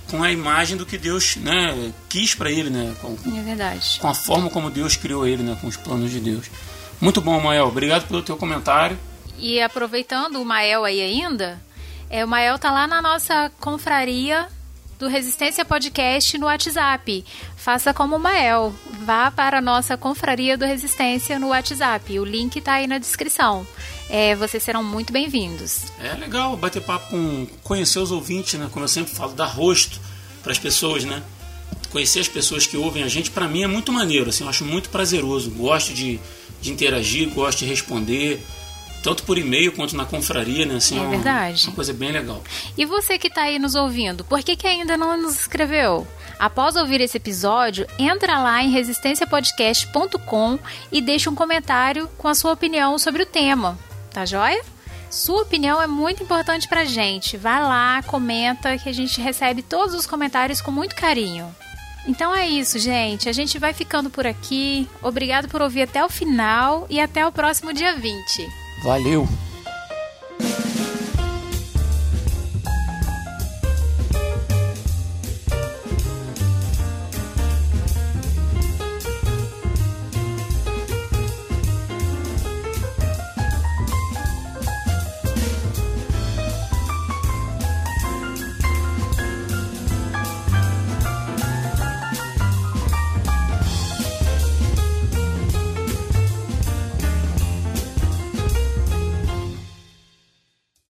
com 0.10 0.24
a 0.24 0.32
imagem 0.32 0.78
do 0.78 0.86
que 0.86 0.98
Deus 0.98 1.36
né, 1.38 1.92
quis 2.10 2.34
para 2.36 2.50
ele, 2.52 2.70
né? 2.70 2.96
Com, 3.02 3.18
É 3.38 3.42
verdade. 3.42 4.00
com 4.00 4.08
a 4.08 4.14
forma 4.14 4.50
como 4.50 4.70
Deus 4.70 4.96
criou 4.96 5.28
ele, 5.28 5.44
né? 5.44 5.58
Com 5.60 5.68
os 5.68 5.78
planos 5.78 6.12
de 6.12 6.20
Deus. 6.20 6.46
Muito 7.00 7.22
bom, 7.22 7.40
Mael. 7.40 7.68
Obrigado 7.68 8.08
pelo 8.08 8.22
teu 8.24 8.38
comentário. 8.38 8.98
E 9.38 9.62
aproveitando 9.62 10.42
o 10.42 10.46
Mael 10.46 10.84
aí 10.84 11.00
ainda, 11.02 11.62
é, 12.10 12.26
o 12.26 12.28
Mael 12.28 12.58
tá 12.58 12.72
lá 12.72 12.88
na 12.88 13.02
nossa 13.02 13.52
confraria 13.60 14.48
do 15.00 15.08
Resistência 15.08 15.64
Podcast 15.64 16.38
no 16.38 16.48
WhatsApp. 16.48 17.24
Faça 17.56 17.94
como 17.94 18.16
o 18.16 18.20
Mael. 18.20 18.74
Vá 19.06 19.30
para 19.30 19.60
a 19.60 19.62
nossa 19.62 19.96
confraria 19.96 20.58
do 20.58 20.66
Resistência 20.66 21.38
no 21.38 21.50
WhatsApp. 21.50 22.20
O 22.20 22.26
link 22.26 22.60
tá 22.62 22.74
aí 22.74 22.88
na 22.88 22.98
descrição. 22.98 23.66
É, 24.10 24.36
vocês 24.36 24.64
serão 24.64 24.84
muito 24.84 25.14
bem-vindos. 25.14 25.92
É 26.00 26.14
legal 26.14 26.56
bater 26.58 26.82
papo 26.82 27.10
com 27.10 27.48
conhecer 27.64 28.00
os 28.00 28.12
ouvintes, 28.12 28.60
né? 28.60 28.70
Como 28.72 28.84
eu 28.84 28.90
sempre 28.90 29.14
falo, 29.14 29.34
dar 29.34 29.46
rosto 29.46 30.00
para 30.42 30.52
as 30.52 30.60
pessoas, 30.60 31.04
né? 31.04 31.22
Conhecer 31.92 32.20
as 32.20 32.28
pessoas 32.28 32.66
que 32.66 32.76
ouvem 32.76 33.04
a 33.04 33.08
gente, 33.08 33.32
para 33.32 33.48
mim 33.48 33.64
é 33.64 33.68
muito 33.68 33.92
maneiro, 33.92 34.30
assim, 34.30 34.44
eu 34.44 34.50
acho 34.50 34.66
muito 34.66 34.90
prazeroso. 34.90 35.52
Gosto 35.52 35.94
de, 35.94 36.20
de 36.62 36.72
interagir, 36.72 37.30
gosto 37.30 37.60
de 37.60 37.66
responder, 37.66 38.42
tanto 39.08 39.24
por 39.24 39.38
e-mail 39.38 39.72
quanto 39.72 39.96
na 39.96 40.04
confraria, 40.04 40.66
né? 40.66 40.76
Assim, 40.76 40.98
É 40.98 41.02
uma- 41.02 41.10
verdade. 41.12 41.68
Uma 41.68 41.76
coisa 41.76 41.94
bem 41.94 42.12
legal. 42.12 42.44
E 42.78 42.84
você 42.86 43.18
que 43.18 43.28
está 43.28 43.44
aí 43.44 43.58
nos 43.58 43.74
ouvindo, 43.74 44.26
por 44.26 44.44
que, 44.44 44.54
que 44.58 44.68
ainda 44.68 44.98
não 44.98 45.16
nos 45.16 45.36
inscreveu? 45.36 46.06
Após 46.38 46.76
ouvir 46.76 47.00
esse 47.00 47.16
episódio, 47.16 47.88
entra 47.98 48.38
lá 48.38 48.62
em 48.62 48.70
resistenciapodcast.com 48.70 50.60
e 50.92 51.02
deixa 51.02 51.30
um 51.30 51.36
comentário 51.36 52.10
com 52.18 52.28
a 52.28 52.36
sua 52.36 52.52
opinião 52.52 53.00
sobre 53.00 53.24
o 53.24 53.26
tema, 53.26 53.80
tá 54.12 54.26
joia? 54.26 54.62
Sua 55.10 55.42
opinião 55.44 55.82
é 55.82 55.88
muito 55.88 56.22
importante 56.22 56.68
pra 56.68 56.84
gente. 56.84 57.38
Vai 57.38 57.64
lá, 57.64 58.04
comenta 58.04 58.78
que 58.78 58.90
a 58.90 58.94
gente 58.94 59.22
recebe 59.22 59.62
todos 59.62 59.96
os 59.96 60.06
comentários 60.06 60.60
com 60.60 60.70
muito 60.70 60.96
carinho. 60.98 61.56
Então 62.06 62.36
é 62.36 62.46
isso, 62.46 62.78
gente. 62.78 63.30
A 63.30 63.34
gente 63.34 63.58
vai 63.58 63.74
ficando 63.74 64.10
por 64.10 64.28
aqui. 64.28 64.86
Obrigado 65.02 65.48
por 65.48 65.62
ouvir 65.62 65.84
até 65.84 66.04
o 66.04 66.10
final 66.10 66.86
e 66.90 67.00
até 67.00 67.26
o 67.26 67.32
próximo 67.32 67.72
dia 67.74 67.96
20. 67.96 68.67
Valeu! 68.84 69.28